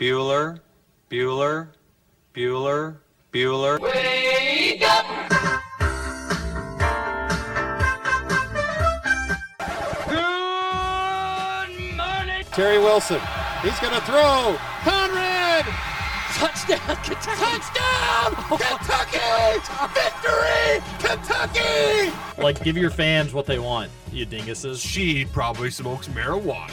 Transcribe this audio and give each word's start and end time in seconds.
Bueller, 0.00 0.58
Bueller, 1.10 1.68
Bueller, 2.32 2.96
Bueller. 3.34 3.78
Wake 3.78 4.82
up! 4.82 5.04
Good 10.08 11.96
morning. 11.98 12.44
Terry 12.50 12.78
Wilson. 12.78 13.20
He's 13.60 13.78
going 13.80 13.92
to 13.92 14.00
throw. 14.06 14.56
Conrad! 14.80 15.66
Touchdown, 16.32 16.96
Kentucky. 17.04 17.36
Touchdown! 17.36 18.34
Kentucky! 18.56 19.60
Victory! 19.92 20.80
Kentucky! 20.98 22.42
Like, 22.42 22.64
give 22.64 22.78
your 22.78 22.88
fans 22.88 23.34
what 23.34 23.44
they 23.44 23.58
want, 23.58 23.90
you 24.10 24.24
dinguses. 24.24 24.80
She 24.82 25.26
probably 25.26 25.70
smokes 25.70 26.08
marijuana. 26.08 26.72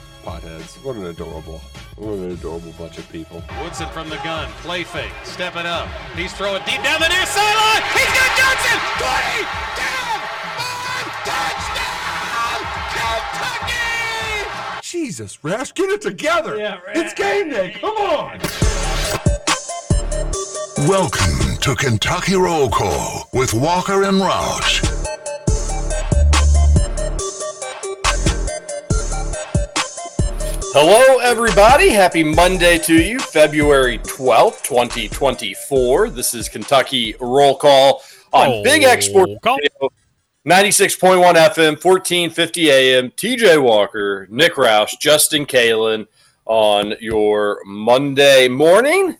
Potheads. 0.21 0.83
What 0.83 0.95
an 0.95 1.05
adorable, 1.05 1.59
what 1.97 2.13
an 2.13 2.31
adorable 2.31 2.71
bunch 2.77 2.97
of 2.97 3.09
people. 3.11 3.43
Woodson 3.61 3.87
from 3.89 4.09
the 4.09 4.17
gun, 4.17 4.49
play 4.61 4.83
fake, 4.83 5.11
stepping 5.23 5.65
up. 5.65 5.87
He's 6.15 6.33
throwing 6.33 6.63
deep 6.65 6.81
down 6.83 7.01
the 7.01 7.09
near 7.09 7.25
sideline. 7.25 7.81
He's 7.93 8.11
got 8.13 8.37
Johnson. 8.37 8.77
20, 9.01 9.45
10, 9.77 10.21
5, 10.57 11.25
touchdown, 11.25 12.59
Kentucky! 12.93 14.81
Jesus, 14.81 15.43
Rash, 15.43 15.73
get 15.73 15.89
it 15.89 16.01
together. 16.01 16.57
Yeah, 16.57 16.79
Rash. 16.85 16.97
It's 16.97 17.13
game 17.13 17.49
day. 17.49 17.75
Come 17.79 17.97
on. 17.97 18.39
Welcome 20.87 21.57
to 21.61 21.75
Kentucky 21.75 22.35
Roll 22.35 22.69
Call 22.69 23.29
with 23.33 23.53
Walker 23.53 24.03
and 24.03 24.17
Roush. 24.17 24.90
Hello, 30.73 31.17
everybody. 31.17 31.89
Happy 31.89 32.23
Monday 32.23 32.77
to 32.77 32.95
you, 32.95 33.19
February 33.19 33.97
12th, 33.97 34.63
2024. 34.63 36.09
This 36.11 36.33
is 36.33 36.47
Kentucky 36.47 37.13
Roll 37.19 37.57
Call 37.57 38.01
on 38.31 38.63
Big 38.63 38.83
Export 38.83 39.29
call. 39.41 39.57
Radio, 39.57 39.91
96.1 40.47 41.35
FM, 41.35 41.83
1450 41.83 42.71
AM. 42.71 43.09
TJ 43.11 43.61
Walker, 43.61 44.27
Nick 44.29 44.53
Roush, 44.53 44.97
Justin 44.97 45.45
Kalen 45.45 46.07
on 46.45 46.93
your 47.01 47.59
Monday 47.65 48.47
morning. 48.47 49.17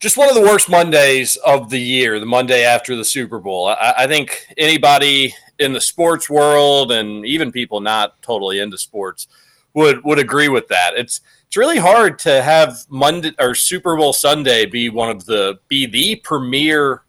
Just 0.00 0.16
one 0.16 0.30
of 0.30 0.34
the 0.34 0.40
worst 0.40 0.70
Mondays 0.70 1.36
of 1.36 1.68
the 1.68 1.80
year, 1.80 2.18
the 2.18 2.24
Monday 2.24 2.64
after 2.64 2.96
the 2.96 3.04
Super 3.04 3.38
Bowl. 3.38 3.66
I, 3.66 3.92
I 3.98 4.06
think 4.06 4.46
anybody 4.56 5.34
in 5.58 5.74
the 5.74 5.80
sports 5.82 6.30
world 6.30 6.90
and 6.90 7.26
even 7.26 7.52
people 7.52 7.80
not 7.82 8.22
totally 8.22 8.60
into 8.60 8.78
sports 8.78 9.26
would 9.74 10.04
would 10.04 10.18
agree 10.18 10.48
with 10.48 10.68
that. 10.68 10.94
It's 10.96 11.20
it's 11.46 11.56
really 11.56 11.78
hard 11.78 12.18
to 12.20 12.42
have 12.42 12.84
Monday 12.90 13.32
or 13.38 13.54
Super 13.54 13.96
Bowl 13.96 14.12
Sunday 14.12 14.66
be 14.66 14.88
one 14.90 15.10
of 15.10 15.24
the 15.24 15.58
be 15.68 15.86
the 15.86 16.16
premier 16.16 17.04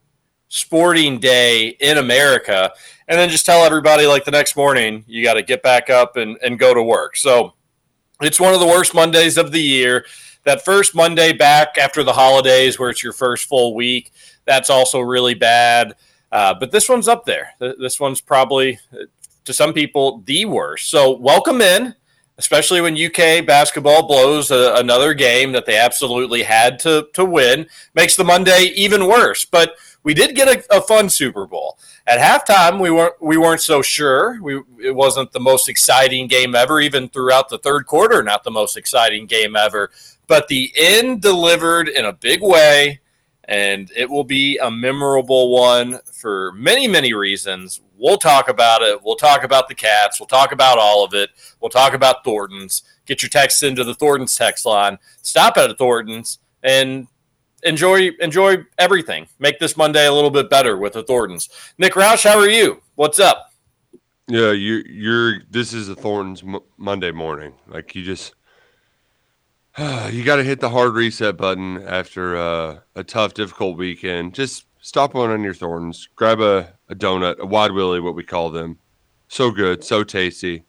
sporting 0.47 1.19
day 1.19 1.69
in 1.79 1.97
America, 1.97 2.71
and 3.07 3.19
then 3.19 3.29
just 3.29 3.45
tell 3.45 3.63
everybody 3.63 4.07
like 4.07 4.25
the 4.25 4.31
next 4.31 4.55
morning 4.55 5.03
you 5.07 5.23
got 5.23 5.35
to 5.35 5.43
get 5.43 5.61
back 5.61 5.89
up 5.89 6.17
and, 6.17 6.37
and 6.43 6.57
go 6.57 6.73
to 6.73 6.81
work. 6.81 7.15
So 7.15 7.53
it's 8.21 8.39
one 8.39 8.53
of 8.53 8.59
the 8.59 8.65
worst 8.65 8.93
Mondays 8.93 9.37
of 9.37 9.51
the 9.51 9.61
year. 9.61 10.05
That 10.45 10.63
first 10.63 10.95
Monday 10.95 11.33
back 11.33 11.77
after 11.77 12.03
the 12.03 12.13
holidays, 12.13 12.79
where 12.79 12.89
it's 12.89 13.03
your 13.03 13.13
first 13.13 13.47
full 13.47 13.75
week, 13.75 14.11
that's 14.45 14.69
also 14.69 14.99
really 15.01 15.33
bad. 15.33 15.95
Uh, 16.31 16.53
but 16.57 16.71
this 16.71 16.87
one's 16.87 17.07
up 17.07 17.25
there. 17.25 17.49
This 17.59 17.99
one's 17.99 18.21
probably, 18.21 18.79
uh, 18.93 19.05
to 19.45 19.53
some 19.53 19.73
people, 19.73 20.23
the 20.25 20.45
worst. 20.45 20.89
So 20.89 21.11
welcome 21.17 21.61
in 21.61 21.93
especially 22.39 22.79
when 22.79 22.95
UK 22.95 23.45
basketball 23.45 24.07
blows 24.07 24.49
a, 24.49 24.73
another 24.75 25.13
game 25.13 25.51
that 25.51 25.65
they 25.65 25.77
absolutely 25.77 26.41
had 26.41 26.79
to 26.79 27.07
to 27.13 27.25
win, 27.25 27.67
makes 27.93 28.15
the 28.15 28.23
Monday 28.23 28.71
even 28.75 29.05
worse. 29.07 29.43
But 29.45 29.73
we 30.03 30.13
did 30.13 30.35
get 30.35 30.47
a, 30.47 30.77
a 30.77 30.81
fun 30.81 31.09
Super 31.09 31.45
Bowl. 31.45 31.77
At 32.07 32.19
halftime, 32.19 32.79
we 32.79 32.89
weren't 32.89 33.21
we 33.21 33.37
weren't 33.37 33.61
so 33.61 33.81
sure. 33.81 34.41
We 34.41 34.61
it 34.81 34.95
wasn't 34.95 35.33
the 35.33 35.41
most 35.41 35.67
exciting 35.67 36.27
game 36.27 36.55
ever, 36.55 36.79
even 36.79 37.09
throughout 37.09 37.49
the 37.49 37.59
third 37.59 37.85
quarter, 37.85 38.23
not 38.23 38.43
the 38.43 38.51
most 38.51 38.77
exciting 38.77 39.25
game 39.25 39.55
ever. 39.55 39.91
But 40.25 40.47
the 40.47 40.71
end 40.77 41.21
delivered 41.21 41.89
in 41.89 42.05
a 42.05 42.13
big 42.13 42.41
way, 42.41 43.01
and 43.49 43.91
it 43.95 44.07
will 44.07 44.23
be 44.23 44.59
a 44.59 44.69
memorable 44.69 45.51
one 45.51 45.99
for 46.13 46.53
many 46.53 46.87
many 46.87 47.13
reasons. 47.13 47.81
We'll 47.97 48.17
talk 48.17 48.47
about 48.47 48.81
it. 48.81 49.03
We'll 49.03 49.15
talk 49.15 49.43
about 49.43 49.67
the 49.67 49.75
Cats. 49.75 50.19
We'll 50.19 50.27
talk 50.27 50.53
about 50.53 50.77
all 50.77 51.03
of 51.03 51.13
it. 51.13 51.31
We'll 51.59 51.69
talk 51.69 51.93
about 51.93 52.23
Thornton's. 52.23 52.83
Get 53.05 53.21
your 53.21 53.29
texts 53.29 53.63
into 53.63 53.83
the 53.83 53.95
Thornton's 53.95 54.35
text 54.35 54.65
line. 54.65 54.99
Stop 55.23 55.57
at 55.57 55.71
a 55.71 55.73
Thornton's 55.73 56.39
and 56.63 57.07
enjoy 57.63 58.11
enjoy 58.21 58.57
everything. 58.77 59.27
Make 59.39 59.59
this 59.59 59.75
Monday 59.75 60.05
a 60.05 60.13
little 60.13 60.29
bit 60.29 60.49
better 60.49 60.77
with 60.77 60.93
the 60.93 61.03
Thornton's. 61.03 61.49
Nick 61.79 61.93
Roush, 61.93 62.23
how 62.23 62.37
are 62.37 62.47
you? 62.47 62.81
What's 62.95 63.19
up? 63.19 63.51
Yeah, 64.27 64.51
you 64.51 64.83
you're. 64.87 65.41
This 65.49 65.73
is 65.73 65.89
a 65.89 65.95
Thornton's 65.95 66.43
Mo- 66.43 66.63
Monday 66.77 67.11
morning. 67.11 67.53
Like 67.67 67.95
you 67.95 68.03
just, 68.03 68.35
you 70.11 70.25
got 70.25 70.35
to 70.35 70.43
hit 70.43 70.59
the 70.59 70.69
hard 70.69 70.93
reset 70.93 71.37
button 71.37 71.81
after 71.87 72.35
uh, 72.35 72.79
a 72.95 73.03
tough, 73.03 73.33
difficult 73.33 73.77
weekend. 73.77 74.33
Just 74.33 74.65
stop 74.81 75.15
on 75.15 75.29
on 75.29 75.41
your 75.41 75.53
thorns, 75.53 76.09
Grab 76.17 76.41
a, 76.41 76.73
a 76.89 76.95
donut, 76.95 77.39
a 77.39 77.45
wide 77.45 77.71
willy, 77.71 78.01
what 78.01 78.13
we 78.13 78.23
call 78.23 78.49
them. 78.49 78.77
So 79.29 79.51
good, 79.51 79.81
so 79.81 80.03
tasty. 80.03 80.65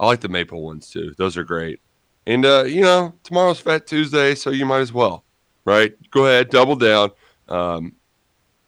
I 0.00 0.06
like 0.06 0.22
the 0.22 0.28
maple 0.28 0.60
ones 0.60 0.90
too. 0.90 1.14
Those 1.18 1.36
are 1.36 1.44
great. 1.44 1.80
And 2.26 2.44
uh, 2.44 2.64
you 2.64 2.80
know, 2.80 3.14
tomorrow's 3.22 3.60
Fat 3.60 3.86
Tuesday, 3.86 4.34
so 4.34 4.50
you 4.50 4.66
might 4.66 4.80
as 4.80 4.92
well, 4.92 5.24
right? 5.64 5.94
Go 6.10 6.26
ahead, 6.26 6.50
double 6.50 6.74
down, 6.74 7.10
um, 7.48 7.92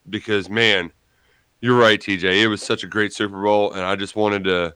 because 0.08 0.48
man, 0.48 0.92
you're 1.60 1.76
right, 1.76 2.00
TJ. 2.00 2.42
It 2.42 2.48
was 2.48 2.62
such 2.62 2.84
a 2.84 2.88
great 2.88 3.12
Super 3.12 3.42
Bowl, 3.42 3.72
and 3.72 3.82
I 3.82 3.96
just 3.96 4.14
wanted 4.14 4.44
to. 4.44 4.74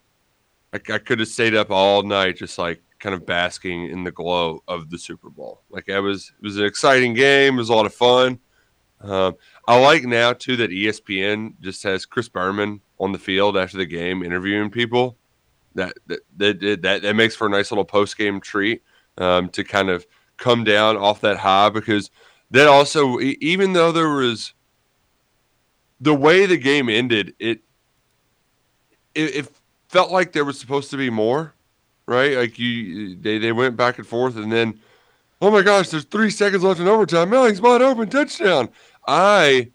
I, 0.72 0.76
I 0.92 0.98
could 0.98 1.20
have 1.20 1.28
stayed 1.28 1.54
up 1.54 1.70
all 1.70 2.02
night, 2.02 2.36
just 2.36 2.58
like 2.58 2.82
kind 2.98 3.14
of 3.14 3.24
basking 3.26 3.86
in 3.86 4.04
the 4.04 4.10
glow 4.10 4.62
of 4.68 4.90
the 4.90 4.98
Super 4.98 5.30
Bowl. 5.30 5.62
Like 5.70 5.88
it 5.88 6.00
was, 6.00 6.32
it 6.36 6.44
was 6.44 6.56
an 6.56 6.64
exciting 6.64 7.14
game. 7.14 7.54
It 7.54 7.58
was 7.58 7.70
a 7.70 7.74
lot 7.74 7.86
of 7.86 7.94
fun. 7.94 8.40
Um, 9.00 9.36
I 9.66 9.78
like 9.78 10.04
now 10.04 10.32
too 10.32 10.56
that 10.56 10.70
ESPN 10.70 11.54
just 11.60 11.82
has 11.84 12.04
Chris 12.04 12.28
Berman 12.28 12.80
on 12.98 13.12
the 13.12 13.18
field 13.18 13.56
after 13.56 13.76
the 13.76 13.86
game 13.86 14.22
interviewing 14.22 14.70
people. 14.70 15.16
That 15.74 15.92
that 16.06 16.20
that 16.36 16.82
that, 16.82 17.02
that 17.02 17.14
makes 17.14 17.36
for 17.36 17.46
a 17.46 17.50
nice 17.50 17.70
little 17.70 17.84
post 17.84 18.18
game 18.18 18.40
treat 18.40 18.82
um, 19.18 19.48
to 19.50 19.62
kind 19.62 19.90
of 19.90 20.06
come 20.36 20.64
down 20.64 20.96
off 20.96 21.20
that 21.20 21.36
high 21.36 21.68
because 21.68 22.10
that 22.50 22.66
also 22.66 23.20
even 23.20 23.72
though 23.72 23.92
there 23.92 24.08
was 24.08 24.54
the 26.00 26.14
way 26.14 26.46
the 26.46 26.56
game 26.56 26.88
ended, 26.88 27.34
it 27.38 27.60
it, 29.14 29.36
it 29.36 29.48
felt 29.88 30.10
like 30.10 30.32
there 30.32 30.44
was 30.44 30.58
supposed 30.58 30.90
to 30.90 30.96
be 30.96 31.10
more, 31.10 31.54
right? 32.08 32.36
Like 32.36 32.58
you, 32.58 33.14
they 33.16 33.38
they 33.38 33.52
went 33.52 33.76
back 33.76 33.98
and 33.98 34.06
forth, 34.06 34.36
and 34.36 34.50
then, 34.50 34.80
oh 35.40 35.50
my 35.50 35.62
gosh, 35.62 35.90
there's 35.90 36.04
three 36.04 36.30
seconds 36.30 36.64
left 36.64 36.80
in 36.80 36.88
overtime. 36.88 37.30
Melling's 37.30 37.60
wide 37.60 37.82
open, 37.82 38.08
touchdown. 38.08 38.70
I 39.06 39.70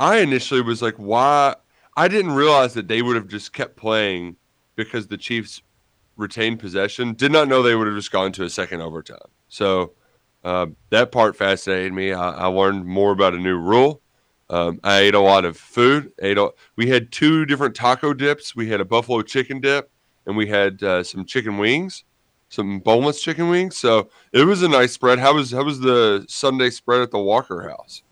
I 0.00 0.18
initially 0.18 0.62
was 0.62 0.80
like, 0.80 0.94
why? 0.94 1.56
I 1.96 2.06
didn't 2.06 2.32
realize 2.32 2.74
that 2.74 2.86
they 2.86 3.02
would 3.02 3.16
have 3.16 3.26
just 3.26 3.52
kept 3.52 3.76
playing 3.76 4.36
because 4.76 5.08
the 5.08 5.18
Chiefs 5.18 5.60
retained 6.16 6.60
possession. 6.60 7.14
Did 7.14 7.32
not 7.32 7.48
know 7.48 7.62
they 7.62 7.74
would 7.74 7.88
have 7.88 7.96
just 7.96 8.12
gone 8.12 8.30
to 8.32 8.44
a 8.44 8.50
second 8.50 8.80
overtime. 8.80 9.18
So 9.48 9.94
uh, 10.44 10.66
that 10.90 11.10
part 11.10 11.36
fascinated 11.36 11.92
me. 11.92 12.12
I, 12.12 12.30
I 12.30 12.46
learned 12.46 12.86
more 12.86 13.10
about 13.10 13.34
a 13.34 13.38
new 13.38 13.58
rule. 13.58 14.00
Um, 14.48 14.78
I 14.84 15.00
ate 15.00 15.14
a 15.14 15.20
lot 15.20 15.44
of 15.44 15.56
food. 15.56 16.12
Ate 16.22 16.38
a, 16.38 16.50
we 16.76 16.88
had 16.88 17.10
two 17.10 17.44
different 17.44 17.74
taco 17.74 18.14
dips. 18.14 18.54
We 18.54 18.68
had 18.68 18.80
a 18.80 18.84
buffalo 18.84 19.22
chicken 19.22 19.60
dip, 19.60 19.90
and 20.28 20.36
we 20.36 20.46
had 20.46 20.80
uh, 20.82 21.02
some 21.02 21.24
chicken 21.24 21.58
wings, 21.58 22.04
some 22.50 22.78
boneless 22.78 23.20
chicken 23.20 23.48
wings. 23.48 23.76
So 23.76 24.10
it 24.32 24.44
was 24.44 24.62
a 24.62 24.68
nice 24.68 24.92
spread. 24.92 25.18
How 25.18 25.34
was 25.34 25.50
how 25.50 25.64
was 25.64 25.80
the 25.80 26.24
Sunday 26.28 26.70
spread 26.70 27.00
at 27.00 27.10
the 27.10 27.18
Walker 27.18 27.68
House? 27.68 28.02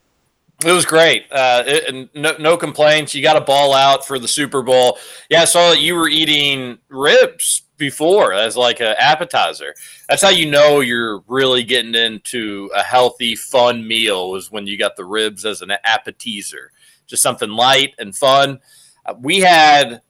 It 0.64 0.72
was 0.72 0.86
great. 0.86 1.30
Uh, 1.30 1.62
it, 1.66 1.94
and 1.94 2.08
no, 2.14 2.34
no 2.38 2.56
complaints. 2.56 3.14
You 3.14 3.22
got 3.22 3.36
a 3.36 3.42
ball 3.42 3.74
out 3.74 4.06
for 4.06 4.18
the 4.18 4.26
Super 4.26 4.62
Bowl. 4.62 4.98
Yeah, 5.28 5.42
I 5.42 5.44
saw 5.44 5.70
that 5.70 5.80
you 5.82 5.94
were 5.94 6.08
eating 6.08 6.78
ribs 6.88 7.62
before 7.76 8.32
as 8.32 8.56
like 8.56 8.80
an 8.80 8.94
appetizer. 8.98 9.74
That's 10.08 10.22
how 10.22 10.30
you 10.30 10.50
know 10.50 10.80
you're 10.80 11.22
really 11.28 11.62
getting 11.62 11.94
into 11.94 12.70
a 12.74 12.82
healthy, 12.82 13.36
fun 13.36 13.86
meal 13.86 14.34
is 14.36 14.50
when 14.50 14.66
you 14.66 14.78
got 14.78 14.96
the 14.96 15.04
ribs 15.04 15.44
as 15.44 15.60
an 15.60 15.72
appetizer. 15.84 16.72
just 17.06 17.22
something 17.22 17.50
light 17.50 17.94
and 17.98 18.16
fun. 18.16 18.60
Uh, 19.04 19.14
we 19.20 19.40
had 19.40 20.00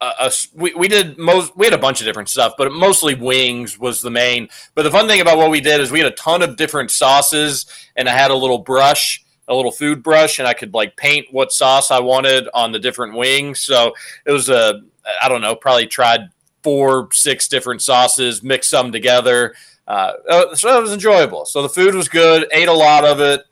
a 0.00 0.32
we, 0.54 0.74
we 0.74 0.88
did 0.88 1.18
most 1.18 1.56
we 1.56 1.66
had 1.66 1.72
a 1.72 1.78
bunch 1.78 2.00
of 2.00 2.06
different 2.06 2.28
stuff, 2.28 2.54
but 2.58 2.70
mostly 2.72 3.14
wings 3.14 3.78
was 3.78 4.02
the 4.02 4.10
main. 4.10 4.48
But 4.74 4.82
the 4.82 4.90
fun 4.90 5.08
thing 5.08 5.20
about 5.20 5.38
what 5.38 5.50
we 5.50 5.60
did 5.60 5.80
is 5.80 5.90
we 5.90 6.00
had 6.00 6.12
a 6.12 6.16
ton 6.16 6.42
of 6.42 6.56
different 6.56 6.90
sauces, 6.90 7.66
and 7.96 8.08
I 8.08 8.12
had 8.12 8.30
a 8.30 8.34
little 8.36 8.58
brush, 8.58 9.24
a 9.48 9.54
little 9.54 9.72
food 9.72 10.02
brush, 10.02 10.38
and 10.38 10.46
I 10.46 10.54
could 10.54 10.74
like 10.74 10.96
paint 10.96 11.26
what 11.30 11.52
sauce 11.52 11.90
I 11.90 12.00
wanted 12.00 12.48
on 12.52 12.72
the 12.72 12.78
different 12.78 13.16
wings. 13.16 13.60
So 13.60 13.94
it 14.26 14.32
was 14.32 14.48
a 14.48 14.82
I 15.22 15.28
don't 15.28 15.40
know, 15.40 15.54
probably 15.54 15.86
tried 15.86 16.30
four, 16.62 17.08
six 17.12 17.48
different 17.48 17.80
sauces, 17.80 18.42
mixed 18.42 18.70
some 18.70 18.92
together. 18.92 19.54
Uh, 19.86 20.12
uh, 20.28 20.54
so 20.54 20.76
it 20.76 20.82
was 20.82 20.92
enjoyable. 20.92 21.46
So 21.46 21.62
the 21.62 21.68
food 21.68 21.94
was 21.94 22.08
good. 22.08 22.46
Ate 22.52 22.68
a 22.68 22.72
lot 22.72 23.04
of 23.04 23.20
it. 23.20 23.42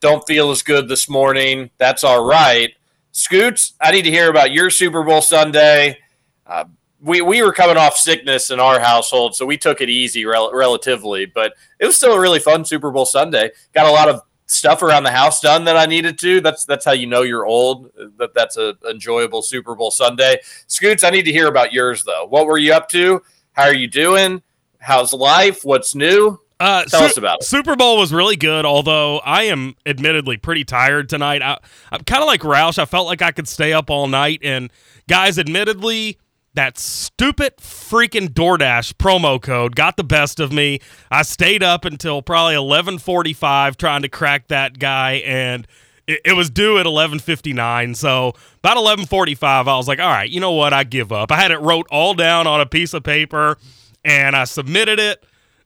Don't 0.00 0.26
feel 0.26 0.50
as 0.50 0.62
good 0.62 0.88
this 0.88 1.08
morning. 1.08 1.70
That's 1.78 2.04
all 2.04 2.24
right. 2.24 2.72
Scoots, 3.16 3.74
I 3.80 3.92
need 3.92 4.02
to 4.02 4.10
hear 4.10 4.28
about 4.28 4.50
your 4.50 4.70
Super 4.70 5.04
Bowl 5.04 5.22
Sunday. 5.22 5.98
Uh, 6.44 6.64
we, 7.00 7.20
we 7.20 7.42
were 7.44 7.52
coming 7.52 7.76
off 7.76 7.96
sickness 7.96 8.50
in 8.50 8.58
our 8.58 8.80
household, 8.80 9.36
so 9.36 9.46
we 9.46 9.56
took 9.56 9.80
it 9.80 9.88
easy 9.88 10.26
rel- 10.26 10.52
relatively, 10.52 11.24
but 11.24 11.54
it 11.78 11.86
was 11.86 11.96
still 11.96 12.14
a 12.14 12.20
really 12.20 12.40
fun 12.40 12.64
Super 12.64 12.90
Bowl 12.90 13.06
Sunday. 13.06 13.52
Got 13.72 13.86
a 13.86 13.92
lot 13.92 14.08
of 14.08 14.22
stuff 14.46 14.82
around 14.82 15.04
the 15.04 15.12
house 15.12 15.40
done 15.40 15.64
that 15.66 15.76
I 15.76 15.86
needed 15.86 16.18
to. 16.18 16.40
That's 16.40 16.64
that's 16.64 16.84
how 16.84 16.90
you 16.90 17.06
know 17.06 17.22
you're 17.22 17.46
old. 17.46 17.88
That 18.18 18.34
that's 18.34 18.56
a 18.56 18.74
enjoyable 18.90 19.42
Super 19.42 19.76
Bowl 19.76 19.92
Sunday. 19.92 20.40
Scoots, 20.66 21.04
I 21.04 21.10
need 21.10 21.22
to 21.22 21.32
hear 21.32 21.46
about 21.46 21.72
yours 21.72 22.02
though. 22.02 22.26
What 22.26 22.46
were 22.46 22.58
you 22.58 22.72
up 22.72 22.88
to? 22.90 23.22
How 23.52 23.62
are 23.62 23.74
you 23.74 23.86
doing? 23.86 24.42
How's 24.80 25.12
life? 25.12 25.64
What's 25.64 25.94
new? 25.94 26.40
Uh, 26.64 26.84
Tell 26.84 27.00
Su- 27.00 27.06
us 27.06 27.16
about 27.18 27.40
it. 27.40 27.44
Super 27.44 27.76
Bowl 27.76 27.98
was 27.98 28.10
really 28.10 28.36
good, 28.36 28.64
although 28.64 29.18
I 29.18 29.42
am 29.44 29.74
admittedly 29.84 30.38
pretty 30.38 30.64
tired 30.64 31.10
tonight. 31.10 31.42
I, 31.42 31.58
I'm 31.92 32.02
kind 32.04 32.22
of 32.22 32.26
like 32.26 32.40
Roush. 32.40 32.78
I 32.78 32.86
felt 32.86 33.06
like 33.06 33.20
I 33.20 33.32
could 33.32 33.46
stay 33.46 33.74
up 33.74 33.90
all 33.90 34.06
night. 34.06 34.40
And 34.42 34.70
guys, 35.06 35.38
admittedly, 35.38 36.18
that 36.54 36.78
stupid 36.78 37.58
freaking 37.58 38.28
DoorDash 38.28 38.94
promo 38.94 39.42
code 39.42 39.76
got 39.76 39.98
the 39.98 40.04
best 40.04 40.40
of 40.40 40.52
me. 40.52 40.80
I 41.10 41.20
stayed 41.20 41.62
up 41.62 41.84
until 41.84 42.22
probably 42.22 42.54
11:45 42.54 43.76
trying 43.76 44.00
to 44.00 44.08
crack 44.08 44.48
that 44.48 44.78
guy, 44.78 45.16
and 45.26 45.66
it, 46.06 46.22
it 46.24 46.32
was 46.32 46.48
due 46.48 46.78
at 46.78 46.86
11:59. 46.86 47.94
So 47.94 48.32
about 48.60 48.78
11:45, 48.78 49.68
I 49.68 49.76
was 49.76 49.86
like, 49.86 50.00
"All 50.00 50.08
right, 50.08 50.30
you 50.30 50.40
know 50.40 50.52
what? 50.52 50.72
I 50.72 50.84
give 50.84 51.12
up." 51.12 51.30
I 51.30 51.36
had 51.36 51.50
it 51.50 51.60
wrote 51.60 51.86
all 51.90 52.14
down 52.14 52.46
on 52.46 52.62
a 52.62 52.66
piece 52.66 52.94
of 52.94 53.02
paper, 53.02 53.58
and 54.02 54.34
I 54.34 54.44
submitted 54.44 54.98
it 54.98 55.22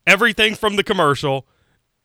everything 0.09 0.55
from 0.55 0.77
the 0.77 0.83
commercial, 0.83 1.47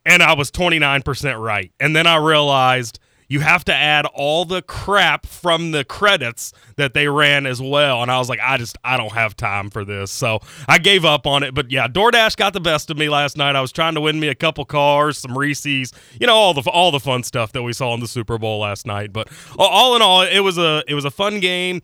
and 0.06 0.22
I 0.22 0.34
was 0.34 0.52
29% 0.52 1.40
right. 1.42 1.72
And 1.80 1.96
then 1.96 2.06
I 2.06 2.18
realized 2.18 3.00
you 3.30 3.40
have 3.40 3.64
to 3.66 3.74
add 3.74 4.06
all 4.14 4.46
the 4.46 4.62
crap 4.62 5.26
from 5.26 5.72
the 5.72 5.84
credits 5.84 6.52
that 6.76 6.94
they 6.94 7.08
ran 7.08 7.46
as 7.46 7.62
well. 7.62 8.04
And 8.04 8.12
I 8.12 8.20
was 8.20 8.30
like, 8.30 8.40
I 8.44 8.58
just, 8.58 8.78
I 8.84 8.98
don't 8.98 9.14
have 9.14 9.36
time 9.36 9.70
for 9.70 9.84
this. 9.84 10.12
So 10.12 10.40
I 10.68 10.78
gave 10.78 11.06
up 11.06 11.26
on 11.26 11.42
it. 11.42 11.56
But 11.56 11.72
yeah, 11.72 11.88
DoorDash 11.88 12.36
got 12.36 12.54
the 12.54 12.60
best 12.60 12.92
of 12.92 12.98
me 12.98 13.10
last 13.10 13.38
night. 13.38 13.56
I 13.56 13.62
was 13.62 13.72
trying 13.72 13.96
to 13.96 14.02
win 14.02 14.20
me 14.20 14.28
a 14.28 14.36
couple 14.36 14.66
cars, 14.66 15.18
some 15.18 15.38
Reese's, 15.38 15.94
you 16.20 16.28
know, 16.28 16.36
all 16.36 16.54
the 16.54 16.70
all 16.70 16.92
the 16.92 17.00
fun 17.00 17.24
stuff 17.24 17.54
that 17.54 17.64
we 17.64 17.74
saw 17.74 17.94
in 17.94 18.02
the 18.02 18.08
Super 18.08 18.38
Bowl 18.38 18.60
last 18.60 18.86
night. 18.86 19.14
But 19.14 19.30
all 19.58 19.96
in 19.96 20.02
all, 20.02 20.22
it 20.22 20.42
was 20.42 20.58
a 20.58 20.84
it 20.88 20.94
was 20.94 21.06
a 21.06 21.12
fun 21.12 21.40
game. 21.40 21.82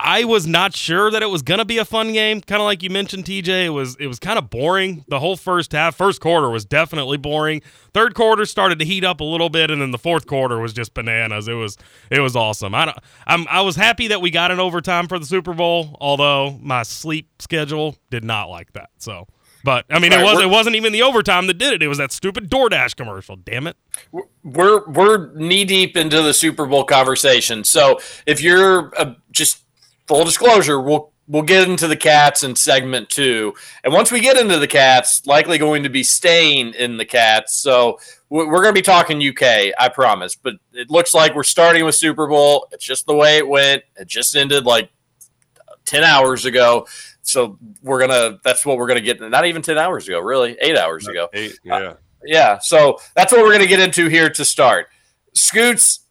I 0.00 0.24
was 0.24 0.46
not 0.46 0.74
sure 0.74 1.10
that 1.10 1.22
it 1.22 1.30
was 1.30 1.42
gonna 1.42 1.64
be 1.64 1.78
a 1.78 1.84
fun 1.84 2.12
game. 2.12 2.40
Kind 2.40 2.60
of 2.60 2.66
like 2.66 2.82
you 2.82 2.90
mentioned, 2.90 3.24
TJ. 3.24 3.66
It 3.66 3.70
was 3.70 3.96
it 4.00 4.08
was 4.08 4.18
kind 4.18 4.38
of 4.38 4.50
boring. 4.50 5.04
The 5.08 5.20
whole 5.20 5.36
first 5.36 5.70
half, 5.72 5.94
first 5.94 6.20
quarter 6.20 6.50
was 6.50 6.64
definitely 6.64 7.16
boring. 7.16 7.62
Third 7.92 8.14
quarter 8.14 8.44
started 8.44 8.80
to 8.80 8.84
heat 8.84 9.04
up 9.04 9.20
a 9.20 9.24
little 9.24 9.48
bit, 9.48 9.70
and 9.70 9.80
then 9.80 9.92
the 9.92 9.98
fourth 9.98 10.26
quarter 10.26 10.58
was 10.60 10.72
just 10.72 10.94
bananas. 10.94 11.46
It 11.46 11.54
was 11.54 11.76
it 12.10 12.18
was 12.20 12.34
awesome. 12.34 12.74
I 12.74 12.86
don't, 12.86 12.98
I'm 13.26 13.46
I 13.48 13.60
was 13.60 13.76
happy 13.76 14.08
that 14.08 14.20
we 14.20 14.30
got 14.30 14.50
an 14.50 14.58
overtime 14.58 15.06
for 15.06 15.18
the 15.18 15.26
Super 15.26 15.54
Bowl, 15.54 15.96
although 16.00 16.58
my 16.60 16.82
sleep 16.82 17.28
schedule 17.40 17.96
did 18.10 18.24
not 18.24 18.50
like 18.50 18.72
that. 18.72 18.90
So, 18.98 19.28
but 19.62 19.86
I 19.90 20.00
mean, 20.00 20.10
Right, 20.10 20.20
it 20.20 20.24
was 20.24 20.40
it 20.40 20.50
wasn't 20.50 20.74
even 20.74 20.92
the 20.92 21.02
overtime 21.02 21.46
that 21.46 21.58
did 21.58 21.72
it. 21.72 21.84
It 21.84 21.88
was 21.88 21.98
that 21.98 22.10
stupid 22.10 22.50
DoorDash 22.50 22.96
commercial. 22.96 23.36
Damn 23.36 23.68
it. 23.68 23.76
we're 24.42 24.84
we're 24.90 25.32
knee 25.34 25.64
deep 25.64 25.96
into 25.96 26.20
the 26.20 26.34
Super 26.34 26.66
Bowl 26.66 26.82
conversation. 26.82 27.62
So 27.62 28.00
if 28.26 28.42
you're 28.42 28.92
uh, 28.98 29.14
just 29.30 29.63
full 30.06 30.24
disclosure, 30.24 30.80
we'll 30.80 31.12
we'll 31.26 31.42
get 31.42 31.68
into 31.68 31.88
the 31.88 31.96
cats 31.96 32.42
in 32.42 32.54
segment 32.54 33.08
two, 33.08 33.54
and 33.82 33.92
once 33.92 34.12
we 34.12 34.20
get 34.20 34.36
into 34.36 34.58
the 34.58 34.66
cats, 34.66 35.26
likely 35.26 35.58
going 35.58 35.82
to 35.82 35.88
be 35.88 36.02
staying 36.02 36.74
in 36.74 36.96
the 36.96 37.04
cats. 37.04 37.54
So 37.54 37.98
we're 38.28 38.46
going 38.46 38.74
to 38.74 38.80
be 38.80 38.82
talking 38.82 39.22
UK, 39.22 39.72
I 39.78 39.88
promise. 39.92 40.34
But 40.34 40.54
it 40.72 40.90
looks 40.90 41.14
like 41.14 41.34
we're 41.34 41.44
starting 41.44 41.84
with 41.84 41.94
Super 41.94 42.26
Bowl. 42.26 42.66
It's 42.72 42.84
just 42.84 43.06
the 43.06 43.14
way 43.14 43.38
it 43.38 43.46
went. 43.46 43.84
It 43.96 44.08
just 44.08 44.36
ended 44.36 44.64
like 44.64 44.90
ten 45.84 46.02
hours 46.02 46.44
ago. 46.44 46.86
So 47.22 47.58
we're 47.82 48.06
gonna. 48.06 48.38
That's 48.44 48.66
what 48.66 48.76
we're 48.76 48.88
gonna 48.88 49.00
get. 49.00 49.20
Not 49.20 49.46
even 49.46 49.62
ten 49.62 49.78
hours 49.78 50.08
ago, 50.08 50.20
really. 50.20 50.56
Eight 50.60 50.76
hours 50.76 51.06
ago. 51.06 51.28
Eight, 51.32 51.52
uh, 51.70 51.80
yeah. 51.80 51.92
Yeah, 52.26 52.58
so 52.58 53.00
that's 53.14 53.32
what 53.32 53.42
we're 53.42 53.50
going 53.50 53.60
to 53.60 53.66
get 53.66 53.80
into 53.80 54.08
here 54.08 54.30
to 54.30 54.44
start. 54.44 54.88
Scoots, 55.34 56.03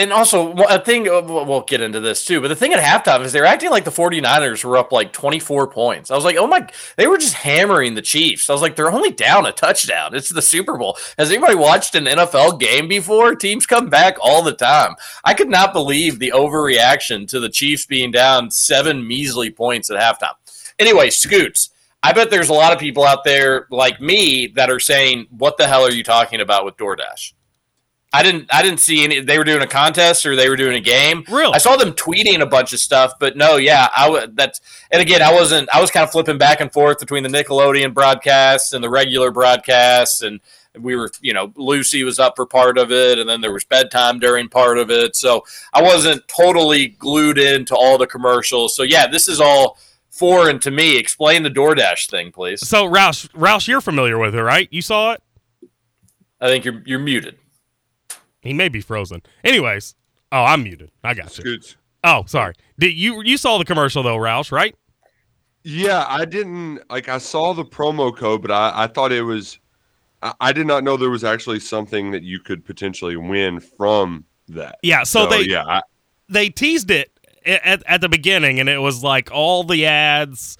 and 0.00 0.12
also 0.14 0.52
a 0.54 0.82
thing, 0.82 1.06
uh, 1.08 1.20
we'll 1.20 1.60
get 1.60 1.82
into 1.82 2.00
this 2.00 2.24
too, 2.24 2.40
but 2.40 2.48
the 2.48 2.56
thing 2.56 2.72
at 2.72 2.82
halftime 2.82 3.22
is 3.22 3.32
they're 3.32 3.44
acting 3.44 3.70
like 3.70 3.84
the 3.84 3.90
49ers 3.90 4.64
were 4.64 4.78
up 4.78 4.92
like 4.92 5.12
24 5.12 5.68
points. 5.68 6.10
I 6.10 6.14
was 6.14 6.24
like, 6.24 6.36
oh 6.36 6.46
my, 6.46 6.66
they 6.96 7.06
were 7.06 7.18
just 7.18 7.34
hammering 7.34 7.94
the 7.94 8.02
Chiefs. 8.02 8.48
I 8.48 8.54
was 8.54 8.62
like, 8.62 8.76
they're 8.76 8.90
only 8.90 9.10
down 9.10 9.44
a 9.44 9.52
touchdown. 9.52 10.14
It's 10.14 10.30
the 10.30 10.40
Super 10.40 10.78
Bowl. 10.78 10.96
Has 11.18 11.30
anybody 11.30 11.54
watched 11.54 11.94
an 11.94 12.06
NFL 12.06 12.58
game 12.58 12.88
before? 12.88 13.34
Teams 13.34 13.66
come 13.66 13.90
back 13.90 14.16
all 14.22 14.42
the 14.42 14.54
time. 14.54 14.94
I 15.22 15.34
could 15.34 15.50
not 15.50 15.74
believe 15.74 16.18
the 16.18 16.32
overreaction 16.34 17.28
to 17.28 17.38
the 17.38 17.50
Chiefs 17.50 17.84
being 17.84 18.10
down 18.10 18.50
seven 18.50 19.06
measly 19.06 19.50
points 19.50 19.90
at 19.90 20.00
halftime. 20.00 20.34
Anyway, 20.78 21.10
Scoots. 21.10 21.70
I 22.02 22.14
bet 22.14 22.30
there's 22.30 22.48
a 22.48 22.54
lot 22.54 22.72
of 22.72 22.78
people 22.78 23.04
out 23.04 23.24
there 23.24 23.66
like 23.70 24.00
me 24.00 24.46
that 24.54 24.70
are 24.70 24.80
saying, 24.80 25.26
"What 25.28 25.58
the 25.58 25.68
hell 25.68 25.84
are 25.84 25.90
you 25.90 26.02
talking 26.02 26.40
about 26.40 26.64
with 26.64 26.78
DoorDash?" 26.78 27.34
I 28.12 28.24
didn't. 28.24 28.52
I 28.52 28.62
didn't 28.62 28.80
see 28.80 29.04
any. 29.04 29.20
They 29.20 29.38
were 29.38 29.44
doing 29.44 29.62
a 29.62 29.68
contest 29.68 30.26
or 30.26 30.34
they 30.34 30.48
were 30.48 30.56
doing 30.56 30.74
a 30.74 30.80
game. 30.80 31.24
Really? 31.28 31.54
I 31.54 31.58
saw 31.58 31.76
them 31.76 31.92
tweeting 31.92 32.40
a 32.40 32.46
bunch 32.46 32.72
of 32.72 32.80
stuff, 32.80 33.12
but 33.20 33.36
no, 33.36 33.56
yeah, 33.56 33.88
I 33.96 34.06
w- 34.06 34.26
that's. 34.32 34.60
And 34.90 35.00
again, 35.00 35.22
I 35.22 35.32
wasn't. 35.32 35.68
I 35.72 35.80
was 35.80 35.92
kind 35.92 36.02
of 36.02 36.10
flipping 36.10 36.36
back 36.36 36.60
and 36.60 36.72
forth 36.72 36.98
between 36.98 37.22
the 37.22 37.28
Nickelodeon 37.28 37.94
broadcasts 37.94 38.72
and 38.72 38.82
the 38.82 38.90
regular 38.90 39.30
broadcasts, 39.30 40.22
and 40.22 40.40
we 40.76 40.96
were, 40.96 41.10
you 41.20 41.32
know, 41.32 41.52
Lucy 41.54 42.02
was 42.02 42.18
up 42.18 42.34
for 42.34 42.46
part 42.46 42.78
of 42.78 42.90
it, 42.90 43.20
and 43.20 43.28
then 43.28 43.40
there 43.40 43.52
was 43.52 43.64
bedtime 43.64 44.18
during 44.18 44.48
part 44.48 44.78
of 44.78 44.90
it. 44.90 45.14
So 45.14 45.44
I 45.72 45.82
wasn't 45.82 46.26
totally 46.26 46.88
glued 46.88 47.38
into 47.38 47.76
all 47.76 47.96
the 47.96 48.08
commercials. 48.08 48.74
So 48.74 48.82
yeah, 48.82 49.06
this 49.06 49.28
is 49.28 49.40
all 49.40 49.78
foreign 50.10 50.58
to 50.60 50.70
me. 50.72 50.96
Explain 50.98 51.44
the 51.44 51.50
DoorDash 51.50 52.10
thing, 52.10 52.32
please. 52.32 52.66
So 52.66 52.86
Roush, 52.86 53.28
Roush, 53.30 53.68
you're 53.68 53.80
familiar 53.80 54.18
with 54.18 54.34
it, 54.34 54.42
right? 54.42 54.68
You 54.72 54.82
saw 54.82 55.12
it. 55.12 55.22
I 56.40 56.48
think 56.48 56.64
you're 56.64 56.82
you're 56.86 56.98
muted. 56.98 57.36
He 58.40 58.52
may 58.52 58.68
be 58.68 58.80
frozen. 58.80 59.22
Anyways, 59.44 59.94
oh, 60.32 60.44
I'm 60.44 60.62
muted. 60.62 60.90
I 61.04 61.14
got 61.14 61.36
you. 61.36 61.42
Scoots. 61.42 61.76
Oh, 62.02 62.24
sorry. 62.26 62.54
Did 62.78 62.94
you 62.94 63.22
you 63.22 63.36
saw 63.36 63.58
the 63.58 63.64
commercial 63.64 64.02
though, 64.02 64.16
Roush? 64.16 64.50
Right? 64.50 64.74
Yeah, 65.62 66.06
I 66.08 66.24
didn't 66.24 66.80
like. 66.90 67.08
I 67.08 67.18
saw 67.18 67.52
the 67.52 67.64
promo 67.64 68.16
code, 68.16 68.42
but 68.42 68.50
I, 68.50 68.72
I 68.74 68.86
thought 68.86 69.12
it 69.12 69.22
was. 69.22 69.58
I, 70.22 70.32
I 70.40 70.52
did 70.52 70.66
not 70.66 70.84
know 70.84 70.96
there 70.96 71.10
was 71.10 71.24
actually 71.24 71.60
something 71.60 72.10
that 72.12 72.22
you 72.22 72.40
could 72.40 72.64
potentially 72.64 73.16
win 73.16 73.60
from 73.60 74.24
that. 74.48 74.78
Yeah. 74.82 75.02
So, 75.02 75.26
they 75.26 75.42
yeah, 75.42 75.64
I, 75.66 75.82
they 76.30 76.48
teased 76.48 76.90
it 76.90 77.10
at 77.44 77.82
at 77.86 78.00
the 78.00 78.08
beginning, 78.08 78.58
and 78.58 78.70
it 78.70 78.78
was 78.78 79.02
like 79.02 79.30
all 79.30 79.64
the 79.64 79.84
ads, 79.84 80.56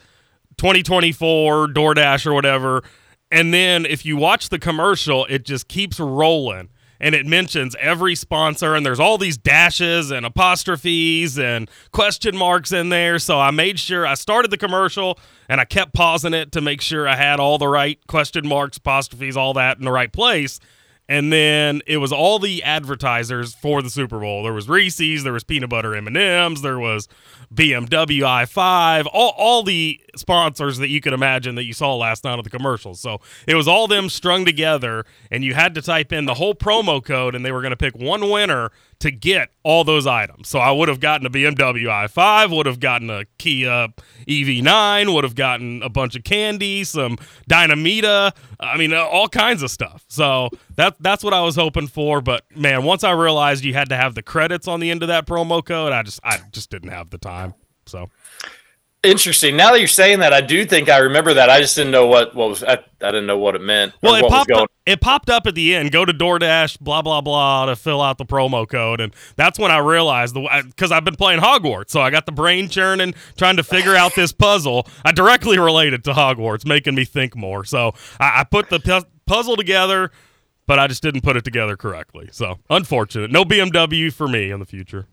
2024 0.58 1.68
DoorDash 1.68 2.26
or 2.26 2.34
whatever, 2.34 2.82
and 3.30 3.54
then 3.54 3.86
if 3.86 4.04
you 4.04 4.18
watch 4.18 4.50
the 4.50 4.58
commercial, 4.58 5.24
it 5.26 5.46
just 5.46 5.68
keeps 5.68 5.98
rolling. 5.98 6.68
And 7.00 7.14
it 7.14 7.24
mentions 7.24 7.74
every 7.80 8.14
sponsor, 8.14 8.74
and 8.74 8.84
there's 8.84 9.00
all 9.00 9.16
these 9.16 9.38
dashes 9.38 10.10
and 10.10 10.26
apostrophes 10.26 11.38
and 11.38 11.70
question 11.92 12.36
marks 12.36 12.72
in 12.72 12.90
there. 12.90 13.18
So 13.18 13.40
I 13.40 13.50
made 13.50 13.78
sure 13.80 14.06
I 14.06 14.14
started 14.14 14.50
the 14.50 14.58
commercial 14.58 15.18
and 15.48 15.60
I 15.60 15.64
kept 15.64 15.94
pausing 15.94 16.34
it 16.34 16.52
to 16.52 16.60
make 16.60 16.82
sure 16.82 17.08
I 17.08 17.16
had 17.16 17.40
all 17.40 17.56
the 17.56 17.68
right 17.68 17.98
question 18.06 18.46
marks, 18.46 18.76
apostrophes, 18.76 19.36
all 19.36 19.54
that 19.54 19.78
in 19.78 19.84
the 19.84 19.90
right 19.90 20.12
place. 20.12 20.60
And 21.08 21.32
then 21.32 21.82
it 21.88 21.96
was 21.96 22.12
all 22.12 22.38
the 22.38 22.62
advertisers 22.62 23.52
for 23.52 23.82
the 23.82 23.90
Super 23.90 24.20
Bowl. 24.20 24.44
There 24.44 24.52
was 24.52 24.68
Reese's, 24.68 25.24
there 25.24 25.32
was 25.32 25.42
peanut 25.42 25.68
butter 25.68 25.92
M 25.96 26.06
and 26.06 26.16
M's, 26.16 26.62
there 26.62 26.78
was 26.78 27.08
BMW 27.52 28.20
i5, 28.20 29.08
all 29.12 29.34
all 29.36 29.64
the 29.64 30.00
sponsors 30.20 30.78
that 30.78 30.88
you 30.88 31.00
could 31.00 31.12
imagine 31.12 31.56
that 31.56 31.64
you 31.64 31.72
saw 31.72 31.96
last 31.96 32.24
night 32.24 32.38
on 32.38 32.44
the 32.44 32.50
commercials. 32.50 33.00
So 33.00 33.20
it 33.46 33.54
was 33.54 33.66
all 33.66 33.88
them 33.88 34.08
strung 34.08 34.44
together, 34.44 35.04
and 35.30 35.44
you 35.44 35.54
had 35.54 35.74
to 35.74 35.82
type 35.82 36.12
in 36.12 36.26
the 36.26 36.34
whole 36.34 36.54
promo 36.54 37.04
code, 37.04 37.34
and 37.34 37.44
they 37.44 37.52
were 37.52 37.62
going 37.62 37.70
to 37.70 37.76
pick 37.76 37.96
one 37.96 38.30
winner 38.30 38.70
to 39.00 39.10
get 39.10 39.50
all 39.62 39.82
those 39.82 40.06
items. 40.06 40.48
So 40.48 40.58
I 40.58 40.70
would 40.70 40.88
have 40.88 41.00
gotten 41.00 41.26
a 41.26 41.30
BMW 41.30 41.86
i5, 41.86 42.54
would 42.54 42.66
have 42.66 42.80
gotten 42.80 43.08
a 43.08 43.24
Kia 43.38 43.88
EV9, 44.28 45.14
would 45.14 45.24
have 45.24 45.34
gotten 45.34 45.82
a 45.82 45.88
bunch 45.88 46.14
of 46.16 46.22
candy, 46.22 46.84
some 46.84 47.16
Dinamita, 47.48 48.32
I 48.60 48.76
mean, 48.76 48.92
uh, 48.92 49.04
all 49.04 49.28
kinds 49.28 49.62
of 49.62 49.70
stuff. 49.70 50.04
So 50.08 50.50
that 50.76 50.96
that's 51.00 51.24
what 51.24 51.32
I 51.32 51.40
was 51.40 51.56
hoping 51.56 51.86
for. 51.86 52.20
But 52.20 52.44
man, 52.54 52.84
once 52.84 53.02
I 53.02 53.12
realized 53.12 53.64
you 53.64 53.72
had 53.72 53.88
to 53.88 53.96
have 53.96 54.14
the 54.14 54.22
credits 54.22 54.68
on 54.68 54.80
the 54.80 54.90
end 54.90 55.02
of 55.02 55.08
that 55.08 55.26
promo 55.26 55.64
code, 55.64 55.92
I 55.92 56.02
just 56.02 56.20
I 56.22 56.40
just 56.52 56.70
didn't 56.70 56.90
have 56.90 57.10
the 57.10 57.18
time. 57.18 57.54
So 57.86 58.10
Interesting. 59.02 59.56
Now 59.56 59.72
that 59.72 59.78
you're 59.78 59.88
saying 59.88 60.18
that, 60.18 60.34
I 60.34 60.42
do 60.42 60.66
think 60.66 60.90
I 60.90 60.98
remember 60.98 61.32
that. 61.32 61.48
I 61.48 61.58
just 61.58 61.74
didn't 61.74 61.90
know 61.90 62.06
what, 62.06 62.34
what 62.34 62.50
was. 62.50 62.62
I, 62.62 62.74
I 63.00 63.06
didn't 63.06 63.26
know 63.26 63.38
what 63.38 63.54
it 63.54 63.62
meant. 63.62 63.94
Well, 64.02 64.14
it 64.14 64.28
popped 64.28 64.50
up, 64.50 64.70
it 64.84 65.00
popped 65.00 65.30
up 65.30 65.46
at 65.46 65.54
the 65.54 65.74
end. 65.74 65.90
Go 65.90 66.04
to 66.04 66.12
DoorDash, 66.12 66.80
blah 66.80 67.00
blah 67.00 67.22
blah, 67.22 67.64
to 67.64 67.76
fill 67.76 68.02
out 68.02 68.18
the 68.18 68.26
promo 68.26 68.68
code, 68.68 69.00
and 69.00 69.14
that's 69.36 69.58
when 69.58 69.70
I 69.70 69.78
realized 69.78 70.34
the 70.34 70.46
because 70.66 70.92
I've 70.92 71.04
been 71.04 71.16
playing 71.16 71.40
Hogwarts, 71.40 71.90
so 71.90 72.02
I 72.02 72.10
got 72.10 72.26
the 72.26 72.32
brain 72.32 72.68
churning, 72.68 73.14
trying 73.38 73.56
to 73.56 73.62
figure 73.62 73.96
out 73.96 74.14
this 74.14 74.32
puzzle. 74.32 74.86
I 75.02 75.12
directly 75.12 75.58
related 75.58 76.04
to 76.04 76.12
Hogwarts, 76.12 76.66
making 76.66 76.94
me 76.94 77.06
think 77.06 77.34
more. 77.34 77.64
So 77.64 77.94
I, 78.20 78.40
I 78.40 78.44
put 78.44 78.68
the 78.68 78.80
pu- 78.80 79.08
puzzle 79.24 79.56
together, 79.56 80.10
but 80.66 80.78
I 80.78 80.88
just 80.88 81.02
didn't 81.02 81.22
put 81.22 81.38
it 81.38 81.44
together 81.44 81.74
correctly. 81.74 82.28
So 82.32 82.58
unfortunate. 82.68 83.30
No 83.30 83.46
BMW 83.46 84.12
for 84.12 84.28
me 84.28 84.50
in 84.50 84.60
the 84.60 84.66
future. 84.66 85.06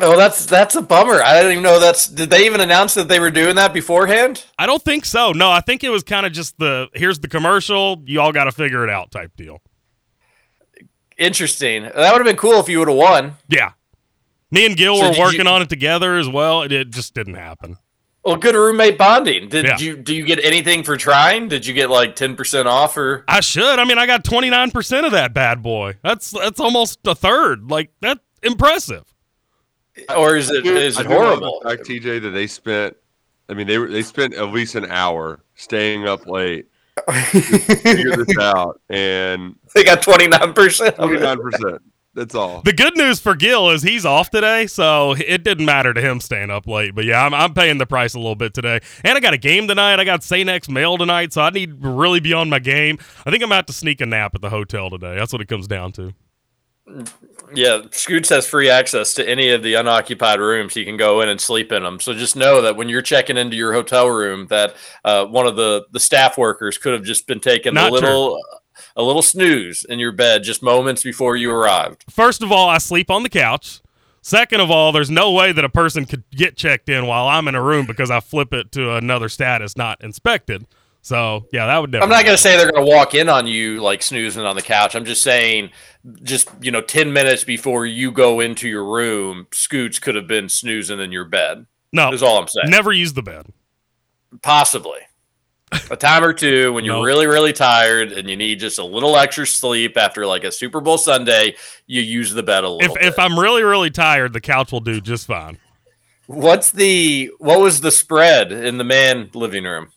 Oh, 0.00 0.16
that's 0.16 0.44
that's 0.46 0.74
a 0.74 0.82
bummer. 0.82 1.22
I 1.22 1.36
didn't 1.36 1.52
even 1.52 1.62
know 1.62 1.78
that's. 1.80 2.08
Did 2.08 2.28
they 2.28 2.44
even 2.44 2.60
announce 2.60 2.94
that 2.94 3.08
they 3.08 3.20
were 3.20 3.30
doing 3.30 3.54
that 3.56 3.72
beforehand? 3.72 4.44
I 4.58 4.66
don't 4.66 4.82
think 4.82 5.04
so. 5.04 5.32
No, 5.32 5.50
I 5.50 5.60
think 5.60 5.84
it 5.84 5.90
was 5.90 6.02
kind 6.02 6.26
of 6.26 6.32
just 6.32 6.58
the 6.58 6.88
here's 6.92 7.20
the 7.20 7.28
commercial. 7.28 8.02
You 8.04 8.20
all 8.20 8.32
got 8.32 8.44
to 8.44 8.52
figure 8.52 8.82
it 8.84 8.90
out 8.90 9.10
type 9.12 9.32
deal. 9.36 9.62
Interesting. 11.18 11.84
That 11.84 12.12
would 12.12 12.18
have 12.18 12.24
been 12.26 12.36
cool 12.36 12.60
if 12.60 12.68
you 12.68 12.78
would 12.80 12.88
have 12.88 12.96
won. 12.96 13.34
Yeah. 13.48 13.72
Me 14.50 14.66
and 14.66 14.76
Gil 14.76 14.96
So 14.96 15.02
were 15.04 15.08
did 15.10 15.16
you- 15.16 15.22
working 15.24 15.46
on 15.46 15.62
it 15.62 15.68
together 15.68 16.16
as 16.16 16.28
well. 16.28 16.62
It, 16.62 16.72
it 16.72 16.90
just 16.90 17.14
didn't 17.14 17.34
happen. 17.34 17.78
Well, 18.24 18.36
good 18.36 18.54
roommate 18.56 18.98
bonding. 18.98 19.48
Did 19.48 19.64
Yeah. 19.66 19.78
you 19.78 19.96
do 19.96 20.12
you 20.14 20.24
get 20.24 20.44
anything 20.44 20.82
for 20.82 20.96
trying? 20.96 21.46
Did 21.48 21.64
you 21.64 21.72
get 21.72 21.90
like 21.90 22.16
ten 22.16 22.34
percent 22.34 22.66
off 22.66 22.96
or? 22.96 23.24
I 23.28 23.40
should. 23.40 23.78
I 23.78 23.84
mean, 23.84 23.98
I 23.98 24.06
got 24.06 24.24
29% 24.24 25.06
of 25.06 25.12
that 25.12 25.32
bad 25.32 25.62
boy. 25.62 25.94
That's 26.02 26.32
that's 26.32 26.58
almost 26.58 26.98
a 27.06 27.14
third. 27.14 27.70
Like 27.70 27.92
that's 28.02 28.20
impressive. 28.42 29.04
Or 30.16 30.36
is 30.36 30.50
it 30.50 30.66
is 30.66 30.98
I 30.98 31.02
it 31.02 31.04
do 31.04 31.10
love 31.10 31.38
horrible? 31.38 31.60
The 31.62 31.70
fact, 31.70 31.82
TJ, 31.88 32.22
that 32.22 32.30
they 32.30 32.46
spent. 32.46 32.96
I 33.48 33.54
mean, 33.54 33.66
they 33.66 33.78
were 33.78 33.88
they 33.88 34.02
spent 34.02 34.34
at 34.34 34.48
least 34.52 34.74
an 34.74 34.86
hour 34.86 35.40
staying 35.54 36.06
up 36.06 36.26
late 36.26 36.66
figure 37.12 38.16
this 38.24 38.36
out, 38.40 38.80
and 38.88 39.56
They 39.74 39.84
got 39.84 40.02
twenty 40.02 40.28
nine 40.28 40.52
percent. 40.52 40.96
twenty 40.96 41.18
nine 41.20 41.40
percent. 41.40 41.82
That's 42.14 42.34
all. 42.34 42.62
The 42.62 42.72
good 42.72 42.96
news 42.96 43.20
for 43.20 43.34
Gil 43.34 43.68
is 43.70 43.82
he's 43.82 44.06
off 44.06 44.30
today, 44.30 44.66
so 44.66 45.14
it 45.18 45.44
didn't 45.44 45.66
matter 45.66 45.92
to 45.92 46.00
him 46.00 46.18
staying 46.20 46.50
up 46.50 46.66
late. 46.66 46.94
But 46.94 47.04
yeah, 47.04 47.22
I'm, 47.22 47.34
I'm 47.34 47.52
paying 47.52 47.76
the 47.76 47.84
price 47.84 48.14
a 48.14 48.18
little 48.18 48.34
bit 48.34 48.54
today. 48.54 48.80
And 49.04 49.18
I 49.18 49.20
got 49.20 49.34
a 49.34 49.38
game 49.38 49.68
tonight. 49.68 50.00
I 50.00 50.04
got 50.04 50.22
Say 50.22 50.42
Next 50.42 50.70
mail 50.70 50.96
tonight, 50.96 51.34
so 51.34 51.42
I 51.42 51.50
need 51.50 51.82
to 51.82 51.90
really 51.90 52.20
be 52.20 52.32
on 52.32 52.48
my 52.48 52.58
game. 52.58 52.98
I 53.26 53.30
think 53.30 53.42
I'm 53.42 53.50
about 53.52 53.66
to 53.66 53.74
sneak 53.74 54.00
a 54.00 54.06
nap 54.06 54.34
at 54.34 54.40
the 54.40 54.48
hotel 54.48 54.88
today. 54.88 55.14
That's 55.14 55.30
what 55.30 55.42
it 55.42 55.48
comes 55.48 55.66
down 55.68 55.92
to. 55.92 56.14
Mm, 56.88 57.12
Yeah, 57.54 57.82
Scoots 57.90 58.28
has 58.30 58.46
free 58.48 58.68
access 58.68 59.14
to 59.14 59.28
any 59.28 59.50
of 59.50 59.62
the 59.62 59.74
unoccupied 59.74 60.40
rooms. 60.40 60.74
He 60.74 60.84
can 60.84 60.96
go 60.96 61.20
in 61.20 61.28
and 61.28 61.40
sleep 61.40 61.72
in 61.72 61.82
them. 61.82 62.00
So 62.00 62.12
just 62.12 62.36
know 62.36 62.62
that 62.62 62.76
when 62.76 62.88
you're 62.88 63.02
checking 63.02 63.36
into 63.36 63.56
your 63.56 63.72
hotel 63.72 64.08
room, 64.08 64.46
that 64.48 64.74
uh, 65.04 65.26
one 65.26 65.46
of 65.46 65.56
the 65.56 65.86
the 65.92 66.00
staff 66.00 66.36
workers 66.36 66.78
could 66.78 66.92
have 66.92 67.04
just 67.04 67.26
been 67.26 67.40
taking 67.40 67.74
Not 67.74 67.90
a 67.90 67.94
little 67.94 68.38
a 68.96 69.02
little 69.02 69.22
snooze 69.22 69.84
in 69.84 69.98
your 69.98 70.12
bed 70.12 70.42
just 70.42 70.62
moments 70.62 71.02
before 71.02 71.36
you 71.36 71.50
arrived. 71.50 72.04
First 72.10 72.42
of 72.42 72.50
all, 72.50 72.68
I 72.68 72.78
sleep 72.78 73.10
on 73.10 73.22
the 73.22 73.28
couch. 73.28 73.80
Second 74.22 74.60
of 74.60 74.70
all, 74.72 74.90
there's 74.90 75.10
no 75.10 75.30
way 75.30 75.52
that 75.52 75.64
a 75.64 75.68
person 75.68 76.04
could 76.04 76.24
get 76.32 76.56
checked 76.56 76.88
in 76.88 77.06
while 77.06 77.28
I'm 77.28 77.46
in 77.46 77.54
a 77.54 77.62
room 77.62 77.86
because 77.86 78.10
I 78.10 78.18
flip 78.18 78.52
it 78.52 78.72
to 78.72 78.94
another 78.94 79.28
status 79.28 79.76
not 79.76 80.02
inspected. 80.02 80.66
So 81.06 81.46
yeah, 81.52 81.66
that 81.66 81.78
would 81.78 81.92
never. 81.92 82.02
I'm 82.02 82.10
not 82.10 82.24
going 82.24 82.36
to 82.36 82.42
say 82.42 82.56
they're 82.56 82.72
going 82.72 82.84
to 82.84 82.90
walk 82.90 83.14
in 83.14 83.28
on 83.28 83.46
you 83.46 83.80
like 83.80 84.02
snoozing 84.02 84.42
on 84.44 84.56
the 84.56 84.60
couch. 84.62 84.96
I'm 84.96 85.04
just 85.04 85.22
saying, 85.22 85.70
just 86.24 86.48
you 86.60 86.72
know, 86.72 86.80
ten 86.80 87.12
minutes 87.12 87.44
before 87.44 87.86
you 87.86 88.10
go 88.10 88.40
into 88.40 88.68
your 88.68 88.84
room, 88.84 89.46
Scoots 89.52 90.00
could 90.00 90.16
have 90.16 90.26
been 90.26 90.48
snoozing 90.48 90.98
in 90.98 91.12
your 91.12 91.24
bed. 91.24 91.66
No, 91.92 92.10
is 92.12 92.24
all 92.24 92.38
I'm 92.38 92.48
saying. 92.48 92.70
Never 92.70 92.90
use 92.90 93.12
the 93.12 93.22
bed. 93.22 93.46
Possibly 94.42 94.98
a 95.92 95.96
time 95.96 96.24
or 96.24 96.32
two 96.32 96.72
when 96.72 96.84
you're 96.84 96.96
Nope. 96.96 97.04
really, 97.06 97.26
really 97.28 97.52
tired 97.52 98.10
and 98.10 98.28
you 98.28 98.34
need 98.36 98.58
just 98.58 98.80
a 98.80 98.84
little 98.84 99.16
extra 99.16 99.46
sleep 99.46 99.96
after 99.96 100.26
like 100.26 100.42
a 100.42 100.50
Super 100.50 100.80
Bowl 100.80 100.98
Sunday. 100.98 101.54
You 101.86 102.02
use 102.02 102.32
the 102.32 102.42
bed 102.42 102.64
a 102.64 102.66
If 102.66 102.72
little. 102.80 102.94
bit. 102.96 103.04
if 103.04 103.18
I'm 103.20 103.38
really 103.38 103.62
really 103.62 103.90
tired, 103.90 104.32
the 104.32 104.40
couch 104.40 104.72
will 104.72 104.80
do 104.80 105.00
just 105.00 105.28
fine. 105.28 105.58
What's 106.26 106.72
the 106.72 107.30
what 107.38 107.60
was 107.60 107.80
the 107.80 107.92
spread 107.92 108.50
in 108.50 108.78
the 108.78 108.84
man 108.84 109.30
living 109.34 109.62
room? 109.62 109.92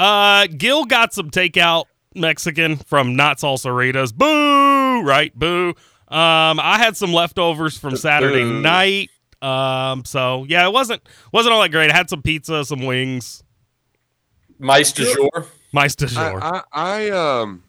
Uh, 0.00 0.46
Gil 0.46 0.86
got 0.86 1.12
some 1.12 1.30
takeout 1.30 1.84
Mexican 2.14 2.76
from 2.76 3.16
Not 3.16 3.36
Salsaritas. 3.36 4.14
Boo! 4.14 5.02
Right, 5.02 5.38
boo. 5.38 5.74
Um, 6.08 6.58
I 6.58 6.78
had 6.78 6.96
some 6.96 7.12
leftovers 7.12 7.76
from 7.76 7.96
Saturday 7.96 8.42
Boo. 8.42 8.62
night. 8.62 9.10
Um, 9.42 10.04
so 10.06 10.46
yeah, 10.48 10.66
it 10.66 10.72
wasn't 10.72 11.02
wasn't 11.32 11.54
all 11.54 11.60
that 11.60 11.68
great. 11.70 11.90
I 11.90 11.96
had 11.96 12.08
some 12.08 12.22
pizza, 12.22 12.64
some 12.64 12.86
wings. 12.86 13.42
Mice 14.58 14.92
du 14.92 15.04
jour. 15.14 15.46
Mice 15.72 15.94
du 15.94 16.06
jour. 16.06 16.42
I, 16.42 16.62
I, 16.72 17.06
I 17.06 17.10
um 17.10 17.62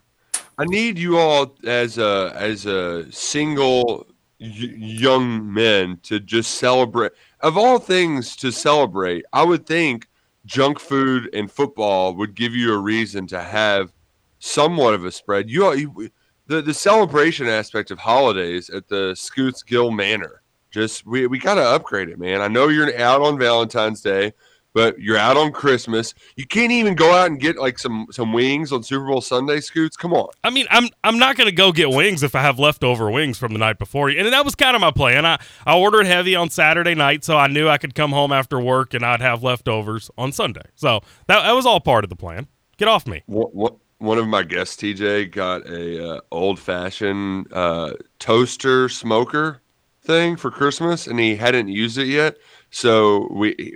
I 0.57 0.65
need 0.65 0.97
you 0.97 1.17
all 1.17 1.55
as 1.65 1.97
a 1.97 2.33
as 2.35 2.65
a 2.65 3.11
single 3.11 4.07
y- 4.39 4.47
young 4.77 5.53
men 5.53 5.99
to 6.03 6.19
just 6.19 6.55
celebrate. 6.55 7.11
Of 7.41 7.57
all 7.57 7.77
things 7.77 8.35
to 8.37 8.51
celebrate, 8.51 9.25
I 9.33 9.43
would 9.43 9.65
think 9.65 10.07
junk 10.45 10.79
food 10.79 11.29
and 11.33 11.51
football 11.51 12.15
would 12.15 12.35
give 12.35 12.55
you 12.55 12.73
a 12.73 12.77
reason 12.77 13.27
to 13.27 13.41
have 13.41 13.91
somewhat 14.39 14.93
of 14.93 15.05
a 15.05 15.11
spread. 15.11 15.49
You, 15.49 15.73
you 15.73 16.09
the 16.47 16.61
the 16.61 16.73
celebration 16.73 17.47
aspect 17.47 17.91
of 17.91 17.99
holidays 17.99 18.69
at 18.69 18.87
the 18.87 19.15
Scoots 19.15 19.63
Gill 19.63 19.91
Manor. 19.91 20.41
Just 20.69 21.05
we 21.05 21.27
we 21.27 21.39
got 21.39 21.55
to 21.55 21.63
upgrade 21.63 22.09
it, 22.09 22.19
man. 22.19 22.41
I 22.41 22.47
know 22.47 22.67
you're 22.67 22.97
out 22.99 23.21
on 23.21 23.37
Valentine's 23.37 24.01
Day, 24.01 24.33
but 24.73 24.99
you're 24.99 25.17
out 25.17 25.37
on 25.37 25.51
Christmas. 25.51 26.13
You 26.35 26.45
can't 26.45 26.71
even 26.71 26.95
go 26.95 27.13
out 27.13 27.27
and 27.27 27.39
get 27.39 27.57
like 27.57 27.79
some 27.79 28.07
some 28.11 28.33
wings 28.33 28.71
on 28.71 28.83
Super 28.83 29.05
Bowl 29.05 29.21
Sunday, 29.21 29.59
Scoots. 29.59 29.97
Come 29.97 30.13
on. 30.13 30.29
I 30.43 30.49
mean, 30.49 30.67
I'm 30.69 30.89
I'm 31.03 31.17
not 31.17 31.35
gonna 31.35 31.51
go 31.51 31.71
get 31.71 31.89
wings 31.89 32.23
if 32.23 32.35
I 32.35 32.41
have 32.41 32.59
leftover 32.59 33.11
wings 33.11 33.37
from 33.37 33.53
the 33.53 33.59
night 33.59 33.79
before, 33.79 34.09
and 34.09 34.31
that 34.31 34.45
was 34.45 34.55
kind 34.55 34.75
of 34.75 34.81
my 34.81 34.91
plan. 34.91 35.25
I 35.25 35.39
I 35.65 35.77
ordered 35.77 36.05
heavy 36.05 36.35
on 36.35 36.49
Saturday 36.49 36.95
night, 36.95 37.23
so 37.23 37.37
I 37.37 37.47
knew 37.47 37.67
I 37.67 37.77
could 37.77 37.95
come 37.95 38.11
home 38.11 38.31
after 38.31 38.59
work 38.59 38.93
and 38.93 39.05
I'd 39.05 39.21
have 39.21 39.43
leftovers 39.43 40.09
on 40.17 40.31
Sunday. 40.31 40.65
So 40.75 41.01
that 41.27 41.43
that 41.43 41.53
was 41.53 41.65
all 41.65 41.79
part 41.79 42.03
of 42.03 42.09
the 42.09 42.15
plan. 42.15 42.47
Get 42.77 42.87
off 42.87 43.05
me. 43.05 43.21
What, 43.27 43.53
what, 43.53 43.75
one 43.99 44.17
of 44.17 44.27
my 44.27 44.41
guests, 44.41 44.75
TJ, 44.81 45.31
got 45.31 45.67
a 45.67 46.15
uh, 46.15 46.21
old 46.31 46.59
fashioned 46.59 47.51
uh, 47.53 47.93
toaster 48.17 48.89
smoker 48.89 49.61
thing 50.01 50.35
for 50.35 50.49
Christmas, 50.49 51.05
and 51.05 51.19
he 51.19 51.35
hadn't 51.35 51.67
used 51.67 51.99
it 51.99 52.07
yet. 52.07 52.37
So 52.71 53.27
we, 53.31 53.75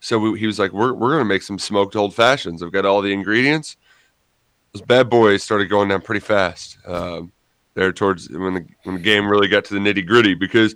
so 0.00 0.18
we, 0.18 0.38
he 0.38 0.46
was 0.46 0.58
like, 0.58 0.72
"We're 0.72 0.92
we're 0.92 1.12
gonna 1.12 1.24
make 1.24 1.42
some 1.42 1.58
smoked 1.58 1.94
old 1.96 2.14
fashions. 2.14 2.62
I've 2.62 2.72
got 2.72 2.84
all 2.86 3.02
the 3.02 3.12
ingredients." 3.12 3.76
Those 4.72 4.82
bad 4.82 5.10
boys 5.10 5.42
started 5.42 5.68
going 5.68 5.88
down 5.88 6.00
pretty 6.02 6.20
fast. 6.20 6.78
Um, 6.86 7.32
there 7.74 7.92
towards 7.92 8.28
when 8.30 8.54
the 8.54 8.66
when 8.84 8.96
the 8.96 9.00
game 9.02 9.28
really 9.28 9.48
got 9.48 9.64
to 9.66 9.74
the 9.74 9.80
nitty 9.80 10.06
gritty 10.06 10.34
because 10.34 10.74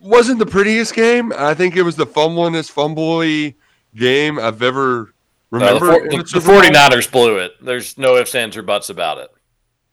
wasn't 0.00 0.38
the 0.38 0.46
prettiest 0.46 0.94
game. 0.94 1.32
I 1.36 1.54
think 1.54 1.76
it 1.76 1.82
was 1.82 1.96
the 1.96 2.06
fumblingest, 2.06 2.72
fumbly 2.72 3.54
game 3.94 4.38
I've 4.38 4.62
ever 4.62 5.00
Uh, 5.00 5.06
remember. 5.50 5.86
the, 5.86 6.00
the, 6.00 6.16
the 6.16 6.22
the 6.22 6.28
Super 6.28 6.46
Bowl. 6.46 6.60
49ers 6.62 7.10
blew 7.10 7.38
it. 7.38 7.52
There's 7.62 7.96
no 7.96 8.16
ifs, 8.16 8.34
ands, 8.34 8.56
or 8.56 8.62
buts 8.62 8.90
about 8.90 9.18
it. 9.18 9.30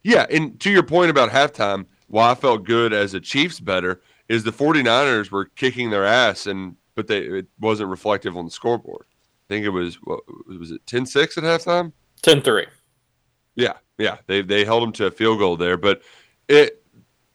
Yeah, 0.03 0.25
and 0.29 0.59
to 0.61 0.71
your 0.71 0.83
point 0.83 1.11
about 1.11 1.29
halftime, 1.29 1.85
why 2.07 2.31
I 2.31 2.35
felt 2.35 2.63
good 2.63 2.93
as 2.93 3.13
a 3.13 3.19
Chiefs 3.19 3.59
better 3.59 4.01
is 4.27 4.43
the 4.43 4.51
49ers 4.51 5.31
were 5.31 5.45
kicking 5.45 5.89
their 5.89 6.05
ass 6.05 6.45
and 6.47 6.75
but 6.99 7.07
they 7.07 7.19
it 7.19 7.47
wasn't 7.61 7.89
reflective 7.89 8.35
on 8.35 8.43
the 8.43 8.51
scoreboard. 8.51 9.05
I 9.09 9.53
think 9.53 9.65
it 9.65 9.69
was 9.69 9.95
what 10.03 10.19
was 10.47 10.71
it 10.71 10.85
10-6 10.85 11.37
at 11.37 11.43
halftime? 11.45 11.93
10-3. 12.23 12.67
Yeah, 13.55 13.77
yeah. 13.97 14.17
They 14.27 14.41
they 14.41 14.65
held 14.65 14.83
them 14.83 14.91
to 14.93 15.05
a 15.05 15.11
field 15.11 15.39
goal 15.39 15.55
there, 15.55 15.77
but 15.77 16.01
it 16.49 16.83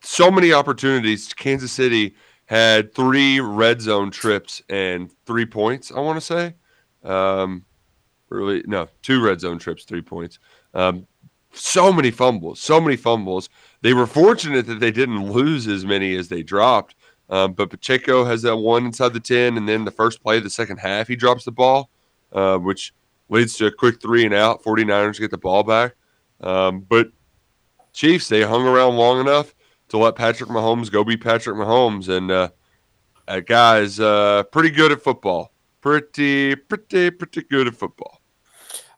so 0.02 0.30
many 0.30 0.52
opportunities. 0.52 1.33
Kansas 1.33 1.73
City 1.73 2.14
had 2.44 2.94
three 2.94 3.40
red 3.40 3.80
zone 3.80 4.11
trips 4.11 4.61
and 4.68 5.11
three 5.25 5.47
points. 5.47 5.90
I 5.90 6.00
want 6.00 6.18
to 6.18 6.21
say, 6.21 6.54
um, 7.02 7.64
really 8.28 8.62
no, 8.66 8.88
two 9.00 9.25
red 9.25 9.40
zone 9.40 9.59
trips, 9.59 9.85
three 9.85 10.02
points. 10.02 10.38
Um, 10.75 11.06
so 11.54 11.90
many 11.90 12.11
fumbles, 12.11 12.61
so 12.61 12.83
many 12.83 12.97
fumbles. 12.97 13.49
They 13.80 13.94
were 13.94 14.06
fortunate 14.06 14.66
that 14.66 14.80
they 14.80 14.90
didn't 14.90 15.33
lose 15.33 15.66
as 15.66 15.87
many 15.87 16.14
as 16.16 16.28
they 16.28 16.42
dropped. 16.42 16.97
Um, 17.35 17.53
but 17.53 17.69
Pacheco 17.69 18.25
has 18.25 18.43
that 18.43 18.57
one 18.57 18.87
inside 18.87 19.12
the 19.12 19.19
10, 19.19 19.57
and 19.57 19.69
then 19.69 19.85
the 19.85 19.91
first 19.91 20.23
play 20.23 20.37
of 20.37 20.45
the 20.45 20.50
second 20.50 20.76
half, 20.76 21.09
he 21.09 21.17
drops 21.17 21.45
the 21.45 21.50
ball, 21.50 21.91
uh, 22.33 22.59
which 22.59 22.95
leads 23.29 23.57
to 23.57 23.67
a 23.67 23.73
quick 23.73 24.00
three 24.00 24.25
and 24.25 24.33
out. 24.33 24.62
49ers 24.62 25.19
get 25.19 25.33
the 25.33 25.38
ball 25.38 25.64
back. 25.64 25.97
Um, 26.41 26.87
but 26.88 27.09
Chiefs, 27.93 28.29
they 28.29 28.43
hung 28.43 28.64
around 28.64 28.95
long 28.95 29.19
enough 29.19 29.53
to 29.88 29.99
let 29.99 30.14
Patrick 30.14 30.49
Mahomes 30.49 30.93
go 30.93 31.03
be 31.03 31.17
Patrick 31.17 31.57
Mahomes. 31.57 32.09
And 32.09 32.31
uh, 32.31 32.50
that 33.26 33.47
guy's 33.47 33.99
uh, 33.99 34.45
pretty 34.53 34.71
good 34.71 34.93
at 34.93 35.03
football. 35.03 35.53
Pretty, 35.81 36.55
pretty, 36.55 37.11
pretty 37.11 37.43
good 37.43 37.67
at 37.67 37.75
football. 37.75 38.21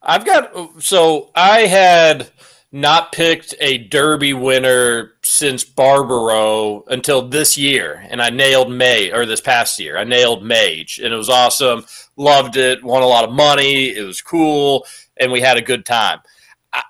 I've 0.02 0.26
got 0.26 0.82
so 0.82 1.30
I 1.34 1.60
had 1.60 2.30
not 2.76 3.10
picked 3.10 3.54
a 3.58 3.78
Derby 3.78 4.34
winner 4.34 5.14
since 5.22 5.64
Barbaro 5.64 6.84
until 6.88 7.26
this 7.26 7.56
year, 7.56 8.06
and 8.10 8.20
I 8.20 8.28
nailed 8.28 8.70
Mage 8.70 9.12
this 9.26 9.40
past 9.40 9.80
year. 9.80 9.96
I 9.96 10.04
nailed 10.04 10.44
Mage, 10.44 11.00
and 11.02 11.12
it 11.12 11.16
was 11.16 11.30
awesome. 11.30 11.86
Loved 12.16 12.58
it. 12.58 12.84
Won 12.84 13.02
a 13.02 13.06
lot 13.06 13.24
of 13.24 13.32
money. 13.32 13.96
It 13.96 14.04
was 14.04 14.20
cool, 14.20 14.86
and 15.16 15.32
we 15.32 15.40
had 15.40 15.56
a 15.56 15.62
good 15.62 15.86
time. 15.86 16.20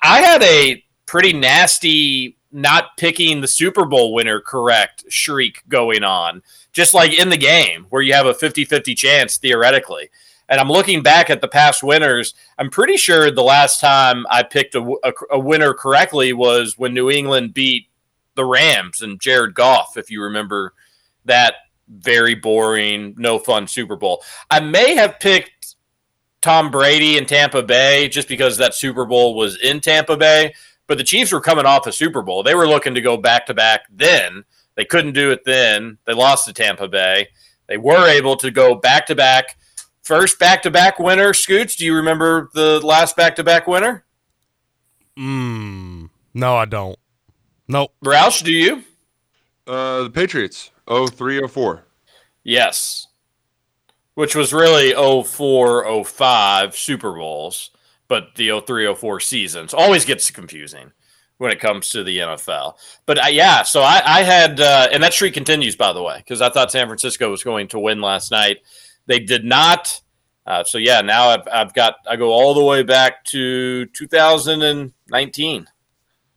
I, 0.03 0.21
had 0.23 0.43
a 0.43 0.85
pretty 1.07 1.33
nasty 1.33 2.37
not 2.51 2.97
picking 2.97 3.41
the 3.41 3.47
Super 3.47 3.85
Bowl 3.85 4.13
winner 4.13 4.41
correct 4.41 5.05
shriek 5.09 5.63
going 5.69 6.03
on, 6.03 6.43
just 6.77 6.93
like 6.93 7.19
in 7.19 7.31
the 7.31 7.39
game 7.39 7.87
where 7.89 8.03
you 8.03 8.13
have 8.13 8.27
a 8.27 8.35
50 8.35 8.67
50 8.67 8.95
chance 8.95 9.39
theoretically. 9.39 10.11
And 10.47 10.61
I'm 10.61 10.69
looking 10.69 11.03
back 11.03 11.31
at 11.31 11.41
the 11.41 11.49
past 11.49 11.83
winners. 11.83 12.35
I'm 12.59 12.69
pretty 12.69 12.99
sure 12.99 13.31
the 13.31 13.43
last 13.43 13.81
time 13.81 14.27
I 14.31 14.43
picked 14.43 14.75
a, 14.75 14.83
a, 15.03 15.13
a, 15.33 15.39
winner 15.41 15.73
correctly 15.73 16.35
was 16.35 16.77
when 16.77 16.93
New 16.93 17.11
England 17.11 17.55
beat 17.55 17.89
the 18.35 18.45
Rams 18.45 19.01
and 19.01 19.19
Jared 19.19 19.55
Goff, 19.55 19.97
if 19.97 20.11
you 20.11 20.23
remember 20.23 20.75
that 21.25 21.55
very 21.89 22.35
boring, 22.35 23.15
no 23.17 23.39
fun 23.39 23.67
Super 23.67 23.97
Bowl. 23.97 24.23
I 24.51 24.61
may 24.61 24.95
have 24.97 25.19
picked 25.19 25.77
Tom 26.43 26.71
Brady 26.71 27.17
in 27.17 27.25
Tampa 27.25 27.63
Bay 27.63 28.11
just 28.11 28.29
because 28.29 28.59
that 28.59 28.75
Super 28.75 29.07
Bowl 29.07 29.35
was 29.35 29.59
in 29.61 29.81
Tampa 29.81 30.17
Bay, 30.17 30.53
but 30.87 30.99
the 30.99 31.05
Chiefs 31.05 31.33
were 31.33 31.41
coming 31.41 31.65
off 31.65 31.87
a 31.87 31.93
Super 31.93 32.21
Bowl. 32.21 32.43
They 32.43 32.55
were 32.55 32.69
looking 32.69 32.95
to 32.95 33.01
go 33.01 33.17
back 33.17 33.47
to 33.47 33.55
back 33.55 33.87
then. 33.91 34.45
They 34.77 34.85
couldn't 34.85 35.15
do 35.15 35.31
it 35.33 35.45
then. 35.45 35.99
They 36.05 36.13
lost 36.13 36.47
to 36.47 36.53
Tampa 36.53 36.89
Bay. 36.89 37.29
They 37.67 37.77
were 37.77 38.09
able 38.09 38.37
to 38.37 38.51
go 38.51 38.75
back 38.75 39.07
to 39.07 39.15
back 39.15 39.57
First 40.07 40.39
back 40.39 40.63
to 40.63 40.71
back 40.71 41.01
winner, 41.01 41.35
Scoots. 41.35 41.75
Do 41.75 41.85
you 41.85 41.93
remember 41.93 42.49
the 42.55 42.79
last 42.87 43.17
back 43.17 43.35
to 43.37 43.43
back 43.43 43.67
winner? 43.67 44.05
Mm, 45.19 46.11
no, 46.33 46.55
I 46.55 46.65
don't. 46.65 46.97
Nope. 47.67 47.91
Roush, 48.05 48.45
do 48.45 48.53
you? 48.53 48.85
Uh, 49.67 50.05
the 50.05 50.11
Patriots, 50.11 50.71
0304. 50.87 51.83
Yes. 52.45 53.09
Which 54.15 54.37
was 54.37 54.53
really 54.53 54.93
04 54.95 56.05
05 56.05 56.77
Super 56.77 57.13
Bowls, 57.13 57.71
but 58.07 58.37
the 58.37 58.63
03 58.65 58.95
04 58.95 59.19
seasons 59.19 59.75
always 59.75 60.05
gets 60.05 60.31
confusing 60.31 60.93
when 61.39 61.51
it 61.51 61.61
comes 61.61 61.91
to 61.91 62.03
the 62.03 62.19
NFL. 62.19 62.75
But 63.05 63.19
uh, 63.25 63.29
yeah, 63.29 63.63
so 63.63 63.83
I, 63.83 64.03
I 64.05 64.23
had, 64.23 64.61
uh, 64.61 64.89
and 64.91 65.03
that 65.03 65.13
streak 65.13 65.35
continues, 65.35 65.77
by 65.77 65.93
the 65.93 66.03
way, 66.03 66.19
because 66.19 66.41
I 66.41 66.49
thought 66.49 66.73
San 66.73 66.87
Francisco 66.87 67.31
was 67.31 67.45
going 67.45 67.69
to 67.69 67.79
win 67.79 68.01
last 68.01 68.31
night. 68.31 68.59
They 69.07 69.19
did 69.19 69.45
not. 69.45 70.01
Uh, 70.47 70.63
so 70.63 70.79
yeah, 70.79 71.01
now 71.01 71.31
I've, 71.31 71.49
I've 71.53 71.75
got 71.75 71.97
I 72.09 72.17
go 72.17 72.31
all 72.31 72.55
the 72.55 72.63
way 72.63 72.83
back 72.83 73.25
to 73.27 73.87
2019. 73.87 75.67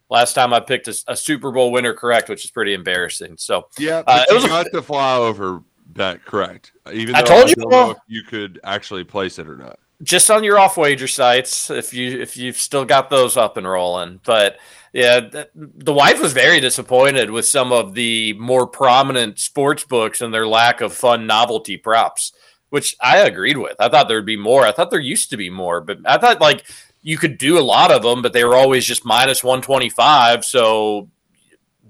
Last 0.10 0.34
time 0.34 0.54
I 0.54 0.60
picked 0.60 0.88
a, 0.88 1.04
a 1.08 1.16
Super 1.16 1.52
Bowl 1.52 1.72
winner 1.72 1.94
correct, 1.94 2.30
which 2.30 2.44
is 2.44 2.50
pretty 2.50 2.74
embarrassing. 2.74 3.36
So 3.38 3.68
yeah, 3.78 4.02
uh, 4.08 4.26
it 4.28 4.34
was 4.34 4.48
got 4.48 4.66
a, 4.66 4.70
to 4.72 4.82
fly 4.82 5.16
over 5.18 5.62
that 5.94 6.26
correct. 6.26 6.72
Even 6.92 7.14
I 7.14 7.22
told 7.22 7.46
I 7.46 7.54
you 7.56 7.96
you 8.08 8.24
could 8.24 8.60
actually 8.64 9.04
place 9.04 9.38
it 9.38 9.48
or 9.48 9.56
not. 9.56 9.78
Just 10.02 10.32
on 10.32 10.44
your 10.44 10.58
off 10.58 10.78
wager 10.78 11.08
sites, 11.08 11.70
if 11.70 11.94
you 11.94 12.20
if 12.20 12.36
you've 12.36 12.58
still 12.58 12.86
got 12.86 13.12
those 13.12 13.38
up 13.38 13.58
and 13.58 13.68
rolling, 13.68 14.20
but 14.24 14.58
yeah, 14.94 15.44
the 15.54 15.94
wife 15.94 16.22
was 16.22 16.34
very 16.34 16.60
disappointed 16.60 17.30
with 17.30 17.46
some 17.46 17.72
of 17.72 17.94
the 17.94 18.34
more 18.34 18.68
prominent 18.68 19.40
sports 19.40 19.84
books 19.84 20.22
and 20.22 20.34
their 20.34 20.48
lack 20.48 20.82
of 20.82 20.94
fun 20.94 21.28
novelty 21.28 21.78
props 21.78 22.34
which 22.70 22.96
I 23.02 23.18
agreed 23.20 23.58
with. 23.58 23.76
I 23.80 23.90
thought 23.90 24.08
there'd 24.08 24.26
be 24.26 24.38
more. 24.38 24.66
I 24.66 24.72
thought 24.72 24.92
there 24.92 25.00
used 25.00 25.32
to 25.32 25.38
be 25.38 25.50
more, 25.50 25.82
but 25.82 26.00
I 26.06 26.18
thought 26.18 26.42
like 26.42 26.66
you 27.02 27.18
could 27.18 27.38
do 27.38 27.58
a 27.58 27.62
lot 27.62 27.92
of 27.92 28.04
them, 28.04 28.22
but 28.22 28.34
they 28.34 28.44
were 28.44 28.56
always 28.56 28.86
just 28.86 29.06
minus 29.06 29.44
125. 29.44 30.46
So 30.46 31.10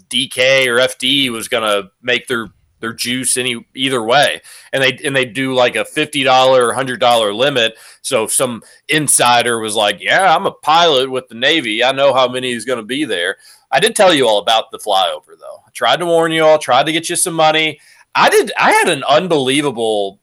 DK 0.10 0.68
or 0.68 0.78
FD 0.78 1.30
was 1.30 1.48
going 1.48 1.64
to 1.64 1.92
make 2.02 2.28
their 2.28 2.48
their 2.80 2.94
juice 2.94 3.38
any 3.38 3.66
either 3.76 4.04
way. 4.04 4.42
And 4.74 4.84
they 4.84 4.98
and 5.04 5.16
they 5.16 5.26
do 5.26 5.54
like 5.54 5.76
a 5.76 5.84
$50 5.84 6.26
or 6.58 6.74
$100 6.74 7.36
limit. 7.36 7.78
So 8.02 8.24
if 8.24 8.34
some 8.34 8.64
insider 8.88 9.60
was 9.60 9.76
like, 9.76 10.02
"Yeah, 10.02 10.36
I'm 10.36 10.46
a 10.46 10.52
pilot 10.52 11.10
with 11.10 11.28
the 11.28 11.36
Navy. 11.36 11.84
I 11.84 11.92
know 11.92 12.14
how 12.14 12.28
many 12.28 12.52
is 12.52 12.66
going 12.66 12.80
to 12.80 12.86
be 12.86 13.06
there." 13.06 13.38
I 13.72 13.80
did 13.80 13.96
tell 13.96 14.14
you 14.14 14.28
all 14.28 14.40
about 14.40 14.72
the 14.72 14.80
flyover 14.80 15.38
though. 15.40 15.64
I 15.66 15.70
tried 15.74 15.98
to 15.98 16.06
warn 16.06 16.32
you 16.32 16.44
all, 16.44 16.58
tried 16.58 16.86
to 16.88 16.92
get 16.92 17.10
you 17.10 17.16
some 17.16 17.36
money. 17.36 17.80
I 18.16 18.30
did 18.30 18.52
I 18.58 18.72
had 18.72 18.90
an 18.90 19.04
unbelievable 19.04 20.20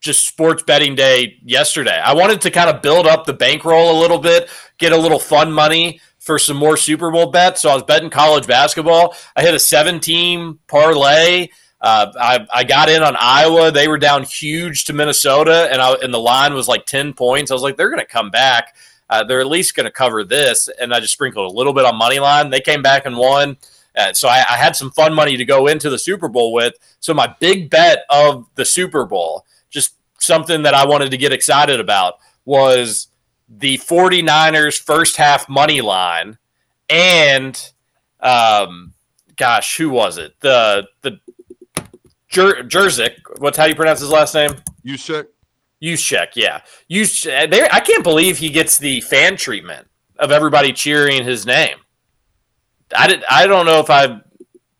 just 0.00 0.26
sports 0.26 0.62
betting 0.62 0.94
day 0.94 1.36
yesterday. 1.44 1.98
I 2.02 2.14
wanted 2.14 2.40
to 2.42 2.50
kind 2.50 2.70
of 2.70 2.80
build 2.80 3.06
up 3.06 3.26
the 3.26 3.34
bankroll 3.34 3.98
a 3.98 4.00
little 4.00 4.18
bit, 4.18 4.48
get 4.78 4.92
a 4.92 4.96
little 4.96 5.18
fun 5.18 5.52
money 5.52 6.00
for 6.20 6.38
some 6.38 6.56
more 6.56 6.76
Super 6.76 7.10
Bowl 7.10 7.26
bets. 7.26 7.62
So 7.62 7.70
I 7.70 7.74
was 7.74 7.82
betting 7.82 8.10
college 8.10 8.46
basketball. 8.46 9.16
I 9.34 9.42
hit 9.42 9.54
a 9.54 9.58
seven 9.58 9.98
team 9.98 10.60
parlay. 10.68 11.48
Uh, 11.80 12.12
I, 12.20 12.46
I 12.54 12.64
got 12.64 12.90
in 12.90 13.02
on 13.02 13.16
Iowa. 13.18 13.72
They 13.72 13.88
were 13.88 13.98
down 13.98 14.22
huge 14.22 14.84
to 14.84 14.92
Minnesota, 14.92 15.68
and 15.72 15.80
I, 15.80 15.94
and 15.94 16.12
the 16.12 16.18
line 16.18 16.52
was 16.52 16.68
like 16.68 16.84
10 16.84 17.14
points. 17.14 17.50
I 17.50 17.54
was 17.54 17.62
like, 17.62 17.76
they're 17.76 17.88
going 17.88 18.00
to 18.00 18.06
come 18.06 18.30
back. 18.30 18.76
Uh, 19.08 19.24
they're 19.24 19.40
at 19.40 19.48
least 19.48 19.74
going 19.74 19.86
to 19.86 19.90
cover 19.90 20.22
this. 20.22 20.68
And 20.80 20.94
I 20.94 21.00
just 21.00 21.14
sprinkled 21.14 21.50
a 21.50 21.56
little 21.56 21.72
bit 21.72 21.84
on 21.84 21.96
money 21.96 22.20
line. 22.20 22.50
They 22.50 22.60
came 22.60 22.82
back 22.82 23.06
and 23.06 23.16
won. 23.16 23.56
Uh, 23.96 24.12
so 24.12 24.28
I, 24.28 24.44
I 24.48 24.56
had 24.56 24.76
some 24.76 24.92
fun 24.92 25.14
money 25.14 25.36
to 25.36 25.44
go 25.44 25.66
into 25.66 25.90
the 25.90 25.98
Super 25.98 26.28
Bowl 26.28 26.52
with. 26.52 26.74
So 27.00 27.12
my 27.12 27.34
big 27.40 27.70
bet 27.70 28.04
of 28.08 28.46
the 28.54 28.64
Super 28.64 29.04
Bowl 29.04 29.46
just 29.70 29.94
something 30.18 30.62
that 30.62 30.74
I 30.74 30.86
wanted 30.86 31.10
to 31.10 31.16
get 31.16 31.32
excited 31.32 31.80
about 31.80 32.18
was 32.44 33.08
the 33.50 33.78
49ers 33.78 34.80
first 34.80 35.16
half 35.16 35.48
money 35.48 35.80
line 35.80 36.38
and 36.88 37.72
um 38.20 38.94
gosh, 39.36 39.76
who 39.76 39.90
was 39.90 40.18
it? 40.18 40.34
The 40.40 40.86
the 41.02 41.18
Jer- 42.28 42.62
Jerzik, 42.62 43.16
what's 43.38 43.58
how 43.58 43.64
you 43.64 43.74
pronounce 43.74 44.00
his 44.00 44.10
last 44.10 44.34
name? 44.34 44.52
Juszczyk. 44.86 45.26
Juszczyk, 45.82 46.36
yeah. 46.36 46.60
Juszczyk, 46.90 47.50
there 47.50 47.68
I 47.72 47.80
can't 47.80 48.04
believe 48.04 48.38
he 48.38 48.50
gets 48.50 48.78
the 48.78 49.00
fan 49.00 49.36
treatment 49.36 49.88
of 50.18 50.30
everybody 50.30 50.72
cheering 50.72 51.24
his 51.24 51.44
name. 51.44 51.78
I 52.96 53.08
did 53.08 53.24
I 53.28 53.46
don't 53.46 53.66
know 53.66 53.80
if 53.80 53.90
I 53.90 54.20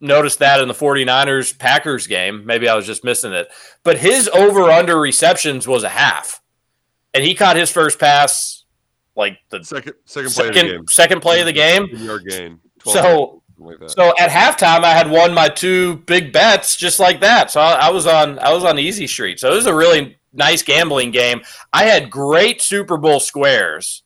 noticed 0.00 0.38
that 0.38 0.60
in 0.60 0.68
the 0.68 0.74
49ers 0.74 1.58
Packers 1.58 2.06
game. 2.06 2.46
Maybe 2.46 2.68
I 2.68 2.74
was 2.74 2.86
just 2.86 3.04
missing 3.04 3.32
it. 3.32 3.48
But 3.82 3.98
his 3.98 4.28
over 4.28 4.70
under 4.70 4.98
receptions 4.98 5.68
was 5.68 5.82
a 5.82 5.88
half. 5.88 6.40
And 7.12 7.24
he 7.24 7.34
caught 7.34 7.56
his 7.56 7.70
first 7.70 7.98
pass 7.98 8.59
like 9.20 9.38
the 9.50 9.62
second 9.62 9.94
second 10.06 10.32
play 10.32 10.46
second, 10.46 10.48
of 10.48 10.54
the 10.54 10.76
game. 10.78 10.88
Second 10.88 11.22
play 11.22 11.40
of 11.40 11.46
the 11.46 11.52
game. 11.52 11.86
Yard 11.92 12.24
gain. 12.26 12.58
So 12.84 13.42
like 13.58 13.76
so 13.86 14.12
at 14.18 14.30
halftime 14.30 14.82
I 14.82 14.94
had 14.94 15.10
won 15.10 15.34
my 15.34 15.48
two 15.48 15.96
big 16.06 16.32
bets 16.32 16.76
just 16.76 16.98
like 16.98 17.20
that. 17.20 17.50
So 17.50 17.60
I, 17.60 17.88
I 17.88 17.90
was 17.90 18.06
on 18.06 18.38
I 18.38 18.52
was 18.52 18.64
on 18.64 18.78
easy 18.78 19.06
street. 19.06 19.38
So 19.38 19.52
it 19.52 19.54
was 19.54 19.66
a 19.66 19.74
really 19.74 20.18
nice 20.32 20.62
gambling 20.62 21.10
game. 21.10 21.42
I 21.72 21.84
had 21.84 22.10
great 22.10 22.62
Super 22.62 22.96
Bowl 22.96 23.20
squares. 23.20 24.02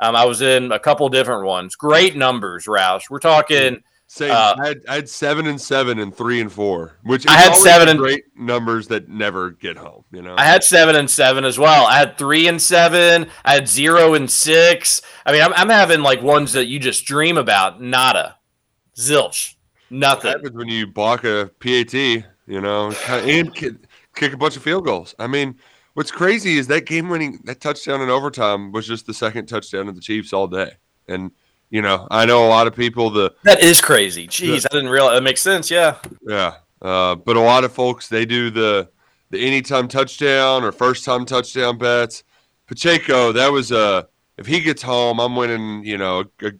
Um, 0.00 0.14
I 0.14 0.26
was 0.26 0.42
in 0.42 0.70
a 0.70 0.78
couple 0.78 1.08
different 1.08 1.44
ones. 1.44 1.74
Great 1.74 2.16
numbers, 2.16 2.66
Roush. 2.66 3.10
We're 3.10 3.18
talking 3.18 3.82
same. 4.10 4.30
Uh, 4.30 4.56
I, 4.58 4.66
had, 4.66 4.80
I 4.88 4.94
had 4.96 5.08
seven 5.08 5.46
and 5.46 5.60
seven 5.60 5.98
and 5.98 6.14
three 6.14 6.40
and 6.40 6.50
four, 6.50 6.96
which 7.02 7.26
I 7.28 7.32
had 7.32 7.54
seven 7.54 7.88
and 7.88 7.98
great 7.98 8.24
numbers 8.34 8.88
that 8.88 9.08
never 9.08 9.50
get 9.50 9.76
home. 9.76 10.04
You 10.10 10.22
know, 10.22 10.34
I 10.36 10.44
had 10.44 10.64
seven 10.64 10.96
and 10.96 11.08
seven 11.08 11.44
as 11.44 11.58
well. 11.58 11.86
I 11.86 11.98
had 11.98 12.16
three 12.16 12.48
and 12.48 12.60
seven. 12.60 13.28
I 13.44 13.52
had 13.52 13.68
zero 13.68 14.14
and 14.14 14.30
six. 14.30 15.02
I 15.26 15.32
mean, 15.32 15.42
I'm, 15.42 15.52
I'm 15.52 15.68
having 15.68 16.00
like 16.00 16.22
ones 16.22 16.54
that 16.54 16.66
you 16.66 16.78
just 16.78 17.04
dream 17.04 17.36
about. 17.36 17.82
Nada, 17.82 18.36
zilch, 18.96 19.56
nothing. 19.90 20.30
What 20.30 20.38
happens 20.38 20.56
when 20.56 20.68
you 20.68 20.86
block 20.86 21.24
a 21.24 21.50
PAT? 21.60 21.92
You 21.94 22.62
know, 22.62 22.92
and 23.08 23.54
kick 23.54 24.32
a 24.32 24.36
bunch 24.38 24.56
of 24.56 24.62
field 24.62 24.86
goals. 24.86 25.14
I 25.18 25.26
mean, 25.26 25.58
what's 25.92 26.10
crazy 26.10 26.56
is 26.56 26.66
that 26.68 26.86
game-winning 26.86 27.40
that 27.44 27.60
touchdown 27.60 28.00
in 28.00 28.08
overtime 28.08 28.72
was 28.72 28.86
just 28.86 29.04
the 29.06 29.12
second 29.12 29.46
touchdown 29.48 29.86
of 29.86 29.94
the 29.94 30.00
Chiefs 30.00 30.32
all 30.32 30.48
day, 30.48 30.72
and 31.08 31.30
you 31.70 31.82
know, 31.82 32.06
I 32.10 32.24
know 32.26 32.46
a 32.46 32.48
lot 32.48 32.66
of 32.66 32.74
people. 32.74 33.10
The 33.10 33.34
that 33.42 33.60
is 33.60 33.80
crazy. 33.80 34.26
Jeez, 34.26 34.62
the, 34.62 34.68
I 34.70 34.74
didn't 34.76 34.90
realize 34.90 35.16
that 35.16 35.22
makes 35.22 35.42
sense. 35.42 35.70
Yeah, 35.70 35.96
yeah. 36.22 36.56
Uh, 36.80 37.14
but 37.14 37.36
a 37.36 37.40
lot 37.40 37.64
of 37.64 37.72
folks 37.72 38.08
they 38.08 38.24
do 38.24 38.50
the 38.50 38.88
the 39.30 39.38
anytime 39.38 39.88
touchdown 39.88 40.64
or 40.64 40.72
first 40.72 41.04
time 41.04 41.24
touchdown 41.24 41.78
bets. 41.78 42.24
Pacheco, 42.66 43.32
that 43.32 43.50
was 43.52 43.72
a 43.72 44.08
if 44.36 44.46
he 44.46 44.60
gets 44.60 44.82
home, 44.82 45.20
I'm 45.20 45.36
winning. 45.36 45.84
You 45.84 45.98
know, 45.98 46.24
a, 46.42 46.52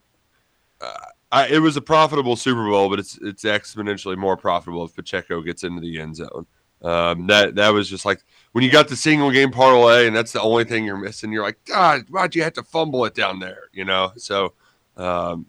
uh, 0.81 1.47
it 1.51 1.61
was 1.61 1.77
a 1.77 1.83
profitable 1.83 2.37
Super 2.37 2.69
Bowl, 2.69 2.89
but 2.89 2.99
it's 2.99 3.19
it's 3.23 3.45
exponentially 3.45 4.17
more 4.17 4.37
profitable 4.37 4.85
if 4.85 4.95
Pacheco 4.95 5.41
gets 5.43 5.65
into 5.65 5.81
the 5.81 6.01
end 6.01 6.17
zone. 6.17 6.47
Um, 6.83 7.27
that 7.27 7.57
that 7.57 7.71
was 7.71 7.89
just 7.89 8.05
like 8.05 8.21
when 8.53 8.63
you 8.63 8.71
got 8.71 8.89
the 8.89 8.97
single 8.97 9.31
game 9.31 9.51
parlay, 9.51 10.07
and 10.07 10.15
that's 10.15 10.33
the 10.33 10.41
only 10.41 10.65
thing 10.65 10.85
you're 10.85 10.97
missing. 10.97 11.33
You're 11.33 11.43
like, 11.43 11.59
God, 11.65 12.05
why'd 12.09 12.35
you 12.35 12.43
have 12.43 12.53
to 12.55 12.63
fumble 12.63 13.05
it 13.05 13.15
down 13.15 13.41
there? 13.41 13.65
You 13.73 13.85
know, 13.85 14.13
so 14.17 14.55
um, 14.99 15.47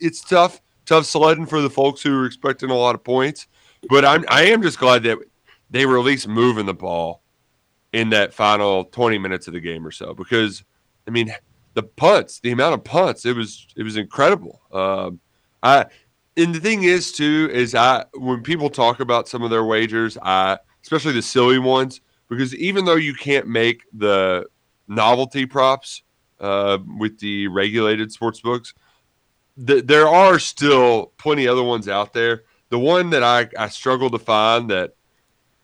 it's 0.00 0.20
tough, 0.20 0.60
tough 0.86 1.06
sledding 1.06 1.46
for 1.46 1.60
the 1.60 1.70
folks 1.70 2.02
who 2.02 2.20
are 2.20 2.26
expecting 2.26 2.70
a 2.70 2.74
lot 2.74 2.94
of 2.94 3.02
points. 3.02 3.46
But 3.88 4.04
I'm 4.04 4.24
I 4.28 4.44
am 4.44 4.62
just 4.62 4.78
glad 4.78 5.02
that 5.04 5.18
they 5.70 5.86
were 5.86 5.98
at 5.98 6.04
least 6.04 6.28
moving 6.28 6.66
the 6.66 6.74
ball 6.74 7.22
in 7.92 8.10
that 8.10 8.32
final 8.32 8.84
20 8.84 9.18
minutes 9.18 9.46
of 9.46 9.54
the 9.54 9.60
game 9.60 9.86
or 9.86 9.90
so 9.90 10.14
because 10.14 10.64
I 11.06 11.10
mean 11.10 11.34
the 11.74 11.82
punts, 11.82 12.40
the 12.40 12.52
amount 12.52 12.74
of 12.74 12.84
punts, 12.84 13.26
it 13.26 13.36
was 13.36 13.66
it 13.76 13.82
was 13.82 13.96
incredible. 13.96 14.62
Um, 14.72 15.20
I 15.62 15.86
and 16.36 16.54
the 16.54 16.60
thing 16.60 16.84
is 16.84 17.12
too 17.12 17.50
is 17.52 17.74
I 17.74 18.04
when 18.14 18.42
people 18.42 18.70
talk 18.70 19.00
about 19.00 19.28
some 19.28 19.42
of 19.42 19.50
their 19.50 19.64
wagers, 19.64 20.16
I 20.22 20.58
especially 20.82 21.12
the 21.12 21.22
silly 21.22 21.58
ones, 21.58 22.00
because 22.28 22.54
even 22.54 22.84
though 22.84 22.94
you 22.94 23.14
can't 23.14 23.46
make 23.46 23.82
the 23.92 24.46
novelty 24.86 25.46
props 25.46 26.02
uh, 26.44 26.78
with 26.98 27.18
the 27.18 27.48
regulated 27.48 28.12
sports 28.12 28.40
books, 28.40 28.74
th- 29.66 29.86
there 29.86 30.06
are 30.06 30.38
still 30.38 31.12
plenty 31.16 31.48
other 31.48 31.62
ones 31.62 31.88
out 31.88 32.12
there. 32.12 32.42
The 32.68 32.78
one 32.78 33.10
that 33.10 33.22
I, 33.22 33.48
I 33.58 33.68
struggled 33.68 34.12
to 34.12 34.18
find 34.18 34.68
that 34.70 34.94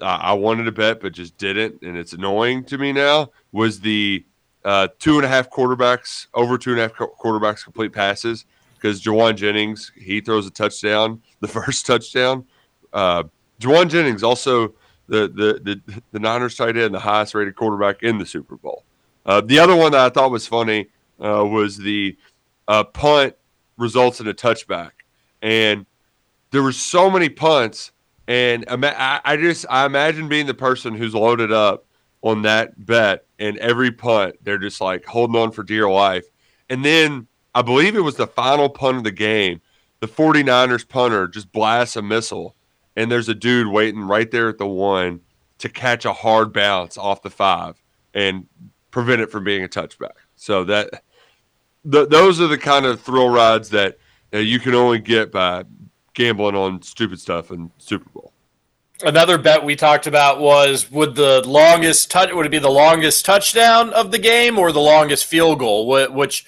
I 0.00 0.32
wanted 0.32 0.64
to 0.64 0.72
bet 0.72 1.00
but 1.00 1.12
just 1.12 1.36
didn't, 1.36 1.82
and 1.82 1.98
it's 1.98 2.14
annoying 2.14 2.64
to 2.64 2.78
me 2.78 2.92
now, 2.92 3.30
was 3.52 3.80
the 3.80 4.24
uh, 4.64 4.88
two 4.98 5.16
and 5.16 5.26
a 5.26 5.28
half 5.28 5.50
quarterbacks, 5.50 6.28
over 6.32 6.56
two 6.56 6.70
and 6.70 6.80
a 6.80 6.82
half 6.82 6.94
quarterbacks 6.94 7.62
complete 7.62 7.92
passes 7.92 8.46
because 8.76 9.02
Jauan 9.02 9.36
Jennings, 9.36 9.92
he 9.94 10.22
throws 10.22 10.46
a 10.46 10.50
touchdown, 10.50 11.20
the 11.40 11.48
first 11.58 11.84
touchdown. 11.84 12.46
Uh, 12.92 13.24
Jauan 13.60 13.90
Jennings 13.90 14.22
also 14.22 14.74
the, 15.08 15.28
the 15.28 15.80
the 15.84 16.02
the 16.12 16.18
Niners 16.18 16.56
tight 16.56 16.78
end, 16.78 16.94
the 16.94 17.00
highest 17.00 17.34
rated 17.34 17.56
quarterback 17.56 18.02
in 18.02 18.16
the 18.16 18.24
Super 18.24 18.56
Bowl. 18.56 18.84
Uh, 19.26 19.40
the 19.40 19.58
other 19.58 19.76
one 19.76 19.92
that 19.92 20.00
I 20.00 20.08
thought 20.08 20.30
was 20.30 20.46
funny 20.46 20.86
uh, 21.22 21.44
was 21.44 21.76
the 21.76 22.16
uh, 22.68 22.84
punt 22.84 23.34
results 23.76 24.20
in 24.20 24.28
a 24.28 24.34
touchback, 24.34 24.90
and 25.42 25.86
there 26.50 26.62
were 26.62 26.72
so 26.72 27.10
many 27.10 27.28
punts, 27.28 27.92
and 28.26 28.64
I, 28.68 29.36
just 29.36 29.66
I 29.68 29.86
imagine 29.86 30.28
being 30.28 30.46
the 30.46 30.54
person 30.54 30.94
who's 30.94 31.14
loaded 31.14 31.52
up 31.52 31.84
on 32.22 32.42
that 32.42 32.86
bet, 32.86 33.24
and 33.38 33.56
every 33.58 33.90
punt 33.90 34.36
they're 34.42 34.58
just 34.58 34.80
like 34.80 35.04
holding 35.04 35.36
on 35.36 35.52
for 35.52 35.62
dear 35.62 35.88
life, 35.90 36.24
and 36.68 36.84
then 36.84 37.26
I 37.54 37.62
believe 37.62 37.96
it 37.96 38.00
was 38.00 38.16
the 38.16 38.26
final 38.26 38.68
punt 38.68 38.96
of 38.98 39.04
the 39.04 39.10
game. 39.10 39.60
The 40.00 40.08
49ers 40.08 40.88
punter 40.88 41.28
just 41.28 41.52
blasts 41.52 41.96
a 41.96 42.02
missile 42.02 42.54
and 42.96 43.10
there's 43.10 43.28
a 43.28 43.34
dude 43.34 43.68
waiting 43.68 44.02
right 44.02 44.30
there 44.30 44.48
at 44.48 44.58
the 44.58 44.66
one 44.66 45.20
to 45.58 45.68
catch 45.68 46.04
a 46.04 46.12
hard 46.12 46.52
bounce 46.52 46.96
off 46.96 47.22
the 47.22 47.30
five 47.30 47.80
and 48.14 48.46
prevent 48.90 49.20
it 49.20 49.30
from 49.30 49.44
being 49.44 49.64
a 49.64 49.68
touchback. 49.68 50.12
So 50.36 50.64
that 50.64 51.02
the, 51.84 52.06
those 52.06 52.40
are 52.40 52.46
the 52.46 52.58
kind 52.58 52.86
of 52.86 53.00
thrill 53.00 53.28
rides 53.28 53.70
that 53.70 53.98
you 54.32 54.60
can 54.60 54.74
only 54.74 54.98
get 54.98 55.32
by 55.32 55.64
gambling 56.14 56.54
on 56.54 56.82
stupid 56.82 57.20
stuff 57.20 57.50
in 57.50 57.70
Super 57.78 58.08
Bowl. 58.10 58.32
Another 59.02 59.38
bet 59.38 59.64
we 59.64 59.76
talked 59.76 60.06
about 60.06 60.40
was 60.40 60.90
would 60.90 61.14
the 61.14 61.42
longest 61.46 62.10
touch 62.10 62.32
would 62.32 62.44
it 62.44 62.50
be 62.50 62.58
the 62.58 62.68
longest 62.68 63.24
touchdown 63.24 63.90
of 63.94 64.10
the 64.10 64.18
game 64.18 64.58
or 64.58 64.72
the 64.72 64.80
longest 64.80 65.24
field 65.24 65.58
goal? 65.58 65.86
Which, 65.86 66.44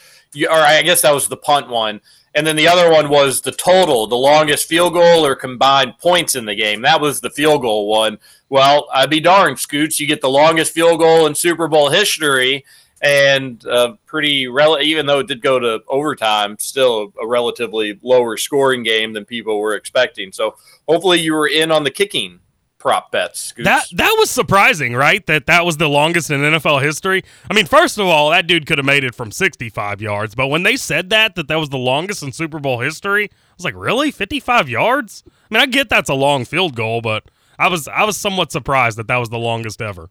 or 0.50 0.58
I 0.58 0.82
guess 0.82 1.00
that 1.02 1.14
was 1.14 1.28
the 1.28 1.36
punt 1.36 1.68
one. 1.68 2.02
And 2.34 2.46
then 2.46 2.56
the 2.56 2.68
other 2.68 2.90
one 2.90 3.10
was 3.10 3.42
the 3.42 3.52
total, 3.52 4.06
the 4.06 4.16
longest 4.16 4.66
field 4.66 4.94
goal 4.94 5.26
or 5.26 5.34
combined 5.34 5.98
points 5.98 6.34
in 6.34 6.46
the 6.46 6.54
game. 6.54 6.80
That 6.80 7.00
was 7.00 7.20
the 7.20 7.28
field 7.28 7.60
goal 7.60 7.88
one. 7.88 8.18
Well, 8.48 8.88
I'd 8.92 9.10
be 9.10 9.20
darned, 9.20 9.58
Scoots. 9.58 10.00
You 10.00 10.06
get 10.06 10.22
the 10.22 10.30
longest 10.30 10.72
field 10.72 10.98
goal 10.98 11.26
in 11.26 11.34
Super 11.34 11.68
Bowl 11.68 11.90
history, 11.90 12.64
and 13.02 13.62
pretty 14.06 14.46
rel- 14.46 14.80
even 14.80 15.04
though 15.06 15.18
it 15.18 15.28
did 15.28 15.42
go 15.42 15.58
to 15.58 15.82
overtime, 15.88 16.56
still 16.58 17.12
a 17.20 17.26
relatively 17.26 17.98
lower 18.02 18.36
scoring 18.36 18.82
game 18.82 19.12
than 19.12 19.24
people 19.26 19.58
were 19.58 19.74
expecting. 19.74 20.32
So 20.32 20.56
hopefully 20.88 21.20
you 21.20 21.34
were 21.34 21.48
in 21.48 21.70
on 21.70 21.84
the 21.84 21.90
kicking 21.90 22.38
prop 22.82 23.12
bets. 23.12 23.38
Scoots. 23.38 23.64
That 23.64 23.86
that 23.92 24.16
was 24.18 24.28
surprising, 24.28 24.94
right? 24.94 25.24
That 25.26 25.46
that 25.46 25.64
was 25.64 25.76
the 25.76 25.88
longest 25.88 26.30
in 26.30 26.40
NFL 26.40 26.82
history. 26.82 27.22
I 27.48 27.54
mean, 27.54 27.66
first 27.66 27.96
of 27.96 28.06
all, 28.06 28.30
that 28.30 28.48
dude 28.48 28.66
could 28.66 28.78
have 28.78 28.84
made 28.84 29.04
it 29.04 29.14
from 29.14 29.30
65 29.30 30.02
yards, 30.02 30.34
but 30.34 30.48
when 30.48 30.64
they 30.64 30.76
said 30.76 31.08
that 31.10 31.36
that 31.36 31.46
that 31.46 31.60
was 31.60 31.68
the 31.68 31.78
longest 31.78 32.24
in 32.24 32.32
Super 32.32 32.58
Bowl 32.58 32.80
history, 32.80 33.30
I 33.30 33.54
was 33.56 33.64
like, 33.64 33.76
"Really? 33.76 34.10
55 34.10 34.68
yards?" 34.68 35.22
I 35.26 35.54
mean, 35.54 35.62
I 35.62 35.66
get 35.66 35.88
that's 35.88 36.10
a 36.10 36.14
long 36.14 36.44
field 36.44 36.74
goal, 36.74 37.00
but 37.00 37.30
I 37.56 37.68
was 37.68 37.86
I 37.86 38.02
was 38.02 38.16
somewhat 38.16 38.50
surprised 38.50 38.98
that 38.98 39.06
that 39.06 39.18
was 39.18 39.28
the 39.28 39.38
longest 39.38 39.80
ever. 39.80 40.10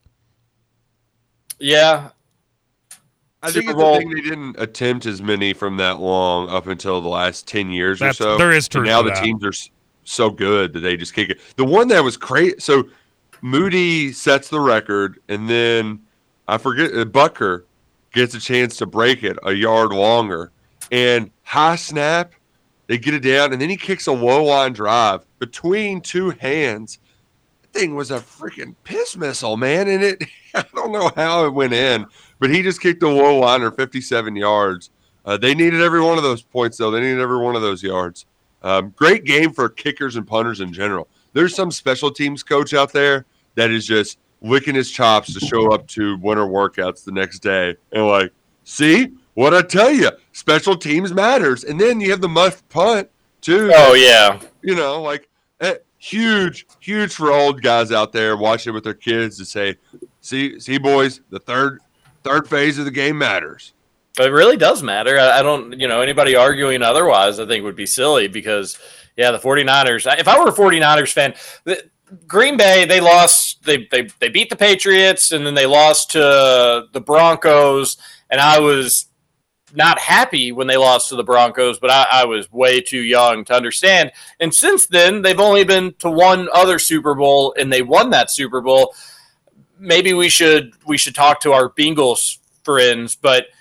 Yeah. 1.60 2.10
I 3.44 3.50
Super 3.50 3.68
think 3.68 3.78
Bowl. 3.78 3.98
they 3.98 4.22
didn't 4.22 4.56
attempt 4.60 5.06
as 5.06 5.22
many 5.22 5.52
from 5.54 5.78
that 5.78 6.00
long 6.00 6.48
up 6.48 6.68
until 6.68 7.02
the 7.02 7.10
last 7.10 7.48
10 7.48 7.72
years 7.72 8.00
that's, 8.00 8.22
or 8.22 8.24
so. 8.24 8.38
There 8.38 8.52
is 8.52 8.68
true. 8.68 8.84
now 8.84 9.02
the 9.02 9.10
that. 9.10 9.24
teams 9.24 9.44
are 9.44 9.52
so 10.04 10.30
good 10.30 10.74
that 10.74 10.80
they 10.80 10.98
just 10.98 11.14
kick 11.14 11.30
it. 11.30 11.40
The 11.56 11.66
one 11.66 11.88
that 11.90 12.04
was 12.04 12.18
crazy. 12.18 12.56
So 12.60 12.90
Moody 13.42 14.12
sets 14.12 14.50
the 14.50 14.60
record, 14.60 15.20
and 15.28 15.50
then 15.50 16.02
I 16.48 16.58
forget 16.58 16.92
Butker 17.12 17.64
gets 18.14 18.36
a 18.36 18.40
chance 18.40 18.78
to 18.78 18.86
break 18.86 19.24
it 19.24 19.38
a 19.44 19.54
yard 19.54 19.92
longer, 19.92 20.52
and 20.92 21.32
high 21.44 21.76
snap, 21.76 22.34
they 22.88 22.98
get 22.98 23.14
it 23.14 23.22
down, 23.22 23.54
and 23.54 23.62
then 23.62 23.70
he 23.70 23.78
kicks 23.78 24.08
a 24.08 24.12
low 24.12 24.44
line 24.44 24.74
drive 24.74 25.26
between 25.40 26.02
two 26.02 26.32
hands. 26.32 27.00
The 27.62 27.80
thing 27.80 27.96
was 27.96 28.12
a 28.12 28.20
freaking 28.20 28.76
piss 28.84 29.16
missile, 29.16 29.58
man, 29.58 29.88
and 29.88 30.04
it. 30.04 30.24
I 30.54 30.66
don't 30.76 30.92
know 30.92 31.10
how 31.16 31.46
it 31.46 31.54
went 31.54 31.72
in, 31.72 32.06
but 32.40 32.50
he 32.50 32.62
just 32.62 32.82
kicked 32.82 33.02
a 33.04 33.08
low 33.08 33.40
liner 33.40 33.72
57 33.72 34.36
yards. 34.36 34.90
Uh, 35.24 35.38
they 35.38 35.56
needed 35.56 35.82
every 35.82 36.02
one 36.02 36.18
of 36.18 36.24
those 36.24 36.42
points, 36.42 36.78
though. 36.78 36.92
They 36.92 37.00
needed 37.00 37.22
every 37.22 37.38
one 37.38 37.56
of 37.56 37.62
those 37.62 37.82
yards. 37.82 38.26
Um, 38.64 38.94
great 38.96 39.24
game 39.24 39.54
for 39.54 39.70
kickers 39.70 40.16
and 40.16 40.28
punters 40.28 40.62
in 40.62 40.72
general. 40.72 41.08
There's 41.34 41.56
some 41.56 41.72
special 41.72 42.12
teams 42.12 42.44
coach 42.44 42.74
out 42.74 42.92
there 42.92 43.26
that 43.56 43.72
is 43.72 43.86
just 43.86 44.18
licking 44.42 44.76
his 44.76 44.92
chops 44.92 45.34
to 45.34 45.40
show 45.40 45.72
up 45.72 45.88
to 45.88 46.18
winter 46.18 46.46
workouts 46.46 47.04
the 47.04 47.12
next 47.12 47.40
day 47.40 47.76
and 47.92 48.08
like, 48.08 48.32
see 48.64 49.12
what 49.34 49.54
I 49.54 49.62
tell 49.62 49.92
you, 49.92 50.10
special 50.34 50.76
teams 50.76 51.14
matters. 51.14 51.64
And 51.64 51.80
then 51.80 52.02
you 52.02 52.12
have 52.12 52.22
the 52.22 52.30
muff 52.30 52.68
punt 52.70 53.10
too. 53.42 53.72
Oh 53.74 53.94
yeah, 53.94 54.40
you 54.62 54.76
know, 54.76 55.02
like 55.02 55.30
eh, 55.62 55.76
huge, 55.98 56.68
huge 56.80 57.14
for 57.14 57.32
old 57.32 57.62
guys 57.62 57.92
out 57.92 58.12
there 58.12 58.36
watching 58.38 58.74
with 58.74 58.84
their 58.84 58.94
kids 58.94 59.38
to 59.38 59.46
say, 59.46 59.78
see, 60.20 60.60
see, 60.60 60.78
boys, 60.78 61.22
the 61.30 61.40
third 61.40 61.80
third 62.24 62.48
phase 62.48 62.78
of 62.78 62.86
the 62.86 62.92
game 62.92 63.18
matters. 63.18 63.74
It 64.20 64.32
really 64.32 64.58
does 64.58 64.84
matter. 64.84 65.18
I 65.18 65.42
don't, 65.42 65.80
you 65.80 65.88
know, 65.88 66.02
anybody 66.02 66.36
arguing 66.36 66.82
otherwise, 66.82 67.40
I 67.40 67.46
think 67.46 67.64
would 67.64 67.78
be 67.78 67.86
silly 67.86 68.28
because, 68.28 68.78
yeah, 69.16 69.32
the 69.32 69.40
49ers, 69.40 70.20
if 70.20 70.28
I 70.28 70.38
were 70.38 70.50
a 70.50 70.54
49ers 70.54 71.14
fan, 71.14 71.34
the, 71.64 71.90
Green 72.28 72.58
Bay, 72.58 72.84
they 72.84 73.00
lost, 73.00 73.64
they, 73.64 73.88
they, 73.90 74.10
they 74.20 74.28
beat 74.28 74.50
the 74.50 74.56
Patriots 74.58 75.32
and 75.32 75.46
then 75.46 75.56
they 75.56 75.66
lost 75.66 76.12
to 76.12 76.88
the 76.92 77.02
Broncos. 77.02 77.96
And 78.30 78.42
I 78.42 78.60
was 78.60 79.06
not 79.74 79.98
happy 79.98 80.52
when 80.52 80.68
they 80.68 80.76
lost 80.76 81.08
to 81.10 81.16
the 81.16 81.24
Broncos, 81.24 81.80
but 81.80 81.90
I, 81.90 82.06
I 82.12 82.26
was 82.26 82.52
way 82.52 82.82
too 82.82 83.02
young 83.02 83.46
to 83.46 83.54
understand. 83.54 84.12
And 84.42 84.54
since 84.54 84.88
then, 84.88 85.22
they've 85.22 85.40
only 85.40 85.64
been 85.64 85.94
to 86.00 86.12
one 86.12 86.50
other 86.54 86.80
Super 86.80 87.16
Bowl 87.16 87.56
and 87.58 87.72
they 87.72 87.82
won 87.82 88.10
that 88.10 88.30
Super 88.30 88.60
Bowl. 88.60 88.94
Maybe 89.80 90.14
we 90.14 90.28
should 90.28 90.74
we 90.86 90.98
should 90.98 91.16
talk 91.16 91.40
to 91.42 91.54
our 91.54 91.70
Bengals 91.70 92.40
friends, 92.66 93.16
but– 93.16 93.46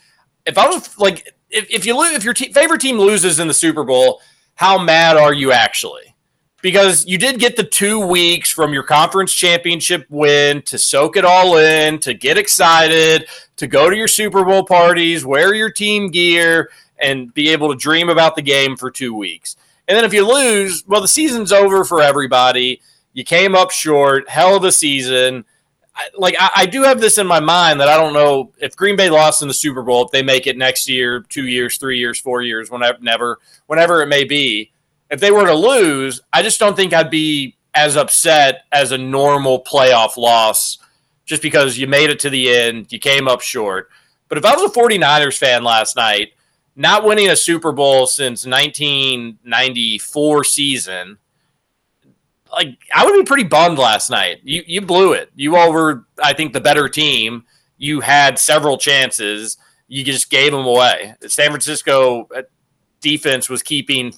if 0.46 0.59
I 0.59 0.68
was 0.68 0.98
like, 0.98 1.33
if, 1.50 1.68
if 1.70 1.87
you 1.87 1.96
lose, 1.96 2.12
if 2.12 2.24
your 2.24 2.35
te- 2.35 2.53
favorite 2.53 2.81
team 2.81 2.98
loses 2.98 3.38
in 3.38 3.48
the 3.48 3.55
Super 3.55 3.85
Bowl, 3.85 4.20
how 4.55 4.79
mad 4.79 5.16
are 5.16 5.35
you 5.35 5.53
actually? 5.53 6.14
Because 6.62 7.07
you 7.07 7.16
did 7.16 7.40
get 7.40 7.57
the 7.57 7.64
two 7.64 8.07
weeks 8.07 8.50
from 8.50 8.74
your 8.74 8.83
conference 8.83 9.33
championship 9.33 10.05
win 10.11 10.61
to 10.62 10.76
soak 10.76 11.16
it 11.16 11.24
all 11.24 11.57
in, 11.57 11.98
to 12.00 12.12
get 12.12 12.37
excited, 12.37 13.26
to 13.57 13.66
go 13.66 13.88
to 13.88 13.96
your 13.96 14.09
Super 14.09 14.44
Bowl 14.44 14.64
parties, 14.64 15.24
wear 15.24 15.55
your 15.55 15.70
team 15.70 16.11
gear, 16.11 16.70
and 16.98 17.33
be 17.33 17.48
able 17.48 17.70
to 17.70 17.76
dream 17.76 18.11
about 18.11 18.37
the 18.37 18.42
game 18.42 18.76
for 18.76 18.90
two 18.90 19.14
weeks. 19.14 19.57
And 19.88 19.96
then 19.96 20.05
if 20.05 20.12
you 20.12 20.26
lose, 20.26 20.85
well, 20.87 21.00
the 21.00 21.09
season's 21.09 21.50
over 21.50 21.83
for 21.85 22.03
everybody. 22.03 22.83
You 23.14 23.24
came 23.24 23.55
up 23.55 23.70
short, 23.70 24.29
hell 24.29 24.55
of 24.55 24.64
a 24.64 24.70
season 24.70 25.44
like 26.16 26.35
I, 26.38 26.50
I, 26.57 26.66
do 26.66 26.83
have 26.83 27.00
this 27.00 27.18
in 27.18 27.26
my 27.26 27.40
mind 27.40 27.81
that 27.81 27.88
I 27.88 27.96
don't 27.96 28.12
know 28.12 28.53
if 28.59 28.76
Green 28.76 28.96
Bay 28.96 29.11
lost 29.11 29.42
in 29.42 29.48
the 29.48 29.55
Super 29.55 29.83
Bowl, 29.83 30.05
if 30.05 30.11
they 30.11 30.22
make 30.22 30.46
it 30.46 30.57
next 30.57 30.88
year, 30.88 31.20
two 31.29 31.46
years, 31.46 31.79
three 31.79 31.98
years, 31.98 32.20
four 32.20 32.42
years, 32.42 32.70
whenever, 32.70 32.98
never, 33.00 33.38
whenever 33.66 34.03
it 34.03 34.07
may 34.07 34.24
be. 34.24 34.70
If 35.11 35.20
they 35.20 35.31
were 35.31 35.46
to 35.46 35.55
lose, 35.55 36.20
I 36.33 36.42
just 36.42 36.61
don't 36.61 36.76
think 36.76 36.92
I'd 36.92 37.11
be 37.11 37.57
as 37.74 37.96
upset 37.96 38.64
as 38.72 38.92
a 38.92 38.98
normal 38.98 39.62
playoff 39.64 40.16
loss, 40.16 40.79
just 41.26 41.42
because 41.42 41.79
you 41.79 41.87
made 41.87 42.11
it 42.11 42.20
to 42.20 42.31
the 42.31 42.50
end, 42.50 42.92
you 42.92 42.98
came 42.98 43.26
up 43.29 43.40
short. 43.40 43.90
But 44.29 44.38
if 44.38 44.44
I 44.44 44.55
was 44.55 44.70
a 44.70 44.79
49ers 44.79 45.37
fan 45.38 45.64
last 45.64 45.96
night, 45.96 46.33
not 46.76 47.05
winning 47.05 47.29
a 47.29 47.37
Super 47.37 47.72
Bowl 47.72 48.07
since 48.07 48.46
1994 48.46 50.44
season. 50.44 51.18
Like 52.52 52.78
I 52.94 53.04
would 53.04 53.16
be 53.16 53.24
pretty 53.24 53.44
bummed 53.44 53.78
last 53.78 54.10
night. 54.10 54.40
You 54.42 54.62
you 54.66 54.80
blew 54.80 55.12
it. 55.12 55.30
You 55.34 55.56
all 55.56 55.72
were, 55.72 56.06
I 56.22 56.32
think, 56.32 56.52
the 56.52 56.60
better 56.60 56.88
team. 56.88 57.44
You 57.78 58.00
had 58.00 58.38
several 58.38 58.76
chances. 58.76 59.56
You 59.88 60.04
just 60.04 60.30
gave 60.30 60.52
them 60.52 60.66
away. 60.66 61.14
San 61.26 61.50
Francisco 61.50 62.28
uh, 62.34 62.42
defense 63.00 63.48
was 63.48 63.62
keeping 63.62 64.14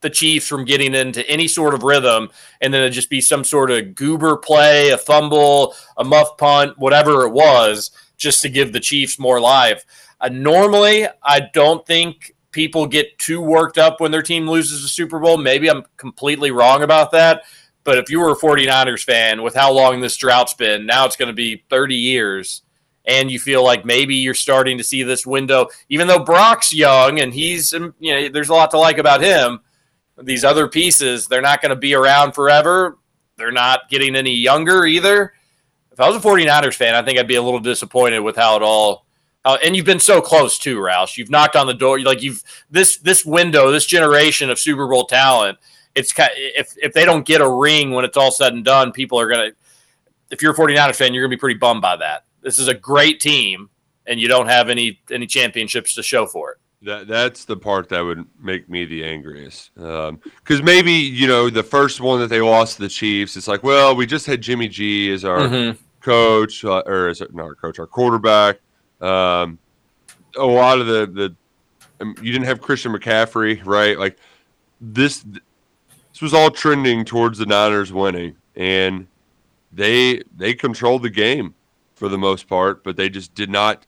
the 0.00 0.10
Chiefs 0.10 0.46
from 0.46 0.64
getting 0.64 0.94
into 0.94 1.28
any 1.28 1.48
sort 1.48 1.74
of 1.74 1.82
rhythm, 1.82 2.28
and 2.60 2.72
then 2.72 2.82
it'd 2.82 2.92
just 2.92 3.10
be 3.10 3.20
some 3.20 3.42
sort 3.42 3.70
of 3.70 3.94
goober 3.94 4.36
play, 4.36 4.90
a 4.90 4.98
fumble, 4.98 5.74
a 5.96 6.04
muff 6.04 6.36
punt, 6.36 6.78
whatever 6.78 7.24
it 7.24 7.32
was, 7.32 7.90
just 8.16 8.42
to 8.42 8.48
give 8.48 8.72
the 8.72 8.80
Chiefs 8.80 9.18
more 9.18 9.40
life. 9.40 9.84
Uh, 10.20 10.28
normally, 10.28 11.06
I 11.22 11.40
don't 11.52 11.84
think 11.86 12.34
people 12.52 12.86
get 12.86 13.18
too 13.18 13.40
worked 13.40 13.78
up 13.78 14.00
when 14.00 14.10
their 14.10 14.22
team 14.22 14.48
loses 14.48 14.84
a 14.84 14.88
Super 14.88 15.18
Bowl. 15.18 15.36
Maybe 15.36 15.68
I'm 15.68 15.84
completely 15.96 16.50
wrong 16.50 16.82
about 16.82 17.10
that. 17.12 17.42
But 17.86 17.98
if 17.98 18.10
you 18.10 18.18
were 18.18 18.32
a 18.32 18.36
49ers 18.36 19.04
fan 19.04 19.42
with 19.42 19.54
how 19.54 19.72
long 19.72 20.00
this 20.00 20.16
drought's 20.16 20.52
been, 20.52 20.84
now 20.84 21.06
it's 21.06 21.16
going 21.16 21.28
to 21.28 21.32
be 21.32 21.64
30 21.70 21.94
years. 21.94 22.62
And 23.06 23.30
you 23.30 23.38
feel 23.38 23.64
like 23.64 23.84
maybe 23.84 24.16
you're 24.16 24.34
starting 24.34 24.76
to 24.78 24.84
see 24.84 25.04
this 25.04 25.24
window, 25.24 25.68
even 25.88 26.08
though 26.08 26.18
Brock's 26.18 26.74
young 26.74 27.20
and 27.20 27.32
he's, 27.32 27.72
um, 27.72 27.94
you 28.00 28.12
know, 28.12 28.28
there's 28.28 28.48
a 28.48 28.54
lot 28.54 28.72
to 28.72 28.78
like 28.78 28.98
about 28.98 29.22
him. 29.22 29.60
These 30.20 30.44
other 30.44 30.66
pieces, 30.66 31.28
they're 31.28 31.40
not 31.40 31.62
going 31.62 31.70
to 31.70 31.76
be 31.76 31.94
around 31.94 32.32
forever. 32.32 32.98
They're 33.36 33.52
not 33.52 33.88
getting 33.88 34.16
any 34.16 34.34
younger 34.34 34.84
either. 34.84 35.32
If 35.92 36.00
I 36.00 36.08
was 36.08 36.16
a 36.16 36.28
49ers 36.28 36.74
fan, 36.74 36.96
I 36.96 37.02
think 37.02 37.18
I'd 37.18 37.28
be 37.28 37.36
a 37.36 37.42
little 37.42 37.60
disappointed 37.60 38.20
with 38.20 38.34
how 38.34 38.56
it 38.56 38.62
all 38.62 39.06
uh, 39.46 39.58
and 39.62 39.76
you've 39.76 39.86
been 39.86 40.00
so 40.00 40.20
close 40.20 40.58
too, 40.58 40.78
Roush. 40.78 41.16
You've 41.16 41.30
knocked 41.30 41.54
on 41.54 41.68
the 41.68 41.74
door. 41.74 42.00
Like 42.00 42.20
you've 42.20 42.42
this 42.68 42.96
this 42.98 43.24
window, 43.24 43.70
this 43.70 43.86
generation 43.86 44.50
of 44.50 44.58
Super 44.58 44.88
Bowl 44.88 45.06
talent. 45.06 45.56
It's 45.96 46.12
if 46.16 46.76
if 46.80 46.92
they 46.92 47.06
don't 47.06 47.24
get 47.24 47.40
a 47.40 47.48
ring 47.48 47.90
when 47.90 48.04
it's 48.04 48.18
all 48.18 48.30
said 48.30 48.52
and 48.52 48.64
done, 48.64 48.92
people 48.92 49.18
are 49.18 49.28
gonna. 49.28 49.50
If 50.30 50.42
you're 50.42 50.52
a 50.52 50.56
49ers 50.56 50.96
fan, 50.96 51.14
you're 51.14 51.24
gonna 51.24 51.30
be 51.30 51.40
pretty 51.40 51.58
bummed 51.58 51.80
by 51.80 51.96
that. 51.96 52.24
This 52.42 52.58
is 52.58 52.68
a 52.68 52.74
great 52.74 53.18
team, 53.18 53.70
and 54.06 54.20
you 54.20 54.28
don't 54.28 54.46
have 54.46 54.68
any 54.68 55.00
any 55.10 55.26
championships 55.26 55.94
to 55.94 56.02
show 56.02 56.26
for 56.26 56.52
it. 56.52 56.58
That 56.82 57.08
that's 57.08 57.46
the 57.46 57.56
part 57.56 57.88
that 57.88 58.00
would 58.00 58.26
make 58.40 58.68
me 58.68 58.84
the 58.84 59.04
angriest. 59.04 59.74
Because 59.74 60.10
um, 60.10 60.64
maybe 60.64 60.92
you 60.92 61.26
know 61.26 61.48
the 61.48 61.62
first 61.62 62.02
one 62.02 62.20
that 62.20 62.28
they 62.28 62.42
lost 62.42 62.76
to 62.76 62.82
the 62.82 62.88
Chiefs, 62.90 63.36
it's 63.38 63.48
like, 63.48 63.62
well, 63.62 63.96
we 63.96 64.04
just 64.04 64.26
had 64.26 64.42
Jimmy 64.42 64.68
G 64.68 65.10
as 65.10 65.24
our 65.24 65.40
mm-hmm. 65.40 65.78
coach, 66.02 66.62
uh, 66.62 66.82
or 66.84 67.08
as 67.08 67.22
not 67.32 67.42
our 67.42 67.54
coach, 67.54 67.78
our 67.78 67.86
quarterback. 67.86 68.58
Um, 69.00 69.58
a 70.36 70.44
lot 70.44 70.78
of 70.78 70.86
the 70.86 71.06
the 71.06 71.36
um, 72.02 72.14
you 72.20 72.32
didn't 72.32 72.46
have 72.46 72.60
Christian 72.60 72.92
McCaffrey, 72.92 73.64
right? 73.64 73.98
Like 73.98 74.18
this 74.78 75.24
this 76.16 76.22
was 76.22 76.32
all 76.32 76.50
trending 76.50 77.04
towards 77.04 77.36
the 77.36 77.44
Niners 77.44 77.92
winning, 77.92 78.36
and 78.54 79.06
they 79.70 80.22
they 80.34 80.54
controlled 80.54 81.02
the 81.02 81.10
game 81.10 81.54
for 81.94 82.08
the 82.08 82.16
most 82.16 82.48
part, 82.48 82.82
but 82.82 82.96
they 82.96 83.10
just 83.10 83.34
did 83.34 83.50
not. 83.50 83.84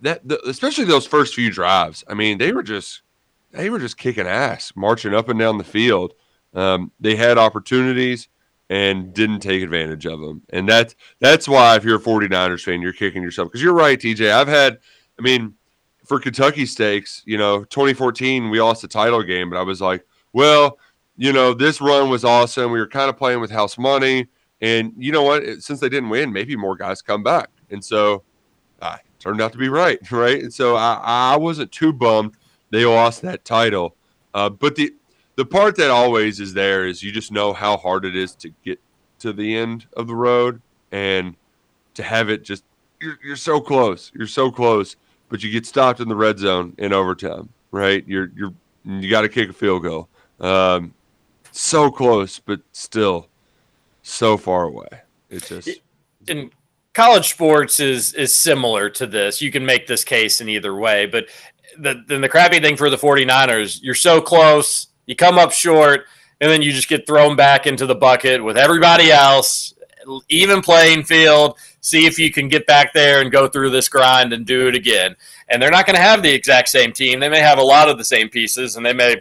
That 0.00 0.26
the, 0.26 0.40
especially 0.48 0.86
those 0.86 1.06
first 1.06 1.34
few 1.34 1.50
drives. 1.50 2.04
I 2.08 2.14
mean, 2.14 2.38
they 2.38 2.52
were 2.52 2.62
just 2.62 3.02
they 3.50 3.68
were 3.68 3.78
just 3.78 3.98
kicking 3.98 4.26
ass, 4.26 4.72
marching 4.74 5.12
up 5.12 5.28
and 5.28 5.38
down 5.38 5.58
the 5.58 5.64
field. 5.64 6.14
Um, 6.54 6.90
they 6.98 7.16
had 7.16 7.36
opportunities 7.36 8.28
and 8.70 9.12
didn't 9.12 9.40
take 9.40 9.62
advantage 9.62 10.06
of 10.06 10.20
them. 10.20 10.40
And 10.48 10.66
that's 10.66 10.96
that's 11.20 11.46
why 11.46 11.76
if 11.76 11.84
you're 11.84 11.98
a 11.98 12.00
49ers 12.00 12.62
fan, 12.62 12.80
you're 12.80 12.94
kicking 12.94 13.22
yourself 13.22 13.48
because 13.48 13.62
you're 13.62 13.74
right, 13.74 14.00
TJ. 14.00 14.32
I've 14.32 14.48
had, 14.48 14.78
I 15.18 15.22
mean, 15.22 15.52
for 16.06 16.18
Kentucky 16.18 16.64
stakes, 16.64 17.22
you 17.26 17.36
know, 17.36 17.64
2014 17.64 18.48
we 18.48 18.58
lost 18.58 18.80
the 18.80 18.88
title 18.88 19.22
game, 19.22 19.50
but 19.50 19.58
I 19.58 19.62
was 19.62 19.82
like, 19.82 20.06
well, 20.32 20.78
you 21.22 21.32
know, 21.32 21.54
this 21.54 21.80
run 21.80 22.10
was 22.10 22.24
awesome. 22.24 22.72
We 22.72 22.80
were 22.80 22.88
kind 22.88 23.08
of 23.08 23.16
playing 23.16 23.40
with 23.40 23.52
house 23.52 23.78
money, 23.78 24.26
and 24.60 24.92
you 24.98 25.12
know 25.12 25.22
what? 25.22 25.44
Since 25.62 25.78
they 25.78 25.88
didn't 25.88 26.08
win, 26.08 26.32
maybe 26.32 26.56
more 26.56 26.74
guys 26.74 27.00
come 27.00 27.22
back, 27.22 27.48
and 27.70 27.84
so 27.84 28.24
I 28.80 28.98
turned 29.20 29.40
out 29.40 29.52
to 29.52 29.58
be 29.58 29.68
right, 29.68 30.00
right. 30.10 30.42
And 30.42 30.52
so 30.52 30.74
I, 30.74 31.00
I 31.04 31.36
wasn't 31.36 31.70
too 31.70 31.92
bummed 31.92 32.36
they 32.70 32.84
lost 32.84 33.22
that 33.22 33.44
title, 33.44 33.94
uh, 34.34 34.48
but 34.48 34.74
the 34.74 34.92
the 35.36 35.44
part 35.44 35.76
that 35.76 35.90
always 35.90 36.40
is 36.40 36.54
there 36.54 36.88
is 36.88 37.04
you 37.04 37.12
just 37.12 37.30
know 37.30 37.52
how 37.52 37.76
hard 37.76 38.04
it 38.04 38.16
is 38.16 38.34
to 38.34 38.50
get 38.64 38.80
to 39.20 39.32
the 39.32 39.56
end 39.56 39.86
of 39.96 40.08
the 40.08 40.16
road 40.16 40.60
and 40.90 41.36
to 41.94 42.02
have 42.02 42.30
it 42.30 42.42
just 42.42 42.64
you're, 43.00 43.20
you're 43.22 43.36
so 43.36 43.60
close 43.60 44.10
you're 44.14 44.26
so 44.26 44.50
close 44.50 44.96
but 45.28 45.40
you 45.40 45.52
get 45.52 45.66
stopped 45.66 46.00
in 46.00 46.08
the 46.08 46.16
red 46.16 46.38
zone 46.38 46.74
in 46.78 46.92
overtime 46.92 47.48
right 47.70 48.04
you're 48.08 48.32
you're 48.34 48.52
you 48.84 49.08
got 49.08 49.22
to 49.22 49.28
kick 49.28 49.48
a 49.48 49.52
field 49.52 49.82
goal 49.84 50.08
um, 50.40 50.92
so 51.52 51.90
close 51.90 52.38
but 52.38 52.60
still 52.72 53.28
so 54.02 54.36
far 54.36 54.64
away 54.64 54.88
it's 55.30 55.48
just 55.48 55.68
in 56.26 56.50
college 56.92 57.30
sports 57.30 57.78
is 57.78 58.14
is 58.14 58.34
similar 58.34 58.90
to 58.90 59.06
this 59.06 59.40
you 59.40 59.52
can 59.52 59.64
make 59.64 59.86
this 59.86 60.02
case 60.04 60.40
in 60.40 60.48
either 60.48 60.74
way 60.74 61.06
but 61.06 61.26
the, 61.78 62.04
then 62.06 62.20
the 62.20 62.28
crappy 62.28 62.60
thing 62.60 62.76
for 62.76 62.90
the 62.90 62.96
49ers 62.96 63.80
you're 63.82 63.94
so 63.94 64.20
close 64.20 64.88
you 65.06 65.16
come 65.16 65.38
up 65.38 65.52
short, 65.52 66.06
and 66.40 66.50
then 66.50 66.62
you 66.62 66.72
just 66.72 66.88
get 66.88 67.06
thrown 67.06 67.36
back 67.36 67.66
into 67.66 67.86
the 67.86 67.94
bucket 67.94 68.42
with 68.42 68.56
everybody 68.56 69.10
else, 69.10 69.74
even 70.28 70.60
playing 70.60 71.04
field. 71.04 71.58
See 71.80 72.06
if 72.06 72.18
you 72.18 72.32
can 72.32 72.48
get 72.48 72.66
back 72.66 72.92
there 72.92 73.20
and 73.20 73.30
go 73.30 73.48
through 73.48 73.70
this 73.70 73.88
grind 73.88 74.32
and 74.32 74.46
do 74.46 74.68
it 74.68 74.74
again. 74.74 75.16
And 75.48 75.60
they're 75.60 75.70
not 75.70 75.86
going 75.86 75.96
to 75.96 76.02
have 76.02 76.22
the 76.22 76.32
exact 76.32 76.68
same 76.68 76.92
team. 76.92 77.20
They 77.20 77.28
may 77.28 77.40
have 77.40 77.58
a 77.58 77.62
lot 77.62 77.88
of 77.88 77.98
the 77.98 78.04
same 78.04 78.28
pieces, 78.28 78.76
and 78.76 78.86
they 78.86 78.92
may, 78.92 79.16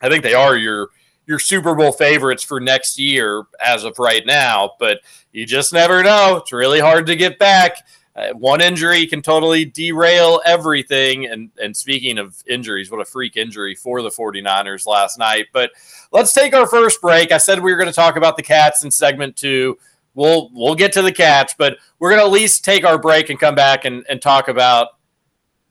I 0.00 0.08
think 0.08 0.22
they 0.22 0.34
are 0.34 0.56
your 0.56 0.88
your 1.26 1.38
Super 1.38 1.74
Bowl 1.74 1.92
favorites 1.92 2.42
for 2.42 2.60
next 2.60 2.98
year 2.98 3.44
as 3.64 3.84
of 3.84 3.98
right 3.98 4.24
now. 4.26 4.72
But 4.78 5.00
you 5.32 5.46
just 5.46 5.72
never 5.72 6.02
know. 6.02 6.36
It's 6.36 6.52
really 6.52 6.80
hard 6.80 7.06
to 7.06 7.16
get 7.16 7.38
back. 7.38 7.78
Uh, 8.16 8.28
one 8.34 8.60
injury 8.60 9.06
can 9.06 9.20
totally 9.20 9.64
derail 9.64 10.40
everything. 10.46 11.26
And, 11.26 11.50
and 11.60 11.76
speaking 11.76 12.18
of 12.18 12.42
injuries, 12.46 12.90
what 12.90 13.00
a 13.00 13.04
freak 13.04 13.36
injury 13.36 13.74
for 13.74 14.02
the 14.02 14.10
49ers 14.10 14.86
last 14.86 15.18
night. 15.18 15.46
But 15.52 15.72
let's 16.12 16.32
take 16.32 16.54
our 16.54 16.68
first 16.68 17.00
break. 17.00 17.32
I 17.32 17.38
said 17.38 17.60
we 17.60 17.72
were 17.72 17.78
going 17.78 17.90
to 17.90 17.94
talk 17.94 18.16
about 18.16 18.36
the 18.36 18.42
Cats 18.42 18.84
in 18.84 18.90
segment 18.90 19.36
two. 19.36 19.78
We'll 20.14 20.50
we'll 20.52 20.76
get 20.76 20.92
to 20.92 21.02
the 21.02 21.10
Cats, 21.10 21.56
but 21.58 21.76
we're 21.98 22.10
going 22.10 22.20
to 22.20 22.26
at 22.26 22.30
least 22.30 22.64
take 22.64 22.84
our 22.84 22.98
break 22.98 23.30
and 23.30 23.40
come 23.40 23.56
back 23.56 23.84
and, 23.84 24.06
and 24.08 24.22
talk 24.22 24.46
about 24.46 24.90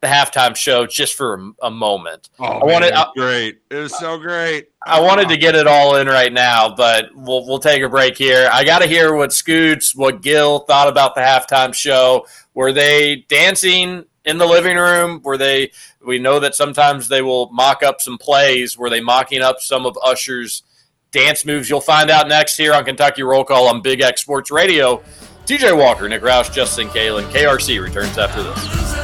the 0.02 0.08
halftime 0.10 0.54
show 0.54 0.86
just 0.86 1.13
for 1.13 1.36
a, 1.36 1.68
a 1.68 1.72
moment. 1.72 2.30
Oh, 2.39 2.44
I 2.44 2.66
wanted 2.66 2.94
man, 2.94 3.06
great. 3.16 3.62
It 3.72 3.76
was 3.76 3.98
so 3.98 4.18
great. 4.18 4.68
I 4.86 5.00
wanted 5.00 5.30
to 5.30 5.38
get 5.38 5.56
it 5.56 5.65
all 5.65 5.96
in 5.96 6.08
right 6.08 6.32
now, 6.32 6.74
but 6.76 7.10
we'll 7.15 7.46
we'll 7.46 7.60
take 7.60 7.82
a 7.82 7.89
break 7.89 8.17
here. 8.17 8.50
I 8.52 8.63
got 8.65 8.80
to 8.80 8.88
hear 8.88 9.15
what 9.15 9.32
Scoots, 9.32 9.96
what 9.96 10.22
Gil 10.22 10.60
thought 10.60 10.89
about 10.89 11.15
the 11.15 11.22
halftime 11.22 11.74
show. 11.74 12.28
Were 12.54 12.74
they 12.74 13.26
dancing 13.30 14.06
in 14.26 14.38
the 14.38 14.46
living 14.46 14.78
room? 14.78 15.22
Were 15.24 15.38
they? 15.38 15.72
We 16.06 16.19
know 16.19 16.39
that 16.41 16.54
sometimes 16.54 17.08
they 17.08 17.22
will 17.22 17.50
mock 17.52 17.82
up 17.82 18.02
some 18.02 18.17
plays. 18.17 18.78
Were 18.78 18.89
they 18.89 19.00
mocking 19.00 19.41
up 19.41 19.62
some 19.62 19.86
of 19.86 19.98
Usher's 20.04 20.63
dance 21.12 21.46
moves? 21.46 21.69
You'll 21.69 21.80
find 21.80 22.10
out 22.10 22.28
next 22.28 22.58
here 22.58 22.74
on 22.74 22.84
Kentucky 22.84 23.24
Roll 23.24 23.46
Call 23.46 23.69
on 23.69 23.82
Big 23.82 24.02
X 24.02 24.22
Sports 24.22 24.52
Radio. 24.52 25.02
TJ 25.46 25.78
Walker, 25.78 26.10
Nick 26.10 26.22
Roush, 26.22 26.54
Justin 26.54 26.88
Kalen, 26.89 27.24
KRC 27.32 27.82
returns 27.82 28.17
after 28.17 28.43
this. 28.43 29.03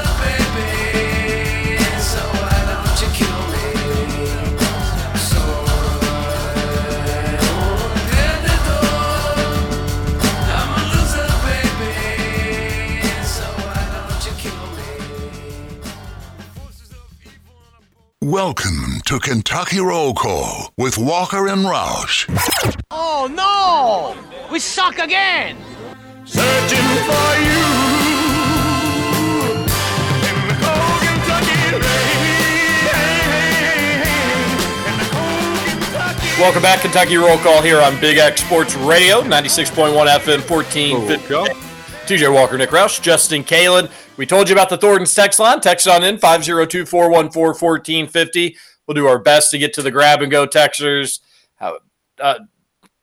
Welcome 18.22 19.00
to 19.06 19.18
Kentucky 19.18 19.80
Roll 19.80 20.14
Call 20.14 20.74
with 20.78 20.98
Walker 20.98 21.48
and 21.48 21.62
Roush. 21.62 22.28
Oh 22.92 23.30
no! 23.32 24.14
We 24.52 24.60
suck 24.60 25.00
again! 25.00 25.56
Searching 26.26 26.80
for 27.08 27.38
you. 27.40 27.64
Welcome 36.38 36.62
back, 36.62 36.82
Kentucky 36.82 37.16
Roll 37.16 37.38
Call 37.38 37.62
here 37.62 37.80
on 37.80 37.98
Big 38.02 38.18
X 38.18 38.44
Sports 38.44 38.76
Radio, 38.76 39.22
96.1 39.22 39.94
FM, 39.94 40.50
1450. 40.50 41.69
TJ 42.10 42.34
Walker, 42.34 42.58
Nick 42.58 42.72
Roush, 42.72 43.00
Justin 43.00 43.44
Kalen. 43.44 43.92
We 44.18 44.26
told 44.26 44.50
you 44.50 44.56
about 44.56 44.70
the 44.70 44.78
Thornton's 44.78 45.14
text 45.14 45.40
line. 45.40 45.62
Text 45.62 45.88
on 45.88 46.04
in 46.04 46.18
502 46.18 46.88
414 46.88 47.50
1450. 47.50 48.58
We'll 48.88 48.96
do 48.96 49.06
our 49.06 49.20
best 49.20 49.52
to 49.52 49.60
get 49.60 49.74
to 49.76 49.84
the 49.84 49.92
grab 49.92 50.24
and 50.24 50.32
go 50.32 50.48
texters. 50.48 51.20
Uh, 51.62 52.40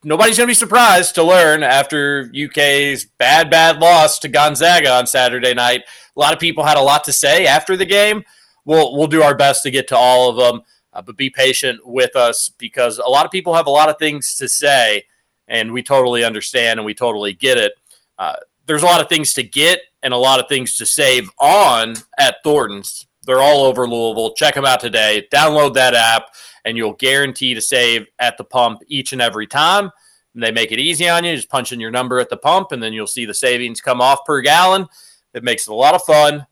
nobody's 0.02 0.36
going 0.36 0.48
to 0.48 0.50
be 0.50 0.54
surprised 0.54 1.14
to 1.14 1.22
learn 1.22 1.62
after 1.62 2.32
UK's 2.36 3.04
bad, 3.04 3.48
bad 3.48 3.78
loss 3.78 4.18
to 4.18 4.28
Gonzaga 4.28 4.90
on 4.90 5.06
Saturday 5.06 5.54
night. 5.54 5.84
A 6.16 6.20
lot 6.20 6.34
of 6.34 6.40
people 6.40 6.64
had 6.64 6.76
a 6.76 6.82
lot 6.82 7.04
to 7.04 7.12
say 7.12 7.46
after 7.46 7.76
the 7.76 7.86
game. 7.86 8.24
we'll 8.64 8.96
we'll 8.96 9.06
do 9.06 9.22
our 9.22 9.36
best 9.36 9.62
to 9.62 9.70
get 9.70 9.86
to 9.86 9.96
all 9.96 10.30
of 10.30 10.36
them. 10.36 10.64
Uh, 10.92 11.02
but 11.02 11.16
be 11.16 11.30
patient 11.30 11.78
with 11.86 12.16
us 12.16 12.50
because 12.58 12.98
a 12.98 13.08
lot 13.08 13.24
of 13.24 13.30
people 13.30 13.54
have 13.54 13.68
a 13.68 13.70
lot 13.70 13.88
of 13.88 14.00
things 14.00 14.34
to 14.34 14.48
say, 14.48 15.04
and 15.46 15.72
we 15.72 15.80
totally 15.80 16.24
understand 16.24 16.80
and 16.80 16.84
we 16.84 16.92
totally 16.92 17.34
get 17.34 17.56
it. 17.56 17.74
Uh, 18.18 18.34
there's 18.66 18.82
a 18.82 18.86
lot 18.86 19.00
of 19.00 19.08
things 19.08 19.34
to 19.34 19.42
get 19.42 19.80
and 20.02 20.12
a 20.12 20.16
lot 20.18 20.40
of 20.40 20.48
things 20.48 20.76
to 20.78 20.86
save 20.86 21.30
on 21.38 21.94
at 22.18 22.36
Thornton's. 22.44 23.06
They're 23.26 23.42
all 23.42 23.64
over 23.64 23.88
Louisville. 23.88 24.34
Check 24.34 24.54
them 24.54 24.64
out 24.64 24.80
today. 24.80 25.26
Download 25.32 25.74
that 25.74 25.94
app, 25.94 26.28
and 26.64 26.76
you'll 26.76 26.92
guarantee 26.94 27.54
to 27.54 27.60
save 27.60 28.06
at 28.18 28.38
the 28.38 28.44
pump 28.44 28.80
each 28.86 29.12
and 29.12 29.20
every 29.20 29.46
time. 29.46 29.90
And 30.34 30.42
they 30.42 30.52
make 30.52 30.70
it 30.70 30.78
easy 30.78 31.08
on 31.08 31.24
you. 31.24 31.34
Just 31.34 31.50
punch 31.50 31.72
in 31.72 31.80
your 31.80 31.90
number 31.90 32.20
at 32.20 32.30
the 32.30 32.36
pump, 32.36 32.70
and 32.72 32.82
then 32.82 32.92
you'll 32.92 33.06
see 33.06 33.24
the 33.24 33.34
savings 33.34 33.80
come 33.80 34.00
off 34.00 34.24
per 34.24 34.40
gallon. 34.42 34.86
It 35.34 35.42
makes 35.42 35.66
it 35.66 35.72
a 35.72 35.74
lot 35.74 35.94
of 35.94 36.02
fun 36.04 36.46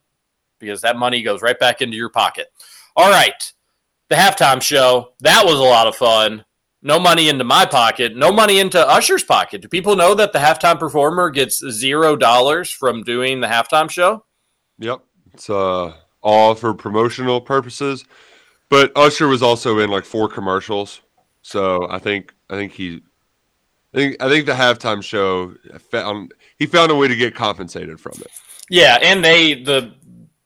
because 0.58 0.80
that 0.80 0.96
money 0.96 1.22
goes 1.22 1.42
right 1.42 1.58
back 1.58 1.80
into 1.80 1.96
your 1.96 2.08
pocket. 2.08 2.48
All 2.96 3.10
right. 3.10 3.52
The 4.08 4.16
halftime 4.16 4.60
show. 4.60 5.12
That 5.20 5.44
was 5.44 5.58
a 5.58 5.62
lot 5.62 5.86
of 5.86 5.96
fun. 5.96 6.44
No 6.86 7.00
money 7.00 7.30
into 7.30 7.44
my 7.44 7.64
pocket, 7.64 8.14
no 8.14 8.30
money 8.30 8.60
into 8.60 8.78
Usher's 8.78 9.24
pocket. 9.24 9.62
Do 9.62 9.68
people 9.68 9.96
know 9.96 10.14
that 10.14 10.34
the 10.34 10.38
halftime 10.38 10.78
performer 10.78 11.30
gets 11.30 11.58
zero 11.70 12.14
dollars 12.14 12.70
from 12.70 13.02
doing 13.02 13.40
the 13.40 13.46
halftime 13.46 13.90
show? 13.90 14.24
Yep. 14.78 15.00
It's 15.32 15.48
uh 15.48 15.94
all 16.20 16.54
for 16.54 16.74
promotional 16.74 17.40
purposes. 17.40 18.04
But 18.68 18.92
Usher 18.96 19.28
was 19.28 19.42
also 19.42 19.78
in 19.78 19.90
like 19.90 20.04
four 20.04 20.28
commercials. 20.28 21.00
So 21.42 21.88
I 21.90 21.98
think 21.98 22.34
I 22.50 22.54
think 22.54 22.72
he 22.72 23.02
I 23.94 23.96
think 23.96 24.22
I 24.22 24.28
think 24.28 24.46
the 24.46 24.52
halftime 24.52 25.02
show 25.02 25.54
found 25.90 26.34
he 26.58 26.66
found 26.66 26.90
a 26.90 26.94
way 26.94 27.08
to 27.08 27.16
get 27.16 27.34
compensated 27.34 27.98
from 27.98 28.14
it. 28.20 28.30
Yeah, 28.68 28.98
and 29.00 29.24
they 29.24 29.62
the 29.62 29.94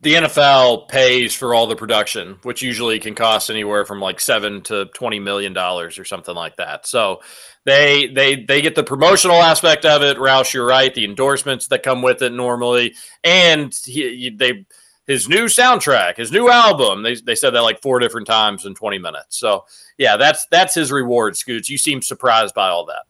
the 0.01 0.15
NFL 0.15 0.89
pays 0.89 1.35
for 1.35 1.55
all 1.55 1.67
the 1.67 1.75
production, 1.75 2.39
which 2.43 2.63
usually 2.63 3.01
can 3.01 3.15
cost 3.15 3.51
anywhere 3.51 3.85
from 3.85 4.01
like 4.01 4.21
seven 4.21 4.63
to 4.63 4.87
twenty 4.95 5.19
million 5.19 5.53
dollars 5.53 5.99
or 5.99 6.05
something 6.05 6.35
like 6.35 6.57
that. 6.57 6.87
So 6.87 7.21
they 7.65 8.07
they 8.07 8.45
they 8.45 8.63
get 8.63 8.77
the 8.77 8.85
promotional 8.85 9.43
aspect 9.43 9.85
of 9.85 10.03
it. 10.03 10.17
Roush, 10.17 10.55
you're 10.55 10.67
right. 10.67 10.95
The 10.95 11.05
endorsements 11.05 11.69
that 11.69 11.83
come 11.83 12.03
with 12.03 12.23
it 12.23 12.33
normally, 12.33 12.95
and 13.25 13.75
he, 13.85 14.31
they 14.31 14.65
his 15.09 15.29
new 15.29 15.47
soundtrack, 15.47 16.17
his 16.17 16.31
new 16.31 16.49
album. 16.49 17.03
They 17.03 17.17
they 17.17 17.35
said 17.35 17.51
that 17.51 17.63
like 17.63 17.83
four 17.83 17.99
different 17.99 18.29
times 18.29 18.67
in 18.67 18.77
twenty 18.77 18.99
minutes. 18.99 19.37
So 19.37 19.65
yeah, 19.97 20.17
that's 20.17 20.47
that's 20.53 20.75
his 20.75 20.93
reward. 20.93 21.37
Scoots, 21.37 21.69
you 21.69 21.79
seem 21.79 22.03
surprised 22.03 22.55
by 22.55 22.69
all 22.69 22.87
that. 22.87 23.03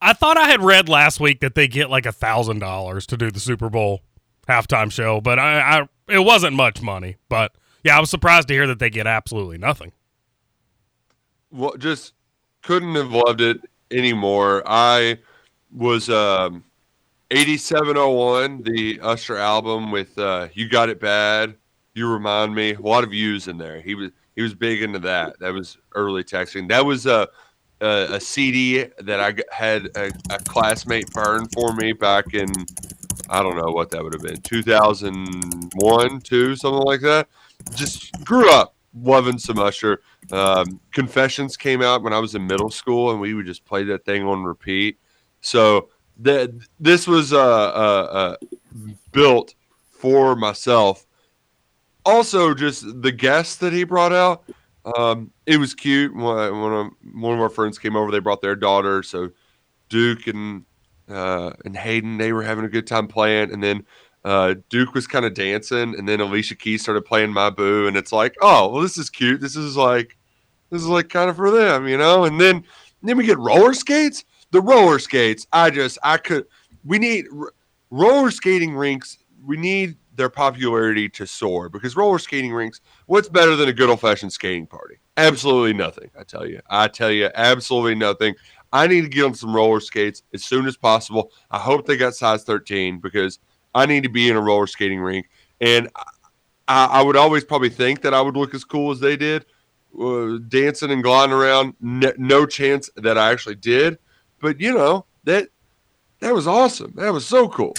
I 0.00 0.14
thought 0.14 0.38
I 0.38 0.48
had 0.48 0.62
read 0.62 0.88
last 0.88 1.20
week 1.20 1.40
that 1.40 1.54
they 1.54 1.68
get 1.68 1.90
like 1.90 2.06
a 2.06 2.12
thousand 2.12 2.60
dollars 2.60 3.06
to 3.08 3.16
do 3.18 3.30
the 3.30 3.40
Super 3.40 3.68
Bowl 3.68 4.00
halftime 4.48 4.90
show, 4.90 5.20
but 5.20 5.38
I, 5.38 5.80
I 5.80 5.88
it 6.08 6.20
wasn't 6.20 6.56
much 6.56 6.82
money. 6.82 7.16
But 7.28 7.52
yeah, 7.82 7.96
I 7.96 8.00
was 8.00 8.10
surprised 8.10 8.48
to 8.48 8.54
hear 8.54 8.66
that 8.66 8.78
they 8.78 8.90
get 8.90 9.06
absolutely 9.06 9.58
nothing. 9.58 9.92
Well, 11.50 11.76
just 11.76 12.14
couldn't 12.62 12.94
have 12.94 13.12
loved 13.12 13.40
it 13.40 13.60
anymore. 13.90 14.62
I 14.66 15.18
was 15.72 16.10
um, 16.10 16.64
8701, 17.30 18.62
the 18.62 19.00
Usher 19.00 19.36
album 19.36 19.90
with 19.90 20.18
uh, 20.18 20.48
"You 20.52 20.68
Got 20.68 20.88
It 20.88 21.00
Bad." 21.00 21.56
You 21.94 22.10
remind 22.10 22.54
me. 22.54 22.74
A 22.74 22.80
lot 22.80 23.04
of 23.04 23.10
views 23.10 23.46
in 23.46 23.56
there. 23.56 23.80
He 23.80 23.94
was 23.94 24.10
he 24.34 24.42
was 24.42 24.54
big 24.54 24.82
into 24.82 24.98
that. 25.00 25.38
That 25.38 25.52
was 25.52 25.78
early 25.94 26.24
texting. 26.24 26.68
That 26.68 26.84
was 26.84 27.06
a 27.06 27.28
a, 27.80 28.06
a 28.14 28.20
CD 28.20 28.86
that 28.98 29.20
I 29.20 29.34
had 29.54 29.86
a, 29.96 30.10
a 30.30 30.38
classmate 30.44 31.10
burn 31.12 31.46
for 31.48 31.74
me 31.74 31.92
back 31.92 32.34
in 32.34 32.48
I 33.28 33.42
don't 33.42 33.56
know 33.56 33.72
what 33.72 33.90
that 33.90 34.02
would 34.02 34.12
have 34.12 34.22
been 34.22 34.40
2001, 34.40 36.20
two, 36.20 36.56
something 36.56 36.82
like 36.82 37.00
that. 37.00 37.28
Just 37.74 38.12
grew 38.24 38.52
up 38.52 38.74
loving 38.94 39.38
some 39.38 39.58
Usher. 39.58 40.00
Um, 40.30 40.80
Confessions 40.92 41.56
came 41.56 41.82
out 41.82 42.02
when 42.02 42.12
I 42.12 42.18
was 42.18 42.34
in 42.34 42.46
middle 42.46 42.70
school, 42.70 43.10
and 43.10 43.20
we 43.20 43.34
would 43.34 43.46
just 43.46 43.64
play 43.64 43.84
that 43.84 44.04
thing 44.04 44.24
on 44.26 44.44
repeat. 44.44 44.98
So 45.40 45.88
that 46.18 46.50
this 46.78 47.06
was 47.06 47.32
uh, 47.32 47.38
uh, 47.38 48.08
uh, 48.10 48.36
built 49.12 49.54
for 49.90 50.36
myself. 50.36 51.06
Also, 52.04 52.54
just 52.54 53.02
the 53.02 53.12
guests 53.12 53.56
that 53.56 53.72
he 53.72 53.84
brought 53.84 54.12
out. 54.12 54.44
Um, 54.98 55.30
it 55.46 55.56
was 55.56 55.74
cute. 55.74 56.14
One 56.14 56.38
of 56.38 56.90
one 57.14 57.34
of 57.34 57.40
our 57.40 57.48
friends 57.48 57.78
came 57.78 57.96
over. 57.96 58.10
They 58.10 58.18
brought 58.18 58.42
their 58.42 58.56
daughter. 58.56 59.02
So 59.02 59.30
Duke 59.88 60.26
and 60.26 60.64
uh, 61.08 61.52
and 61.64 61.76
Hayden, 61.76 62.18
they 62.18 62.32
were 62.32 62.42
having 62.42 62.64
a 62.64 62.68
good 62.68 62.86
time 62.86 63.08
playing. 63.08 63.52
And 63.52 63.62
then 63.62 63.84
uh, 64.24 64.54
Duke 64.70 64.94
was 64.94 65.06
kind 65.06 65.24
of 65.24 65.34
dancing, 65.34 65.94
and 65.98 66.08
then 66.08 66.20
Alicia 66.20 66.54
Keys 66.54 66.82
started 66.82 67.04
playing 67.04 67.32
My 67.32 67.50
Boo, 67.50 67.86
and 67.86 67.96
it's 67.96 68.12
like, 68.12 68.34
oh, 68.40 68.68
well, 68.68 68.82
this 68.82 68.96
is 68.96 69.10
cute. 69.10 69.40
This 69.40 69.56
is 69.56 69.76
like, 69.76 70.16
this 70.70 70.80
is 70.80 70.88
like 70.88 71.08
kind 71.08 71.28
of 71.28 71.36
for 71.36 71.50
them, 71.50 71.86
you 71.86 71.98
know. 71.98 72.24
And 72.24 72.40
then, 72.40 72.64
then 73.02 73.16
we 73.16 73.26
get 73.26 73.38
roller 73.38 73.74
skates. 73.74 74.24
The 74.50 74.62
roller 74.62 74.98
skates, 74.98 75.46
I 75.52 75.70
just, 75.70 75.98
I 76.02 76.16
could. 76.16 76.46
We 76.84 76.98
need 76.98 77.26
r- 77.36 77.52
roller 77.90 78.30
skating 78.30 78.74
rinks. 78.74 79.18
We 79.44 79.56
need 79.56 79.96
their 80.14 80.30
popularity 80.30 81.08
to 81.08 81.26
soar 81.26 81.68
because 81.68 81.96
roller 81.96 82.18
skating 82.18 82.52
rinks. 82.52 82.80
What's 83.06 83.28
better 83.28 83.56
than 83.56 83.68
a 83.68 83.72
good 83.72 83.90
old 83.90 84.00
fashioned 84.00 84.32
skating 84.32 84.66
party? 84.66 84.96
Absolutely 85.16 85.72
nothing. 85.74 86.10
I 86.18 86.24
tell 86.24 86.46
you. 86.46 86.60
I 86.68 86.88
tell 86.88 87.10
you, 87.10 87.30
absolutely 87.34 87.94
nothing. 87.94 88.34
I 88.74 88.88
need 88.88 89.02
to 89.02 89.08
get 89.08 89.24
on 89.24 89.34
some 89.34 89.54
roller 89.54 89.78
skates 89.78 90.24
as 90.34 90.44
soon 90.44 90.66
as 90.66 90.76
possible. 90.76 91.30
I 91.48 91.60
hope 91.60 91.86
they 91.86 91.96
got 91.96 92.16
size 92.16 92.42
13 92.42 92.98
because 92.98 93.38
I 93.72 93.86
need 93.86 94.02
to 94.02 94.08
be 94.08 94.28
in 94.28 94.36
a 94.36 94.40
roller 94.40 94.66
skating 94.66 94.98
rink. 94.98 95.30
And 95.60 95.88
I, 96.66 96.86
I 96.86 97.02
would 97.02 97.16
always 97.16 97.44
probably 97.44 97.68
think 97.70 98.02
that 98.02 98.12
I 98.12 98.20
would 98.20 98.36
look 98.36 98.52
as 98.52 98.64
cool 98.64 98.90
as 98.90 98.98
they 98.98 99.16
did, 99.16 99.46
uh, 99.98 100.38
dancing 100.48 100.90
and 100.90 101.04
gliding 101.04 101.32
around. 101.32 101.74
No, 101.80 102.12
no 102.18 102.46
chance 102.46 102.90
that 102.96 103.16
I 103.16 103.30
actually 103.30 103.54
did, 103.54 103.96
but 104.40 104.60
you 104.60 104.74
know 104.74 105.06
that 105.22 105.48
that 106.18 106.34
was 106.34 106.48
awesome. 106.48 106.94
That 106.96 107.12
was 107.12 107.24
so 107.24 107.48
cool. 107.48 107.76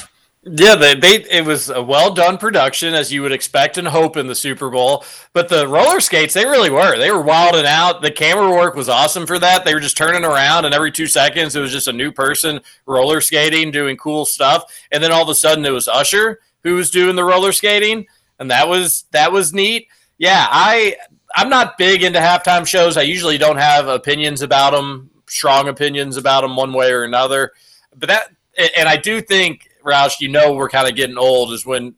Yeah, 0.47 0.75
they, 0.75 0.93
they 0.93 1.23
it 1.23 1.43
was 1.43 1.69
a 1.69 1.81
well 1.81 2.13
done 2.13 2.38
production 2.38 2.93
as 2.93 3.12
you 3.12 3.23
would 3.23 3.31
expect 3.31 3.79
and 3.79 3.88
hope 3.88 4.15
in 4.15 4.27
the 4.27 4.36
Super 4.36 4.69
Bowl. 4.69 5.03
But 5.34 5.49
the 5.49 5.67
roller 5.67 5.99
skates, 5.99 6.36
they 6.36 6.45
really 6.45 6.69
were. 6.69 6.99
They 6.99 7.10
were 7.10 7.23
wilding 7.23 7.65
out. 7.65 8.03
The 8.03 8.12
camera 8.12 8.51
work 8.51 8.75
was 8.75 8.88
awesome 8.88 9.25
for 9.25 9.39
that. 9.39 9.65
They 9.65 9.73
were 9.73 9.79
just 9.79 9.97
turning 9.97 10.23
around, 10.23 10.65
and 10.65 10.73
every 10.75 10.91
two 10.91 11.08
seconds 11.08 11.55
it 11.55 11.62
was 11.62 11.71
just 11.71 11.88
a 11.88 11.93
new 11.93 12.12
person 12.12 12.60
roller 12.86 13.21
skating, 13.21 13.71
doing 13.71 13.97
cool 13.97 14.23
stuff. 14.23 14.71
And 14.91 15.03
then 15.03 15.12
all 15.12 15.23
of 15.23 15.29
a 15.29 15.36
sudden 15.36 15.65
it 15.65 15.71
was 15.71 15.88
Usher 15.88 16.39
who 16.63 16.75
was 16.75 16.91
doing 16.91 17.15
the 17.15 17.23
roller 17.23 17.51
skating, 17.51 18.05
and 18.38 18.51
that 18.51 18.67
was 18.67 19.05
that 19.12 19.31
was 19.31 19.51
neat. 19.51 19.88
Yeah, 20.19 20.45
I 20.47 20.95
I'm 21.36 21.49
not 21.49 21.79
big 21.79 22.03
into 22.03 22.19
halftime 22.19 22.67
shows. 22.67 22.97
I 22.97 23.01
usually 23.01 23.39
don't 23.39 23.58
have 23.58 23.88
opinions 23.88 24.43
about 24.43 24.73
them, 24.73 25.10
strong 25.25 25.69
opinions 25.69 26.17
about 26.17 26.41
them 26.41 26.55
one 26.55 26.71
way 26.71 26.91
or 26.91 27.03
another. 27.03 27.53
But 27.95 28.10
that 28.10 28.31
and 28.77 28.88
I 28.88 28.97
do 28.97 29.21
think 29.21 29.69
Roush, 29.85 30.19
you 30.19 30.29
know 30.29 30.53
we're 30.53 30.69
kind 30.69 30.89
of 30.89 30.95
getting 30.95 31.17
old 31.17 31.53
is 31.53 31.65
when 31.65 31.95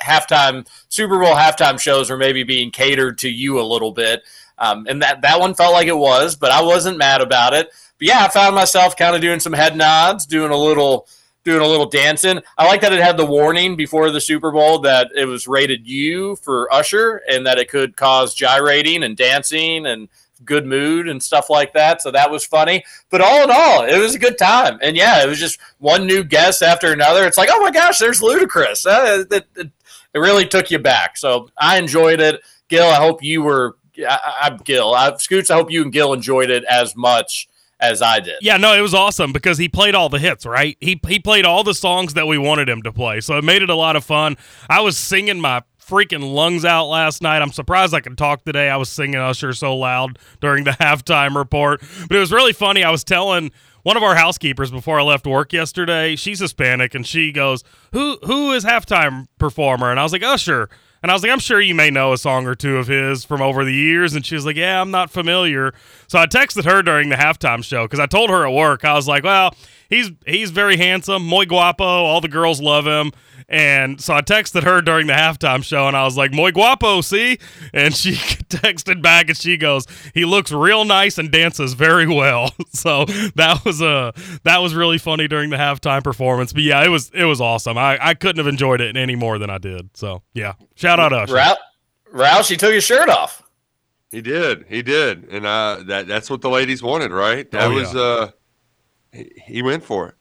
halftime 0.00 0.66
Super 0.88 1.18
Bowl 1.18 1.34
halftime 1.34 1.80
shows 1.80 2.10
are 2.10 2.16
maybe 2.16 2.42
being 2.42 2.70
catered 2.70 3.18
to 3.18 3.28
you 3.28 3.60
a 3.60 3.62
little 3.62 3.92
bit. 3.92 4.22
Um, 4.58 4.86
and 4.88 5.02
that, 5.02 5.22
that 5.22 5.40
one 5.40 5.54
felt 5.54 5.72
like 5.72 5.88
it 5.88 5.96
was, 5.96 6.36
but 6.36 6.52
I 6.52 6.62
wasn't 6.62 6.98
mad 6.98 7.20
about 7.20 7.54
it. 7.54 7.68
But 7.98 8.08
yeah, 8.08 8.24
I 8.24 8.28
found 8.28 8.54
myself 8.54 8.96
kind 8.96 9.16
of 9.16 9.20
doing 9.20 9.40
some 9.40 9.52
head 9.52 9.76
nods, 9.76 10.26
doing 10.26 10.52
a 10.52 10.56
little 10.56 11.08
doing 11.44 11.60
a 11.60 11.66
little 11.66 11.86
dancing. 11.86 12.40
I 12.56 12.66
like 12.66 12.82
that 12.82 12.92
it 12.92 13.02
had 13.02 13.16
the 13.16 13.26
warning 13.26 13.74
before 13.74 14.10
the 14.10 14.20
Super 14.20 14.52
Bowl 14.52 14.78
that 14.80 15.10
it 15.16 15.24
was 15.24 15.48
rated 15.48 15.86
U 15.88 16.36
for 16.36 16.72
Usher 16.72 17.20
and 17.28 17.46
that 17.46 17.58
it 17.58 17.68
could 17.68 17.96
cause 17.96 18.34
gyrating 18.34 19.02
and 19.02 19.16
dancing 19.16 19.86
and 19.86 20.08
good 20.44 20.66
mood 20.66 21.08
and 21.08 21.22
stuff 21.22 21.50
like 21.50 21.72
that. 21.74 22.02
So 22.02 22.10
that 22.10 22.30
was 22.30 22.44
funny. 22.44 22.84
But 23.10 23.20
all 23.20 23.44
in 23.44 23.50
all, 23.50 23.84
it 23.84 23.98
was 23.98 24.14
a 24.14 24.18
good 24.18 24.38
time. 24.38 24.78
And 24.82 24.96
yeah, 24.96 25.22
it 25.22 25.28
was 25.28 25.38
just 25.38 25.58
one 25.78 26.06
new 26.06 26.24
guest 26.24 26.62
after 26.62 26.92
another. 26.92 27.26
It's 27.26 27.38
like, 27.38 27.50
oh 27.52 27.60
my 27.60 27.70
gosh, 27.70 27.98
there's 27.98 28.20
Ludacris. 28.20 28.86
Uh, 28.86 29.24
it, 29.30 29.46
it, 29.56 29.70
it, 30.14 30.18
really 30.18 30.46
took 30.46 30.70
you 30.70 30.78
back. 30.78 31.16
So 31.16 31.48
I 31.58 31.78
enjoyed 31.78 32.20
it. 32.20 32.40
Gil, 32.68 32.86
I 32.86 32.96
hope 32.96 33.22
you 33.22 33.42
were. 33.42 33.76
I, 33.98 34.48
am 34.50 34.58
Gil. 34.58 34.94
I, 34.94 35.16
Scoots, 35.16 35.50
I 35.50 35.54
hope 35.54 35.70
you 35.70 35.82
and 35.82 35.92
Gil 35.92 36.12
enjoyed 36.12 36.50
it 36.50 36.64
as 36.64 36.96
much 36.96 37.48
as 37.82 38.00
I 38.00 38.20
did. 38.20 38.36
Yeah, 38.40 38.56
no, 38.56 38.74
it 38.74 38.80
was 38.80 38.94
awesome 38.94 39.32
because 39.32 39.58
he 39.58 39.68
played 39.68 39.94
all 39.94 40.08
the 40.08 40.18
hits, 40.18 40.46
right? 40.46 40.78
He 40.80 40.98
he 41.06 41.18
played 41.18 41.44
all 41.44 41.64
the 41.64 41.74
songs 41.74 42.14
that 42.14 42.26
we 42.26 42.38
wanted 42.38 42.68
him 42.68 42.82
to 42.82 42.92
play. 42.92 43.20
So 43.20 43.36
it 43.36 43.44
made 43.44 43.60
it 43.60 43.68
a 43.68 43.74
lot 43.74 43.96
of 43.96 44.04
fun. 44.04 44.36
I 44.70 44.80
was 44.80 44.96
singing 44.96 45.40
my 45.40 45.62
freaking 45.88 46.32
lungs 46.34 46.64
out 46.64 46.86
last 46.86 47.22
night. 47.22 47.42
I'm 47.42 47.52
surprised 47.52 47.94
I 47.94 48.00
can 48.00 48.16
talk 48.16 48.44
today. 48.44 48.70
I 48.70 48.76
was 48.76 48.88
singing 48.88 49.16
Usher 49.16 49.52
so 49.52 49.76
loud 49.76 50.18
during 50.40 50.64
the 50.64 50.70
halftime 50.80 51.36
report. 51.36 51.82
But 52.08 52.16
it 52.16 52.20
was 52.20 52.32
really 52.32 52.52
funny. 52.52 52.84
I 52.84 52.90
was 52.90 53.04
telling 53.04 53.50
one 53.82 53.96
of 53.96 54.02
our 54.02 54.14
housekeepers 54.14 54.70
before 54.70 55.00
I 55.00 55.02
left 55.02 55.26
work 55.26 55.52
yesterday, 55.52 56.14
she's 56.16 56.38
Hispanic, 56.38 56.94
and 56.94 57.06
she 57.06 57.32
goes, 57.32 57.64
Who 57.92 58.18
who 58.24 58.52
is 58.52 58.64
halftime 58.64 59.26
performer? 59.38 59.90
And 59.90 59.98
I 59.98 60.02
was 60.02 60.12
like, 60.12 60.22
Usher. 60.22 60.68
And 61.02 61.10
I 61.10 61.14
was 61.14 61.24
like, 61.24 61.32
I'm 61.32 61.40
sure 61.40 61.60
you 61.60 61.74
may 61.74 61.90
know 61.90 62.12
a 62.12 62.18
song 62.18 62.46
or 62.46 62.54
two 62.54 62.76
of 62.76 62.86
his 62.86 63.24
from 63.24 63.42
over 63.42 63.64
the 63.64 63.74
years. 63.74 64.14
And 64.14 64.24
she 64.24 64.36
was 64.36 64.46
like, 64.46 64.54
Yeah, 64.54 64.80
I'm 64.80 64.92
not 64.92 65.10
familiar. 65.10 65.74
So 66.06 66.18
I 66.18 66.26
texted 66.26 66.64
her 66.64 66.80
during 66.82 67.08
the 67.08 67.16
halftime 67.16 67.64
show 67.64 67.84
because 67.86 67.98
I 67.98 68.06
told 68.06 68.30
her 68.30 68.46
at 68.46 68.52
work, 68.52 68.84
I 68.84 68.94
was 68.94 69.08
like, 69.08 69.24
Well, 69.24 69.52
he's 69.90 70.12
he's 70.26 70.52
very 70.52 70.76
handsome, 70.76 71.26
muy 71.26 71.44
guapo. 71.44 71.84
All 71.84 72.20
the 72.20 72.28
girls 72.28 72.60
love 72.60 72.86
him 72.86 73.10
And 73.52 74.00
so 74.00 74.14
I 74.14 74.22
texted 74.22 74.62
her 74.62 74.80
during 74.80 75.06
the 75.08 75.12
halftime 75.12 75.62
show 75.62 75.86
and 75.86 75.94
I 75.94 76.04
was 76.04 76.16
like, 76.16 76.32
Muy 76.32 76.52
guapo, 76.52 77.02
see? 77.02 77.38
And 77.74 77.94
she 77.94 78.12
texted 78.48 79.02
back 79.02 79.28
and 79.28 79.36
she 79.36 79.58
goes, 79.58 79.86
He 80.14 80.24
looks 80.24 80.50
real 80.50 80.86
nice 80.86 81.18
and 81.18 81.30
dances 81.30 81.74
very 81.74 82.06
well. 82.06 82.50
So 82.74 83.04
that 83.36 83.62
was 83.66 83.82
uh 83.82 84.12
that 84.44 84.58
was 84.62 84.74
really 84.74 84.96
funny 84.96 85.28
during 85.28 85.50
the 85.50 85.56
halftime 85.58 86.02
performance. 86.02 86.52
But 86.54 86.62
yeah, 86.62 86.82
it 86.82 86.88
was 86.88 87.10
it 87.14 87.24
was 87.24 87.38
awesome. 87.40 87.76
I, 87.76 87.98
I 88.00 88.14
couldn't 88.14 88.38
have 88.38 88.46
enjoyed 88.46 88.80
it 88.80 88.96
any 88.96 89.14
more 89.14 89.38
than 89.38 89.50
I 89.50 89.58
did. 89.58 89.90
So 89.94 90.22
yeah. 90.32 90.54
Shout 90.74 90.98
out 90.98 91.12
Usher. 91.12 91.34
Rou- 91.34 92.20
Roush, 92.22 92.48
he 92.48 92.56
took 92.56 92.72
his 92.72 92.82
shirt 92.82 93.10
off. 93.10 93.42
He 94.10 94.22
did. 94.22 94.64
He 94.70 94.80
did. 94.82 95.28
And 95.30 95.44
uh 95.44 95.82
that 95.86 96.06
that's 96.08 96.30
what 96.30 96.40
the 96.40 96.48
ladies 96.48 96.82
wanted, 96.82 97.10
right? 97.10 97.48
That 97.50 97.64
Oh, 97.70 97.74
was 97.74 97.92
yeah. 97.94 98.00
uh 98.00 98.30
he, 99.12 99.30
he 99.44 99.62
went 99.62 99.84
for 99.84 100.08
it. 100.08 100.14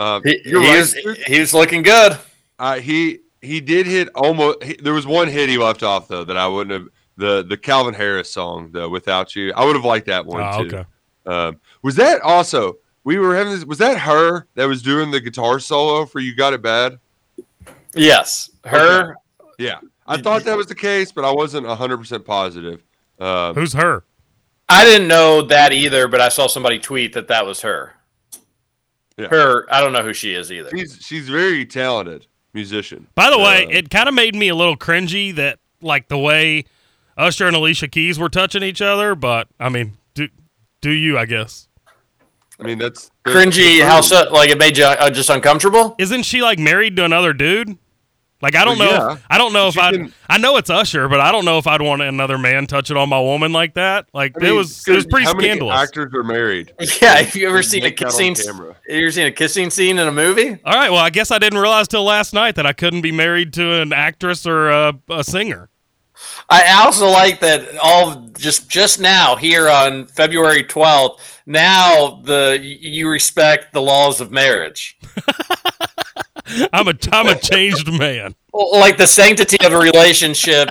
Um, 0.00 0.22
He, 0.24 0.38
he 0.44 0.54
right. 0.56 0.78
was, 0.78 0.94
he 1.26 1.38
was 1.40 1.54
looking 1.54 1.82
good. 1.82 2.18
Uh, 2.58 2.80
he 2.80 3.20
he 3.42 3.60
did 3.60 3.86
hit 3.86 4.08
almost. 4.14 4.62
He, 4.62 4.74
there 4.74 4.94
was 4.94 5.06
one 5.06 5.28
hit 5.28 5.48
he 5.48 5.58
left 5.58 5.82
off 5.82 6.08
though 6.08 6.24
that 6.24 6.36
I 6.36 6.46
wouldn't 6.48 6.72
have. 6.72 6.88
The 7.18 7.42
the 7.48 7.56
Calvin 7.56 7.94
Harris 7.94 8.30
song, 8.30 8.70
the 8.72 8.88
"Without 8.88 9.34
You," 9.34 9.52
I 9.54 9.64
would 9.64 9.74
have 9.74 9.84
liked 9.86 10.06
that 10.06 10.26
one 10.26 10.42
Oh, 10.42 10.64
too. 10.64 10.76
okay. 10.76 10.84
Um, 11.24 11.60
was 11.82 11.96
that 11.96 12.20
also? 12.20 12.76
We 13.04 13.18
were 13.18 13.34
having 13.34 13.54
this. 13.54 13.64
Was 13.64 13.78
that 13.78 13.96
H.E.R. 13.96 14.46
that 14.54 14.66
was 14.66 14.82
doing 14.82 15.10
the 15.10 15.20
guitar 15.20 15.58
solo 15.58 16.04
for 16.04 16.20
"You 16.20 16.34
Got 16.34 16.52
It 16.52 16.60
Bad"? 16.60 16.98
Yes, 17.94 18.50
her. 18.64 19.16
Yeah, 19.58 19.78
I 20.06 20.20
thought 20.20 20.44
that 20.44 20.56
was 20.58 20.66
the 20.66 20.74
case, 20.74 21.10
but 21.10 21.24
I 21.24 21.32
wasn't 21.32 21.66
hundred 21.66 21.96
percent 21.98 22.24
positive. 22.26 22.82
Um, 23.18 23.54
Who's 23.54 23.74
H.E.R.? 23.74 24.04
I 24.68 24.84
didn't 24.84 25.08
know 25.08 25.40
that 25.42 25.72
either, 25.72 26.08
but 26.08 26.20
I 26.20 26.28
saw 26.28 26.48
somebody 26.48 26.78
tweet 26.78 27.14
that 27.14 27.28
that 27.28 27.46
was 27.46 27.62
her. 27.62 27.94
Yeah. 29.16 29.28
Her. 29.28 29.66
I 29.72 29.80
don't 29.80 29.92
know 29.94 30.02
who 30.02 30.12
she 30.12 30.34
is 30.34 30.52
either. 30.52 30.68
she's 30.76 30.98
she's 31.00 31.28
very 31.30 31.64
talented 31.64 32.26
musician. 32.56 33.06
By 33.14 33.30
the 33.30 33.38
way, 33.38 33.66
Uh, 33.66 33.78
it 33.78 33.90
kind 33.90 34.08
of 34.08 34.14
made 34.14 34.34
me 34.34 34.48
a 34.48 34.54
little 34.56 34.76
cringy 34.76 35.32
that 35.36 35.60
like 35.80 36.08
the 36.08 36.18
way 36.18 36.64
Usher 37.16 37.46
and 37.46 37.54
Alicia 37.54 37.86
Keys 37.86 38.18
were 38.18 38.28
touching 38.28 38.64
each 38.64 38.82
other, 38.82 39.14
but 39.14 39.46
I 39.60 39.68
mean, 39.68 39.96
do 40.14 40.28
do 40.80 40.90
you, 40.90 41.16
I 41.16 41.26
guess. 41.26 41.68
I 42.58 42.64
mean, 42.64 42.78
that's, 42.78 43.10
that's 43.24 43.36
Cringy. 43.36 43.82
How 43.82 44.00
so? 44.00 44.28
Like 44.32 44.48
it 44.50 44.58
made 44.58 44.78
you 44.78 44.84
uh, 44.84 45.10
just 45.10 45.28
uncomfortable? 45.30 45.94
Isn't 45.98 46.24
she 46.24 46.40
like 46.42 46.58
married 46.58 46.96
to 46.96 47.04
another 47.04 47.32
dude? 47.32 47.76
Like 48.42 48.54
I 48.54 48.64
don't 48.66 48.78
Well, 48.78 48.90
know. 49.08 49.08
yeah. 49.14 49.18
I 49.30 49.38
don't 49.38 49.52
know 49.54 49.68
if 49.68 49.78
I. 49.78 49.92
can- 49.92 50.12
I 50.28 50.36
know 50.38 50.56
it's 50.58 50.68
Usher, 50.68 51.08
but 51.08 51.20
I 51.20 51.32
don't 51.32 51.44
know 51.46 51.56
if 51.56 51.66
I'd 51.66 51.80
want 51.80 52.02
another 52.02 52.36
man 52.36 52.66
touching 52.66 52.96
on 52.96 53.08
my 53.08 53.18
woman 53.20 53.50
like 53.52 53.74
that. 53.74 54.08
Like 54.12 54.32
I 54.36 54.40
mean, 54.44 54.52
it 54.52 54.54
was. 54.54 54.86
It 54.86 54.92
was 54.94 55.06
pretty 55.06 55.24
how 55.24 55.32
many 55.32 55.48
scandalous. 55.48 55.80
actors 55.80 56.12
are 56.14 56.22
married? 56.22 56.72
Yeah. 57.00 57.14
Have 57.22 57.34
you 57.34 57.48
ever 57.48 57.62
seen 57.62 57.82
a 57.82 57.86
make 57.86 57.96
that 57.98 58.06
on 58.06 58.10
kissing? 58.10 58.34
camera. 58.34 58.76
You 58.88 59.02
ever 59.02 59.10
seen 59.10 59.26
a 59.26 59.32
kissing 59.32 59.70
scene 59.70 59.98
in 59.98 60.06
a 60.06 60.12
movie? 60.12 60.58
All 60.64 60.74
right. 60.74 60.90
Well, 60.90 61.00
I 61.00 61.10
guess 61.10 61.30
I 61.30 61.38
didn't 61.38 61.58
realize 61.58 61.88
till 61.88 62.04
last 62.04 62.34
night 62.34 62.56
that 62.56 62.66
I 62.66 62.72
couldn't 62.74 63.00
be 63.00 63.12
married 63.12 63.52
to 63.54 63.80
an 63.80 63.92
actress 63.94 64.46
or 64.46 64.68
a, 64.70 64.94
a 65.08 65.24
singer. 65.24 65.70
I 66.48 66.82
also 66.84 67.08
like 67.08 67.40
that 67.40 67.76
all 67.82 68.28
just 68.38 68.68
just 68.70 69.00
now 69.00 69.36
here 69.36 69.68
on 69.68 70.06
February 70.06 70.62
twelfth. 70.62 71.42
Now 71.46 72.20
the 72.24 72.58
you 72.62 73.08
respect 73.08 73.72
the 73.72 73.82
laws 73.82 74.20
of 74.20 74.30
marriage, 74.30 74.98
I'm 76.72 76.88
a 76.88 76.94
I'm 77.12 77.26
a 77.28 77.38
changed 77.38 77.90
man. 77.92 78.34
like 78.52 78.96
the 78.96 79.06
sanctity 79.06 79.64
of 79.66 79.72
a 79.72 79.78
relationship. 79.78 80.70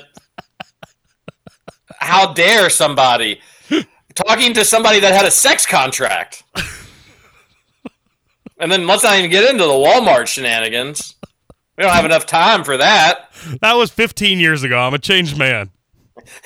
How 2.00 2.34
dare 2.34 2.70
somebody 2.70 3.40
talking 4.14 4.54
to 4.54 4.64
somebody 4.66 5.00
that 5.00 5.14
had 5.14 5.26
a 5.26 5.32
sex 5.32 5.66
contract? 5.66 6.44
And 8.58 8.72
then 8.72 8.88
let's 8.88 9.04
not 9.04 9.18
even 9.18 9.30
get 9.30 9.50
into 9.50 9.64
the 9.66 9.70
Walmart 9.74 10.28
shenanigans. 10.28 11.16
We 11.78 11.84
don't 11.84 11.92
have 11.94 12.06
enough 12.06 12.26
time 12.26 12.64
for 12.64 12.78
that. 12.78 13.30
That 13.62 13.74
was 13.74 13.92
15 13.92 14.40
years 14.40 14.64
ago. 14.64 14.78
I'm 14.80 14.94
a 14.94 15.00
changed 15.00 15.38
man. 15.38 15.72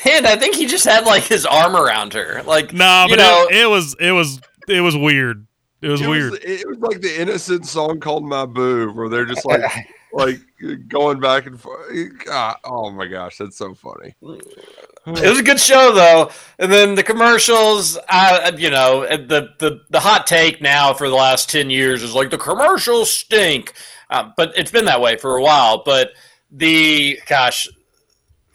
And 0.03 0.25
I 0.25 0.35
think 0.35 0.55
he 0.55 0.65
just 0.65 0.85
had 0.85 1.05
like 1.05 1.23
his 1.23 1.45
arm 1.45 1.75
around 1.75 2.13
her. 2.13 2.41
Like, 2.43 2.73
Nah, 2.73 3.03
you 3.05 3.15
but 3.15 3.21
know, 3.21 3.47
it, 3.51 3.57
it 3.57 3.65
was 3.69 3.95
it 3.99 4.11
was 4.11 4.41
it 4.67 4.81
was 4.81 4.97
weird. 4.97 5.45
It 5.81 5.87
was 5.87 6.01
it 6.01 6.09
weird. 6.09 6.31
Was, 6.31 6.39
it 6.43 6.67
was 6.67 6.77
like 6.79 7.01
the 7.01 7.21
innocent 7.21 7.65
song 7.65 7.99
called 7.99 8.25
"My 8.25 8.45
Boo," 8.45 8.91
where 8.91 9.07
they're 9.07 9.25
just 9.25 9.45
like, 9.45 9.61
like 10.13 10.39
going 10.87 11.19
back 11.19 11.45
and 11.45 11.59
forth. 11.59 11.89
God, 12.25 12.57
oh 12.65 12.91
my 12.91 13.07
gosh, 13.07 13.37
that's 13.37 13.57
so 13.57 13.73
funny. 13.73 14.15
It 14.21 15.29
was 15.29 15.39
a 15.39 15.43
good 15.43 15.59
show 15.59 15.93
though, 15.93 16.31
and 16.59 16.71
then 16.71 16.95
the 16.95 17.03
commercials. 17.03 17.97
I, 18.09 18.51
you 18.57 18.69
know, 18.69 19.05
the 19.07 19.49
the 19.59 19.81
the 19.89 19.99
hot 20.01 20.27
take 20.27 20.61
now 20.61 20.93
for 20.93 21.07
the 21.07 21.15
last 21.15 21.49
ten 21.49 21.69
years 21.69 22.03
is 22.03 22.13
like 22.13 22.29
the 22.29 22.37
commercials 22.37 23.09
stink, 23.09 23.73
uh, 24.09 24.31
but 24.35 24.51
it's 24.57 24.71
been 24.71 24.85
that 24.85 25.01
way 25.01 25.15
for 25.15 25.37
a 25.37 25.41
while. 25.41 25.83
But 25.85 26.11
the 26.51 27.19
gosh, 27.25 27.69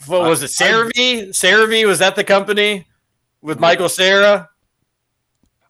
what 0.06 0.28
was 0.28 0.42
it? 0.42 0.50
CeraVe? 0.50 1.30
CeraVe 1.30 1.86
was 1.86 2.00
that 2.00 2.16
the 2.16 2.24
company 2.24 2.86
with 3.40 3.58
Michael 3.58 3.88
Cera? 3.88 4.50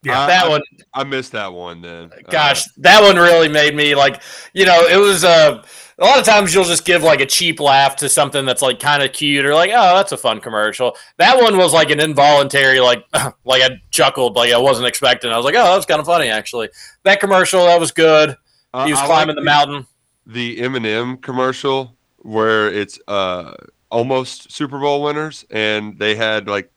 Yeah, 0.05 0.23
I- 0.23 0.27
that 0.27 0.45
I- 0.45 0.49
one. 0.49 0.63
I 0.93 1.05
missed 1.05 1.33
that 1.33 1.53
one. 1.53 1.83
Then, 1.83 2.11
Gosh, 2.31 2.65
that 2.79 3.03
one 3.03 3.17
really 3.17 3.49
made 3.49 3.75
me 3.75 3.95
like, 3.95 4.23
you 4.53 4.65
know, 4.65 4.87
it 4.87 4.97
was 4.97 5.25
uh, 5.25 5.63
a 5.99 6.05
lot 6.05 6.19
of 6.21 6.25
times 6.25 6.55
you'll 6.55 6.65
just 6.65 6.85
give 6.85 7.03
like 7.03 7.21
a 7.21 7.27
cheap 7.27 7.59
laugh 7.59 7.97
to 7.97 8.09
something 8.09 8.45
that's 8.47 8.63
like 8.63 8.79
kind 8.79 9.03
of 9.03 9.13
cute 9.13 9.45
or 9.45 9.55
like, 9.55 9.71
oh, 9.75 9.97
that's 9.97 10.13
a 10.13 10.17
fun 10.17 10.41
commercial. 10.41 10.97
That 11.19 11.37
one 11.41 11.57
was 11.57 11.73
like 11.73 11.91
an 11.91 11.99
involuntary, 12.01 12.79
like, 12.81 13.05
like 13.45 13.63
I 13.63 13.71
chuckled, 13.91 14.37
like 14.37 14.53
I 14.53 14.59
wasn't 14.59 14.87
expecting. 14.87 15.31
I 15.33 15.37
was 15.37 15.45
like, 15.45 15.57
oh, 15.57 15.75
that's 15.75 15.87
kind 15.87 15.99
of 16.01 16.07
funny 16.07 16.29
actually. 16.29 16.69
That 17.03 17.19
commercial 17.21 17.65
that 17.67 17.81
was 17.81 17.91
good. 17.91 18.37
Uh, 18.73 18.85
He 18.87 18.93
was 18.93 19.01
I 19.01 19.07
climbing 19.07 19.35
like 19.37 19.43
the 19.43 19.45
mountain. 19.45 19.87
the 20.27 20.61
M&M 20.61 21.17
commercial 21.19 21.97
where 22.19 22.73
it's 22.73 22.99
uh 23.09 23.55
almost 23.91 24.51
Super 24.51 24.79
Bowl 24.81 25.03
winners, 25.03 25.45
and 25.51 25.99
they 25.99 26.15
had 26.17 26.49
like 26.49 26.74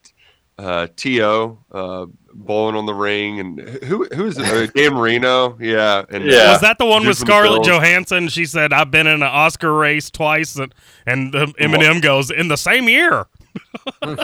uh 0.58 0.88
To 0.96 1.58
uh 1.72 2.06
bowling 2.34 2.76
on 2.76 2.86
the 2.86 2.94
ring, 2.94 3.40
and 3.40 3.60
who 3.60 4.06
who 4.14 4.26
is 4.26 4.38
it? 4.38 4.46
Uh, 4.46 4.66
Dan 4.74 4.94
Marino, 4.94 5.56
yeah, 5.60 6.04
and 6.10 6.24
Yeah. 6.24 6.52
Was 6.52 6.60
that 6.60 6.78
the 6.78 6.86
one 6.86 7.02
with 7.02 7.16
Just 7.16 7.20
from 7.20 7.28
the 7.28 7.32
Scarlett 7.32 7.64
Johansson? 7.66 8.28
She 8.28 8.44
said, 8.46 8.72
"I've 8.72 8.90
been 8.90 9.06
in 9.06 9.14
an 9.14 9.22
Oscar 9.22 9.74
race 9.74 10.10
twice," 10.10 10.56
and 10.56 10.74
and 11.06 11.32
Eminem 11.32 12.00
goes, 12.00 12.30
"In 12.30 12.48
the 12.48 12.56
same 12.56 12.88
year." 12.88 13.26
I 14.02 14.14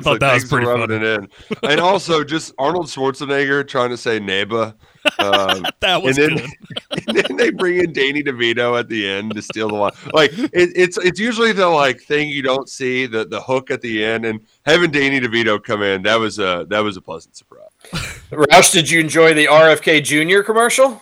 thought 0.00 0.04
like, 0.04 0.20
that 0.20 0.34
was 0.34 0.44
pretty 0.46 0.66
rubbing 0.66 1.00
funny. 1.00 1.06
it 1.06 1.20
in. 1.62 1.70
And 1.70 1.80
also 1.80 2.24
just 2.24 2.52
Arnold 2.58 2.86
Schwarzenegger 2.86 3.66
trying 3.66 3.90
to 3.90 3.96
say 3.96 4.18
Neba. 4.18 4.74
Um, 5.18 5.64
That 5.80 6.02
was 6.02 6.18
and 6.18 6.38
then, 6.38 6.46
good. 6.46 7.08
and 7.08 7.16
then 7.16 7.36
they 7.36 7.50
bring 7.50 7.78
in 7.78 7.92
Danny 7.92 8.22
DeVito 8.22 8.78
at 8.78 8.88
the 8.88 9.08
end 9.08 9.34
to 9.34 9.42
steal 9.42 9.68
the 9.68 9.74
line. 9.74 9.92
Like 10.12 10.36
it, 10.36 10.50
it's 10.52 10.98
it's 10.98 11.20
usually 11.20 11.52
the 11.52 11.68
like 11.68 12.00
thing 12.00 12.28
you 12.28 12.42
don't 12.42 12.68
see 12.68 13.06
the 13.06 13.24
the 13.24 13.40
hook 13.40 13.70
at 13.70 13.80
the 13.80 14.04
end, 14.04 14.24
and 14.24 14.40
having 14.66 14.90
Danny 14.90 15.20
DeVito 15.20 15.62
come 15.62 15.82
in 15.82 16.02
that 16.02 16.18
was 16.18 16.38
a 16.38 16.66
that 16.68 16.80
was 16.80 16.96
a 16.96 17.00
pleasant 17.00 17.36
surprise. 17.36 17.68
Roush, 18.30 18.72
did 18.72 18.90
you 18.90 19.00
enjoy 19.00 19.34
the 19.34 19.46
RFK 19.46 20.02
Jr. 20.02 20.42
commercial? 20.42 21.00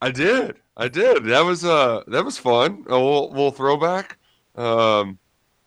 I 0.00 0.10
did, 0.10 0.56
I 0.76 0.88
did. 0.88 1.24
That 1.24 1.44
was 1.44 1.64
uh 1.64 2.02
that 2.08 2.24
was 2.24 2.38
fun. 2.38 2.84
A 2.88 2.94
little, 2.94 3.30
little 3.30 3.50
throwback. 3.50 4.18
Um, 4.56 5.18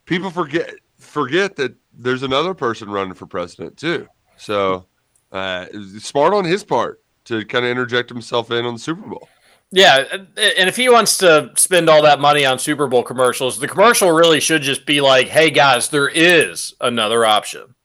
people 0.05 0.31
forget 0.31 0.73
forget 0.97 1.55
that 1.57 1.75
there's 1.93 2.23
another 2.23 2.53
person 2.53 2.89
running 2.89 3.13
for 3.13 3.25
president 3.25 3.77
too. 3.77 4.07
So 4.37 4.85
uh, 5.31 5.65
smart 5.99 6.33
on 6.33 6.45
his 6.45 6.63
part 6.63 7.01
to 7.29 7.45
kind 7.45 7.63
of 7.65 7.71
interject 7.71 8.09
himself 8.09 8.51
in 8.51 8.65
on 8.65 8.73
the 8.73 8.79
Super 8.79 9.07
Bowl. 9.07 9.27
Yeah, 9.71 10.03
and 10.11 10.67
if 10.67 10.75
he 10.75 10.89
wants 10.89 11.17
to 11.19 11.51
spend 11.55 11.89
all 11.89 12.01
that 12.01 12.19
money 12.19 12.43
on 12.45 12.57
Super 12.59 12.87
Bowl 12.87 13.03
commercials, 13.03 13.59
the 13.59 13.67
commercial 13.67 14.11
really 14.11 14.39
should 14.39 14.63
just 14.63 14.85
be 14.85 14.99
like, 14.99 15.27
"Hey 15.27 15.51
guys, 15.51 15.89
there 15.89 16.09
is 16.09 16.73
another 16.81 17.23
option." 17.25 17.75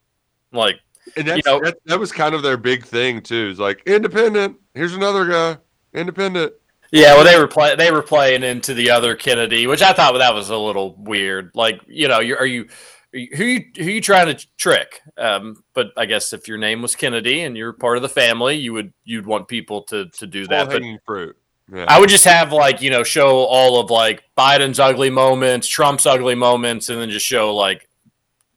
Like, 0.53 0.81
And 1.17 1.27
You 1.29 1.43
know- 1.45 1.61
that, 1.63 1.77
that 1.85 2.01
was 2.01 2.11
kind 2.11 2.35
of 2.35 2.43
their 2.43 2.57
big 2.57 2.85
thing 2.85 3.21
too. 3.21 3.51
Is 3.53 3.59
like 3.59 3.83
independent. 3.87 4.57
Here's 4.75 4.95
another 4.95 5.27
guy, 5.27 5.59
independent. 5.93 6.55
yeah, 6.91 7.15
well, 7.15 7.25
they 7.25 7.39
were 7.39 7.47
play 7.47 7.77
they 7.77 7.91
were 7.93 8.03
playing 8.03 8.43
into 8.43 8.73
the 8.73 8.91
other 8.91 9.15
Kennedy, 9.15 9.67
which 9.67 9.83
I 9.83 9.93
thought 9.93 10.17
that 10.19 10.35
was 10.35 10.49
a 10.49 10.57
little 10.57 10.95
weird. 10.99 11.51
Like, 11.55 11.81
you 11.87 12.09
know, 12.09 12.17
are 12.17 12.47
you- 12.47 12.69
who 13.15 13.45
you 13.45 13.65
who 13.77 13.85
you 13.85 14.01
trying 14.01 14.35
to 14.35 14.47
trick? 14.57 15.01
Um, 15.17 15.63
but 15.73 15.93
I 15.97 16.07
guess 16.07 16.33
if 16.33 16.49
your 16.49 16.59
name 16.59 16.83
was 16.83 16.97
Kennedy 16.97 17.43
and 17.43 17.57
you're 17.57 17.73
part 17.73 17.97
of 17.97 18.03
the 18.03 18.09
family, 18.09 18.57
you 18.57 18.73
would 18.73 18.93
you'd 19.05 19.27
want 19.27 19.49
people 19.49 19.83
to 19.85 20.07
to 20.07 20.27
do 20.27 20.47
that. 20.49 20.69
But 20.69 20.83
fruit. 21.07 21.37
Yeah. 21.73 21.87
I 21.89 21.99
would 21.99 22.11
just 22.11 22.25
have 22.25 22.53
like 22.53 22.83
you 22.83 22.91
know 22.91 23.05
show 23.05 23.39
all 23.39 23.81
of 23.81 23.91
like 23.91 24.25
Biden's 24.37 24.81
ugly 24.81 25.11
moments, 25.11 25.69
Trump's 25.69 26.07
ugly 26.07 26.35
moments, 26.35 26.89
and 26.89 27.01
then 27.01 27.09
just 27.09 27.25
show 27.25 27.55
like 27.55 27.89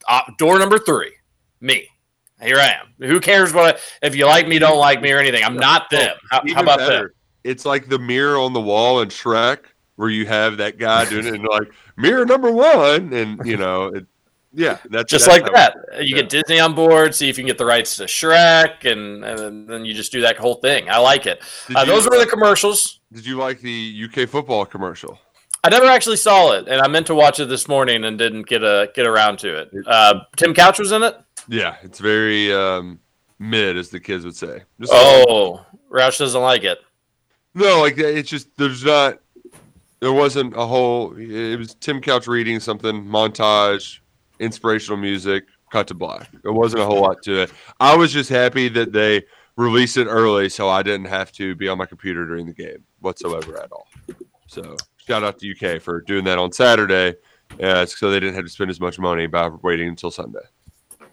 uh, 0.08 0.22
door 0.38 0.58
number 0.58 0.78
three, 0.78 1.12
me. 1.60 1.88
Here 2.40 2.58
I 2.58 2.68
am. 2.80 3.08
Who 3.08 3.18
cares 3.20 3.52
what 3.52 3.76
I, 3.76 4.06
if 4.06 4.14
you 4.14 4.26
like 4.26 4.46
me, 4.46 4.58
don't 4.58 4.78
like 4.78 5.00
me, 5.00 5.10
or 5.12 5.18
anything? 5.18 5.42
I'm 5.42 5.56
not 5.56 5.90
them. 5.90 6.16
How, 6.30 6.42
how 6.54 6.62
about 6.62 6.78
better, 6.78 6.98
them? 6.98 7.10
It's 7.44 7.64
like 7.64 7.88
the 7.88 7.98
mirror 7.98 8.38
on 8.38 8.52
the 8.52 8.60
wall 8.60 9.00
in 9.00 9.08
Shrek, 9.08 9.60
where 9.96 10.10
you 10.10 10.26
have 10.26 10.56
that 10.58 10.78
guy 10.78 11.08
doing 11.08 11.26
it, 11.26 11.34
and 11.34 11.44
like 11.44 11.72
mirror 11.96 12.24
number 12.26 12.52
one, 12.52 13.12
and 13.12 13.44
you 13.44 13.56
know, 13.56 13.86
it, 13.86 14.06
yeah, 14.58 14.78
that's 14.90 15.10
Just 15.10 15.26
that's 15.26 15.42
like 15.42 15.52
that. 15.54 15.76
You 16.04 16.16
yeah. 16.16 16.22
get 16.22 16.28
Disney 16.30 16.58
on 16.58 16.74
board, 16.74 17.14
see 17.14 17.28
if 17.28 17.38
you 17.38 17.44
can 17.44 17.46
get 17.48 17.58
the 17.58 17.64
rights 17.64 17.96
to 17.96 18.04
Shrek, 18.04 18.84
and, 18.90 19.24
and 19.24 19.68
then 19.68 19.84
you 19.84 19.94
just 19.94 20.10
do 20.10 20.20
that 20.22 20.36
whole 20.36 20.56
thing. 20.56 20.90
I 20.90 20.98
like 20.98 21.26
it. 21.26 21.40
Uh, 21.74 21.80
you- 21.80 21.86
those 21.86 22.04
were 22.08 22.18
the 22.18 22.26
commercials. 22.26 23.00
Did 23.12 23.24
you 23.24 23.36
like 23.38 23.60
the 23.60 24.04
UK 24.08 24.28
football 24.28 24.66
commercial? 24.66 25.18
I 25.64 25.70
never 25.70 25.86
actually 25.86 26.16
saw 26.16 26.52
it, 26.52 26.68
and 26.68 26.80
I 26.80 26.88
meant 26.88 27.06
to 27.08 27.14
watch 27.14 27.40
it 27.40 27.46
this 27.46 27.68
morning 27.68 28.04
and 28.04 28.18
didn't 28.18 28.46
get 28.46 28.62
a 28.62 28.90
get 28.94 29.06
around 29.06 29.38
to 29.40 29.56
it. 29.60 29.70
Uh, 29.86 30.20
Tim 30.36 30.54
Couch 30.54 30.78
was 30.78 30.92
in 30.92 31.02
it. 31.02 31.16
Yeah, 31.48 31.76
it's 31.82 31.98
very 31.98 32.52
um, 32.52 32.98
mid, 33.38 33.76
as 33.76 33.88
the 33.88 34.00
kids 34.00 34.24
would 34.24 34.36
say. 34.36 34.62
Just 34.80 34.92
Oh, 34.94 35.64
Roush 35.90 36.18
doesn't 36.18 36.40
like 36.42 36.64
it. 36.64 36.78
No, 37.54 37.80
like 37.80 37.98
it's 37.98 38.28
just 38.28 38.54
there's 38.56 38.84
not 38.84 39.18
there 40.00 40.12
wasn't 40.12 40.54
a 40.56 40.64
whole 40.64 41.16
it 41.16 41.56
was 41.56 41.74
Tim 41.74 42.00
Couch 42.00 42.26
reading 42.28 42.60
something, 42.60 43.04
montage, 43.04 43.98
inspirational 44.40 44.96
music, 44.96 45.44
cut 45.70 45.88
to 45.88 45.94
black. 45.94 46.30
It 46.44 46.50
wasn't 46.50 46.82
a 46.82 46.86
whole 46.86 47.00
lot 47.00 47.22
to 47.24 47.42
it. 47.42 47.52
I 47.80 47.96
was 47.96 48.12
just 48.12 48.30
happy 48.30 48.68
that 48.70 48.92
they 48.92 49.24
released 49.56 49.96
it 49.96 50.06
early 50.06 50.48
so 50.48 50.68
I 50.68 50.82
didn't 50.82 51.06
have 51.06 51.32
to 51.32 51.54
be 51.54 51.68
on 51.68 51.78
my 51.78 51.86
computer 51.86 52.24
during 52.26 52.46
the 52.46 52.54
game 52.54 52.84
whatsoever 53.00 53.60
at 53.60 53.72
all. 53.72 53.88
So 54.46 54.76
shout 54.96 55.24
out 55.24 55.38
to 55.40 55.50
UK 55.50 55.82
for 55.82 56.00
doing 56.00 56.24
that 56.24 56.38
on 56.38 56.52
Saturday. 56.52 57.16
Uh, 57.60 57.86
so 57.86 58.10
they 58.10 58.20
didn't 58.20 58.34
have 58.34 58.44
to 58.44 58.50
spend 58.50 58.70
as 58.70 58.80
much 58.80 58.98
money 58.98 59.26
by 59.26 59.48
waiting 59.62 59.88
until 59.88 60.10
Sunday. 60.10 60.46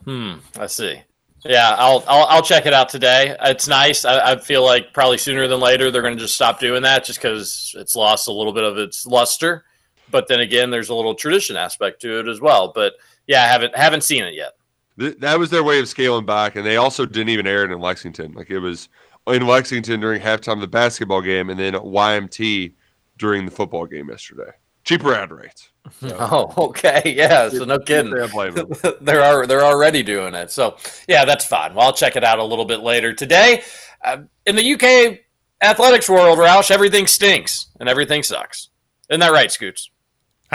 Hmm. 0.04 0.34
I 0.58 0.68
see. 0.68 1.02
Yeah, 1.46 1.76
I'll 1.78 2.04
I'll, 2.08 2.26
I'll 2.26 2.42
check 2.42 2.66
it 2.66 2.74
out 2.74 2.90
today. 2.90 3.36
It's 3.42 3.68
nice. 3.68 4.04
I, 4.04 4.32
I 4.32 4.40
feel 4.40 4.64
like 4.66 4.94
probably 4.94 5.18
sooner 5.18 5.48
than 5.48 5.60
later 5.60 5.92
they're 5.92 6.02
going 6.02 6.16
to 6.16 6.20
just 6.20 6.36
stop 6.36 6.60
doing 6.60 6.82
that, 6.84 7.06
just 7.06 7.20
because 7.20 7.74
it's 7.78 7.96
lost 7.96 8.28
a 8.28 8.32
little 8.32 8.54
bit 8.54 8.64
of 8.64 8.78
its 8.78 9.06
luster. 9.06 9.64
But 10.12 10.28
then 10.28 10.40
again, 10.40 10.70
there's 10.70 10.90
a 10.90 10.96
little 10.96 11.16
tradition 11.16 11.56
aspect 11.58 12.02
to 12.02 12.20
it 12.20 12.28
as 12.28 12.40
well. 12.42 12.72
But 12.74 12.94
yeah, 13.28 13.44
I 13.44 13.48
haven't 13.48 13.76
haven't 13.76 14.02
seen 14.04 14.24
it 14.24 14.34
yet. 14.34 14.54
Th- 15.00 15.18
that 15.20 15.38
was 15.40 15.50
their 15.50 15.64
way 15.64 15.80
of 15.80 15.88
scaling 15.88 16.26
back, 16.26 16.56
and 16.56 16.66
they 16.66 16.78
also 16.78 17.06
didn't 17.06 17.30
even 17.30 17.48
air 17.48 17.64
it 17.66 17.72
in 17.72 17.80
Lexington. 17.80 18.34
Like 18.34 18.50
it 18.50 18.60
was 18.60 18.88
in 19.28 19.46
Lexington 19.46 20.00
during 20.00 20.22
halftime 20.22 20.54
of 20.54 20.62
the 20.62 20.68
basketball 20.68 21.22
game, 21.22 21.50
and 21.50 21.60
then 21.60 21.76
at 21.76 21.82
YMT 21.82 22.74
during 23.18 23.46
the 23.46 23.52
football 23.52 23.86
game 23.86 24.10
yesterday. 24.10 24.52
Cheaper 24.84 25.16
ad 25.16 25.32
rates. 25.32 25.70
So, 26.00 26.16
Oh, 26.20 26.66
okay. 26.68 27.02
Yeah. 27.18 27.50
So 27.50 27.66
no 27.66 27.80
kidding. 27.80 28.14
can't 28.16 28.32
blame 28.32 28.54
them. 28.54 28.72
they're 29.02 29.22
al- 29.22 29.48
they're 29.48 29.64
already 29.64 30.04
doing 30.04 30.36
it. 30.36 30.52
So 30.52 30.78
yeah, 31.08 31.26
that's 31.26 31.44
fine. 31.46 31.74
Well, 31.74 31.88
I'll 31.88 31.94
check 31.94 32.16
it 32.16 32.24
out 32.24 32.38
a 32.40 32.44
little 32.44 32.66
bit 32.66 32.82
later 32.82 33.12
today. 33.14 33.64
Uh, 34.04 34.18
in 34.46 34.56
the 34.56 34.74
UK 34.74 35.20
athletics 35.62 36.08
world, 36.08 36.38
Roush, 36.38 36.70
everything 36.70 37.08
stinks 37.08 37.68
and 37.80 37.90
everything 37.90 38.22
sucks. 38.22 38.70
Isn't 39.10 39.22
that 39.22 39.32
right, 39.32 39.52
Scoots? 39.52 39.90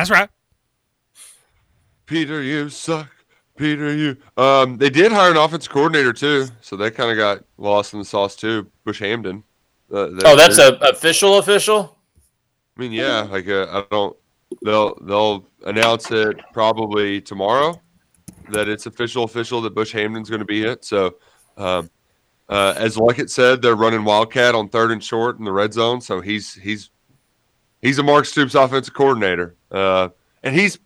That's 0.01 0.09
right. 0.11 0.31
Peter, 2.07 2.41
you 2.43 2.71
suck. 2.71 3.11
Peter, 3.59 3.93
you. 3.95 4.17
Um, 4.39 4.79
they 4.79 4.89
did 4.89 5.13
hire 5.13 5.31
an 5.31 5.37
offense 5.37 5.69
coordinator 5.69 6.15
too, 6.15 6.47
so 6.63 6.75
they 6.75 6.91
kind 6.91 7.11
of 7.11 7.19
got 7.19 7.45
lost 7.59 7.93
in 7.93 7.99
the 7.99 8.05
sauce 8.07 8.35
too. 8.35 8.67
Bush 8.85 9.03
Hamdan. 9.03 9.43
Uh, 9.93 10.07
they- 10.07 10.23
Oh, 10.25 10.37
that's 10.37 10.57
a 10.59 10.73
official 10.89 11.37
official. 11.37 11.99
I 12.79 12.81
mean, 12.81 12.93
yeah. 12.93 13.21
Like 13.31 13.47
uh, 13.47 13.67
I 13.71 13.85
don't. 13.91 14.17
They'll 14.65 14.95
they'll 15.03 15.47
announce 15.67 16.11
it 16.11 16.39
probably 16.55 17.21
tomorrow 17.21 17.79
that 18.49 18.69
it's 18.71 18.87
official 18.87 19.25
official 19.25 19.61
that 19.61 19.75
Bush 19.75 19.95
Hamdan's 19.95 20.31
going 20.31 20.41
to 20.41 20.47
be 20.47 20.63
it. 20.65 20.83
So, 20.87 21.17
um, 21.59 21.91
uh, 22.49 22.73
as 22.79 22.97
Luckett 22.97 23.29
said, 23.29 23.61
they're 23.61 23.77
running 23.77 24.03
Wildcat 24.05 24.55
on 24.55 24.71
third 24.71 24.93
and 24.93 25.05
short 25.05 25.39
in 25.39 25.45
the 25.45 25.53
red 25.53 25.75
zone. 25.75 26.01
So 26.01 26.23
he's 26.23 26.55
he's 26.55 26.89
he's 27.83 27.99
a 27.99 28.03
Mark 28.03 28.25
Stoops 28.25 28.55
offensive 28.55 28.95
coordinator, 28.95 29.55
uh, 29.71 30.09
and 30.43 30.55
he's 30.55 30.79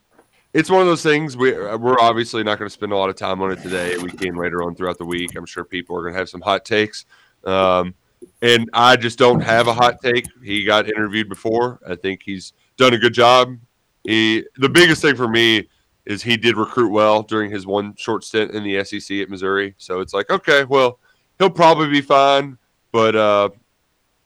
it's 0.53 0.71
one 0.71 0.81
of 0.81 0.87
those 0.87 1.03
things 1.03 1.37
we 1.37 1.53
we're 1.53 2.01
obviously 2.01 2.43
not 2.45 2.59
going 2.59 2.69
to 2.69 2.73
spend 2.73 2.93
a 2.93 2.97
lot 2.97 3.11
of 3.11 3.17
time 3.17 3.43
on 3.43 3.51
it 3.51 3.61
today. 3.61 3.97
We 3.99 4.11
can 4.11 4.37
later 4.37 4.63
on 4.63 4.75
throughout 4.75 4.99
the 4.99 5.05
week. 5.05 5.35
I'm 5.37 5.47
sure 5.47 5.65
people 5.65 5.97
are 5.97 6.03
going 6.03 6.15
to 6.15 6.19
have 6.19 6.29
some 6.29 6.41
hot 6.41 6.65
takes. 6.65 7.07
Um, 7.45 7.95
and 8.41 8.71
I 8.73 8.97
just 8.97 9.19
don't 9.19 9.41
have 9.41 9.67
a 9.67 9.75
hot 9.75 10.01
take. 10.03 10.27
He 10.43 10.65
got 10.65 10.89
interviewed 10.89 11.29
before. 11.29 11.81
I 11.87 11.97
think 11.97 12.23
he's 12.25 12.53
done 12.77 12.95
a 12.95 12.99
good 12.99 13.15
job. 13.15 13.57
He 14.05 14.45
the 14.57 14.69
biggest 14.69 15.03
thing 15.03 15.17
for 15.17 15.29
me 15.29 15.69
is 16.07 16.23
he 16.23 16.37
did 16.37 16.57
recruit 16.57 16.91
well 16.91 17.23
during 17.23 17.51
his 17.51 17.67
one 17.67 17.95
short 17.97 18.25
stint 18.25 18.53
in 18.53 18.63
the 18.63 18.85
SEC 18.85 19.19
at 19.19 19.31
Missouri. 19.31 19.75
So 19.79 20.01
it's 20.01 20.13
like, 20.13 20.31
okay, 20.31 20.65
well, 20.65 20.99
he'll 21.39 21.51
probably 21.51 21.89
be 21.89 22.03
fine, 22.03 22.59
but 22.93 23.17
uh, 23.17 23.49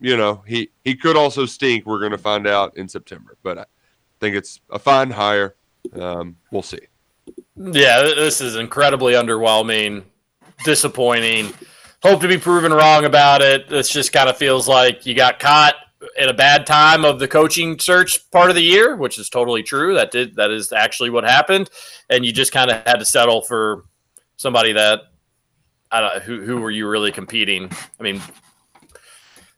you 0.00 0.16
know, 0.16 0.42
he 0.46 0.70
he 0.84 0.94
could 0.94 1.16
also 1.16 1.46
stink. 1.46 1.86
We're 1.86 2.00
going 2.00 2.12
to 2.12 2.18
find 2.18 2.46
out 2.46 2.76
in 2.76 2.88
September. 2.88 3.36
But 3.42 3.68
think 4.20 4.36
it's 4.36 4.60
a 4.70 4.78
fine 4.78 5.10
hire. 5.10 5.54
Um, 5.92 6.36
we'll 6.50 6.62
see. 6.62 6.80
Yeah, 7.56 8.02
this 8.02 8.40
is 8.40 8.56
incredibly 8.56 9.14
underwhelming, 9.14 10.04
disappointing. 10.64 11.52
Hope 12.02 12.20
to 12.20 12.28
be 12.28 12.38
proven 12.38 12.72
wrong 12.72 13.04
about 13.04 13.42
it. 13.42 13.68
This 13.68 13.88
just 13.88 14.12
kind 14.12 14.28
of 14.28 14.36
feels 14.36 14.68
like 14.68 15.04
you 15.04 15.14
got 15.14 15.40
caught 15.40 15.74
at 16.18 16.28
a 16.28 16.34
bad 16.34 16.66
time 16.66 17.04
of 17.04 17.18
the 17.18 17.26
coaching 17.26 17.78
search 17.78 18.30
part 18.30 18.50
of 18.50 18.56
the 18.56 18.62
year, 18.62 18.96
which 18.96 19.18
is 19.18 19.28
totally 19.28 19.62
true. 19.62 19.94
That 19.94 20.10
did 20.10 20.36
that 20.36 20.50
is 20.50 20.72
actually 20.72 21.10
what 21.10 21.24
happened, 21.24 21.70
and 22.08 22.24
you 22.24 22.32
just 22.32 22.52
kind 22.52 22.70
of 22.70 22.82
had 22.86 22.96
to 22.96 23.04
settle 23.04 23.42
for 23.42 23.84
somebody 24.36 24.72
that 24.72 25.00
I 25.90 26.00
don't 26.00 26.22
who 26.22 26.42
who 26.42 26.60
were 26.60 26.70
you 26.70 26.88
really 26.88 27.12
competing? 27.12 27.70
I 27.98 28.02
mean, 28.02 28.22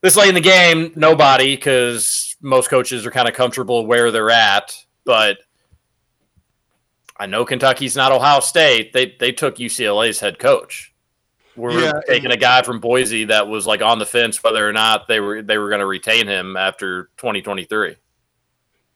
this 0.00 0.16
late 0.16 0.28
in 0.28 0.34
the 0.34 0.40
game, 0.40 0.92
nobody 0.96 1.56
because 1.56 2.29
most 2.40 2.70
coaches 2.70 3.06
are 3.06 3.10
kind 3.10 3.28
of 3.28 3.34
comfortable 3.34 3.86
where 3.86 4.10
they're 4.10 4.30
at, 4.30 4.76
but 5.04 5.38
I 7.16 7.26
know 7.26 7.44
Kentucky's 7.44 7.96
not 7.96 8.12
Ohio 8.12 8.40
State. 8.40 8.92
They 8.92 9.14
they 9.18 9.32
took 9.32 9.56
UCLA's 9.56 10.20
head 10.20 10.38
coach. 10.38 10.94
We're 11.56 11.78
Yeah, 11.78 12.00
taking 12.06 12.30
a 12.30 12.36
guy 12.36 12.62
from 12.62 12.80
Boise 12.80 13.24
that 13.24 13.48
was 13.48 13.66
like 13.66 13.82
on 13.82 13.98
the 13.98 14.06
fence 14.06 14.42
whether 14.42 14.66
or 14.66 14.72
not 14.72 15.06
they 15.08 15.20
were 15.20 15.42
they 15.42 15.58
were 15.58 15.68
going 15.68 15.80
to 15.80 15.86
retain 15.86 16.26
him 16.26 16.56
after 16.56 17.10
2023. 17.18 17.96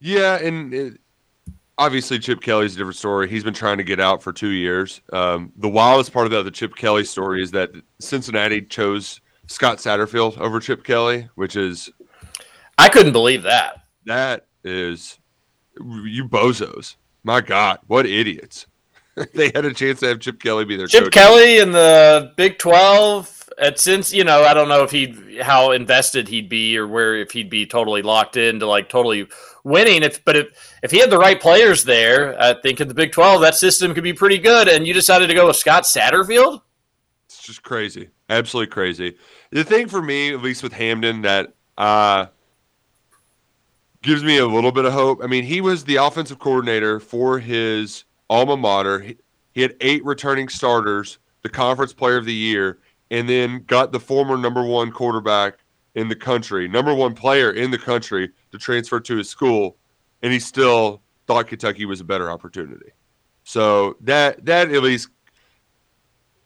Yeah, 0.01 0.37
and 0.37 0.73
it, 0.73 1.01
obviously 1.79 2.19
Chip 2.19 2.41
Kelly's 2.41 2.75
a 2.75 2.79
different 2.79 2.97
story. 2.97 3.29
He's 3.29 3.45
been 3.45 3.55
trying 3.55 3.79
to 3.79 3.85
get 3.85 4.01
out 4.01 4.23
for 4.23 4.33
two 4.33 4.51
years. 4.51 5.01
Um, 5.13 5.53
the 5.57 5.69
wildest 5.69 6.13
part 6.13 6.27
about 6.27 6.45
the 6.45 6.51
Chip 6.51 6.75
Kelly 6.77 7.05
story 7.05 7.43
is 7.43 7.51
that 7.51 7.71
Cincinnati 8.01 8.63
chose 8.63 9.21
Scott 9.47 9.79
Satterfield 9.79 10.39
over 10.39 10.61
Chip 10.61 10.85
Kelly, 10.85 11.29
which 11.35 11.57
is 11.57 11.91
I 12.79 12.89
couldn't 12.89 13.13
believe 13.13 13.43
that. 13.45 13.83
that 14.07 14.47
is 14.63 15.19
you 15.77 16.29
bozos. 16.29 16.97
My 17.23 17.41
God, 17.41 17.79
what 17.87 18.07
idiots! 18.07 18.67
they 19.35 19.51
had 19.55 19.65
a 19.65 19.73
chance 19.73 20.01
to 20.01 20.09
have 20.09 20.21
Chip 20.21 20.41
Kelly 20.41 20.65
be 20.65 20.77
their 20.77 20.87
Chip 20.87 21.05
coach. 21.05 21.13
Kelly 21.13 21.59
in 21.59 21.73
the 21.73 22.33
Big 22.37 22.59
12 22.59 23.51
at 23.59 23.79
since 23.79 24.13
you 24.13 24.25
know 24.25 24.43
I 24.43 24.53
don't 24.53 24.69
know 24.69 24.83
if 24.83 24.91
he 24.91 25.39
how 25.41 25.71
invested 25.71 26.27
he'd 26.27 26.49
be 26.49 26.77
or 26.77 26.89
where 26.89 27.15
if 27.15 27.31
he'd 27.31 27.49
be 27.49 27.67
totally 27.67 28.03
locked 28.03 28.37
into 28.37 28.67
like 28.67 28.89
totally 28.89 29.29
winning 29.63 30.03
if 30.03 30.25
but 30.25 30.37
if 30.37 30.73
if 30.83 30.91
he 30.91 30.99
had 30.99 31.11
the 31.11 31.19
right 31.19 31.41
players 31.41 31.85
there 31.85 32.41
I 32.41 32.61
think 32.61 32.81
in 32.81 32.89
the 32.89 32.95
Big 32.95 33.13
12 33.13 33.43
that 33.43 33.55
system 33.55 33.95
could 33.95 34.03
be 34.03 34.13
pretty 34.13 34.39
good 34.39 34.67
and 34.67 34.87
you 34.87 34.93
decided 34.93 35.29
to 35.29 35.35
go 35.35 35.47
with 35.47 35.57
Scott 35.57 35.85
Satterfield 35.85 36.63
It's 37.27 37.43
just 37.45 37.63
crazy, 37.63 38.09
absolutely 38.29 38.73
crazy. 38.73 39.17
The 39.51 39.63
thing 39.63 39.87
for 39.87 40.03
me, 40.03 40.35
at 40.35 40.43
least 40.43 40.65
with 40.65 40.73
Hamdan, 40.73 41.23
that 41.23 41.55
uh, 41.79 42.27
gives 44.05 44.23
me 44.23 44.37
a 44.37 44.47
little 44.47 44.71
bit 44.71 44.85
of 44.85 44.93
hope. 44.93 45.21
I 45.25 45.27
mean, 45.27 45.45
he 45.45 45.61
was 45.61 45.85
the 45.85 45.97
offensive 45.97 46.39
coordinator 46.39 47.01
for 47.01 47.39
his 47.39 48.05
alma 48.29 48.57
mater. 48.57 49.01
He, 49.01 49.17
he 49.53 49.63
had 49.63 49.75
eight 49.81 50.05
returning 50.05 50.49
starters, 50.49 51.19
the 51.43 51.49
conference 51.49 51.93
player 51.93 52.19
of 52.19 52.27
the 52.27 52.35
year, 52.35 52.79
and 53.11 53.29
then 53.29 53.65
got 53.67 53.93
the 53.93 54.01
former 54.01 54.37
number 54.37 54.63
one 54.63 54.93
quarterback 54.93 55.59
in 55.95 56.09
the 56.09 56.17
country, 56.17 56.69
number 56.69 56.95
one 56.95 57.15
player 57.15 57.51
in 57.51 57.71
the 57.71 57.79
country, 57.79 58.31
to 58.53 58.59
transfer 58.59 59.01
to 59.01 59.17
his 59.17 59.29
school, 59.29 59.77
and 60.23 60.33
he 60.33 60.39
still 60.39 61.03
thought 61.27 61.47
Kentucky 61.47 61.87
was 61.87 62.01
a 62.01 62.05
better 62.05 62.31
opportunity. 62.31 62.91
So 63.45 63.97
that 64.01 64.45
that 64.45 64.71
at 64.71 64.83
least 64.83 65.09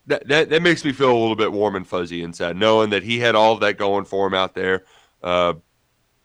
that, 0.07 0.27
that 0.29 0.51
that 0.51 0.63
makes 0.63 0.85
me 0.85 0.93
feel 0.93 1.11
a 1.11 1.19
little 1.19 1.37
bit 1.37 1.53
warm 1.53 1.77
and 1.77 1.87
fuzzy 1.87 2.23
inside, 2.23 2.57
knowing 2.57 2.91
that 2.91 3.03
he 3.03 3.19
had 3.19 3.35
all 3.35 3.55
of 3.55 3.61
that 3.61 3.79
going 3.79 4.05
for 4.05 4.27
him 4.27 4.35
out 4.35 4.55
there. 4.55 4.85
Uh, 5.23 5.55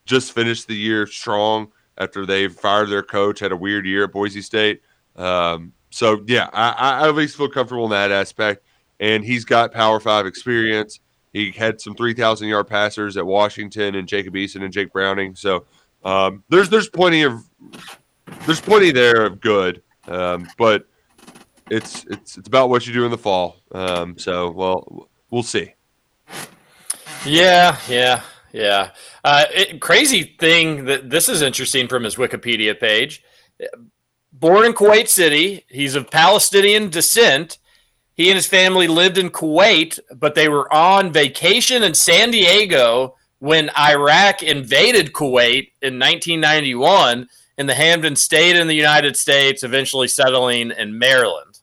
just 0.05 0.33
finished 0.33 0.67
the 0.67 0.75
year 0.75 1.07
strong 1.07 1.71
after 1.97 2.25
they 2.25 2.47
fired 2.47 2.89
their 2.89 3.03
coach, 3.03 3.39
had 3.39 3.51
a 3.51 3.57
weird 3.57 3.85
year 3.85 4.05
at 4.05 4.11
Boise 4.11 4.41
State. 4.41 4.81
Um, 5.15 5.73
so 5.89 6.23
yeah, 6.27 6.49
I, 6.53 6.71
I 6.71 7.07
at 7.07 7.15
least 7.15 7.37
feel 7.37 7.49
comfortable 7.49 7.85
in 7.85 7.91
that 7.91 8.11
aspect. 8.11 8.65
And 8.99 9.23
he's 9.23 9.45
got 9.45 9.71
Power 9.71 9.99
Five 9.99 10.25
experience. 10.25 10.99
He 11.33 11.51
had 11.51 11.81
some 11.81 11.95
three 11.95 12.13
thousand 12.13 12.47
yard 12.47 12.67
passers 12.67 13.17
at 13.17 13.25
Washington 13.25 13.95
and 13.95 14.07
Jacob 14.07 14.35
Eason 14.35 14.63
and 14.63 14.71
Jake 14.71 14.93
Browning. 14.93 15.35
So 15.35 15.65
um, 16.03 16.43
there's 16.49 16.69
there's 16.69 16.89
plenty 16.89 17.23
of 17.23 17.43
there's 18.45 18.61
plenty 18.61 18.91
there 18.91 19.25
of 19.25 19.39
good, 19.41 19.81
um, 20.07 20.47
but 20.57 20.87
it's 21.69 22.05
it's 22.05 22.37
it's 22.37 22.47
about 22.47 22.69
what 22.69 22.85
you 22.85 22.93
do 22.93 23.05
in 23.05 23.11
the 23.11 23.17
fall. 23.17 23.57
Um, 23.71 24.17
so 24.17 24.51
well, 24.51 25.09
we'll 25.31 25.43
see. 25.43 25.73
Yeah, 27.25 27.77
yeah, 27.87 28.21
yeah. 28.53 28.91
Uh, 29.23 29.45
it, 29.53 29.81
crazy 29.81 30.35
thing 30.39 30.85
that 30.85 31.09
this 31.09 31.27
is 31.27 31.41
interesting 31.41 31.87
from 31.87 32.03
his 32.03 32.15
Wikipedia 32.15 32.79
page. 32.79 33.23
Born 34.31 34.65
in 34.65 34.73
Kuwait 34.73 35.09
City, 35.09 35.65
he's 35.67 35.95
of 35.95 36.09
Palestinian 36.09 36.89
descent. 36.89 37.57
He 38.13 38.29
and 38.29 38.35
his 38.35 38.47
family 38.47 38.87
lived 38.87 39.17
in 39.17 39.31
Kuwait, 39.31 39.99
but 40.15 40.35
they 40.35 40.47
were 40.47 40.71
on 40.71 41.11
vacation 41.11 41.81
in 41.83 41.95
San 41.95 42.31
Diego 42.31 43.15
when 43.39 43.69
Iraq 43.77 44.43
invaded 44.43 45.13
Kuwait 45.13 45.71
in 45.81 45.99
1991. 45.99 47.27
in 47.57 47.67
the 47.67 47.73
Hamdan 47.73 48.17
State 48.17 48.55
in 48.55 48.67
the 48.67 48.75
United 48.75 49.15
States, 49.15 49.63
eventually 49.63 50.07
settling 50.07 50.71
in 50.71 50.97
Maryland. 50.97 51.59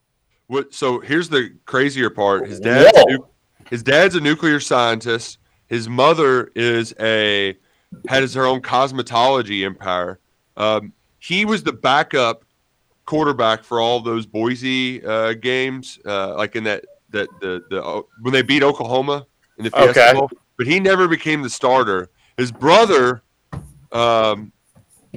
What? 0.47 0.73
So 0.73 1.01
here's 1.01 1.29
the 1.29 1.57
crazier 1.65 2.11
part. 2.11 2.47
His 2.47 2.61
dad's 2.61 2.93
nu- 3.07 3.27
his 3.69 3.83
dad's 3.83 4.15
a 4.15 4.21
nuclear 4.21 4.61
scientist. 4.61 5.39
His 5.71 5.89
mother 5.89 6.51
is 6.57 6.93
a 7.01 7.57
has 8.09 8.35
her 8.35 8.45
own 8.45 8.61
cosmetology 8.61 9.65
empire. 9.65 10.19
Um, 10.57 10.93
he 11.21 11.45
was 11.45 11.63
the 11.63 11.73
backup 11.73 12.45
quarterback 13.07 13.63
for 13.63 13.81
all 13.81 14.01
those 14.01 14.27
Boise 14.27 15.05
uh, 15.05 15.35
games, 15.35 16.01
uh, 16.05 16.35
like 16.37 16.57
in 16.57 16.65
that 16.65 16.85
that 17.11 17.29
the 17.41 17.65
the 17.71 17.83
uh, 17.83 18.03
when 18.21 18.33
they 18.33 18.43
beat 18.43 18.65
Oklahoma 18.65 19.27
in 19.59 19.65
the 19.65 19.71
Fiesta 19.71 19.91
Okay. 19.91 20.13
Bowl. 20.19 20.31
But 20.59 20.67
he 20.67 20.81
never 20.81 21.07
became 21.07 21.41
the 21.41 21.49
starter. 21.49 22.11
His 22.37 22.51
brother 22.53 23.23
um, 23.93 24.53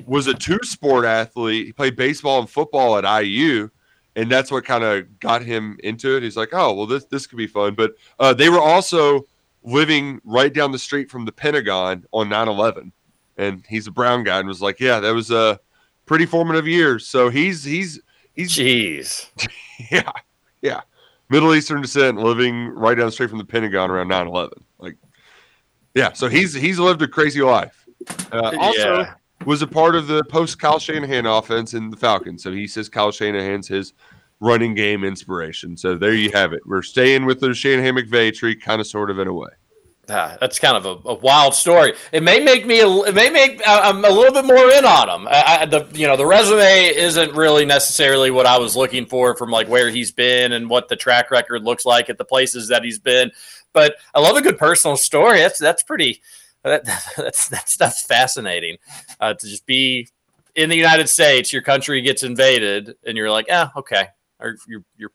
was 0.06 0.28
a 0.28 0.36
two 0.36 0.60
sport 0.62 1.04
athlete. 1.04 1.66
He 1.66 1.74
played 1.74 1.96
baseball 1.96 2.40
and 2.40 2.50
football 2.50 2.98
at 2.98 3.24
IU, 3.24 3.70
and 4.16 4.32
that's 4.32 4.52
what 4.52 4.66
kind 4.66 4.84
of 4.84 5.20
got 5.20 5.42
him 5.42 5.78
into 5.84 6.16
it. 6.16 6.24
He's 6.24 6.38
like, 6.38 6.50
oh, 6.54 6.74
well, 6.74 6.86
this 6.86 7.06
this 7.06 7.26
could 7.26 7.38
be 7.38 7.48
fun. 7.48 7.74
But 7.74 7.96
uh, 8.20 8.36
they 8.36 8.50
were 8.50 8.62
also 8.62 9.26
living 9.64 10.20
right 10.24 10.54
down 10.54 10.72
the 10.72 10.80
street 10.80 11.10
from 11.10 11.26
the 11.26 11.32
Pentagon 11.32 12.06
on 12.12 12.30
9/11, 12.30 12.92
and 13.38 13.64
he's 13.68 13.88
a 13.88 13.92
brown 13.92 14.24
guy 14.24 14.40
and 14.40 14.48
was 14.48 14.62
like, 14.62 14.80
yeah, 14.80 15.00
that 15.00 15.14
was 15.14 15.32
a 15.32 15.60
pretty 16.06 16.26
formative 16.26 16.68
years. 16.68 17.08
So 17.08 17.30
he's 17.30 17.64
he's 17.64 18.00
he's 18.34 18.52
Jeez. 18.52 19.30
yeah 19.92 20.12
yeah 20.62 20.82
Middle 21.30 21.56
Eastern 21.56 21.82
descent, 21.82 22.18
living 22.20 22.68
right 22.68 22.96
down 22.96 23.08
the 23.08 23.12
street 23.12 23.30
from 23.30 23.40
the 23.40 23.46
Pentagon 23.46 23.90
around 23.90 24.10
9/11. 24.10 24.52
Like, 24.80 24.98
yeah, 25.96 26.14
so 26.14 26.28
he's 26.28 26.54
he's 26.54 26.78
lived 26.80 27.02
a 27.02 27.08
crazy 27.08 27.42
life. 27.42 27.86
Uh, 28.32 28.52
also, 28.60 29.00
Yeah. 29.00 29.14
was 29.46 29.62
a 29.62 29.68
part 29.68 29.96
of 29.96 30.08
the 30.08 30.24
post 30.26 30.60
Kyle 30.60 30.78
Shanahan 30.80 31.26
offense 31.26 31.74
in 31.74 31.90
the 31.90 31.98
Falcons. 31.98 32.44
So 32.44 32.52
he 32.52 32.68
says 32.68 32.90
Kyle 32.90 33.12
Shanahan's 33.12 33.68
his 33.68 33.94
running 34.44 34.76
game 34.76 35.04
inspiration. 35.04 35.78
So 35.78 35.96
there 35.96 36.14
you 36.14 36.32
have 36.34 36.54
it. 36.54 36.62
We're 36.66 36.82
staying 36.82 37.26
with 37.26 37.40
the 37.40 37.54
Shanahan 37.54 37.96
McVay 37.96 38.36
tree, 38.36 38.56
kind 38.56 38.82
of, 38.82 38.88
sort 38.88 39.10
of, 39.10 39.18
in 39.18 39.28
a 39.28 39.34
way. 39.34 39.50
Ah, 40.10 40.36
that's 40.42 40.60
kind 40.60 40.76
of 40.76 40.86
a, 40.86 41.10
a 41.10 41.14
wild 41.14 41.56
story. 41.56 41.94
It 42.12 42.24
may 42.24 42.42
make 42.42 42.66
me. 42.66 42.82
It 42.82 43.16
may 43.16 43.30
make 43.30 43.62
I'm 43.66 44.04
a 44.04 44.10
little 44.10 44.34
bit 44.34 44.44
more 44.44 44.70
in 44.70 44.84
on 44.84 45.10
him. 45.10 45.28
I, 45.30 45.60
I, 45.62 45.66
the 45.66 45.88
you 45.94 46.06
know 46.08 46.18
the 46.18 46.26
resume 46.26 46.94
isn't 46.94 47.34
really 47.34 47.64
necessarily 47.64 48.30
what 48.30 48.46
I 48.46 48.58
was 48.58 48.76
looking 48.76 49.06
for 49.06 49.34
from 49.38 49.50
like 49.50 49.70
where 49.70 49.90
he's 49.90 50.12
been 50.12 50.52
and 50.52 50.70
what 50.70 50.90
the 50.90 50.98
track 50.98 51.32
record 51.32 51.64
looks 51.64 51.86
like 51.86 52.10
at 52.10 52.18
the 52.18 52.26
places 52.26 52.68
that 52.68 52.84
he's 52.84 53.00
been. 53.00 53.32
But 53.72 53.96
I 54.14 54.20
love 54.20 54.36
a 54.36 54.42
good 54.42 54.58
personal 54.58 54.98
story. 54.98 55.40
That's 55.40 55.58
that's 55.58 55.84
pretty. 55.84 56.22
That, 56.64 56.84
that's 57.18 57.48
that's 57.48 57.78
that's 57.78 58.06
fascinating 58.06 58.80
uh, 59.22 59.36
to 59.36 59.48
just 59.48 59.66
be 59.66 60.10
in 60.54 60.70
the 60.70 60.76
United 60.76 61.08
States. 61.08 61.54
Your 61.54 61.62
country 61.62 62.02
gets 62.02 62.24
invaded, 62.24 62.96
and 63.06 63.16
you're 63.16 63.32
like, 63.32 63.48
ah, 63.50 63.72
okay, 63.78 64.10
or 64.44 64.56
you're 64.68 64.84
you're, 64.98 65.12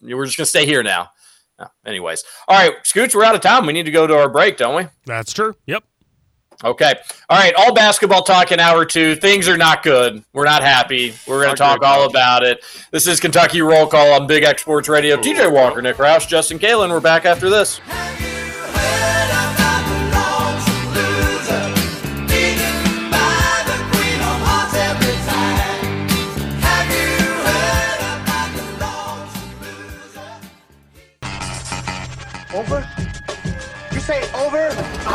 you're 0.00 0.16
we're 0.16 0.24
just 0.24 0.36
gonna 0.38 0.46
stay 0.46 0.64
here 0.64 0.82
now. 0.82 1.10
No, 1.58 1.66
anyways, 1.86 2.24
all 2.48 2.56
right, 2.56 2.74
Scoots, 2.84 3.14
we're 3.14 3.24
out 3.24 3.34
of 3.34 3.40
time. 3.40 3.66
We 3.66 3.72
need 3.72 3.84
to 3.84 3.92
go 3.92 4.06
to 4.06 4.16
our 4.16 4.28
break, 4.28 4.56
don't 4.56 4.74
we? 4.74 4.86
That's 5.06 5.32
true. 5.32 5.54
Yep. 5.66 5.84
Okay. 6.62 6.94
All 7.28 7.38
right. 7.38 7.52
All 7.54 7.74
basketball 7.74 8.22
talk 8.22 8.52
in 8.52 8.60
hour 8.60 8.84
two. 8.84 9.16
Things 9.16 9.48
are 9.48 9.56
not 9.56 9.82
good. 9.82 10.24
We're 10.32 10.44
not 10.44 10.62
happy. 10.62 11.14
We're 11.26 11.42
going 11.42 11.54
to 11.54 11.58
talk 11.58 11.80
good, 11.80 11.86
all 11.86 12.04
coach. 12.04 12.12
about 12.12 12.42
it. 12.44 12.64
This 12.90 13.06
is 13.06 13.18
Kentucky 13.20 13.60
Roll 13.60 13.86
Call 13.86 14.12
on 14.12 14.26
Big 14.26 14.44
X 14.44 14.62
Sports 14.62 14.88
Radio. 14.88 15.16
TJ 15.16 15.52
Walker, 15.52 15.82
Nick 15.82 15.96
Roush, 15.96 16.28
Justin 16.28 16.58
Kalen. 16.58 16.90
We're 16.90 17.00
back 17.00 17.24
after 17.24 17.50
this. 17.50 17.80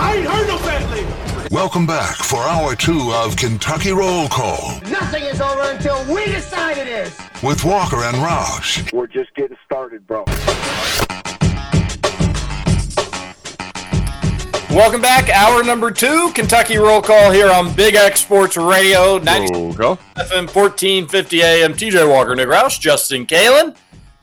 I 0.09 0.15
ain't 0.15 0.27
heard 0.27 0.47
no 0.47 0.57
fat 0.57 0.89
lady. 0.89 1.53
Welcome 1.53 1.85
back 1.85 2.15
for 2.17 2.37
hour 2.39 2.75
two 2.75 3.11
of 3.13 3.35
Kentucky 3.35 3.91
Roll 3.91 4.27
Call 4.27 4.79
Nothing 4.89 5.23
is 5.23 5.39
over 5.39 5.61
until 5.69 6.03
we 6.11 6.25
decide 6.25 6.79
it 6.79 6.87
is. 6.87 7.15
with 7.43 7.63
Walker 7.63 7.97
and 7.97 8.17
Roush. 8.17 8.91
We're 8.91 9.05
just 9.05 9.31
getting 9.35 9.55
started, 9.65 10.07
bro. 10.07 10.25
Welcome 14.75 15.01
back. 15.01 15.29
Hour 15.29 15.63
number 15.63 15.91
two, 15.91 16.31
Kentucky 16.33 16.77
Roll 16.77 17.03
Call 17.03 17.29
here 17.31 17.51
on 17.51 17.73
Big 17.75 17.93
X 17.93 18.21
Sports 18.21 18.57
Radio, 18.57 19.19
90 19.19 19.53
Oh, 19.53 19.73
go. 19.73 19.95
FM 20.15 20.47
1450 20.51 21.43
AM. 21.43 21.73
TJ 21.73 22.09
Walker, 22.09 22.35
Nick 22.35 22.47
Roush, 22.47 22.79
Justin 22.79 23.27
Kalen. 23.27 23.75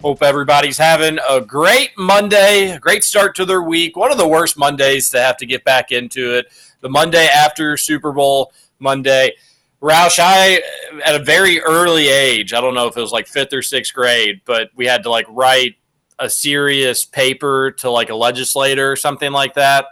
Hope 0.06 0.22
everybody's 0.22 0.78
having 0.78 1.18
a 1.28 1.40
great 1.40 1.90
Monday, 1.98 2.70
a 2.70 2.78
great 2.78 3.02
start 3.02 3.34
to 3.34 3.44
their 3.44 3.62
week. 3.62 3.96
One 3.96 4.12
of 4.12 4.18
the 4.18 4.28
worst 4.28 4.56
Mondays 4.56 5.10
to 5.10 5.20
have 5.20 5.36
to 5.38 5.46
get 5.46 5.64
back 5.64 5.90
into 5.90 6.32
it. 6.38 6.46
The 6.80 6.88
Monday 6.88 7.26
after 7.26 7.76
Super 7.76 8.12
Bowl 8.12 8.52
Monday. 8.78 9.34
Roush, 9.82 10.20
I, 10.22 10.62
at 11.04 11.20
a 11.20 11.24
very 11.24 11.60
early 11.60 12.06
age, 12.06 12.54
I 12.54 12.60
don't 12.60 12.74
know 12.74 12.86
if 12.86 12.96
it 12.96 13.00
was 13.00 13.10
like 13.10 13.26
fifth 13.26 13.52
or 13.52 13.62
sixth 13.62 13.92
grade, 13.92 14.42
but 14.44 14.70
we 14.76 14.86
had 14.86 15.02
to 15.02 15.10
like 15.10 15.26
write 15.28 15.74
a 16.20 16.30
serious 16.30 17.04
paper 17.04 17.72
to 17.78 17.90
like 17.90 18.10
a 18.10 18.14
legislator 18.14 18.92
or 18.92 18.94
something 18.94 19.32
like 19.32 19.54
that. 19.54 19.86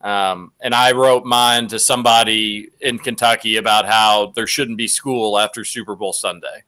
Um, 0.00 0.52
and 0.62 0.74
I 0.74 0.92
wrote 0.92 1.26
mine 1.26 1.68
to 1.68 1.78
somebody 1.78 2.70
in 2.80 2.98
Kentucky 2.98 3.58
about 3.58 3.84
how 3.84 4.32
there 4.34 4.46
shouldn't 4.46 4.78
be 4.78 4.88
school 4.88 5.38
after 5.38 5.66
Super 5.66 5.96
Bowl 5.96 6.14
Sunday. 6.14 6.64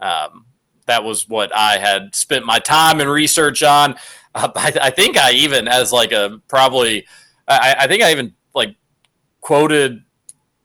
Um, 0.00 0.46
that 0.86 1.04
was 1.04 1.28
what 1.28 1.54
I 1.54 1.78
had 1.78 2.14
spent 2.14 2.44
my 2.44 2.58
time 2.58 3.00
and 3.00 3.10
research 3.10 3.62
on. 3.62 3.96
Uh, 4.34 4.50
I, 4.56 4.72
I 4.80 4.90
think 4.90 5.16
I 5.16 5.32
even, 5.32 5.68
as 5.68 5.92
like 5.92 6.12
a 6.12 6.40
probably, 6.48 7.06
I, 7.48 7.76
I 7.80 7.86
think 7.86 8.02
I 8.02 8.12
even 8.12 8.34
like 8.54 8.76
quoted 9.40 10.04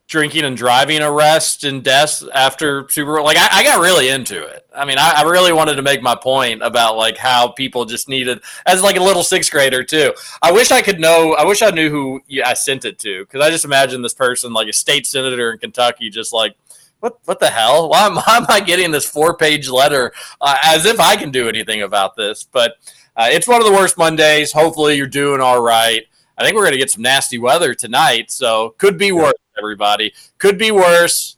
drinking 0.07 0.45
and 0.45 0.55
driving 0.55 1.01
arrests 1.01 1.65
and 1.65 1.83
deaths 1.83 2.23
after 2.33 2.87
Super 2.89 3.17
Bowl. 3.17 3.25
Like 3.25 3.37
I, 3.37 3.59
I 3.59 3.63
got 3.63 3.81
really 3.81 4.07
into 4.07 4.41
it. 4.41 4.65
I 4.73 4.85
mean, 4.85 4.97
I, 4.97 5.15
I 5.17 5.23
really 5.23 5.51
wanted 5.51 5.75
to 5.75 5.81
make 5.81 6.01
my 6.01 6.15
point 6.15 6.63
about 6.63 6.95
like 6.95 7.17
how 7.17 7.49
people 7.49 7.83
just 7.83 8.07
needed 8.07 8.41
as 8.65 8.81
like 8.81 8.95
a 8.95 9.03
little 9.03 9.23
sixth 9.23 9.51
grader 9.51 9.83
too. 9.83 10.13
I 10.41 10.51
wish 10.51 10.71
I 10.71 10.81
could 10.81 10.99
know. 10.99 11.33
I 11.33 11.43
wish 11.43 11.61
I 11.61 11.71
knew 11.71 11.89
who 11.89 12.21
I 12.43 12.53
sent 12.53 12.85
it 12.85 12.99
to 12.99 13.25
because 13.25 13.41
I 13.41 13.49
just 13.49 13.65
imagine 13.65 14.01
this 14.01 14.13
person 14.13 14.53
like 14.53 14.69
a 14.69 14.73
state 14.73 15.05
senator 15.05 15.51
in 15.51 15.59
Kentucky, 15.59 16.09
just 16.09 16.33
like. 16.33 16.55
What, 16.99 17.19
what 17.25 17.39
the 17.39 17.49
hell? 17.49 17.89
Why 17.89 18.05
am, 18.05 18.15
why 18.15 18.37
am 18.37 18.45
I 18.49 18.59
getting 18.59 18.91
this 18.91 19.05
four 19.05 19.35
page 19.35 19.69
letter 19.69 20.13
uh, 20.41 20.57
as 20.63 20.85
if 20.85 20.99
I 20.99 21.15
can 21.15 21.31
do 21.31 21.47
anything 21.47 21.81
about 21.81 22.15
this? 22.15 22.43
But 22.43 22.73
uh, 23.15 23.29
it's 23.31 23.47
one 23.47 23.61
of 23.61 23.67
the 23.67 23.73
worst 23.73 23.97
Mondays. 23.97 24.51
Hopefully, 24.51 24.95
you're 24.95 25.07
doing 25.07 25.41
all 25.41 25.61
right. 25.61 26.03
I 26.37 26.43
think 26.43 26.55
we're 26.55 26.63
going 26.63 26.73
to 26.73 26.79
get 26.79 26.91
some 26.91 27.01
nasty 27.01 27.39
weather 27.39 27.73
tonight, 27.73 28.29
so 28.29 28.75
could 28.77 28.97
be 28.97 29.11
worse, 29.11 29.33
everybody. 29.57 30.13
Could 30.37 30.59
be 30.59 30.69
worse, 30.69 31.37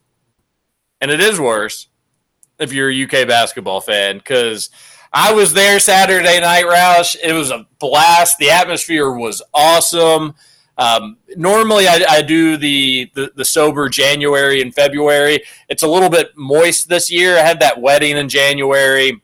and 0.99 1.09
it 1.09 1.21
is 1.21 1.39
worse 1.39 1.87
if 2.59 2.73
you're 2.73 2.91
a 2.91 3.03
UK 3.03 3.25
basketball 3.25 3.79
fan 3.79 4.17
because 4.17 4.69
I 5.13 5.31
was 5.33 5.53
there 5.53 5.79
Saturday 5.79 6.41
night, 6.41 6.65
Roush. 6.65 7.15
It 7.23 7.31
was 7.33 7.49
a 7.49 7.65
blast. 7.79 8.37
The 8.37 8.49
atmosphere 8.49 9.11
was 9.11 9.41
awesome. 9.53 10.35
Um, 10.79 11.17
normally, 11.35 11.89
I, 11.89 12.05
I 12.09 12.21
do 12.21 12.55
the, 12.55 13.11
the 13.13 13.33
the 13.35 13.43
sober 13.43 13.89
January 13.89 14.61
and 14.61 14.73
February. 14.73 15.43
It's 15.67 15.83
a 15.83 15.87
little 15.87 16.09
bit 16.09 16.37
moist 16.37 16.87
this 16.87 17.11
year. 17.11 17.37
I 17.37 17.41
had 17.41 17.59
that 17.59 17.81
wedding 17.81 18.15
in 18.15 18.29
January, 18.29 19.21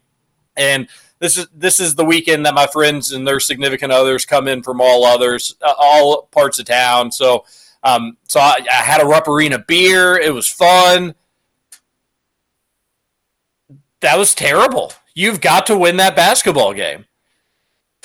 and 0.58 0.90
this 1.20 1.38
is 1.38 1.48
this 1.56 1.80
is 1.80 1.96
the 1.96 2.04
weekend 2.04 2.46
that 2.46 2.54
my 2.54 2.68
friends 2.68 3.14
and 3.14 3.26
their 3.26 3.40
significant 3.40 3.94
others 3.94 4.26
come 4.26 4.50
in 4.50 4.64
from 4.64 4.82
all 4.82 5.06
others, 5.06 5.56
uh, 5.62 5.74
all 5.78 6.24
parts 6.24 6.60
of 6.60 6.66
town. 6.66 7.10
So, 7.10 7.46
um, 7.84 8.18
so 8.28 8.42
I, 8.42 8.58
I 8.70 8.84
had 8.84 9.02
a 9.02 9.06
Rupp 9.06 9.30
Arena 9.30 9.58
beer. 9.58 10.18
It 10.18 10.34
was 10.34 10.50
fun. 10.50 11.16
That 14.02 14.18
was 14.18 14.36
terrible. 14.36 14.92
You've 15.14 15.40
got 15.40 15.68
to 15.68 15.78
win 15.78 15.96
that 15.98 16.18
basketball 16.18 16.74
game, 16.74 17.06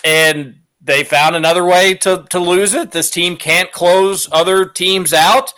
and 0.05 0.60
they 0.91 1.05
found 1.05 1.37
another 1.37 1.65
way 1.65 1.95
to 1.95 2.27
to 2.31 2.39
lose 2.41 2.75
it. 2.75 2.91
This 2.91 3.11
team 3.11 3.37
can't 3.37 3.71
close 3.71 4.29
other 4.33 4.67
teams 4.67 5.13
out. 5.13 5.55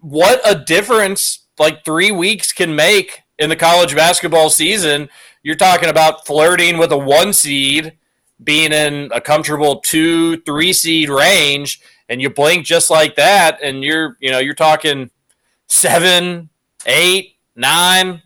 What 0.00 0.40
a 0.44 0.54
difference 0.54 1.46
like 1.58 1.84
3 1.84 2.10
weeks 2.10 2.52
can 2.52 2.74
make 2.76 3.22
in 3.38 3.48
the 3.48 3.56
college 3.56 3.94
basketball 3.94 4.50
season. 4.50 5.08
You're 5.42 5.54
talking 5.54 5.88
about 5.88 6.26
flirting 6.26 6.76
with 6.76 6.92
a 6.92 6.98
1 6.98 7.32
seed, 7.32 7.96
being 8.42 8.72
in 8.72 9.10
a 9.14 9.20
comfortable 9.20 9.80
2 9.80 10.42
3 10.42 10.72
seed 10.72 11.08
range 11.08 11.80
and 12.08 12.20
you 12.20 12.28
blink 12.28 12.66
just 12.66 12.90
like 12.90 13.16
that 13.16 13.58
and 13.62 13.82
you're, 13.82 14.18
you 14.20 14.30
know, 14.30 14.38
you're 14.38 14.54
talking 14.54 15.10
seven, 15.68 16.50
eight, 16.84 17.36
nine. 17.56 18.20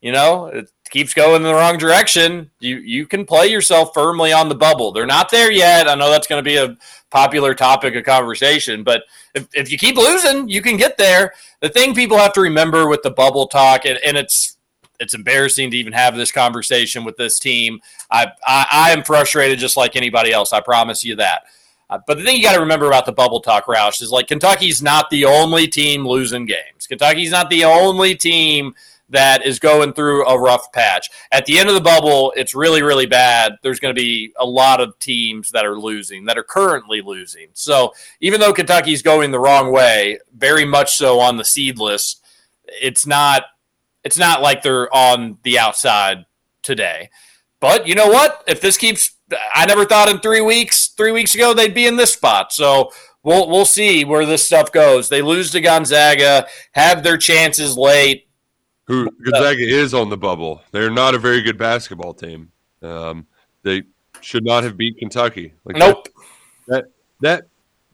you 0.00 0.12
know, 0.12 0.62
keeps 0.92 1.14
going 1.14 1.36
in 1.36 1.42
the 1.42 1.54
wrong 1.54 1.78
direction, 1.78 2.50
you 2.60 2.76
you 2.76 3.06
can 3.06 3.24
play 3.24 3.48
yourself 3.48 3.92
firmly 3.94 4.32
on 4.32 4.48
the 4.50 4.54
bubble. 4.54 4.92
They're 4.92 5.06
not 5.06 5.30
there 5.30 5.50
yet. 5.50 5.88
I 5.88 5.94
know 5.94 6.10
that's 6.10 6.26
going 6.26 6.38
to 6.38 6.48
be 6.48 6.58
a 6.58 6.76
popular 7.10 7.54
topic 7.54 7.94
of 7.94 8.04
conversation, 8.04 8.84
but 8.84 9.04
if, 9.34 9.48
if 9.54 9.72
you 9.72 9.78
keep 9.78 9.96
losing, 9.96 10.48
you 10.48 10.60
can 10.60 10.76
get 10.76 10.98
there. 10.98 11.32
The 11.60 11.70
thing 11.70 11.94
people 11.94 12.18
have 12.18 12.34
to 12.34 12.42
remember 12.42 12.88
with 12.88 13.02
the 13.02 13.10
bubble 13.10 13.46
talk, 13.46 13.86
and, 13.86 13.98
and 14.04 14.16
it's 14.18 14.58
it's 15.00 15.14
embarrassing 15.14 15.70
to 15.70 15.76
even 15.78 15.94
have 15.94 16.14
this 16.14 16.30
conversation 16.30 17.04
with 17.04 17.16
this 17.16 17.38
team. 17.38 17.80
I 18.10 18.26
I, 18.46 18.66
I 18.70 18.90
am 18.90 19.02
frustrated 19.02 19.58
just 19.58 19.78
like 19.78 19.96
anybody 19.96 20.30
else. 20.30 20.52
I 20.52 20.60
promise 20.60 21.02
you 21.02 21.16
that. 21.16 21.44
Uh, 21.88 21.98
but 22.06 22.18
the 22.18 22.24
thing 22.24 22.36
you 22.36 22.42
got 22.42 22.54
to 22.54 22.60
remember 22.60 22.86
about 22.86 23.06
the 23.06 23.12
bubble 23.12 23.40
talk, 23.40 23.66
Roush, 23.66 24.00
is 24.00 24.10
like 24.10 24.26
Kentucky's 24.26 24.82
not 24.82 25.08
the 25.10 25.24
only 25.24 25.68
team 25.68 26.06
losing 26.06 26.46
games. 26.46 26.86
Kentucky's 26.86 27.30
not 27.30 27.50
the 27.50 27.64
only 27.64 28.14
team 28.14 28.74
that 29.12 29.46
is 29.46 29.58
going 29.58 29.92
through 29.92 30.26
a 30.26 30.38
rough 30.38 30.72
patch. 30.72 31.08
At 31.30 31.46
the 31.46 31.58
end 31.58 31.68
of 31.68 31.74
the 31.74 31.80
bubble, 31.80 32.32
it's 32.36 32.54
really, 32.54 32.82
really 32.82 33.06
bad. 33.06 33.52
There's 33.62 33.80
going 33.80 33.94
to 33.94 34.00
be 34.00 34.32
a 34.38 34.44
lot 34.44 34.80
of 34.80 34.98
teams 34.98 35.50
that 35.52 35.64
are 35.64 35.78
losing, 35.78 36.24
that 36.24 36.36
are 36.36 36.42
currently 36.42 37.00
losing. 37.00 37.48
So 37.52 37.92
even 38.20 38.40
though 38.40 38.52
Kentucky's 38.52 39.02
going 39.02 39.30
the 39.30 39.40
wrong 39.40 39.72
way, 39.72 40.18
very 40.36 40.64
much 40.64 40.96
so 40.96 41.20
on 41.20 41.36
the 41.36 41.44
seed 41.44 41.78
list, 41.78 42.22
it's 42.66 43.06
not 43.06 43.44
it's 44.04 44.18
not 44.18 44.42
like 44.42 44.62
they're 44.62 44.92
on 44.92 45.38
the 45.44 45.58
outside 45.58 46.26
today. 46.62 47.10
But 47.60 47.86
you 47.86 47.94
know 47.94 48.08
what? 48.08 48.42
If 48.48 48.60
this 48.60 48.76
keeps 48.76 49.12
I 49.54 49.66
never 49.66 49.84
thought 49.84 50.08
in 50.08 50.18
three 50.18 50.40
weeks, 50.40 50.88
three 50.88 51.12
weeks 51.12 51.34
ago, 51.34 51.54
they'd 51.54 51.74
be 51.74 51.86
in 51.86 51.96
this 51.96 52.12
spot. 52.12 52.52
So 52.52 52.90
we'll 53.22 53.48
we'll 53.48 53.64
see 53.64 54.04
where 54.04 54.26
this 54.26 54.44
stuff 54.44 54.72
goes. 54.72 55.08
They 55.08 55.22
lose 55.22 55.50
to 55.52 55.60
Gonzaga, 55.60 56.46
have 56.72 57.02
their 57.02 57.18
chances 57.18 57.76
late. 57.76 58.26
Who 58.92 59.10
Gonzaga 59.24 59.62
is 59.62 59.94
on 59.94 60.10
the 60.10 60.16
bubble. 60.18 60.62
They're 60.70 60.90
not 60.90 61.14
a 61.14 61.18
very 61.18 61.40
good 61.40 61.56
basketball 61.56 62.12
team. 62.12 62.52
Um, 62.82 63.26
they 63.62 63.84
should 64.20 64.44
not 64.44 64.64
have 64.64 64.76
beat 64.76 64.98
Kentucky. 64.98 65.54
Like 65.64 65.76
nope. 65.76 66.08
That, 66.68 66.84
that 67.20 67.42
that 67.42 67.44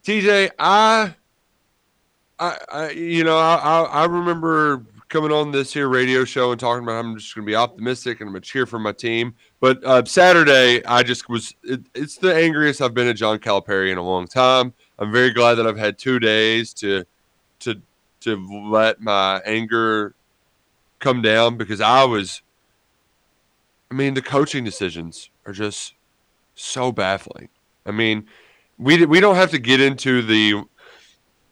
TJ, 0.03 0.51
I, 0.59 1.15
I, 2.39 2.59
I 2.73 2.91
you 2.91 3.23
know, 3.23 3.39
I, 3.39 3.57
I, 3.57 3.83
I 3.83 4.05
remember 4.07 4.85
coming 5.09 5.31
on 5.31 5.53
this 5.53 5.73
here 5.73 5.89
radio 5.89 6.25
show 6.25 6.51
and 6.51 6.61
talking 6.61 6.83
about 6.83 7.05
I'm 7.05 7.17
just 7.17 7.35
going 7.35 7.47
to 7.47 7.51
be 7.51 7.55
optimistic 7.55 8.21
and 8.21 8.29
I'm 8.29 8.33
going 8.33 8.43
to 8.43 8.49
cheer 8.49 8.67
for 8.67 8.79
my 8.79 8.93
team. 8.93 9.35
But 9.61 9.83
uh, 9.85 10.05
Saturday, 10.05 10.85
I 10.85 11.03
just 11.03 11.29
was, 11.29 11.55
it, 11.63 11.81
it's 11.95 12.17
the 12.17 12.35
angriest 12.35 12.83
I've 12.83 12.95
been 12.95 13.07
at 13.07 13.17
John 13.17 13.39
Calipari 13.39 13.93
in 13.93 13.99
a 13.99 14.03
long 14.03 14.27
time. 14.27 14.75
I'm 14.99 15.13
very 15.13 15.31
glad 15.31 15.55
that 15.55 15.67
I've 15.67 15.79
had 15.79 15.99
two 15.99 16.19
days 16.19 16.75
to, 16.75 17.05
to, 17.61 17.81
to 18.21 18.69
let 18.71 19.01
my 19.01 19.41
anger 19.45 20.15
come 20.99 21.23
down 21.23 21.57
because 21.57 21.81
I 21.81 22.05
was, 22.05 22.43
I 23.91 23.95
mean, 23.95 24.15
the 24.15 24.23
coaching 24.23 24.65
decisions 24.65 25.31
are 25.47 25.53
just 25.53 25.95
so 26.55 26.93
baffling. 26.93 27.49
I 27.87 27.91
mean, 27.91 28.27
we, 28.79 29.05
we 29.07 29.21
don't 29.21 29.37
have 29.37 29.51
to 29.53 29.59
get 29.59 29.81
into 29.81 30.23
the 30.23 30.63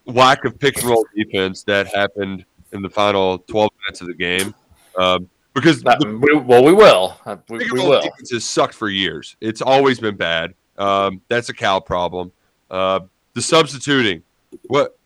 lack 0.05 0.45
of 0.45 0.59
pick 0.59 0.77
and 0.77 0.85
roll 0.85 1.05
defense 1.15 1.63
that 1.63 1.87
happened– 1.87 2.45
in 2.71 2.81
the 2.81 2.89
final 2.89 3.39
12 3.39 3.69
minutes 3.85 4.01
of 4.01 4.07
the 4.07 4.13
game. 4.13 4.53
Um, 4.97 5.29
because 5.53 5.81
the, 5.81 6.19
we, 6.21 6.39
well, 6.39 6.63
we 6.63 6.73
will. 6.73 7.17
Uh, 7.25 7.37
we, 7.49 7.57
we 7.71 7.79
will. 7.79 8.01
Defense 8.01 8.31
has 8.31 8.45
sucked 8.45 8.75
for 8.75 8.89
years. 8.89 9.35
It's 9.41 9.61
always 9.61 9.99
been 9.99 10.15
bad. 10.15 10.53
Um, 10.77 11.21
that's 11.27 11.49
a 11.49 11.53
cow 11.53 11.79
problem. 11.79 12.31
Uh, 12.69 13.01
the 13.33 13.41
substituting. 13.41 14.21
What, 14.67 14.97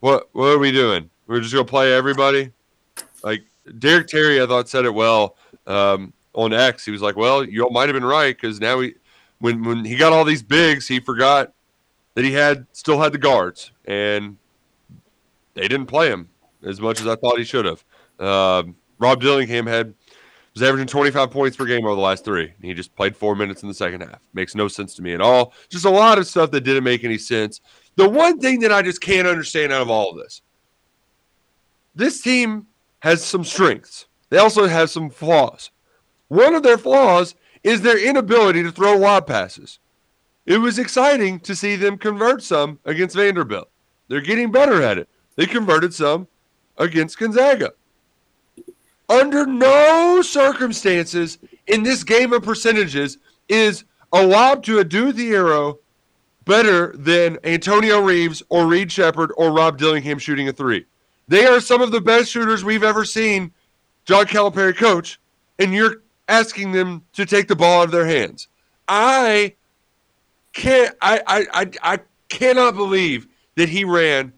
what, 0.00 0.28
what 0.32 0.46
are 0.46 0.58
we 0.58 0.72
doing? 0.72 1.10
We're 1.26 1.40
just 1.40 1.52
gonna 1.52 1.66
play 1.66 1.92
everybody. 1.92 2.52
Like 3.22 3.44
Derek 3.78 4.08
Terry, 4.08 4.40
I 4.40 4.46
thought 4.46 4.68
said 4.68 4.84
it 4.84 4.94
well 4.94 5.36
um, 5.66 6.12
on 6.34 6.52
X. 6.52 6.84
He 6.84 6.90
was 6.90 7.02
like, 7.02 7.16
"Well, 7.16 7.44
you 7.44 7.64
all 7.64 7.70
might 7.70 7.88
have 7.88 7.94
been 7.94 8.04
right 8.04 8.36
because 8.36 8.60
now 8.60 8.80
he, 8.80 8.94
when 9.38 9.64
when 9.64 9.84
he 9.84 9.96
got 9.96 10.12
all 10.12 10.24
these 10.24 10.42
bigs, 10.42 10.86
he 10.86 11.00
forgot 11.00 11.52
that 12.14 12.24
he 12.24 12.32
had 12.32 12.66
still 12.72 13.00
had 13.00 13.12
the 13.12 13.18
guards, 13.18 13.72
and 13.84 14.36
they 15.54 15.68
didn't 15.68 15.86
play 15.86 16.08
him 16.08 16.28
as 16.62 16.80
much 16.80 17.00
as 17.00 17.06
I 17.06 17.16
thought 17.16 17.38
he 17.38 17.44
should 17.44 17.64
have. 17.64 17.84
Um, 18.18 18.76
Rob 18.98 19.20
Dillingham 19.20 19.66
had 19.66 19.94
was 20.54 20.62
averaging 20.62 20.88
25 20.88 21.30
points 21.30 21.56
per 21.56 21.64
game 21.66 21.84
over 21.84 21.94
the 21.94 22.00
last 22.00 22.24
three. 22.24 22.52
He 22.60 22.74
just 22.74 22.94
played 22.96 23.16
four 23.16 23.36
minutes 23.36 23.62
in 23.62 23.68
the 23.68 23.74
second 23.74 24.00
half. 24.00 24.20
Makes 24.32 24.54
no 24.54 24.66
sense 24.66 24.94
to 24.96 25.02
me 25.02 25.12
at 25.12 25.20
all. 25.20 25.52
Just 25.68 25.84
a 25.84 25.90
lot 25.90 26.18
of 26.18 26.26
stuff 26.26 26.50
that 26.50 26.62
didn't 26.62 26.84
make 26.84 27.04
any 27.04 27.18
sense. 27.18 27.60
The 27.96 28.08
one 28.08 28.40
thing 28.40 28.60
that 28.60 28.72
I 28.72 28.82
just 28.82 29.00
can't 29.00 29.28
understand 29.28 29.72
out 29.72 29.82
of 29.82 29.90
all 29.90 30.10
of 30.10 30.16
this 30.16 30.42
this 31.94 32.20
team 32.20 32.66
has 33.00 33.24
some 33.24 33.44
strengths, 33.44 34.06
they 34.30 34.38
also 34.38 34.66
have 34.66 34.90
some 34.90 35.10
flaws. 35.10 35.70
One 36.28 36.54
of 36.54 36.62
their 36.62 36.78
flaws 36.78 37.34
is 37.62 37.80
their 37.80 37.98
inability 37.98 38.62
to 38.62 38.72
throw 38.72 38.96
lob 38.96 39.26
passes. 39.26 39.78
It 40.46 40.58
was 40.58 40.78
exciting 40.78 41.40
to 41.40 41.54
see 41.54 41.76
them 41.76 41.98
convert 41.98 42.42
some 42.42 42.78
against 42.84 43.16
Vanderbilt. 43.16 43.68
They're 44.08 44.20
getting 44.20 44.50
better 44.50 44.82
at 44.82 44.98
it. 44.98 45.08
They 45.36 45.46
converted 45.46 45.92
some 45.92 46.26
against 46.78 47.18
Gonzaga. 47.18 47.72
Under 49.08 49.46
no 49.46 50.20
circumstances 50.22 51.38
in 51.66 51.82
this 51.82 52.04
game 52.04 52.32
of 52.32 52.42
percentages 52.42 53.18
is 53.48 53.84
a 54.12 54.26
lob 54.26 54.62
to 54.64 54.82
the 54.84 55.30
arrow 55.30 55.78
better 56.44 56.94
than 56.96 57.38
Antonio 57.44 58.00
Reeves 58.00 58.42
or 58.48 58.66
Reed 58.66 58.90
Sheppard 58.90 59.32
or 59.36 59.52
Rob 59.52 59.78
Dillingham 59.78 60.18
shooting 60.18 60.48
a 60.48 60.52
three. 60.52 60.86
They 61.28 61.46
are 61.46 61.60
some 61.60 61.82
of 61.82 61.92
the 61.92 62.00
best 62.00 62.30
shooters 62.30 62.64
we've 62.64 62.82
ever 62.82 63.04
seen, 63.04 63.52
John 64.04 64.26
Calipari 64.26 64.76
coach, 64.76 65.20
and 65.58 65.72
you're 65.72 66.02
asking 66.28 66.72
them 66.72 67.04
to 67.12 67.26
take 67.26 67.48
the 67.48 67.56
ball 67.56 67.82
out 67.82 67.84
of 67.84 67.90
their 67.90 68.06
hands. 68.06 68.48
I 68.88 69.54
can't 70.52 70.94
I 71.00 71.22
I 71.26 71.46
I, 71.52 71.70
I 71.94 71.98
cannot 72.28 72.74
believe 72.74 73.28
that 73.56 73.68
he 73.68 73.84
ran 73.84 74.32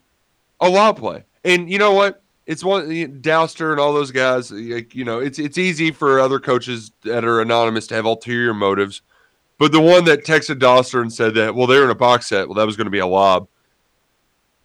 a 0.59 0.69
lob 0.69 0.97
play. 0.97 1.23
And 1.43 1.69
you 1.71 1.79
know 1.79 1.93
what? 1.93 2.21
it's 2.51 2.63
one 2.65 2.89
Dauster 3.21 3.71
and 3.71 3.79
all 3.79 3.93
those 3.93 4.11
guys. 4.11 4.51
You 4.51 5.05
know, 5.05 5.19
it's 5.19 5.39
it's 5.39 5.57
easy 5.57 5.91
for 5.91 6.19
other 6.19 6.37
coaches 6.37 6.91
that 7.03 7.23
are 7.23 7.39
anonymous 7.39 7.87
to 7.87 7.95
have 7.95 8.05
ulterior 8.05 8.53
motives. 8.53 9.01
But 9.57 9.71
the 9.71 9.79
one 9.79 10.05
that 10.05 10.25
texted 10.25 10.59
Dauster 10.59 11.01
and 11.01 11.13
said 11.13 11.35
that, 11.35 11.55
well, 11.55 11.67
they're 11.67 11.85
in 11.85 11.91
a 11.91 11.95
box 11.95 12.27
set. 12.27 12.47
Well, 12.47 12.55
that 12.55 12.65
was 12.65 12.75
going 12.75 12.85
to 12.85 12.91
be 12.91 12.99
a 12.99 13.07
lob. 13.07 13.47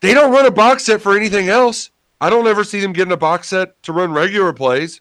They 0.00 0.14
don't 0.14 0.32
run 0.32 0.46
a 0.46 0.50
box 0.50 0.84
set 0.84 1.02
for 1.02 1.16
anything 1.16 1.48
else. 1.48 1.90
I 2.20 2.30
don't 2.30 2.46
ever 2.46 2.64
see 2.64 2.80
them 2.80 2.92
getting 2.92 3.12
a 3.12 3.16
box 3.16 3.48
set 3.48 3.82
to 3.84 3.92
run 3.92 4.12
regular 4.12 4.52
plays. 4.52 5.00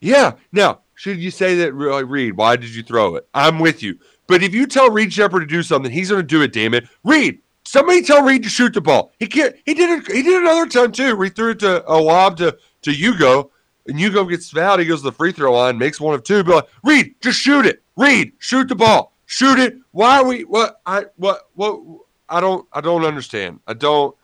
Yeah. 0.00 0.32
Now, 0.52 0.80
should 0.94 1.18
you 1.18 1.30
say 1.30 1.56
that, 1.56 1.68
uh, 1.68 2.04
Reed? 2.04 2.36
Why 2.36 2.56
did 2.56 2.74
you 2.74 2.82
throw 2.82 3.16
it? 3.16 3.28
I'm 3.34 3.58
with 3.58 3.82
you. 3.82 3.98
But 4.26 4.42
if 4.42 4.54
you 4.54 4.66
tell 4.66 4.90
Reed 4.90 5.12
Sheppard 5.12 5.42
to 5.42 5.46
do 5.46 5.62
something, 5.62 5.90
he's 5.90 6.10
going 6.10 6.22
to 6.22 6.26
do 6.26 6.42
it. 6.42 6.52
Damn 6.52 6.74
it, 6.74 6.88
Reed. 7.04 7.40
Somebody 7.64 8.02
tell 8.02 8.22
Reed 8.22 8.42
to 8.44 8.48
shoot 8.48 8.74
the 8.74 8.80
ball. 8.80 9.12
He 9.18 9.26
can't. 9.26 9.54
He 9.64 9.74
did 9.74 9.90
it. 9.90 10.12
He 10.12 10.22
did 10.22 10.40
another 10.40 10.66
time 10.66 10.92
too. 10.92 11.20
He 11.20 11.28
threw 11.30 11.50
it 11.50 11.58
to 11.60 11.84
uh, 11.84 11.96
a 11.96 11.98
lob 11.98 12.36
to 12.38 12.56
to 12.82 12.92
Hugo, 12.92 13.50
and 13.86 13.98
Hugo 13.98 14.24
gets 14.24 14.50
fouled. 14.50 14.80
He 14.80 14.86
goes 14.86 15.00
to 15.00 15.06
the 15.06 15.12
free 15.12 15.32
throw 15.32 15.52
line, 15.52 15.76
makes 15.76 16.00
one 16.00 16.14
of 16.14 16.22
two. 16.22 16.44
But 16.44 16.54
like, 16.54 16.68
Reed, 16.84 17.14
just 17.20 17.40
shoot 17.40 17.66
it. 17.66 17.82
Reed, 17.96 18.32
shoot 18.38 18.68
the 18.68 18.76
ball. 18.76 19.12
Shoot 19.26 19.58
it. 19.58 19.76
Why 19.90 20.18
are 20.18 20.24
we? 20.24 20.42
What? 20.42 20.80
I 20.86 21.06
what? 21.16 21.48
What? 21.54 21.82
I 22.28 22.40
don't. 22.40 22.66
I 22.72 22.80
don't 22.80 23.04
understand. 23.04 23.60
I 23.66 23.74
don't. 23.74 24.14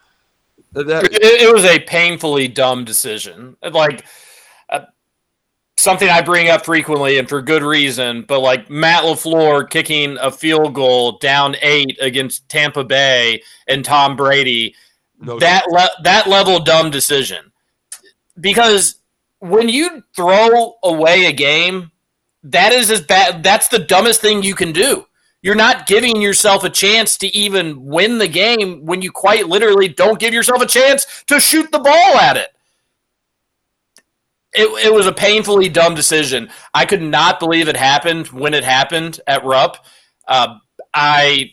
That, 0.72 1.04
it, 1.04 1.22
it 1.22 1.52
was 1.52 1.64
a 1.64 1.80
painfully 1.80 2.48
dumb 2.48 2.84
decision. 2.84 3.56
Like 3.62 4.04
uh, 4.70 4.86
something 5.76 6.08
I 6.08 6.22
bring 6.22 6.48
up 6.48 6.64
frequently 6.64 7.18
and 7.18 7.28
for 7.28 7.42
good 7.42 7.62
reason, 7.62 8.24
but 8.26 8.40
like 8.40 8.70
Matt 8.70 9.04
LaFleur 9.04 9.68
kicking 9.68 10.16
a 10.20 10.30
field 10.30 10.74
goal 10.74 11.18
down 11.18 11.56
eight 11.60 11.98
against 12.00 12.48
Tampa 12.48 12.84
Bay 12.84 13.42
and 13.68 13.84
Tom 13.84 14.16
Brady, 14.16 14.74
no 15.20 15.38
that 15.38 15.68
le- 15.68 16.02
that 16.04 16.26
level 16.26 16.58
dumb 16.60 16.90
decision. 16.90 17.52
Because 18.40 18.96
when 19.40 19.68
you 19.68 20.02
throw 20.16 20.76
away 20.82 21.26
a 21.26 21.32
game, 21.32 21.90
that 22.44 22.72
is 22.72 22.90
as 22.90 23.02
bad 23.02 23.42
that's 23.42 23.68
the 23.68 23.78
dumbest 23.78 24.20
thing 24.20 24.42
you 24.42 24.54
can 24.54 24.72
do. 24.72 25.06
You're 25.42 25.56
not 25.56 25.86
giving 25.86 26.22
yourself 26.22 26.62
a 26.62 26.70
chance 26.70 27.16
to 27.18 27.26
even 27.36 27.84
win 27.84 28.18
the 28.18 28.28
game 28.28 28.86
when 28.86 29.02
you 29.02 29.10
quite 29.10 29.48
literally 29.48 29.88
don't 29.88 30.20
give 30.20 30.32
yourself 30.32 30.62
a 30.62 30.66
chance 30.66 31.24
to 31.26 31.40
shoot 31.40 31.70
the 31.72 31.80
ball 31.80 32.16
at 32.18 32.36
it. 32.36 32.48
It, 34.54 34.86
it 34.86 34.94
was 34.94 35.06
a 35.06 35.12
painfully 35.12 35.68
dumb 35.68 35.94
decision. 35.94 36.48
I 36.72 36.84
could 36.86 37.02
not 37.02 37.40
believe 37.40 37.68
it 37.68 37.76
happened 37.76 38.28
when 38.28 38.54
it 38.54 38.62
happened 38.62 39.20
at 39.26 39.44
Rupp. 39.44 39.84
Uh, 40.28 40.58
I 40.94 41.52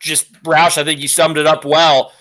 just, 0.00 0.32
Roush, 0.44 0.78
I 0.78 0.84
think 0.84 1.00
you 1.00 1.08
summed 1.08 1.36
it 1.36 1.46
up 1.46 1.64
well. 1.64 2.12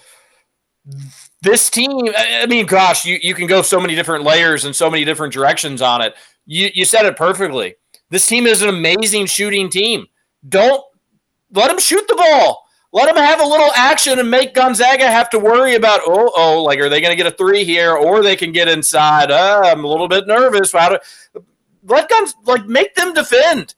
This 1.41 1.69
team, 1.69 1.91
I 2.17 2.45
mean, 2.47 2.65
gosh, 2.65 3.05
you, 3.05 3.19
you 3.21 3.33
can 3.35 3.47
go 3.47 3.61
so 3.61 3.79
many 3.79 3.95
different 3.95 4.25
layers 4.25 4.65
and 4.65 4.75
so 4.75 4.89
many 4.89 5.05
different 5.05 5.31
directions 5.31 5.81
on 5.81 6.01
it. 6.01 6.15
You, 6.45 6.69
you 6.73 6.83
said 6.83 7.05
it 7.05 7.15
perfectly. 7.15 7.75
This 8.09 8.27
team 8.27 8.47
is 8.47 8.61
an 8.61 8.69
amazing 8.69 9.27
shooting 9.27 9.69
team. 9.69 10.07
Don't 10.47 10.83
let 11.53 11.67
them 11.67 11.79
shoot 11.79 12.07
the 12.07 12.15
ball. 12.15 12.65
Let 12.93 13.05
them 13.05 13.15
have 13.15 13.39
a 13.39 13.45
little 13.45 13.71
action 13.73 14.19
and 14.19 14.29
make 14.29 14.53
Gonzaga 14.53 15.07
have 15.07 15.29
to 15.29 15.39
worry 15.39 15.75
about, 15.75 16.01
oh, 16.05 16.31
oh, 16.35 16.63
like, 16.63 16.77
are 16.79 16.89
they 16.89 16.99
going 16.99 17.15
to 17.15 17.23
get 17.23 17.31
a 17.31 17.35
three 17.35 17.63
here? 17.63 17.93
Or 17.93 18.21
they 18.21 18.35
can 18.35 18.51
get 18.51 18.67
inside. 18.67 19.31
Uh, 19.31 19.61
I'm 19.63 19.85
a 19.85 19.87
little 19.87 20.09
bit 20.09 20.27
nervous. 20.27 20.73
How 20.73 20.89
to, 20.89 21.01
let 21.83 22.09
guns 22.09 22.35
like 22.45 22.65
make 22.65 22.95
them 22.95 23.13
defend. 23.13 23.75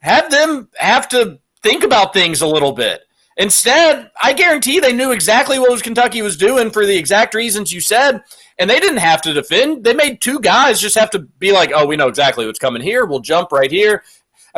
Have 0.00 0.30
them 0.30 0.68
have 0.76 1.08
to 1.10 1.38
think 1.62 1.84
about 1.84 2.12
things 2.12 2.40
a 2.40 2.46
little 2.46 2.72
bit. 2.72 3.02
Instead, 3.36 4.10
I 4.20 4.32
guarantee 4.32 4.80
they 4.80 4.92
knew 4.92 5.12
exactly 5.12 5.60
what 5.60 5.70
was 5.70 5.82
Kentucky 5.82 6.22
was 6.22 6.36
doing 6.36 6.70
for 6.70 6.84
the 6.84 6.96
exact 6.96 7.34
reasons 7.34 7.72
you 7.72 7.80
said, 7.80 8.20
and 8.58 8.68
they 8.68 8.80
didn't 8.80 8.98
have 8.98 9.22
to 9.22 9.32
defend. 9.32 9.84
They 9.84 9.94
made 9.94 10.20
two 10.20 10.40
guys 10.40 10.80
just 10.80 10.98
have 10.98 11.10
to 11.10 11.20
be 11.20 11.52
like, 11.52 11.70
"Oh, 11.72 11.86
we 11.86 11.96
know 11.96 12.08
exactly 12.08 12.46
what's 12.46 12.58
coming 12.58 12.82
here. 12.82 13.04
We'll 13.06 13.20
jump 13.20 13.52
right 13.52 13.70
here." 13.70 14.02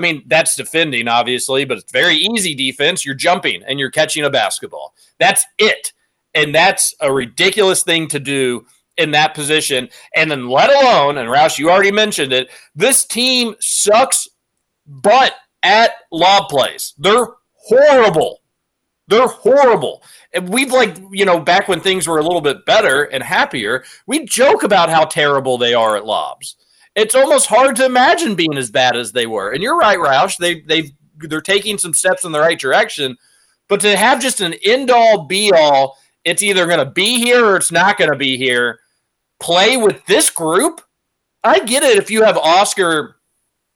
I 0.01 0.03
mean, 0.03 0.23
that's 0.29 0.57
defending, 0.57 1.09
obviously, 1.09 1.67
but 1.67 1.77
it's 1.77 1.93
very 1.93 2.17
easy 2.17 2.55
defense. 2.55 3.05
You're 3.05 3.15
jumping 3.15 3.63
and 3.65 3.79
you're 3.79 3.91
catching 3.91 4.25
a 4.25 4.31
basketball. 4.31 4.95
That's 5.19 5.45
it. 5.59 5.93
And 6.35 6.55
that's 6.55 6.95
a 7.01 7.13
ridiculous 7.13 7.83
thing 7.83 8.09
to 8.09 8.19
do 8.19 8.65
in 8.97 9.11
that 9.11 9.35
position. 9.35 9.91
And 10.17 10.31
then 10.31 10.49
let 10.49 10.71
alone, 10.71 11.19
and 11.19 11.29
Roush, 11.29 11.59
you 11.59 11.69
already 11.69 11.93
mentioned 11.93 12.33
it, 12.33 12.49
this 12.75 13.05
team 13.05 13.57
sucks 13.61 14.27
butt 14.87 15.35
at 15.63 15.91
lob 16.11 16.49
plays. 16.49 16.95
They're 16.97 17.29
horrible. 17.53 18.41
They're 19.07 19.29
horrible. 19.29 20.03
And 20.33 20.49
we've 20.49 20.73
like, 20.73 20.97
you 21.11 21.27
know, 21.27 21.41
back 21.41 21.69
when 21.69 21.81
things 21.81 22.09
were 22.09 22.21
a 22.21 22.23
little 22.23 22.41
bit 22.41 22.65
better 22.65 23.03
and 23.03 23.23
happier, 23.23 23.85
we 24.07 24.25
joke 24.25 24.63
about 24.63 24.89
how 24.89 25.05
terrible 25.05 25.59
they 25.59 25.75
are 25.75 25.95
at 25.95 26.07
lobs. 26.07 26.57
It's 26.95 27.15
almost 27.15 27.47
hard 27.47 27.77
to 27.77 27.87
imagine 27.87 28.35
being 28.35 28.59
as 28.59 28.71
bad 28.71 28.97
as 28.97 29.13
they 29.13 29.27
were. 29.27 29.53
And 29.53 29.63
you're 29.63 29.79
right, 29.79 29.99
Roush. 29.99 30.37
They 30.37 30.61
they 30.61 30.93
they're 31.19 31.41
taking 31.41 31.79
some 31.79 31.95
steps 31.95 32.25
in 32.25 32.33
the 32.33 32.41
right 32.41 32.59
direction. 32.59 33.17
But 33.69 33.81
to 33.81 33.97
have 33.97 34.21
just 34.21 34.41
an 34.41 34.55
end 34.65 34.91
all 34.91 35.27
be 35.27 35.53
all, 35.53 35.97
it's 36.25 36.43
either 36.43 36.67
going 36.67 36.85
to 36.85 36.91
be 36.91 37.19
here 37.19 37.45
or 37.47 37.57
it's 37.57 37.71
not 37.71 37.99
going 37.99 38.11
to 38.11 38.19
be 38.19 38.37
here. 38.37 38.81
Play 39.39 39.77
with 39.77 40.05
this 40.07 40.29
group. 40.29 40.81
I 41.45 41.61
get 41.61 41.83
it 41.83 41.97
if 41.97 42.11
you 42.11 42.25
have 42.25 42.37
Oscar 42.37 43.17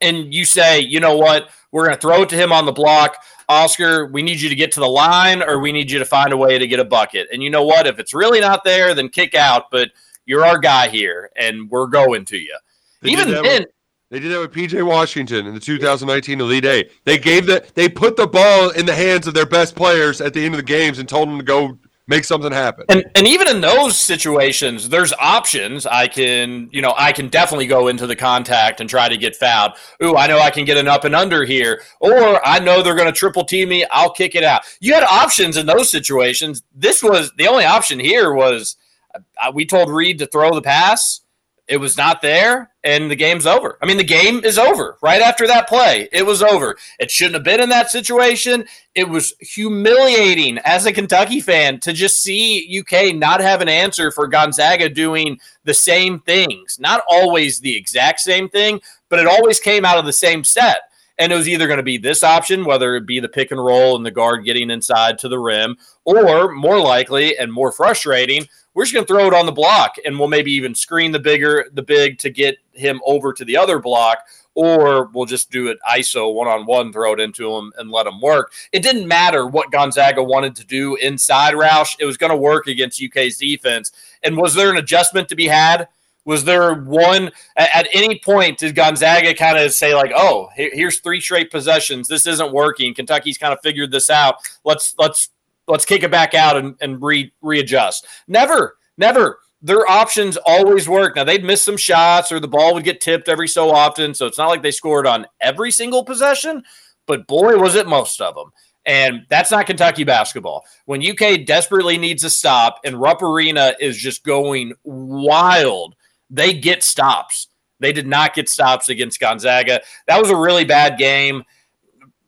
and 0.00 0.34
you 0.34 0.44
say, 0.44 0.80
you 0.80 1.00
know 1.00 1.16
what, 1.16 1.48
we're 1.72 1.84
going 1.84 1.94
to 1.94 2.00
throw 2.00 2.22
it 2.22 2.28
to 2.30 2.36
him 2.36 2.52
on 2.52 2.66
the 2.66 2.72
block. 2.72 3.16
Oscar, 3.48 4.06
we 4.06 4.22
need 4.22 4.40
you 4.40 4.48
to 4.48 4.54
get 4.54 4.72
to 4.72 4.80
the 4.80 4.88
line 4.88 5.42
or 5.42 5.60
we 5.60 5.72
need 5.72 5.90
you 5.90 5.98
to 5.98 6.04
find 6.04 6.32
a 6.32 6.36
way 6.36 6.58
to 6.58 6.66
get 6.66 6.80
a 6.80 6.84
bucket. 6.84 7.28
And 7.32 7.42
you 7.42 7.50
know 7.50 7.64
what? 7.64 7.86
If 7.86 7.98
it's 7.98 8.12
really 8.12 8.40
not 8.40 8.64
there, 8.64 8.94
then 8.94 9.08
kick 9.08 9.34
out. 9.34 9.70
But 9.70 9.90
you're 10.26 10.44
our 10.44 10.58
guy 10.58 10.88
here 10.88 11.30
and 11.36 11.70
we're 11.70 11.86
going 11.86 12.24
to 12.26 12.38
you. 12.38 12.56
They 13.05 13.11
Even 13.11 13.30
then, 13.30 13.42
with- 13.42 13.66
they 14.11 14.18
did 14.18 14.32
that 14.32 14.40
with 14.40 14.52
PJ 14.52 14.84
Washington 14.86 15.46
in 15.46 15.55
the 15.55 15.61
2019 15.61 16.40
Elite 16.40 16.64
Eight. 16.64 16.90
They 17.05 17.18
gave 17.18 17.46
the 17.46 17.64
they 17.74 17.88
put 17.88 18.16
the 18.16 18.26
ball 18.26 18.70
in 18.70 18.86
the 18.86 18.94
hands 18.94 19.26
of 19.26 19.34
their 19.34 19.46
best 19.46 19.74
players 19.76 20.20
at 20.20 20.32
the 20.32 20.44
end 20.44 20.55
of 20.55 20.59
the 20.59 20.64
games 20.64 20.98
and 20.98 21.09
told 21.09 21.28
them 21.28 21.38
to 21.38 21.44
go 21.44 21.78
make 22.07 22.24
something 22.24 22.52
happen. 22.52 22.84
And 22.88 23.05
and 23.14 23.26
even 23.26 23.48
in 23.48 23.61
those 23.61 23.98
situations, 23.98 24.88
there's 24.88 25.12
options. 25.14 25.84
I 25.84 26.07
can, 26.07 26.68
you 26.72 26.80
know, 26.80 26.94
I 26.96 27.12
can 27.12 27.28
definitely 27.28 27.66
go 27.66 27.88
into 27.88 28.07
the 28.07 28.16
contact 28.16 28.80
and 28.80 28.88
try 28.88 29.09
to 29.09 29.16
get 29.16 29.36
fouled. 29.36 29.72
Ooh, 30.02 30.16
I 30.16 30.28
know 30.28 30.38
I 30.38 30.50
can 30.50 30.64
get 30.64 30.76
an 30.76 30.88
up 30.88 31.05
and 31.05 31.14
under 31.14 31.44
here, 31.44 31.82
or 32.00 32.46
I 32.46 32.59
know 32.59 32.82
they're 32.82 32.94
going 32.94 33.12
to 33.12 33.18
triple 33.18 33.44
team 33.44 33.68
me. 33.68 33.84
I'll 33.90 34.12
kick 34.12 34.34
it 34.34 34.44
out. 34.44 34.62
You 34.80 34.94
had 34.94 35.05
options 35.05 35.57
in 35.57 35.66
those 35.66 35.90
situations. 35.90 36.62
This 36.74 37.02
was 37.02 37.32
the 37.36 37.48
only 37.48 37.64
option 37.64 37.98
here 37.98 38.32
was 38.32 38.76
uh, 39.14 39.50
we 39.52 39.66
told 39.66 39.90
Reed 39.90 40.18
to 40.20 40.26
throw 40.26 40.55
the 40.55 40.62
pass. 40.62 41.20
It 41.66 41.78
was 41.78 41.96
not 41.96 42.20
there, 42.20 42.70
and 42.82 43.10
the 43.10 43.16
game's 43.16 43.46
over. 43.46 43.78
I 43.80 43.86
mean, 43.86 43.96
the 43.96 44.04
game 44.04 44.44
is 44.44 44.58
over 44.58 44.98
right 45.02 45.22
after 45.22 45.46
that 45.46 45.66
play. 45.66 46.10
It 46.12 46.26
was 46.26 46.42
over. 46.42 46.76
It 46.98 47.10
shouldn't 47.10 47.36
have 47.36 47.44
been 47.44 47.62
in 47.62 47.70
that 47.70 47.90
situation. 47.90 48.66
It 48.94 49.08
was 49.08 49.32
humiliating 49.40 50.58
as 50.58 50.84
a 50.84 50.92
Kentucky 50.92 51.40
fan 51.40 51.80
to 51.80 51.94
just 51.94 52.22
see 52.22 52.80
UK 52.80 53.14
not 53.14 53.40
have 53.40 53.62
an 53.62 53.70
answer 53.70 54.10
for 54.10 54.28
Gonzaga 54.28 54.90
doing 54.90 55.40
the 55.64 55.72
same 55.72 56.20
things. 56.20 56.78
Not 56.78 57.02
always 57.08 57.60
the 57.60 57.74
exact 57.74 58.20
same 58.20 58.50
thing, 58.50 58.82
but 59.08 59.18
it 59.18 59.26
always 59.26 59.58
came 59.58 59.86
out 59.86 59.98
of 59.98 60.04
the 60.04 60.12
same 60.12 60.44
set. 60.44 60.82
And 61.16 61.32
it 61.32 61.36
was 61.36 61.48
either 61.48 61.68
going 61.68 61.78
to 61.78 61.84
be 61.84 61.96
this 61.96 62.24
option, 62.24 62.64
whether 62.64 62.96
it 62.96 63.06
be 63.06 63.20
the 63.20 63.28
pick 63.28 63.52
and 63.52 63.64
roll 63.64 63.96
and 63.96 64.04
the 64.04 64.10
guard 64.10 64.44
getting 64.44 64.68
inside 64.68 65.16
to 65.20 65.28
the 65.28 65.38
rim, 65.38 65.76
or 66.04 66.52
more 66.52 66.80
likely 66.80 67.38
and 67.38 67.52
more 67.52 67.70
frustrating, 67.72 68.48
we're 68.74 68.84
just 68.84 68.92
going 68.92 69.06
to 69.06 69.12
throw 69.12 69.26
it 69.26 69.34
on 69.34 69.46
the 69.46 69.52
block 69.52 69.94
and 70.04 70.18
we'll 70.18 70.28
maybe 70.28 70.52
even 70.52 70.74
screen 70.74 71.12
the 71.12 71.18
bigger, 71.18 71.66
the 71.72 71.82
big 71.82 72.18
to 72.18 72.30
get 72.30 72.58
him 72.72 73.00
over 73.06 73.32
to 73.32 73.44
the 73.44 73.56
other 73.56 73.78
block, 73.78 74.18
or 74.54 75.06
we'll 75.14 75.26
just 75.26 75.50
do 75.50 75.68
it 75.68 75.78
ISO 75.88 76.34
one 76.34 76.48
on 76.48 76.66
one, 76.66 76.92
throw 76.92 77.12
it 77.12 77.20
into 77.20 77.54
him 77.54 77.72
and 77.78 77.90
let 77.90 78.06
him 78.06 78.20
work. 78.20 78.52
It 78.72 78.82
didn't 78.82 79.08
matter 79.08 79.46
what 79.46 79.70
Gonzaga 79.70 80.22
wanted 80.22 80.56
to 80.56 80.64
do 80.66 80.96
inside 80.96 81.54
Roush, 81.54 81.96
it 81.98 82.04
was 82.04 82.16
going 82.16 82.30
to 82.30 82.36
work 82.36 82.66
against 82.66 83.02
UK's 83.02 83.38
defense. 83.38 83.92
And 84.22 84.36
was 84.36 84.54
there 84.54 84.70
an 84.70 84.76
adjustment 84.76 85.28
to 85.28 85.36
be 85.36 85.46
had? 85.46 85.88
Was 86.26 86.44
there 86.44 86.72
one 86.74 87.30
at 87.56 87.86
any 87.92 88.18
point 88.18 88.58
did 88.58 88.74
Gonzaga 88.74 89.34
kind 89.34 89.58
of 89.58 89.72
say 89.72 89.94
like, 89.94 90.10
"Oh, 90.16 90.48
here's 90.54 91.00
three 91.00 91.20
straight 91.20 91.50
possessions. 91.50 92.08
This 92.08 92.26
isn't 92.26 92.50
working. 92.50 92.94
Kentucky's 92.94 93.36
kind 93.36 93.52
of 93.52 93.60
figured 93.62 93.90
this 93.90 94.08
out. 94.08 94.36
Let's 94.64 94.94
let's 94.98 95.28
let's 95.68 95.84
kick 95.84 96.02
it 96.02 96.10
back 96.10 96.34
out 96.34 96.56
and, 96.56 96.74
and 96.80 97.02
re, 97.02 97.32
readjust." 97.42 98.06
Never, 98.28 98.76
never. 98.98 99.38
Their 99.62 99.90
options 99.90 100.36
always 100.44 100.88
work. 100.88 101.16
Now 101.16 101.24
they'd 101.24 101.44
miss 101.44 101.62
some 101.62 101.78
shots 101.78 102.30
or 102.30 102.38
the 102.38 102.48
ball 102.48 102.74
would 102.74 102.84
get 102.84 103.00
tipped 103.00 103.28
every 103.28 103.48
so 103.48 103.70
often, 103.70 104.12
so 104.12 104.26
it's 104.26 104.38
not 104.38 104.48
like 104.48 104.62
they 104.62 104.70
scored 104.70 105.06
on 105.06 105.26
every 105.40 105.70
single 105.70 106.04
possession, 106.04 106.62
but 107.06 107.26
boy 107.26 107.56
was 107.56 107.74
it 107.74 107.86
most 107.86 108.20
of 108.20 108.34
them. 108.34 108.50
And 108.86 109.24
that's 109.30 109.50
not 109.50 109.66
Kentucky 109.66 110.04
basketball. 110.04 110.64
When 110.84 111.02
UK 111.02 111.46
desperately 111.46 111.96
needs 111.96 112.22
a 112.24 112.30
stop 112.30 112.80
and 112.84 113.00
Rupp 113.00 113.22
Arena 113.22 113.74
is 113.80 113.96
just 113.96 114.24
going 114.24 114.74
wild, 114.84 115.94
they 116.28 116.52
get 116.52 116.82
stops. 116.82 117.48
They 117.80 117.92
did 117.92 118.06
not 118.06 118.34
get 118.34 118.48
stops 118.48 118.88
against 118.88 119.20
Gonzaga. 119.20 119.80
That 120.06 120.20
was 120.20 120.30
a 120.30 120.36
really 120.36 120.64
bad 120.64 120.98
game. 120.98 121.44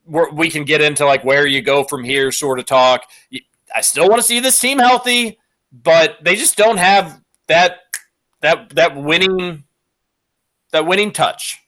We 0.07 0.49
can 0.49 0.63
get 0.63 0.81
into 0.81 1.05
like 1.05 1.23
where 1.23 1.45
you 1.45 1.61
go 1.61 1.83
from 1.83 2.03
here, 2.03 2.31
sort 2.31 2.59
of 2.59 2.65
talk. 2.65 3.03
I 3.75 3.81
still 3.81 4.07
want 4.07 4.21
to 4.21 4.27
see 4.27 4.39
this 4.39 4.59
team 4.59 4.79
healthy, 4.79 5.37
but 5.71 6.17
they 6.23 6.35
just 6.35 6.55
don't 6.57 6.77
have 6.77 7.21
that 7.47 7.79
that 8.41 8.69
that 8.75 8.95
winning 8.95 9.63
that 10.71 10.85
winning 10.85 11.11
touch. 11.11 11.59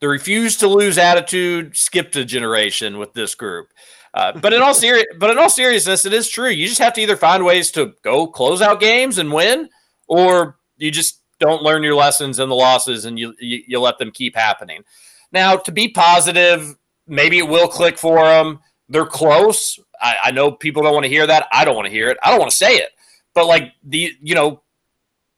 The 0.00 0.08
refuse 0.08 0.56
to 0.58 0.68
lose 0.68 0.98
attitude 0.98 1.76
skipped 1.76 2.16
a 2.16 2.24
generation 2.24 2.98
with 2.98 3.14
this 3.14 3.34
group. 3.34 3.68
Uh, 4.12 4.32
but 4.32 4.52
in 4.52 4.62
all 4.62 4.74
serious, 4.74 5.06
but 5.18 5.30
in 5.30 5.38
all 5.38 5.48
seriousness, 5.48 6.04
it 6.06 6.12
is 6.12 6.28
true. 6.28 6.48
You 6.48 6.66
just 6.66 6.80
have 6.80 6.92
to 6.94 7.00
either 7.00 7.16
find 7.16 7.44
ways 7.44 7.70
to 7.72 7.94
go 8.02 8.26
close 8.26 8.62
out 8.62 8.80
games 8.80 9.18
and 9.18 9.32
win, 9.32 9.68
or 10.06 10.58
you 10.76 10.90
just 10.90 11.22
don't 11.38 11.62
learn 11.62 11.82
your 11.82 11.94
lessons 11.94 12.38
and 12.38 12.50
the 12.50 12.54
losses, 12.54 13.04
and 13.04 13.18
you, 13.18 13.34
you 13.38 13.62
you 13.66 13.80
let 13.80 13.98
them 13.98 14.10
keep 14.10 14.34
happening. 14.34 14.82
Now, 15.32 15.56
to 15.56 15.72
be 15.72 15.88
positive, 15.88 16.76
maybe 17.06 17.38
it 17.38 17.48
will 17.48 17.68
click 17.68 17.98
for 17.98 18.24
them. 18.24 18.60
They're 18.88 19.06
close. 19.06 19.78
I, 20.00 20.16
I 20.24 20.30
know 20.30 20.52
people 20.52 20.82
don't 20.82 20.92
want 20.92 21.04
to 21.04 21.10
hear 21.10 21.26
that. 21.26 21.48
I 21.52 21.64
don't 21.64 21.74
want 21.74 21.86
to 21.86 21.92
hear 21.92 22.08
it. 22.08 22.18
I 22.22 22.30
don't 22.30 22.38
want 22.38 22.50
to 22.50 22.56
say 22.56 22.76
it. 22.76 22.90
But 23.34 23.46
like 23.46 23.72
the 23.84 24.12
you 24.22 24.34
know, 24.34 24.62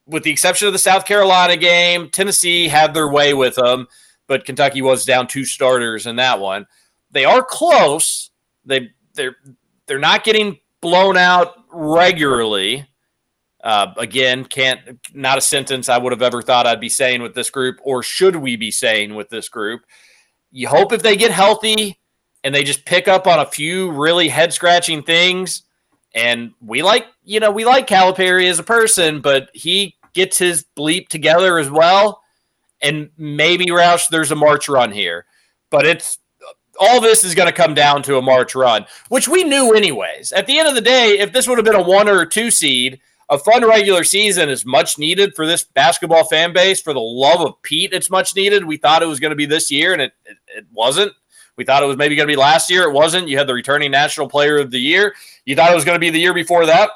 with 0.05 0.23
the 0.23 0.31
exception 0.31 0.67
of 0.67 0.73
the 0.73 0.79
South 0.79 1.05
Carolina 1.05 1.57
game, 1.57 2.09
Tennessee 2.09 2.67
had 2.67 2.93
their 2.93 3.09
way 3.09 3.33
with 3.33 3.55
them, 3.55 3.87
but 4.27 4.45
Kentucky 4.45 4.81
was 4.81 5.05
down 5.05 5.27
two 5.27 5.45
starters 5.45 6.07
in 6.07 6.15
that 6.17 6.39
one. 6.39 6.65
They 7.11 7.25
are 7.25 7.43
close. 7.43 8.31
They 8.65 8.91
they're 9.13 9.35
they're 9.87 9.99
not 9.99 10.23
getting 10.23 10.59
blown 10.81 11.17
out 11.17 11.55
regularly. 11.71 12.87
Uh, 13.61 13.93
again, 13.97 14.45
can't 14.45 14.79
not 15.13 15.37
a 15.37 15.41
sentence 15.41 15.89
I 15.89 15.97
would 15.97 16.13
have 16.13 16.21
ever 16.21 16.41
thought 16.41 16.65
I'd 16.65 16.79
be 16.79 16.89
saying 16.89 17.21
with 17.21 17.35
this 17.35 17.49
group, 17.49 17.79
or 17.83 18.01
should 18.01 18.37
we 18.37 18.55
be 18.55 18.71
saying 18.71 19.15
with 19.15 19.29
this 19.29 19.49
group? 19.49 19.81
You 20.51 20.67
hope 20.67 20.91
if 20.91 21.01
they 21.01 21.15
get 21.15 21.31
healthy 21.31 21.99
and 22.43 22.53
they 22.53 22.63
just 22.63 22.85
pick 22.85 23.07
up 23.07 23.27
on 23.27 23.39
a 23.39 23.45
few 23.45 23.91
really 23.91 24.27
head 24.27 24.53
scratching 24.53 25.03
things. 25.03 25.63
And 26.15 26.53
we 26.61 26.81
like, 26.81 27.05
you 27.23 27.39
know, 27.39 27.51
we 27.51 27.65
like 27.65 27.87
Calipari 27.87 28.49
as 28.49 28.59
a 28.59 28.63
person, 28.63 29.21
but 29.21 29.49
he 29.53 29.95
gets 30.13 30.37
his 30.37 30.65
bleep 30.75 31.07
together 31.07 31.59
as 31.59 31.69
well. 31.69 32.21
And 32.81 33.09
maybe 33.17 33.67
Roush, 33.67 34.07
there's 34.09 34.31
a 34.31 34.35
March 34.35 34.69
run 34.69 34.91
here, 34.91 35.25
but 35.69 35.85
it's 35.85 36.17
all 36.79 37.01
this 37.01 37.23
is 37.23 37.35
going 37.35 37.47
to 37.47 37.53
come 37.53 37.73
down 37.73 38.01
to 38.03 38.17
a 38.17 38.21
March 38.21 38.55
run, 38.55 38.85
which 39.09 39.27
we 39.27 39.43
knew 39.43 39.73
anyways. 39.73 40.31
At 40.31 40.47
the 40.47 40.57
end 40.57 40.69
of 40.69 40.75
the 40.75 40.81
day, 40.81 41.19
if 41.19 41.33
this 41.33 41.47
would 41.47 41.57
have 41.57 41.65
been 41.65 41.75
a 41.75 41.83
one 41.83 42.07
or 42.07 42.21
a 42.21 42.29
two 42.29 42.49
seed, 42.49 43.01
a 43.29 43.37
fun 43.37 43.65
regular 43.65 44.03
season 44.03 44.49
is 44.49 44.65
much 44.65 44.97
needed 44.97 45.35
for 45.35 45.45
this 45.45 45.63
basketball 45.63 46.25
fan 46.25 46.51
base. 46.51 46.81
For 46.81 46.93
the 46.93 46.99
love 46.99 47.41
of 47.41 47.61
Pete, 47.61 47.93
it's 47.93 48.09
much 48.09 48.35
needed. 48.35 48.65
We 48.65 48.77
thought 48.77 49.03
it 49.03 49.07
was 49.07 49.19
going 49.19 49.31
to 49.31 49.35
be 49.35 49.45
this 49.45 49.69
year, 49.69 49.93
and 49.93 50.01
it, 50.01 50.13
it, 50.25 50.37
it 50.47 50.65
wasn't. 50.71 51.13
We 51.55 51.65
thought 51.65 51.83
it 51.83 51.87
was 51.87 51.97
maybe 51.97 52.15
going 52.15 52.27
to 52.27 52.31
be 52.31 52.39
last 52.39 52.69
year. 52.69 52.83
It 52.83 52.93
wasn't. 52.93 53.27
You 53.27 53.37
had 53.37 53.47
the 53.47 53.53
returning 53.53 53.91
National 53.91 54.29
Player 54.29 54.57
of 54.57 54.71
the 54.71 54.79
Year. 54.79 55.13
You 55.45 55.55
thought 55.55 55.71
it 55.71 55.75
was 55.75 55.85
going 55.85 55.95
to 55.95 55.99
be 55.99 56.09
the 56.09 56.19
year 56.19 56.33
before 56.33 56.65
that, 56.65 56.89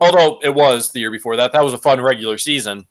although 0.00 0.40
it 0.42 0.54
was 0.54 0.90
the 0.90 1.00
year 1.00 1.10
before 1.10 1.36
that. 1.36 1.52
That 1.52 1.64
was 1.64 1.72
a 1.72 1.78
fun 1.78 2.00
regular 2.00 2.36
season. 2.36 2.86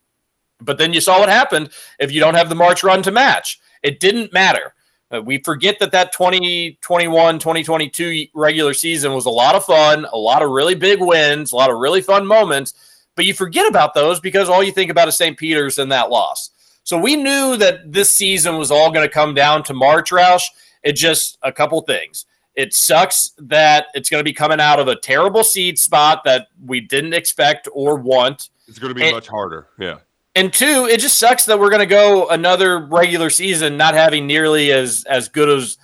But 0.62 0.78
then 0.78 0.94
you 0.94 1.02
saw 1.02 1.20
what 1.20 1.30
happened 1.30 1.72
if 2.00 2.12
you 2.12 2.20
don't 2.20 2.36
have 2.36 2.50
the 2.50 2.56
March 2.56 2.84
run 2.84 3.04
to 3.04 3.12
match. 3.12 3.60
It 3.84 4.00
didn't 4.00 4.32
matter. 4.32 4.74
Uh, 5.14 5.22
we 5.22 5.38
forget 5.40 5.78
that 5.80 5.92
that 5.92 6.12
2021 6.14 7.40
2022 7.40 8.28
regular 8.34 8.74
season 8.74 9.14
was 9.14 9.26
a 9.26 9.30
lot 9.30 9.56
of 9.56 9.66
fun, 9.66 10.06
a 10.14 10.18
lot 10.18 10.42
of 10.42 10.50
really 10.50 10.76
big 10.76 11.00
wins, 11.02 11.52
a 11.52 11.56
lot 11.56 11.70
of 11.70 11.78
really 11.78 12.02
fun 12.02 12.26
moments, 12.26 12.74
but 13.16 13.26
you 13.26 13.34
forget 13.34 13.68
about 13.68 13.94
those 13.94 14.20
because 14.20 14.48
all 14.50 14.64
you 14.64 14.72
think 14.72 14.90
about 14.90 15.08
is 15.08 15.18
St. 15.18 15.38
Peter's 15.38 15.80
and 15.80 15.92
that 15.92 16.10
loss. 16.10 16.52
So 16.84 16.98
we 16.98 17.16
knew 17.16 17.58
that 17.58 17.92
this 17.92 18.10
season 18.16 18.58
was 18.58 18.72
all 18.72 18.92
going 18.92 19.08
to 19.08 19.14
come 19.14 19.34
down 19.34 19.64
to 19.64 19.74
March, 19.74 20.12
Roush. 20.12 20.44
It 20.84 20.94
just 20.94 21.38
a 21.44 21.52
couple 21.52 21.80
things. 21.82 22.26
It 22.56 22.74
sucks 22.74 23.32
that 23.38 23.88
it's 23.94 24.10
going 24.10 24.20
to 24.20 24.26
be 24.26 24.34
coming 24.34 24.60
out 24.60 24.80
of 24.80 24.88
a 24.88 24.96
terrible 24.96 25.44
seed 25.44 25.78
spot 25.78 26.24
that 26.26 26.48
we 26.66 26.82
didn't 26.82 27.14
expect 27.14 27.68
or 27.74 27.96
want. 27.96 28.50
It's 28.68 28.80
going 28.80 28.90
to 28.94 28.96
be 28.96 29.04
And- 29.04 29.14
much 29.14 29.28
harder. 29.28 29.68
Yeah. 29.80 29.98
And 30.36 30.54
two, 30.54 30.88
it 30.90 31.02
just 31.02 31.18
sucks 31.18 31.46
that 31.46 31.60
we're 31.60 31.70
going 31.70 31.82
to 31.82 31.86
go 31.86 32.30
another 32.30 32.80
regular 32.80 33.30
season 33.30 33.76
not 33.76 33.94
having 33.94 34.26
nearly 34.26 34.72
as 34.72 35.04
as 35.10 35.28
good 35.28 35.50
as 35.50 35.78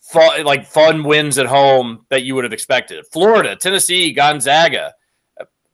fun, 0.00 0.44
like 0.44 0.66
fun 0.66 1.04
wins 1.04 1.38
at 1.38 1.46
home 1.46 2.04
that 2.08 2.24
you 2.24 2.34
would 2.34 2.44
have 2.44 2.52
expected. 2.52 3.06
Florida, 3.12 3.54
Tennessee, 3.54 4.12
Gonzaga. 4.12 4.94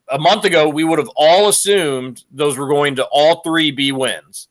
A 0.09 0.19
month 0.19 0.45
ago, 0.45 0.67
we 0.67 0.83
would 0.83 0.99
have 0.99 1.09
all 1.15 1.47
assumed 1.47 2.25
those 2.31 2.57
were 2.57 2.67
going 2.67 2.95
to 2.97 3.05
all 3.05 3.41
three 3.41 3.71
be 3.71 3.91
wins, 3.91 4.49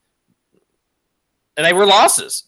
and 1.56 1.66
they 1.66 1.74
were 1.74 1.86
losses. 1.86 2.44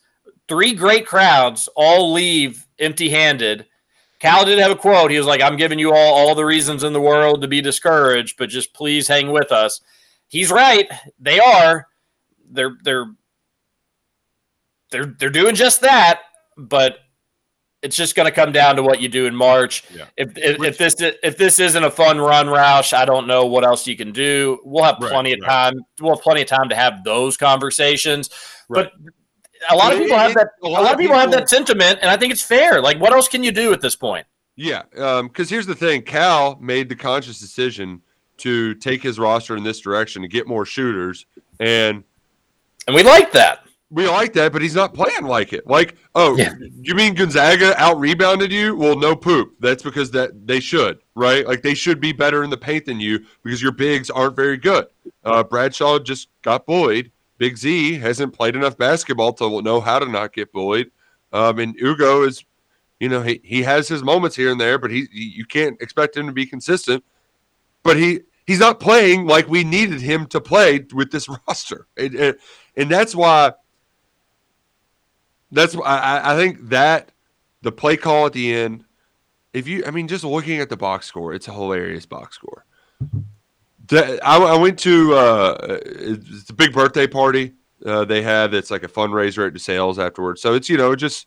Three 0.49 0.73
great 0.73 1.07
crowds 1.07 1.69
all 1.77 2.13
leave 2.13 2.67
empty-handed. 2.79 3.67
Cal 4.19 4.45
did 4.45 4.59
have 4.59 4.71
a 4.71 4.77
quote. 4.77 5.11
He 5.11 5.19
was 5.19 5.27
like, 5.27 5.43
"I'm 5.43 5.57
giving 5.57 5.79
you 5.79 5.93
all 5.93 6.15
all 6.15 6.35
the 6.35 6.45
reasons 6.45 6.85
in 6.85 6.93
the 6.93 7.01
world 7.01 7.43
to 7.43 7.49
be 7.49 7.61
discouraged, 7.61 8.39
but 8.39 8.49
just 8.49 8.73
please 8.73 9.07
hang 9.07 9.31
with 9.31 9.53
us." 9.53 9.81
He's 10.33 10.51
right. 10.51 10.91
They 11.21 11.39
are. 11.39 11.87
They're 12.51 12.77
they're 12.83 13.07
they're 14.91 15.15
they're 15.19 15.31
doing 15.31 15.55
just 15.55 15.83
that, 15.83 16.23
but 16.57 16.99
it's 17.83 17.97
just 17.97 18.15
going 18.15 18.27
to 18.27 18.33
come 18.33 18.53
down 18.53 18.77
to 18.77 18.83
what 18.83 19.01
you 19.01 19.09
do 19.09 19.27
in 19.27 19.35
March. 19.35 19.85
Yeah. 19.95 20.07
If, 20.17 20.37
if, 20.37 20.63
if 20.63 20.79
this 20.79 20.97
if 21.01 21.37
this 21.37 21.59
isn't 21.59 21.85
a 21.85 21.91
fun 21.91 22.19
run, 22.19 22.47
Roush, 22.47 22.93
I 22.93 23.05
don't 23.05 23.27
know 23.27 23.47
what 23.47 23.65
else 23.65 23.87
you 23.87 23.97
can 23.97 24.13
do. 24.13 24.61
We'll 24.65 24.85
have 24.85 24.97
Right, 25.01 25.11
plenty 25.13 25.33
of 25.33 25.41
right. 25.43 25.49
time. 25.49 25.75
We'll 26.01 26.15
have 26.15 26.23
plenty 26.23 26.43
of 26.43 26.49
time 26.49 26.69
to 26.69 26.77
have 26.77 27.05
those 27.05 27.37
conversations. 27.37 28.31
Right. 28.69 28.89
But 28.91 29.13
a 29.71 29.77
lot 29.77 29.93
of 29.93 29.99
people 29.99 30.17
have 30.17 30.35
that. 30.35 30.49
a 30.63 30.67
A 30.67 30.69
lot 30.69 30.85
of 30.87 30.93
of 30.93 30.99
people 30.99 31.17
have 31.17 31.31
that 31.33 31.49
sentiment, 31.49 31.99
and 32.03 32.11
I 32.11 32.17
think 32.17 32.33
it's 32.33 32.43
fair. 32.43 32.81
Like, 32.81 33.01
what 33.01 33.13
else 33.13 33.29
can 33.29 33.43
you 33.43 33.53
do 33.53 33.73
at 33.73 33.81
this 33.81 33.97
point? 33.97 34.27
Yeah, 34.57 34.83
um, 34.99 35.29
because 35.29 35.49
here's 35.49 35.67
the 35.67 35.75
thing: 35.75 36.03
Cal 36.03 36.57
made 36.61 36.89
the 36.89 36.97
conscious 36.97 37.41
decision 37.41 38.03
to 38.43 38.75
take 38.77 39.03
his 39.03 39.19
roster 39.19 39.57
in 39.57 39.63
this 39.65 39.81
direction 39.81 40.23
to 40.23 40.29
get 40.29 40.47
more 40.47 40.65
shooters, 40.65 41.27
and 41.61 42.05
And 42.87 42.95
we 42.97 43.03
like 43.03 43.31
that. 43.33 43.65
we 43.91 44.09
like 44.09 44.33
that. 44.33 44.53
But 44.53 44.63
he's 44.63 44.75
not 44.75 44.95
playing 44.95 45.25
like 45.25 45.53
it. 45.53 45.67
Like, 45.67 45.97
oh, 46.15 46.37
Yeah. 46.37 46.55
you 46.81 46.95
mean 46.95 47.15
Gonzaga 47.15 47.81
out 47.81 47.99
rebounded 48.01 48.51
you? 48.53 48.75
Well, 48.77 48.97
no 48.97 49.15
poop. 49.15 49.55
That's 49.61 49.83
because 49.83 50.11
that 50.13 50.47
they 50.47 50.61
should, 50.61 50.99
right? 51.15 51.47
Like 51.47 51.63
they 51.63 51.75
should 51.75 52.01
be 52.01 52.13
better 52.13 52.43
in 52.43 52.51
the 52.51 52.57
paint 52.57 52.87
than 52.87 52.99
you 53.01 53.25
because 53.45 53.63
your 53.63 53.73
bigs 53.73 54.11
aren't 54.11 54.35
very 54.37 54.57
good. 54.57 54.87
Uh, 55.25 55.43
Bradshaw 55.45 55.99
just 55.99 56.29
got 56.43 56.67
bullied. 56.67 57.13
Big 57.39 57.57
Z 57.57 57.95
hasn't 57.99 58.33
played 58.33 58.57
enough 58.57 58.77
basketball 58.79 59.33
to 59.35 59.63
know 59.63 59.81
how 59.81 59.99
to 59.99 60.07
not 60.07 60.33
get 60.33 60.53
bullied. 60.53 60.91
Um, 61.33 61.59
and 61.61 61.75
Ugo 61.81 62.23
is, 62.25 62.45
you 63.01 63.09
know, 63.09 63.23
he, 63.23 63.41
he 63.45 63.63
has 63.63 63.89
his 63.89 64.03
moments 64.03 64.37
here 64.37 64.51
and 64.51 64.61
there, 64.61 64.79
but 64.79 64.91
he 64.91 65.07
he- 65.13 65.33
you 65.37 65.45
can't 65.45 65.81
expect 65.81 66.17
him 66.17 66.27
to 66.27 66.33
be 66.33 66.47
consistent. 66.47 67.03
But 67.83 67.97
he 67.97 68.21
he's 68.47 68.61
not 68.61 68.81
playing 68.81 69.27
like 69.27 69.49
we 69.49 69.65
needed 69.65 70.01
him 70.01 70.27
to 70.27 70.41
play 70.41 70.85
with 70.93 71.11
this 71.11 71.29
roster, 71.49 71.87
and, 71.97 72.15
and, 72.15 72.37
and 72.77 72.91
that's 72.91 73.15
why. 73.15 73.53
That's 75.55 75.77
why 75.77 75.85
I, 75.85 76.33
I 76.33 76.37
think 76.37 76.71
that 76.71 77.13
the 77.61 77.73
play 77.73 77.97
call 77.97 78.27
at 78.27 78.33
the 78.33 78.55
end. 78.55 78.85
If 79.53 79.69
you, 79.69 79.85
I 79.87 79.91
mean, 79.91 80.09
just 80.09 80.25
looking 80.25 80.61
at 80.61 80.71
the 80.71 80.79
box 80.79 81.05
score, 81.05 81.35
it's 81.35 81.47
a 81.47 81.53
hilarious 81.53 82.07
box 82.07 82.37
score. 82.37 82.65
I, 83.91 84.17
I 84.23 84.57
went 84.57 84.79
to 84.81 85.15
uh, 85.15 85.79
it's 85.85 86.49
a 86.49 86.55
big 86.55 86.73
birthday 86.73 87.07
party 87.07 87.53
uh, 87.85 88.05
they 88.05 88.23
had. 88.23 88.55
It's 88.55 88.71
like 88.71 88.83
a 88.83 88.89
fundraiser 88.89 89.47
at 89.47 89.55
DeSales 89.55 89.99
afterwards. 89.99 90.41
So 90.41 90.55
it's 90.55 90.69
you 90.69 90.77
know 90.77 90.95
just 90.95 91.27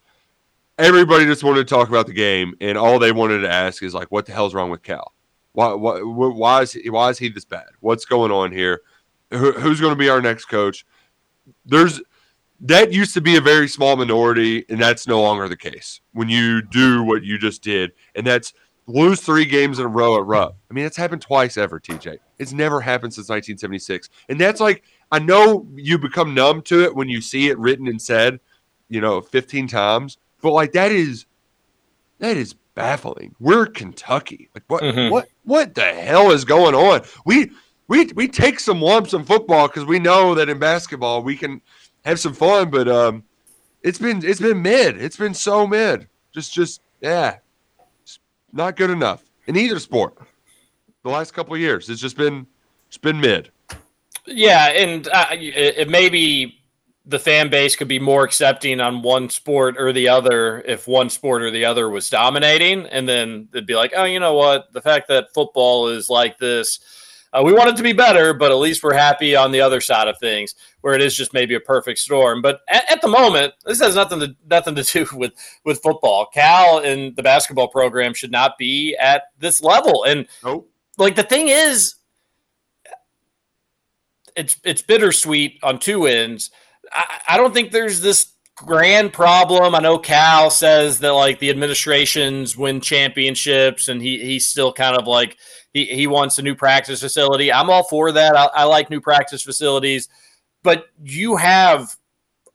everybody 0.77 1.25
just 1.25 1.43
wanted 1.43 1.67
to 1.67 1.75
talk 1.75 1.89
about 1.89 2.07
the 2.07 2.13
game, 2.13 2.55
and 2.61 2.77
all 2.77 2.99
they 2.99 3.11
wanted 3.11 3.39
to 3.39 3.51
ask 3.51 3.83
is 3.83 3.93
like, 3.93 4.11
what 4.11 4.25
the 4.25 4.33
hell's 4.33 4.53
wrong 4.53 4.69
with 4.69 4.83
Cal? 4.83 5.13
Why 5.55 5.73
why 5.73 5.99
why 6.01 6.61
is 6.61 6.73
he, 6.73 6.89
why 6.89 7.09
is 7.09 7.17
he 7.17 7.29
this 7.29 7.45
bad? 7.45 7.69
What's 7.79 8.05
going 8.05 8.31
on 8.31 8.51
here? 8.51 8.81
Who, 9.31 9.53
who's 9.53 9.79
going 9.79 9.93
to 9.93 9.99
be 9.99 10.09
our 10.09 10.21
next 10.21 10.45
coach? 10.45 10.85
There's 11.65 12.01
that 12.61 12.91
used 12.91 13.13
to 13.13 13.21
be 13.21 13.37
a 13.37 13.41
very 13.41 13.67
small 13.67 13.95
minority, 13.95 14.65
and 14.69 14.79
that's 14.79 15.07
no 15.07 15.21
longer 15.21 15.47
the 15.47 15.57
case. 15.57 16.01
When 16.13 16.29
you 16.29 16.61
do 16.61 17.03
what 17.03 17.23
you 17.23 17.37
just 17.37 17.63
did, 17.63 17.93
and 18.15 18.27
that's 18.27 18.53
lose 18.87 19.21
three 19.21 19.45
games 19.45 19.79
in 19.79 19.85
a 19.85 19.89
row 19.89 20.17
at 20.17 20.25
Rupp. 20.25 20.57
I 20.69 20.73
mean, 20.73 20.83
that's 20.83 20.97
happened 20.97 21.21
twice 21.21 21.57
ever, 21.57 21.79
TJ. 21.79 22.17
It's 22.37 22.53
never 22.53 22.81
happened 22.81 23.13
since 23.13 23.29
1976, 23.29 24.09
and 24.29 24.39
that's 24.39 24.59
like 24.59 24.83
I 25.11 25.19
know 25.19 25.67
you 25.73 25.97
become 25.97 26.33
numb 26.33 26.61
to 26.63 26.83
it 26.83 26.93
when 26.93 27.07
you 27.07 27.21
see 27.21 27.47
it 27.47 27.57
written 27.57 27.87
and 27.87 28.01
said, 28.01 28.39
you 28.89 28.99
know, 28.99 29.21
15 29.21 29.67
times, 29.67 30.17
but 30.41 30.51
like 30.51 30.73
that 30.73 30.91
is 30.91 31.25
that 32.19 32.35
is 32.35 32.55
baffling. 32.75 33.33
We're 33.39 33.65
Kentucky. 33.65 34.49
Like 34.53 34.63
what 34.67 34.83
Mhm. 34.83 35.09
what 35.09 35.27
what 35.43 35.73
the 35.73 35.81
hell 35.93 36.31
is 36.31 36.45
going 36.45 36.75
on? 36.75 37.01
We 37.25 37.51
we 37.87 38.05
we 38.13 38.27
take 38.27 38.59
some 38.59 38.81
lumps 38.81 39.13
in 39.13 39.23
football 39.25 39.67
because 39.67 39.85
we 39.85 39.99
know 39.99 40.35
that 40.35 40.49
in 40.49 40.59
basketball 40.59 41.23
we 41.23 41.35
can 41.35 41.61
have 42.03 42.19
some 42.19 42.33
fun, 42.33 42.69
but 42.69 42.87
um, 42.87 43.23
it's 43.81 43.97
been 43.97 44.23
it's 44.23 44.39
been 44.41 44.61
mid. 44.61 45.01
It's 45.01 45.17
been 45.17 45.33
so 45.33 45.65
mid. 45.65 46.07
Just 46.33 46.53
just 46.53 46.81
yeah, 47.01 47.37
not 48.53 48.75
good 48.75 48.89
enough 48.89 49.23
in 49.47 49.55
either 49.55 49.79
sport. 49.79 50.17
The 51.03 51.09
last 51.09 51.31
couple 51.33 51.53
of 51.53 51.59
years, 51.59 51.89
it's 51.89 52.01
just 52.01 52.17
been 52.17 52.45
it's 52.87 52.97
been 52.97 53.19
mid. 53.19 53.51
Yeah, 54.27 54.67
and 54.69 55.07
uh, 55.07 55.27
it, 55.31 55.77
it 55.77 55.89
maybe 55.89 56.59
the 57.07 57.19
fan 57.19 57.49
base 57.49 57.75
could 57.75 57.87
be 57.87 57.99
more 57.99 58.23
accepting 58.23 58.79
on 58.79 59.01
one 59.01 59.29
sport 59.29 59.75
or 59.77 59.93
the 59.93 60.07
other 60.09 60.61
if 60.61 60.87
one 60.87 61.09
sport 61.09 61.43
or 61.43 61.51
the 61.51 61.65
other 61.65 61.89
was 61.89 62.09
dominating, 62.09 62.85
and 62.87 63.07
then 63.07 63.47
they'd 63.51 63.67
be 63.67 63.75
like, 63.75 63.93
oh, 63.95 64.05
you 64.05 64.19
know 64.19 64.33
what? 64.33 64.73
The 64.73 64.81
fact 64.81 65.07
that 65.09 65.33
football 65.33 65.87
is 65.89 66.09
like 66.09 66.37
this, 66.39 66.79
uh, 67.31 67.43
we 67.43 67.53
want 67.53 67.69
it 67.69 67.75
to 67.75 67.83
be 67.83 67.93
better, 67.93 68.33
but 68.33 68.51
at 68.51 68.55
least 68.57 68.81
we're 68.81 68.93
happy 68.93 69.35
on 69.35 69.51
the 69.51 69.59
other 69.61 69.81
side 69.81 70.07
of 70.07 70.17
things, 70.19 70.55
where 70.81 70.93
it 70.93 71.01
is 71.01 71.15
just 71.15 71.33
maybe 71.33 71.53
a 71.53 71.59
perfect 71.59 71.99
storm. 71.99 72.41
But 72.41 72.61
at, 72.69 72.89
at 72.89 73.01
the 73.01 73.07
moment, 73.07 73.53
this 73.65 73.81
has 73.81 73.95
nothing 73.95 74.19
to 74.21 74.35
nothing 74.49 74.73
to 74.75 74.83
do 74.83 75.05
with 75.13 75.33
with 75.63 75.81
football. 75.83 76.27
Cal 76.33 76.79
and 76.79 77.15
the 77.15 77.23
basketball 77.23 77.67
program 77.67 78.13
should 78.13 78.31
not 78.31 78.57
be 78.57 78.95
at 78.99 79.23
this 79.37 79.61
level, 79.61 80.05
and 80.05 80.27
Nope. 80.43 80.69
like 80.97 81.15
the 81.15 81.23
thing 81.23 81.49
is 81.49 81.95
it's 84.35 84.57
it's 84.63 84.81
bittersweet 84.81 85.59
on 85.61 85.79
two 85.79 86.07
ends. 86.07 86.51
I, 86.95 87.19
I 87.29 87.37
don't 87.37 87.53
think 87.53 87.71
there's 87.71 88.01
this 88.01 88.33
grand 88.55 89.11
problem. 89.13 89.75
I 89.75 89.79
know 89.79 89.97
Cal 89.97 90.49
says 90.49 90.99
that 90.99 91.11
like 91.11 91.39
the 91.39 91.49
administrations 91.49 92.55
win 92.57 92.81
championships, 92.81 93.87
and 93.89 94.01
he 94.01 94.19
he's 94.19 94.47
still 94.47 94.71
kind 94.71 94.97
of 94.97 95.07
like 95.07 95.37
he 95.73 95.85
he 95.85 96.07
wants 96.07 96.39
a 96.39 96.41
new 96.41 96.55
practice 96.55 97.01
facility. 97.01 97.51
I'm 97.51 97.69
all 97.69 97.83
for 97.83 98.11
that. 98.13 98.35
I, 98.35 98.45
I 98.53 98.63
like 98.63 98.89
new 98.89 99.01
practice 99.01 99.43
facilities, 99.43 100.07
but 100.63 100.85
you 101.03 101.35
have 101.35 101.95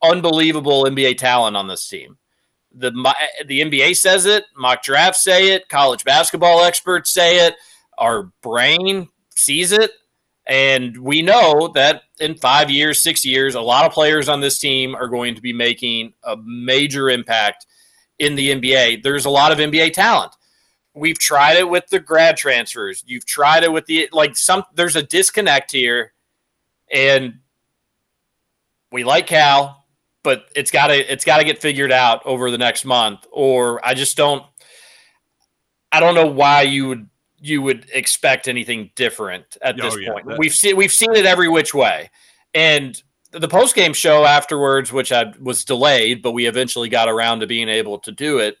unbelievable 0.01 0.85
NBA 0.85 1.17
talent 1.17 1.55
on 1.55 1.67
this 1.67 1.87
team. 1.87 2.17
The 2.73 2.91
my- 2.91 3.15
the 3.45 3.61
NBA 3.61 3.95
says 3.97 4.25
it, 4.25 4.45
mock 4.55 4.81
drafts 4.81 5.23
say 5.23 5.51
it, 5.51 5.69
college 5.69 6.03
basketball 6.03 6.63
experts 6.63 7.11
say 7.11 7.45
it, 7.45 7.55
our 7.97 8.31
brain 8.41 9.09
sees 9.35 9.71
it, 9.71 9.91
and 10.51 10.97
we 10.97 11.21
know 11.21 11.69
that 11.75 12.01
in 12.19 12.35
five 12.35 12.69
years, 12.69 13.01
six 13.01 13.23
years, 13.23 13.55
a 13.55 13.61
lot 13.61 13.85
of 13.85 13.93
players 13.93 14.27
on 14.27 14.41
this 14.41 14.59
team 14.59 14.95
are 14.95 15.07
going 15.07 15.33
to 15.35 15.41
be 15.41 15.53
making 15.53 16.13
a 16.25 16.35
major 16.43 17.09
impact 17.09 17.65
in 18.19 18.35
the 18.35 18.51
NBA. 18.51 19.01
There's 19.01 19.23
a 19.23 19.29
lot 19.29 19.53
of 19.53 19.59
NBA 19.59 19.93
talent. 19.93 20.35
We've 20.93 21.17
tried 21.17 21.55
it 21.55 21.69
with 21.69 21.87
the 21.87 22.01
grad 22.01 22.35
transfers. 22.35 23.01
You've 23.07 23.25
tried 23.25 23.63
it 23.63 23.71
with 23.71 23.85
the 23.85 24.09
like 24.11 24.35
some 24.35 24.65
there's 24.75 24.97
a 24.97 25.03
disconnect 25.03 25.71
here 25.71 26.11
and 26.91 27.39
we 28.91 29.05
like 29.05 29.27
Cal, 29.27 29.85
but 30.21 30.47
it's 30.53 30.69
got 30.69 30.87
to 30.87 31.13
it's 31.13 31.23
got 31.23 31.37
to 31.37 31.45
get 31.45 31.61
figured 31.61 31.93
out 31.93 32.25
over 32.25 32.51
the 32.51 32.57
next 32.57 32.83
month 32.83 33.25
or 33.31 33.79
I 33.87 33.93
just 33.93 34.17
don't 34.17 34.43
I 35.93 36.01
don't 36.01 36.13
know 36.13 36.27
why 36.27 36.63
you 36.63 36.89
would 36.89 37.07
you 37.41 37.61
would 37.61 37.87
expect 37.93 38.47
anything 38.47 38.91
different 38.95 39.57
at 39.61 39.79
Oh, 39.79 39.83
this 39.89 39.99
yeah, 39.99 40.13
point. 40.13 40.37
We've 40.37 40.53
seen 40.53 40.77
we've 40.77 40.91
seen 40.91 41.13
it 41.15 41.25
every 41.25 41.49
which 41.49 41.73
way. 41.73 42.09
And 42.53 43.01
the 43.31 43.47
post 43.47 43.75
game 43.75 43.93
show 43.93 44.25
afterwards, 44.25 44.91
which 44.91 45.11
I 45.11 45.33
was 45.39 45.65
delayed, 45.65 46.21
but 46.21 46.31
we 46.31 46.47
eventually 46.47 46.89
got 46.89 47.09
around 47.09 47.39
to 47.39 47.47
being 47.47 47.69
able 47.69 47.99
to 47.99 48.11
do 48.11 48.39
it. 48.39 48.57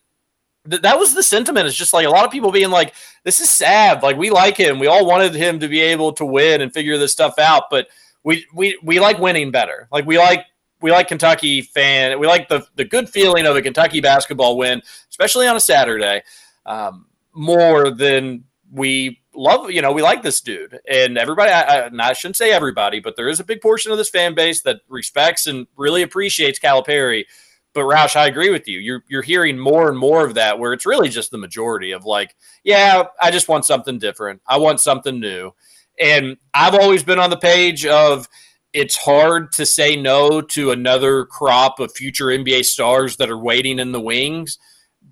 Th- 0.69 0.81
that 0.81 0.97
was 0.97 1.13
the 1.13 1.23
sentiment. 1.23 1.67
It's 1.67 1.75
just 1.75 1.93
like 1.93 2.05
a 2.05 2.09
lot 2.09 2.25
of 2.25 2.31
people 2.31 2.51
being 2.51 2.69
like, 2.69 2.93
"This 3.23 3.39
is 3.39 3.49
sad. 3.49 4.01
Like 4.03 4.17
we 4.17 4.29
like 4.29 4.57
him. 4.57 4.79
We 4.79 4.87
all 4.87 5.05
wanted 5.05 5.33
him 5.33 5.59
to 5.59 5.67
be 5.67 5.81
able 5.81 6.13
to 6.13 6.25
win 6.25 6.61
and 6.61 6.73
figure 6.73 6.97
this 6.97 7.11
stuff 7.11 7.37
out, 7.39 7.63
but 7.69 7.87
we 8.23 8.45
we 8.53 8.79
we 8.83 8.99
like 8.99 9.19
winning 9.19 9.51
better. 9.51 9.87
Like 9.91 10.05
we 10.05 10.17
like 10.17 10.45
we 10.81 10.91
like 10.91 11.07
Kentucky 11.07 11.61
fan. 11.61 12.19
We 12.19 12.27
like 12.27 12.47
the 12.47 12.65
the 12.75 12.85
good 12.85 13.09
feeling 13.09 13.45
of 13.45 13.55
a 13.55 13.61
Kentucky 13.61 14.01
basketball 14.01 14.57
win, 14.57 14.81
especially 15.09 15.47
on 15.47 15.55
a 15.55 15.59
Saturday, 15.59 16.23
um, 16.65 17.07
more 17.33 17.91
than 17.91 18.43
we 18.71 19.21
love, 19.35 19.69
you 19.69 19.81
know, 19.81 19.91
we 19.91 20.01
like 20.01 20.23
this 20.23 20.41
dude, 20.41 20.79
and 20.89 21.17
everybody. 21.17 21.51
I, 21.51 21.61
I, 21.61 21.85
and 21.87 22.01
I 22.01 22.13
shouldn't 22.13 22.37
say 22.37 22.51
everybody, 22.51 22.99
but 22.99 23.15
there 23.15 23.27
is 23.27 23.39
a 23.39 23.43
big 23.43 23.61
portion 23.61 23.91
of 23.91 23.97
this 23.97 24.09
fan 24.09 24.33
base 24.33 24.61
that 24.61 24.81
respects 24.87 25.47
and 25.47 25.67
really 25.75 26.01
appreciates 26.01 26.59
Calipari. 26.59 27.25
But 27.73 27.81
Roush, 27.81 28.15
I 28.15 28.27
agree 28.27 28.49
with 28.49 28.67
you. 28.67 28.79
You're 28.79 29.03
you're 29.07 29.21
hearing 29.21 29.57
more 29.57 29.89
and 29.89 29.97
more 29.97 30.25
of 30.25 30.35
that, 30.35 30.57
where 30.59 30.73
it's 30.73 30.85
really 30.85 31.09
just 31.09 31.31
the 31.31 31.37
majority 31.37 31.91
of 31.91 32.05
like, 32.05 32.35
yeah, 32.63 33.03
I 33.21 33.31
just 33.31 33.49
want 33.49 33.65
something 33.65 33.99
different. 33.99 34.41
I 34.47 34.57
want 34.57 34.79
something 34.79 35.19
new, 35.19 35.51
and 35.99 36.37
I've 36.53 36.75
always 36.75 37.03
been 37.03 37.19
on 37.19 37.29
the 37.29 37.37
page 37.37 37.85
of 37.85 38.27
it's 38.73 38.95
hard 38.95 39.51
to 39.53 39.65
say 39.65 39.95
no 39.97 40.41
to 40.41 40.71
another 40.71 41.25
crop 41.25 41.79
of 41.79 41.91
future 41.91 42.27
NBA 42.27 42.65
stars 42.65 43.17
that 43.17 43.29
are 43.29 43.37
waiting 43.37 43.79
in 43.79 43.91
the 43.91 43.99
wings. 43.99 44.57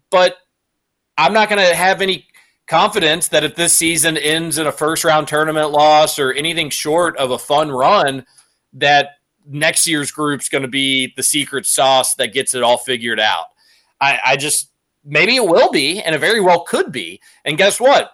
But 0.10 0.38
I'm 1.18 1.34
not 1.34 1.50
going 1.50 1.60
to 1.60 1.76
have 1.76 2.02
any 2.02 2.26
confidence 2.70 3.28
that 3.30 3.44
if 3.44 3.56
this 3.56 3.74
season 3.74 4.16
ends 4.16 4.60
in 4.60 4.68
a 4.68 4.72
first 4.72 5.04
round 5.04 5.28
tournament 5.28 5.72
loss 5.72 6.20
or 6.20 6.32
anything 6.34 6.70
short 6.70 7.18
of 7.18 7.32
a 7.32 7.38
fun 7.38 7.72
run, 7.72 8.26
that 8.74 9.16
next 9.48 9.88
year's 9.88 10.12
group's 10.12 10.48
going 10.48 10.62
to 10.62 10.68
be 10.68 11.12
the 11.18 11.24
secret 11.24 11.66
sauce 11.66 12.14
that 12.16 12.32
gets 12.32 12.54
it 12.54 12.62
all 12.62 12.78
figured 12.78 13.20
out. 13.20 13.48
I, 14.00 14.20
I 14.24 14.38
just 14.38 14.72
maybe 15.04 15.36
it 15.36 15.46
will 15.46 15.72
be, 15.72 16.00
and 16.02 16.16
it 16.16 16.20
very 16.20 16.40
well 16.40 16.62
could 16.62 16.92
be. 16.92 17.20
And 17.44 17.58
guess 17.58 17.80
what? 17.80 18.12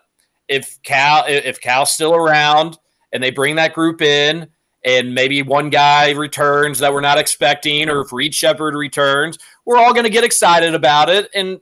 If 0.48 0.82
Cal 0.84 1.26
if 1.28 1.60
Cal's 1.60 1.94
still 1.94 2.16
around 2.16 2.78
and 3.12 3.22
they 3.22 3.32
bring 3.32 3.58
that 3.58 3.74
group 3.74 4.02
in 4.02 4.48
and 4.86 5.14
maybe 5.14 5.42
one 5.42 5.70
guy 5.70 6.12
returns 6.12 6.80
that 6.80 6.94
we're 6.94 7.02
not 7.02 7.18
expecting, 7.18 7.90
or 7.90 8.02
if 8.02 8.14
Reed 8.14 8.34
Sheppard 8.34 8.76
returns, 8.76 9.38
we're 9.66 9.78
all 9.78 9.94
going 9.94 10.06
to 10.06 10.12
get 10.12 10.24
excited 10.24 10.76
about 10.76 11.10
it. 11.10 11.30
And 11.34 11.60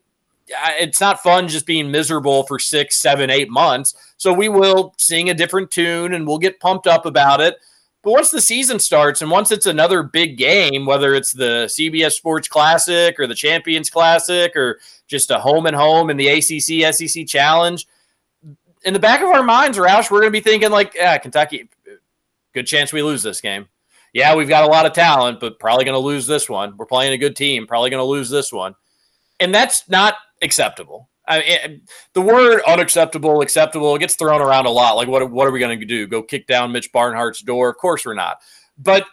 it's 0.80 1.02
not 1.02 1.24
fun 1.24 1.48
just 1.48 1.66
being 1.66 1.90
miserable 1.90 2.44
for 2.44 2.60
six, 2.60 2.98
seven, 2.98 3.30
eight 3.30 3.50
months. 3.50 3.96
So 4.18 4.34
we 4.34 4.50
will 4.50 4.94
sing 4.98 5.30
a 5.30 5.34
different 5.34 5.72
tune 5.72 6.14
and 6.14 6.28
we'll 6.28 6.38
get 6.38 6.60
pumped 6.60 6.88
up 6.88 7.06
about 7.06 7.42
it. 7.42 7.58
But 8.04 8.12
once 8.12 8.32
the 8.32 8.42
season 8.42 8.80
starts 8.80 9.22
and 9.22 9.32
once 9.32 9.52
it's 9.52 9.66
another 9.66 10.04
big 10.04 10.38
game, 10.38 10.86
whether 10.86 11.16
it's 11.16 11.32
the 11.32 11.66
CBS 11.68 12.12
Sports 12.12 12.50
Classic 12.50 13.18
or 13.18 13.28
the 13.28 13.36
Champions 13.36 13.90
Classic 13.90 14.54
or 14.56 14.80
just 15.08 15.32
a 15.32 15.40
home 15.40 15.66
and 15.66 15.76
home 15.76 16.10
in 16.10 16.18
the 16.18 16.28
ACC 16.28 16.94
SEC 16.94 17.26
Challenge, 17.26 17.88
in 18.84 18.94
the 18.94 19.00
back 19.00 19.22
of 19.22 19.30
our 19.30 19.44
minds, 19.44 19.78
Roush, 19.78 20.12
we're 20.12 20.20
going 20.20 20.34
to 20.34 20.38
be 20.38 20.42
thinking 20.42 20.70
like, 20.70 20.94
yeah, 20.96 21.18
Kentucky, 21.18 21.70
good 22.54 22.68
chance 22.68 22.92
we 22.92 23.02
lose 23.02 23.24
this 23.24 23.40
game. 23.40 23.68
Yeah, 24.12 24.36
we've 24.36 24.50
got 24.50 24.64
a 24.64 24.68
lot 24.68 24.86
of 24.86 24.92
talent, 24.92 25.40
but 25.40 25.58
probably 25.58 25.86
going 25.86 25.96
to 25.96 26.00
lose 26.00 26.28
this 26.28 26.50
one. 26.50 26.76
We're 26.78 26.86
playing 26.86 27.14
a 27.14 27.18
good 27.18 27.36
team, 27.38 27.66
probably 27.66 27.90
going 27.90 28.02
to 28.02 28.06
lose 28.06 28.30
this 28.30 28.52
one. 28.52 28.76
And 29.40 29.56
that's 29.56 29.90
not 29.90 30.16
acceptable. 30.44 31.10
I 31.28 31.40
mean, 31.40 31.82
the 32.14 32.22
word 32.22 32.62
unacceptable, 32.68 33.42
acceptable 33.42 33.98
gets 33.98 34.16
thrown 34.16 34.42
around 34.42 34.66
a 34.66 34.72
lot. 34.72 34.98
Like, 34.98 35.08
what, 35.08 35.30
what 35.32 35.48
are 35.48 35.52
we 35.52 35.60
going 35.60 35.80
to 35.80 35.86
do? 35.86 36.06
Go 36.06 36.22
kick 36.22 36.48
down 36.48 36.72
Mitch 36.72 36.92
Barnhart's 36.92 37.42
door? 37.42 37.70
Of 37.70 37.78
course 37.78 38.06
we're 38.06 38.14
not. 38.14 38.40
But 38.78 39.06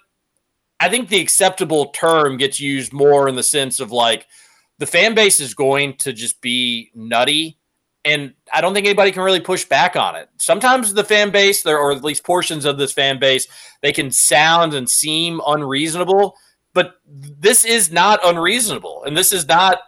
I 0.81 0.89
think 0.89 1.09
the 1.09 1.21
acceptable 1.21 1.87
term 1.91 2.37
gets 2.37 2.59
used 2.59 2.93
more 2.93 3.29
in 3.29 3.37
the 3.37 3.43
sense 3.43 3.79
of 3.81 3.93
like 3.93 4.27
the 4.79 4.87
fan 4.87 5.15
base 5.15 5.39
is 5.39 5.55
going 5.55 5.97
to 5.99 6.13
just 6.13 6.41
be 6.41 6.91
nutty. 6.95 7.59
And 8.05 8.33
I 8.53 8.63
don't 8.63 8.73
think 8.73 8.87
anybody 8.87 9.13
can 9.13 9.23
really 9.23 9.41
push 9.41 9.67
back 9.67 9.95
on 9.95 10.17
it. 10.17 10.31
Sometimes 10.39 10.95
the 10.95 11.05
fan 11.05 11.31
base, 11.31 11.63
there 11.63 11.79
or 11.79 11.93
at 11.93 12.03
least 12.03 12.25
portions 12.25 12.65
of 12.65 12.79
this 12.79 12.93
fan 12.93 13.21
base, 13.21 13.47
they 13.83 13.93
can 13.93 14.11
sound 14.11 14.73
and 14.73 14.89
seem 14.89 15.41
unreasonable, 15.47 16.35
but 16.73 16.95
this 17.07 17.65
is 17.65 17.93
not 17.93 18.19
unreasonable. 18.25 19.05
And 19.05 19.15
this 19.15 19.35
is 19.35 19.47
not 19.47 19.81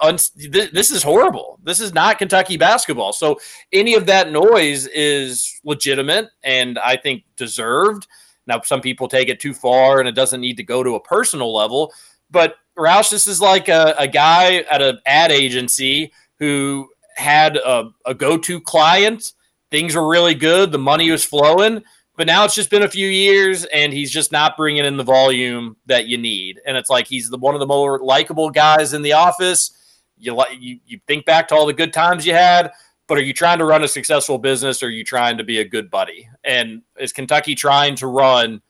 un- 0.00 0.18
this 0.36 0.90
is 0.90 1.02
horrible. 1.02 1.58
This 1.62 1.80
is 1.80 1.92
not 1.92 2.18
Kentucky 2.18 2.56
basketball. 2.56 3.12
So 3.12 3.38
any 3.72 3.94
of 3.94 4.06
that 4.06 4.30
noise 4.30 4.86
is 4.88 5.60
legitimate 5.64 6.28
and 6.42 6.78
I 6.78 6.96
think 6.96 7.24
deserved. 7.36 8.06
Now, 8.46 8.60
some 8.60 8.80
people 8.80 9.08
take 9.08 9.28
it 9.28 9.40
too 9.40 9.54
far 9.54 9.98
and 9.98 10.08
it 10.08 10.14
doesn't 10.14 10.40
need 10.40 10.56
to 10.58 10.62
go 10.62 10.82
to 10.82 10.94
a 10.94 11.00
personal 11.00 11.52
level. 11.54 11.92
But 12.30 12.56
Roush, 12.78 13.10
this 13.10 13.26
is 13.26 13.40
like 13.40 13.68
a, 13.68 13.94
a 13.98 14.06
guy 14.06 14.58
at 14.70 14.82
an 14.82 14.98
ad 15.06 15.32
agency 15.32 16.12
who 16.38 16.88
had 17.16 17.56
a, 17.56 17.90
a 18.04 18.14
go 18.14 18.36
to 18.38 18.60
client. 18.60 19.32
Things 19.70 19.94
were 19.94 20.08
really 20.08 20.34
good. 20.34 20.70
The 20.70 20.78
money 20.78 21.10
was 21.10 21.24
flowing. 21.24 21.82
But 22.16 22.26
now 22.26 22.44
it's 22.44 22.54
just 22.54 22.70
been 22.70 22.82
a 22.82 22.88
few 22.88 23.08
years 23.08 23.66
and 23.66 23.92
he's 23.92 24.10
just 24.10 24.32
not 24.32 24.56
bringing 24.56 24.84
in 24.84 24.96
the 24.96 25.04
volume 25.04 25.76
that 25.86 26.06
you 26.06 26.16
need. 26.16 26.60
And 26.66 26.76
it's 26.76 26.88
like 26.88 27.06
he's 27.06 27.28
the, 27.28 27.36
one 27.36 27.54
of 27.54 27.60
the 27.60 27.66
more 27.66 27.98
likable 28.00 28.50
guys 28.50 28.94
in 28.94 29.02
the 29.02 29.12
office 29.12 29.72
you 30.18 30.42
you 30.58 30.78
you 30.86 31.00
think 31.06 31.26
back 31.26 31.48
to 31.48 31.54
all 31.54 31.66
the 31.66 31.72
good 31.72 31.92
times 31.92 32.26
you 32.26 32.32
had, 32.32 32.72
but 33.06 33.18
are 33.18 33.22
you 33.22 33.32
trying 33.32 33.58
to 33.58 33.64
run 33.64 33.84
a 33.84 33.88
successful 33.88 34.38
business 34.38 34.82
or 34.82 34.86
are 34.86 34.90
you 34.90 35.04
trying 35.04 35.38
to 35.38 35.44
be 35.44 35.60
a 35.60 35.64
good 35.64 35.90
buddy? 35.90 36.28
And 36.44 36.82
is 36.98 37.12
Kentucky 37.12 37.54
trying 37.54 37.94
to 37.96 38.06
run 38.06 38.60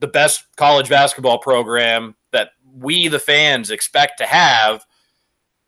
the 0.00 0.08
best 0.08 0.44
college 0.56 0.88
basketball 0.88 1.38
program 1.38 2.16
that 2.32 2.50
we 2.74 3.08
the 3.08 3.18
fans 3.18 3.70
expect 3.70 4.18
to 4.18 4.26
have? 4.26 4.84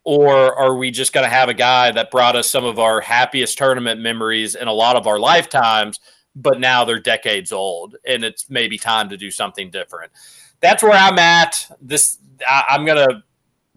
Or 0.03 0.55
are 0.55 0.75
we 0.75 0.91
just 0.91 1.13
going 1.13 1.25
to 1.25 1.29
have 1.29 1.49
a 1.49 1.53
guy 1.53 1.91
that 1.91 2.11
brought 2.11 2.35
us 2.35 2.49
some 2.49 2.65
of 2.65 2.79
our 2.79 2.99
happiest 2.99 3.57
tournament 3.57 4.01
memories 4.01 4.55
in 4.55 4.67
a 4.67 4.73
lot 4.73 4.95
of 4.95 5.07
our 5.07 5.19
lifetimes, 5.19 5.99
but 6.35 6.59
now 6.59 6.83
they're 6.83 6.99
decades 6.99 7.51
old 7.51 7.95
and 8.07 8.23
it's 8.23 8.49
maybe 8.49 8.77
time 8.77 9.09
to 9.09 9.17
do 9.17 9.29
something 9.29 9.69
different? 9.69 10.11
That's 10.61 10.83
where 10.83 10.93
I'm 10.93 11.19
at. 11.19 11.65
This 11.81 12.17
I, 12.47 12.63
I'm 12.69 12.85
going 12.85 13.09
to 13.09 13.23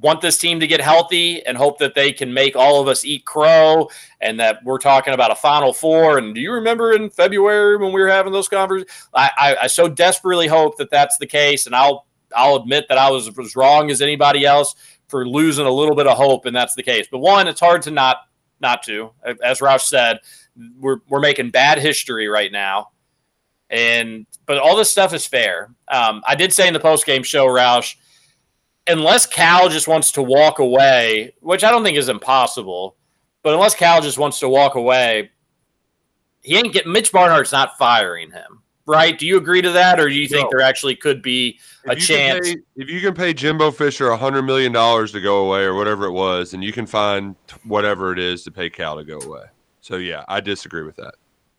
want 0.02 0.20
this 0.20 0.36
team 0.36 0.60
to 0.60 0.66
get 0.66 0.80
healthy 0.80 1.44
and 1.46 1.56
hope 1.56 1.78
that 1.78 1.94
they 1.94 2.12
can 2.12 2.34
make 2.34 2.56
all 2.56 2.80
of 2.80 2.88
us 2.88 3.04
eat 3.04 3.24
crow 3.24 3.88
and 4.20 4.38
that 4.40 4.62
we're 4.64 4.78
talking 4.78 5.14
about 5.14 5.30
a 5.30 5.34
final 5.36 5.72
four. 5.72 6.18
And 6.18 6.34
do 6.34 6.40
you 6.40 6.52
remember 6.52 6.92
in 6.92 7.08
February 7.08 7.76
when 7.76 7.92
we 7.92 8.00
were 8.00 8.08
having 8.08 8.32
those 8.32 8.48
conversations? 8.48 8.90
I, 9.14 9.30
I, 9.38 9.56
I 9.62 9.66
so 9.68 9.88
desperately 9.88 10.48
hope 10.48 10.76
that 10.78 10.90
that's 10.90 11.18
the 11.18 11.26
case. 11.26 11.66
And 11.66 11.74
I'll, 11.74 12.06
I'll 12.34 12.56
admit 12.56 12.86
that 12.88 12.98
I 12.98 13.10
was 13.10 13.30
as 13.38 13.56
wrong 13.56 13.90
as 13.90 14.02
anybody 14.02 14.44
else 14.44 14.74
for 15.06 15.26
losing 15.26 15.66
a 15.66 15.70
little 15.70 15.94
bit 15.94 16.08
of 16.08 16.16
hope. 16.16 16.46
And 16.46 16.54
that's 16.54 16.74
the 16.74 16.82
case. 16.82 17.06
But 17.10 17.18
one, 17.18 17.46
it's 17.46 17.60
hard 17.60 17.82
to 17.82 17.92
not, 17.92 18.18
not 18.60 18.82
to, 18.84 19.12
as 19.42 19.60
Roush 19.60 19.82
said, 19.82 20.18
we're, 20.78 20.98
we're 21.08 21.20
making 21.20 21.50
bad 21.50 21.78
history 21.78 22.26
right 22.28 22.50
now. 22.50 22.90
And, 23.70 24.26
but 24.46 24.58
all 24.58 24.76
this 24.76 24.90
stuff 24.90 25.14
is 25.14 25.26
fair. 25.26 25.70
Um, 25.88 26.22
I 26.26 26.34
did 26.34 26.52
say 26.52 26.66
in 26.66 26.74
the 26.74 26.80
post 26.80 27.06
game 27.06 27.22
show, 27.22 27.46
Roush, 27.46 27.94
unless 28.86 29.26
Cal 29.26 29.68
just 29.68 29.88
wants 29.88 30.12
to 30.12 30.22
walk 30.22 30.58
away, 30.58 31.34
which 31.40 31.64
I 31.64 31.70
don't 31.70 31.84
think 31.84 31.96
is 31.96 32.08
impossible, 32.08 32.96
but 33.42 33.54
unless 33.54 33.74
Cal 33.74 34.00
just 34.00 34.18
wants 34.18 34.38
to 34.40 34.48
walk 34.48 34.74
away, 34.74 35.30
he 36.42 36.56
ain't 36.56 36.72
get 36.72 36.86
Mitch 36.86 37.12
Barnhart's 37.12 37.52
not 37.52 37.78
firing 37.78 38.30
him, 38.30 38.62
right? 38.86 39.18
Do 39.18 39.26
you 39.26 39.36
agree 39.36 39.62
to 39.62 39.70
that, 39.72 40.00
or 40.00 40.08
do 40.08 40.14
you 40.14 40.28
think 40.28 40.44
no. 40.44 40.58
there 40.58 40.66
actually 40.66 40.96
could 40.96 41.22
be 41.22 41.58
a 41.86 41.94
chance? 41.94 42.48
Pay, 42.48 42.60
if 42.76 42.88
you 42.88 43.00
can 43.00 43.14
pay 43.14 43.32
Jimbo 43.32 43.70
Fisher 43.70 44.10
a 44.10 44.16
hundred 44.16 44.42
million 44.42 44.72
dollars 44.72 45.12
to 45.12 45.20
go 45.20 45.46
away, 45.46 45.62
or 45.62 45.74
whatever 45.74 46.06
it 46.06 46.12
was, 46.12 46.54
and 46.54 46.64
you 46.64 46.72
can 46.72 46.86
find 46.86 47.36
whatever 47.64 48.12
it 48.12 48.18
is 48.18 48.42
to 48.44 48.50
pay 48.50 48.68
Cal 48.68 48.96
to 48.96 49.04
go 49.04 49.18
away. 49.20 49.44
So 49.80 49.96
yeah, 49.96 50.24
I 50.28 50.40
disagree 50.40 50.82
with 50.82 50.96
that. 50.96 51.14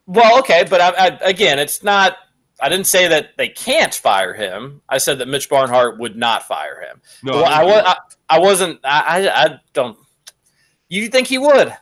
Well, 0.06 0.38
okay, 0.40 0.66
but 0.70 0.82
I, 0.82 0.90
I, 0.90 1.08
again, 1.22 1.60
it's 1.60 1.82
not 1.82 2.18
I 2.60 2.70
didn't 2.70 2.88
say 2.88 3.08
that 3.08 3.36
they 3.38 3.50
can't 3.50 3.94
fire 3.94 4.34
him. 4.34 4.82
I 4.88 4.98
said 4.98 5.20
that 5.20 5.28
Mitch 5.28 5.50
Barnhart 5.50 6.00
would 6.00 6.16
not 6.16 6.44
fire 6.44 6.82
him. 6.82 7.02
No, 7.24 7.34
well, 7.34 7.46
I, 7.46 7.64
was. 7.64 7.84
I, 7.86 7.96
I, 8.30 8.40
wasn't. 8.40 8.80
I, 8.84 9.30
I 9.30 9.60
don't. 9.74 9.98
You 10.88 11.08
think 11.08 11.28
he 11.28 11.38
would? 11.38 11.76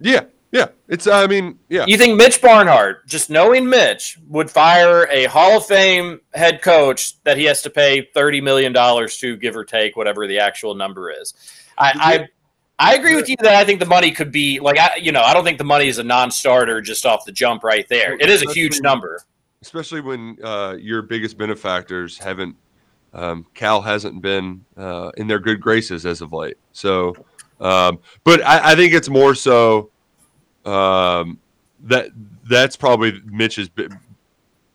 Yeah, 0.00 0.24
yeah. 0.50 0.66
It's. 0.88 1.06
I 1.06 1.26
mean, 1.26 1.58
yeah. 1.68 1.84
You 1.86 1.96
think 1.96 2.16
Mitch 2.16 2.42
Barnhart, 2.42 3.06
just 3.06 3.30
knowing 3.30 3.68
Mitch, 3.68 4.18
would 4.28 4.50
fire 4.50 5.06
a 5.10 5.24
Hall 5.24 5.58
of 5.58 5.66
Fame 5.66 6.20
head 6.34 6.60
coach 6.60 7.22
that 7.22 7.36
he 7.38 7.44
has 7.44 7.62
to 7.62 7.70
pay 7.70 8.08
thirty 8.12 8.40
million 8.40 8.72
dollars 8.72 9.18
to, 9.18 9.36
give 9.36 9.56
or 9.56 9.64
take, 9.64 9.96
whatever 9.96 10.26
the 10.26 10.38
actual 10.38 10.74
number 10.74 11.10
is? 11.10 11.34
I. 11.78 11.92
I 11.94 12.28
I 12.78 12.94
agree 12.94 13.16
with 13.16 13.26
you 13.30 13.36
that 13.40 13.54
I 13.54 13.64
think 13.64 13.80
the 13.80 13.86
money 13.86 14.10
could 14.10 14.30
be 14.30 14.60
like 14.60 14.78
I, 14.78 14.96
you 14.96 15.10
know, 15.10 15.22
I 15.22 15.32
don't 15.32 15.44
think 15.44 15.56
the 15.56 15.64
money 15.64 15.88
is 15.88 15.96
a 15.96 16.04
non-starter 16.04 16.82
just 16.82 17.06
off 17.06 17.24
the 17.24 17.32
jump 17.32 17.64
right 17.64 17.88
there. 17.88 18.18
It 18.20 18.28
is 18.28 18.42
a 18.42 18.52
huge 18.52 18.82
number 18.82 19.22
especially 19.66 20.00
when 20.00 20.38
uh, 20.44 20.76
your 20.78 21.02
biggest 21.02 21.36
benefactors 21.36 22.18
haven't. 22.18 22.56
Um, 23.12 23.46
Cal 23.54 23.80
hasn't 23.80 24.20
been 24.22 24.64
uh, 24.76 25.10
in 25.16 25.26
their 25.26 25.38
good 25.38 25.60
graces 25.60 26.06
as 26.06 26.20
of 26.20 26.32
late. 26.32 26.56
So, 26.72 27.14
um, 27.60 27.98
but 28.24 28.44
I, 28.44 28.72
I, 28.72 28.74
think 28.74 28.92
it's 28.92 29.08
more 29.08 29.34
so 29.34 29.90
um, 30.66 31.38
that 31.84 32.10
that's 32.48 32.76
probably 32.76 33.20
Mitch's. 33.24 33.70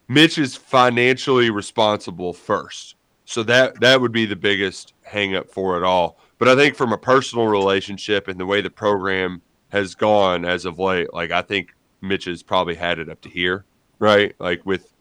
Mitch 0.07 0.37
is 0.37 0.55
financially 0.55 1.51
responsible 1.51 2.33
first, 2.33 2.95
so 3.25 3.43
that 3.43 3.79
that 3.79 4.01
would 4.01 4.11
be 4.11 4.25
the 4.25 4.35
biggest 4.35 4.93
hangup 5.07 5.49
for 5.49 5.77
it 5.77 5.83
all. 5.83 6.17
But 6.39 6.47
I 6.47 6.55
think 6.55 6.75
from 6.75 6.93
a 6.93 6.97
personal 6.97 7.47
relationship 7.47 8.27
and 8.27 8.39
the 8.39 8.45
way 8.45 8.61
the 8.61 8.71
program 8.71 9.41
has 9.69 9.93
gone 9.93 10.45
as 10.45 10.65
of 10.65 10.79
late, 10.79 11.13
like 11.13 11.31
I 11.31 11.43
think 11.43 11.75
Mitch 12.01 12.25
has 12.25 12.41
probably 12.41 12.75
had 12.75 12.97
it 12.97 13.07
up 13.07 13.21
to 13.21 13.29
here 13.29 13.65
right? 14.01 14.35
Like 14.39 14.65
with. 14.65 14.91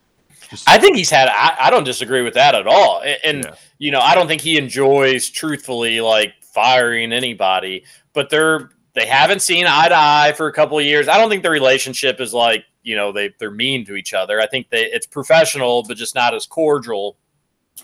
Just... 0.48 0.68
I 0.68 0.78
think 0.78 0.96
he's 0.96 1.10
had. 1.10 1.28
I, 1.28 1.56
I, 1.66 1.70
don't 1.70 1.84
disagree 1.84 2.22
with 2.22 2.34
that 2.34 2.54
at 2.54 2.66
all, 2.66 3.02
and 3.24 3.44
yeah. 3.44 3.54
you 3.78 3.90
know, 3.90 4.00
I 4.00 4.14
don't 4.14 4.28
think 4.28 4.42
he 4.42 4.56
enjoys 4.56 5.28
truthfully 5.28 6.00
like 6.00 6.34
firing 6.42 7.12
anybody. 7.12 7.84
But 8.12 8.30
they're 8.30 8.70
they 8.94 9.06
haven't 9.06 9.42
seen 9.42 9.66
eye 9.66 9.88
to 9.88 9.96
eye 9.96 10.34
for 10.36 10.46
a 10.46 10.52
couple 10.52 10.78
of 10.78 10.84
years. 10.84 11.08
I 11.08 11.16
don't 11.18 11.30
think 11.30 11.42
the 11.42 11.50
relationship 11.50 12.20
is 12.20 12.32
like 12.32 12.64
you 12.82 12.94
know 12.94 13.10
they 13.10 13.32
they're 13.38 13.50
mean 13.50 13.84
to 13.86 13.96
each 13.96 14.14
other. 14.14 14.40
I 14.40 14.46
think 14.46 14.70
they 14.70 14.84
it's 14.84 15.06
professional, 15.06 15.82
but 15.82 15.96
just 15.96 16.14
not 16.14 16.34
as 16.34 16.46
cordial 16.46 17.16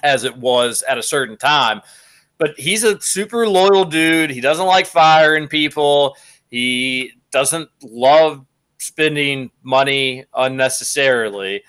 as 0.03 0.25
it 0.25 0.37
was 0.37 0.83
at 0.83 0.99
a 0.99 1.03
certain 1.03 1.37
time. 1.37 1.81
But 2.39 2.59
he's 2.59 2.85
a 2.85 3.01
super 3.01 3.49
loyal 3.49 3.85
dude. 3.85 4.31
He 4.31 4.43
doesn't 4.43 4.67
like 4.67 4.87
firing 4.87 5.49
people. 5.49 6.17
He 6.51 7.13
doesn't 7.31 7.71
love 7.83 8.45
spending 8.87 9.51
money 9.63 10.25
unnecessarily. 10.35 11.63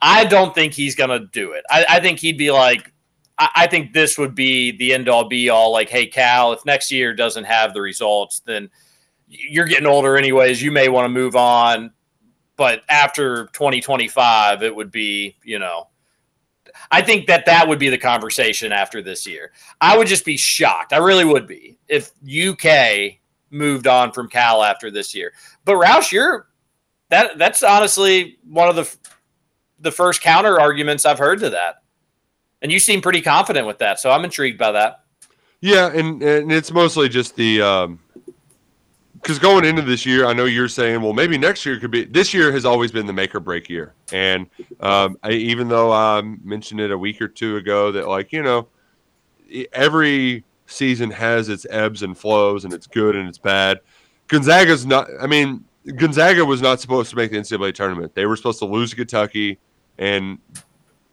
I 0.00 0.24
don't 0.24 0.54
think 0.54 0.74
he's 0.74 0.94
going 0.94 1.10
to 1.10 1.26
do 1.32 1.52
it. 1.52 1.64
I, 1.70 1.86
I, 1.88 2.00
think 2.00 2.18
he'd 2.18 2.36
be 2.36 2.50
like, 2.50 2.92
I, 3.38 3.48
I 3.56 3.66
think 3.66 3.92
this 3.92 4.18
would 4.18 4.34
be 4.34 4.72
the 4.76 4.92
end 4.92 5.08
all 5.08 5.28
be 5.28 5.48
all. 5.48 5.72
Like, 5.72 5.88
hey, 5.88 6.06
Cal, 6.06 6.52
if 6.52 6.64
next 6.66 6.92
year 6.92 7.14
doesn't 7.14 7.44
have 7.44 7.72
the 7.72 7.80
results, 7.80 8.40
then 8.40 8.68
you're 9.28 9.66
getting 9.66 9.86
older 9.86 10.16
anyways. 10.16 10.62
You 10.62 10.72
may 10.72 10.88
want 10.88 11.06
to 11.06 11.08
move 11.08 11.36
on. 11.36 11.92
But 12.56 12.82
after 12.88 13.46
2025, 13.46 14.62
it 14.62 14.74
would 14.74 14.90
be, 14.90 15.36
you 15.42 15.58
know, 15.58 15.88
I 16.90 17.02
think 17.02 17.26
that 17.26 17.46
that 17.46 17.66
would 17.66 17.78
be 17.78 17.88
the 17.88 17.98
conversation 17.98 18.72
after 18.72 19.02
this 19.02 19.26
year. 19.26 19.52
I 19.80 19.96
would 19.96 20.06
just 20.06 20.24
be 20.24 20.36
shocked. 20.36 20.92
I 20.92 20.98
really 20.98 21.24
would 21.24 21.46
be 21.46 21.78
if 21.88 22.12
UK 22.22 23.18
moved 23.50 23.86
on 23.86 24.12
from 24.12 24.28
Cal 24.28 24.62
after 24.62 24.90
this 24.90 25.14
year. 25.14 25.32
But 25.64 25.76
Roush, 25.76 26.12
you're 26.12 26.48
that 27.14 27.38
that's 27.38 27.62
honestly 27.62 28.38
one 28.48 28.68
of 28.68 28.76
the 28.76 28.96
the 29.80 29.92
first 29.92 30.20
counter 30.20 30.60
arguments 30.60 31.04
I've 31.04 31.18
heard 31.18 31.40
to 31.40 31.50
that. 31.50 31.82
And 32.60 32.72
you 32.72 32.78
seem 32.78 33.02
pretty 33.02 33.20
confident 33.20 33.66
with 33.66 33.78
that, 33.78 34.00
so 34.00 34.10
I'm 34.10 34.24
intrigued 34.24 34.58
by 34.58 34.72
that. 34.72 35.04
Yeah, 35.60 35.92
and 35.92 36.22
and 36.22 36.50
it's 36.50 36.72
mostly 36.72 37.08
just 37.08 37.36
the 37.36 37.62
um 37.62 38.00
because 39.14 39.38
going 39.38 39.64
into 39.64 39.80
this 39.80 40.04
year, 40.04 40.26
I 40.26 40.34
know 40.34 40.44
you're 40.44 40.68
saying, 40.68 41.00
well, 41.00 41.14
maybe 41.14 41.38
next 41.38 41.64
year 41.64 41.80
could 41.80 41.90
be. 41.90 42.04
This 42.04 42.34
year 42.34 42.52
has 42.52 42.66
always 42.66 42.92
been 42.92 43.06
the 43.06 43.12
make 43.12 43.34
or 43.34 43.40
break 43.40 43.70
year, 43.70 43.94
and 44.12 44.46
um, 44.80 45.16
I, 45.22 45.30
even 45.30 45.68
though 45.68 45.90
I 45.92 46.20
mentioned 46.20 46.80
it 46.80 46.90
a 46.90 46.98
week 46.98 47.22
or 47.22 47.28
two 47.28 47.56
ago 47.56 47.90
that, 47.92 48.06
like, 48.06 48.32
you 48.32 48.42
know, 48.42 48.68
every 49.72 50.44
season 50.66 51.10
has 51.10 51.48
its 51.48 51.66
ebbs 51.70 52.02
and 52.02 52.16
flows, 52.18 52.66
and 52.66 52.74
it's 52.74 52.86
good 52.86 53.16
and 53.16 53.26
it's 53.26 53.38
bad. 53.38 53.80
Gonzaga's 54.28 54.84
not. 54.84 55.08
I 55.18 55.26
mean, 55.26 55.64
Gonzaga 55.96 56.44
was 56.44 56.62
not 56.62 56.80
supposed 56.80 57.10
to 57.10 57.16
make 57.16 57.30
the 57.30 57.38
NCAA 57.38 57.74
tournament. 57.74 58.14
They 58.14 58.26
were 58.26 58.36
supposed 58.36 58.58
to 58.60 58.64
lose 58.64 58.90
to 58.90 58.96
Kentucky, 58.96 59.58
and 59.98 60.38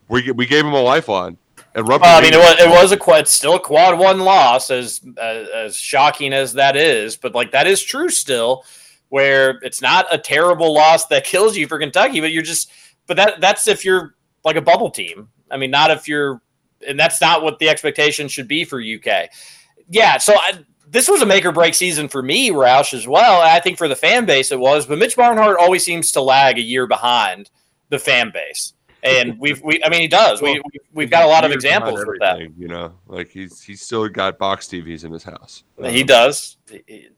we 0.07 0.31
we 0.31 0.45
gave 0.45 0.63
them 0.63 0.73
a 0.73 0.81
lifeline. 0.81 1.37
And 1.73 1.87
well, 1.87 1.99
I 2.03 2.21
mean, 2.21 2.33
it 2.33 2.37
was, 2.37 2.59
it 2.59 2.69
was 2.69 2.91
a 2.91 2.97
quad, 2.97 3.27
still 3.27 3.55
a 3.55 3.59
quad 3.59 3.97
one 3.97 4.19
loss, 4.19 4.69
as, 4.71 5.01
as 5.17 5.47
as 5.49 5.75
shocking 5.75 6.33
as 6.33 6.53
that 6.53 6.75
is, 6.75 7.15
but 7.15 7.33
like 7.33 7.51
that 7.51 7.65
is 7.65 7.81
true 7.81 8.09
still, 8.09 8.65
where 9.09 9.59
it's 9.61 9.81
not 9.81 10.05
a 10.11 10.17
terrible 10.17 10.73
loss 10.73 11.05
that 11.07 11.23
kills 11.23 11.55
you 11.55 11.67
for 11.67 11.79
Kentucky, 11.79 12.19
but 12.19 12.31
you're 12.31 12.43
just, 12.43 12.71
but 13.07 13.15
that 13.17 13.39
that's 13.39 13.67
if 13.67 13.85
you're 13.85 14.15
like 14.43 14.57
a 14.57 14.61
bubble 14.61 14.89
team. 14.89 15.29
I 15.49 15.57
mean, 15.57 15.71
not 15.71 15.91
if 15.91 16.07
you're, 16.07 16.41
and 16.85 16.99
that's 16.99 17.21
not 17.21 17.41
what 17.41 17.59
the 17.59 17.69
expectation 17.69 18.27
should 18.27 18.47
be 18.47 18.65
for 18.65 18.81
UK. 18.81 19.29
Yeah, 19.89 20.17
so 20.17 20.35
I, 20.35 20.65
this 20.91 21.09
was 21.09 21.21
a 21.21 21.25
make 21.25 21.45
or 21.45 21.51
break 21.51 21.73
season 21.73 22.07
for 22.07 22.21
me, 22.21 22.51
Roush, 22.51 22.93
as 22.93 23.07
well. 23.07 23.41
I 23.41 23.59
think 23.59 23.77
for 23.77 23.87
the 23.87 23.95
fan 23.95 24.25
base 24.25 24.51
it 24.51 24.59
was, 24.59 24.85
but 24.85 24.99
Mitch 24.99 25.15
Barnhart 25.15 25.57
always 25.57 25.83
seems 25.83 26.11
to 26.11 26.21
lag 26.21 26.57
a 26.57 26.61
year 26.61 26.85
behind 26.85 27.49
the 27.89 27.97
fan 27.97 28.31
base 28.31 28.73
and 29.03 29.37
we've 29.39 29.61
we 29.61 29.83
I 29.83 29.89
mean 29.89 30.01
he 30.01 30.07
does. 30.07 30.41
Well, 30.41 30.53
we 30.53 30.79
we've 30.93 31.09
got 31.09 31.23
a 31.23 31.27
lot 31.27 31.43
of 31.43 31.51
examples 31.51 32.01
of 32.01 32.07
that. 32.19 32.39
You 32.57 32.67
know, 32.67 32.93
like 33.07 33.29
he's 33.29 33.61
he's 33.61 33.81
still 33.81 34.07
got 34.07 34.37
box 34.37 34.67
TVs 34.67 35.03
in 35.03 35.11
his 35.11 35.23
house. 35.23 35.63
Um, 35.79 35.91
he 35.91 36.03
does 36.03 36.57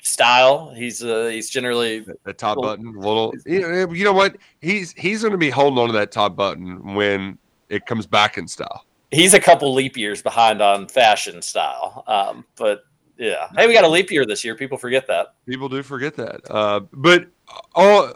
style. 0.02 0.74
He's 0.76 1.04
uh, 1.04 1.28
he's 1.28 1.50
generally 1.50 2.00
the, 2.00 2.16
the 2.24 2.34
top 2.34 2.58
button. 2.62 2.94
Little, 2.94 3.34
you 3.46 4.04
know 4.04 4.14
what? 4.14 4.38
He's 4.62 4.92
he's 4.94 5.22
going 5.22 5.32
to 5.32 5.38
be 5.38 5.50
holding 5.50 5.80
on 5.80 5.88
to 5.88 5.94
that 5.94 6.12
top 6.12 6.36
button 6.36 6.96
when 6.96 7.38
it 7.70 7.86
comes 7.86 8.06
back 8.06 8.38
in 8.38 8.48
style. 8.48 8.86
He's 9.12 9.36
a 9.36 9.40
couple 9.40 9.72
leap 9.74 9.96
years 9.96 10.24
behind 10.24 10.62
on 10.62 10.88
fashion 10.88 11.42
style, 11.44 12.04
um, 12.08 12.46
but 12.56 12.84
yeah. 13.18 13.50
Hey, 13.56 13.68
we 13.68 13.74
got 13.74 13.84
a 13.84 13.90
leap 13.90 14.12
year 14.12 14.26
this 14.26 14.44
year. 14.44 14.56
People 14.56 14.78
forget 14.78 15.08
that. 15.08 15.36
People 15.48 15.70
do 15.70 15.84
forget 15.84 16.16
that. 16.16 16.42
Uh, 16.50 16.82
but 16.92 17.28
all 17.76 18.14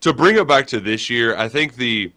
to 0.00 0.12
bring 0.12 0.36
it 0.36 0.46
back 0.46 0.66
to 0.68 0.80
this 0.80 1.08
year, 1.08 1.36
I 1.36 1.48
think 1.48 1.76
the 1.76 2.12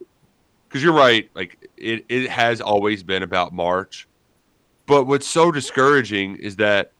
because 0.67 0.83
you're 0.83 0.93
right. 0.93 1.29
Like 1.35 1.69
it, 1.77 2.05
it 2.09 2.29
has 2.29 2.61
always 2.61 3.03
been 3.03 3.23
about 3.23 3.53
March. 3.53 4.07
But 4.87 5.05
what's 5.05 5.27
so 5.27 5.51
discouraging 5.51 6.35
is 6.37 6.57
that 6.57 6.91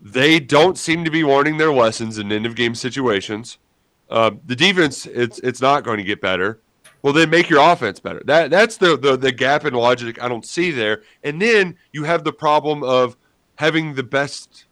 they 0.00 0.38
don't 0.38 0.78
seem 0.78 1.04
to 1.04 1.10
be 1.10 1.24
learning 1.24 1.56
their 1.56 1.72
lessons 1.72 2.18
in 2.18 2.30
end 2.30 2.46
of 2.46 2.54
game 2.54 2.74
situations. 2.74 3.58
Uh, 4.10 4.32
the 4.46 4.56
defense, 4.56 5.06
it's 5.06 5.38
it's 5.40 5.60
not 5.60 5.84
going 5.84 5.98
to 5.98 6.04
get 6.04 6.20
better. 6.20 6.60
Well, 7.02 7.12
then 7.12 7.30
make 7.30 7.48
your 7.48 7.62
offense 7.62 8.00
better. 8.00 8.22
That 8.24 8.50
that's 8.50 8.76
the, 8.76 8.96
the 8.96 9.16
the 9.16 9.32
gap 9.32 9.64
in 9.64 9.74
logic 9.74 10.22
I 10.22 10.28
don't 10.28 10.44
see 10.44 10.70
there. 10.70 11.02
And 11.22 11.40
then 11.40 11.76
you 11.92 12.04
have 12.04 12.24
the 12.24 12.32
problem 12.32 12.82
of 12.82 13.16
having 13.58 13.92
the 13.94 14.04
best, 14.04 14.66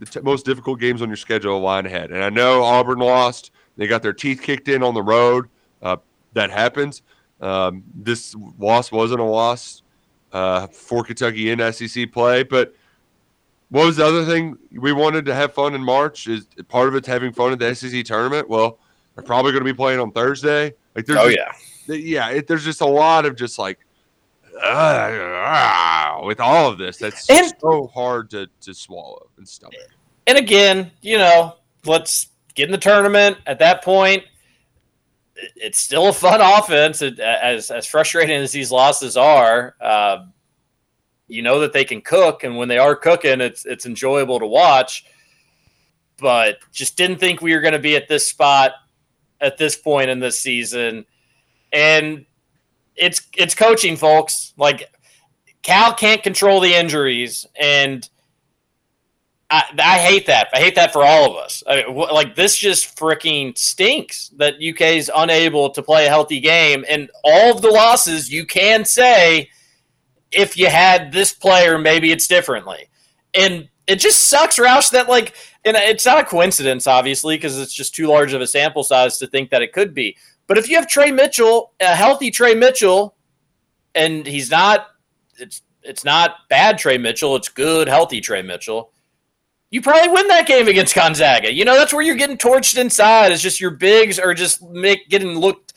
the 0.00 0.06
t- 0.06 0.20
most 0.20 0.44
difficult 0.44 0.80
games 0.80 1.00
on 1.00 1.08
your 1.08 1.16
schedule 1.16 1.60
line 1.60 1.86
ahead. 1.86 2.10
And 2.10 2.24
I 2.24 2.28
know 2.28 2.64
Auburn 2.64 2.98
lost; 2.98 3.52
they 3.76 3.86
got 3.86 4.02
their 4.02 4.12
teeth 4.12 4.42
kicked 4.42 4.68
in 4.68 4.82
on 4.82 4.94
the 4.94 5.02
road. 5.02 5.48
Uh, 5.80 5.98
that 6.32 6.50
happens. 6.50 7.02
Um, 7.40 7.84
this 7.94 8.34
loss 8.58 8.90
wasn't 8.90 9.20
a 9.20 9.24
loss 9.24 9.82
uh, 10.32 10.66
for 10.66 11.04
Kentucky 11.04 11.50
in 11.50 11.72
SEC 11.72 12.10
play, 12.10 12.42
but 12.42 12.74
what 13.68 13.86
was 13.86 13.96
the 13.96 14.04
other 14.04 14.24
thing 14.24 14.58
we 14.72 14.92
wanted 14.92 15.24
to 15.26 15.34
have 15.34 15.54
fun 15.54 15.74
in 15.74 15.82
March? 15.82 16.26
Is 16.26 16.48
part 16.68 16.88
of 16.88 16.96
it's 16.96 17.06
having 17.06 17.32
fun 17.32 17.52
at 17.52 17.60
the 17.60 17.74
SEC 17.74 18.04
tournament? 18.04 18.48
Well, 18.48 18.80
they're 19.14 19.24
probably 19.24 19.52
going 19.52 19.64
to 19.64 19.72
be 19.72 19.76
playing 19.76 20.00
on 20.00 20.10
Thursday. 20.10 20.74
Like, 20.96 21.06
there's 21.06 21.18
oh 21.18 21.28
yeah, 21.28 21.52
yeah. 21.86 22.30
It, 22.30 22.48
there's 22.48 22.64
just 22.64 22.80
a 22.80 22.86
lot 22.86 23.24
of 23.24 23.36
just 23.36 23.56
like 23.58 23.85
uh, 24.62 26.20
with 26.24 26.40
all 26.40 26.70
of 26.70 26.78
this. 26.78 26.98
That's 26.98 27.28
and, 27.28 27.52
so 27.60 27.88
hard 27.88 28.30
to 28.30 28.48
to 28.62 28.74
swallow 28.74 29.30
and 29.36 29.48
stomach. 29.48 29.74
And 30.26 30.38
again, 30.38 30.90
you 31.02 31.18
know, 31.18 31.56
let's 31.84 32.28
get 32.54 32.66
in 32.66 32.72
the 32.72 32.78
tournament 32.78 33.38
at 33.46 33.58
that 33.58 33.84
point 33.84 34.24
it's 35.56 35.78
still 35.78 36.08
a 36.08 36.12
fun 36.12 36.40
offense. 36.40 37.02
as 37.02 37.70
as 37.70 37.86
frustrating 37.86 38.36
as 38.36 38.52
these 38.52 38.72
losses 38.72 39.16
are, 39.16 39.74
uh, 39.80 40.24
you 41.28 41.42
know 41.42 41.60
that 41.60 41.72
they 41.72 41.84
can 41.84 42.00
cook, 42.00 42.44
and 42.44 42.56
when 42.56 42.68
they 42.68 42.78
are 42.78 42.96
cooking, 42.96 43.40
it's 43.40 43.66
it's 43.66 43.86
enjoyable 43.86 44.38
to 44.38 44.46
watch. 44.46 45.04
But 46.18 46.58
just 46.72 46.96
didn't 46.96 47.18
think 47.18 47.42
we 47.42 47.54
were 47.54 47.60
going 47.60 47.74
to 47.74 47.78
be 47.78 47.96
at 47.96 48.08
this 48.08 48.26
spot 48.26 48.72
at 49.40 49.58
this 49.58 49.76
point 49.76 50.10
in 50.10 50.18
this 50.18 50.40
season, 50.40 51.04
and 51.72 52.24
it's 52.96 53.22
it's 53.36 53.54
coaching, 53.54 53.96
folks. 53.96 54.54
Like 54.56 54.90
Cal 55.62 55.94
can't 55.94 56.22
control 56.22 56.60
the 56.60 56.74
injuries, 56.74 57.46
and 57.58 58.08
I, 59.50 59.64
I, 59.78 59.98
hate 59.98 60.26
that. 60.26 60.48
I 60.52 60.58
hate 60.58 60.74
that 60.74 60.92
for 60.92 61.02
all 61.02 61.30
of 61.30 61.36
us. 61.36 61.62
I 61.66 61.84
mean, 61.84 61.96
like 61.96 62.34
this 62.34 62.56
just 62.56 62.96
freaking 62.96 63.56
stinks 63.56 64.30
that 64.36 64.54
UK 64.54 64.96
is 64.96 65.10
unable 65.14 65.70
to 65.70 65.82
play 65.82 66.06
a 66.06 66.08
healthy 66.08 66.40
game, 66.40 66.84
and 66.88 67.10
all 67.24 67.54
of 67.54 67.62
the 67.62 67.70
losses 67.70 68.30
you 68.30 68.46
can 68.46 68.84
say 68.84 69.50
if 70.32 70.56
you 70.56 70.68
had 70.68 71.12
this 71.12 71.32
player, 71.32 71.78
maybe 71.78 72.12
it's 72.12 72.26
differently. 72.26 72.88
And 73.34 73.68
it 73.86 73.96
just 73.96 74.22
sucks, 74.22 74.58
Roush, 74.58 74.90
that 74.90 75.08
like, 75.08 75.34
and 75.64 75.76
it's 75.76 76.06
not 76.06 76.18
a 76.18 76.24
coincidence, 76.24 76.86
obviously, 76.86 77.36
because 77.36 77.58
it's 77.58 77.72
just 77.72 77.94
too 77.94 78.06
large 78.06 78.32
of 78.32 78.40
a 78.40 78.46
sample 78.46 78.82
size 78.82 79.18
to 79.18 79.26
think 79.26 79.50
that 79.50 79.62
it 79.62 79.72
could 79.72 79.94
be. 79.94 80.16
But 80.46 80.58
if 80.58 80.68
you 80.68 80.76
have 80.76 80.86
Trey 80.86 81.10
Mitchell, 81.10 81.72
a 81.80 81.94
healthy 81.94 82.30
Trey 82.30 82.54
Mitchell, 82.54 83.16
and 83.94 84.26
he's 84.26 84.50
not, 84.50 84.88
it's 85.38 85.62
it's 85.82 86.04
not 86.04 86.48
bad 86.48 86.78
Trey 86.78 86.98
Mitchell, 86.98 87.36
it's 87.36 87.48
good, 87.48 87.88
healthy 87.88 88.20
Trey 88.20 88.42
Mitchell 88.42 88.92
you 89.70 89.82
probably 89.82 90.08
win 90.08 90.28
that 90.28 90.46
game 90.46 90.68
against 90.68 90.94
Gonzaga. 90.94 91.52
You 91.52 91.64
know, 91.64 91.74
that's 91.74 91.92
where 91.92 92.02
you're 92.02 92.14
getting 92.14 92.38
torched 92.38 92.78
inside. 92.78 93.32
It's 93.32 93.42
just 93.42 93.60
your 93.60 93.72
bigs 93.72 94.18
are 94.18 94.34
just 94.34 94.62
make, 94.62 95.08
getting 95.08 95.38
looked, 95.38 95.72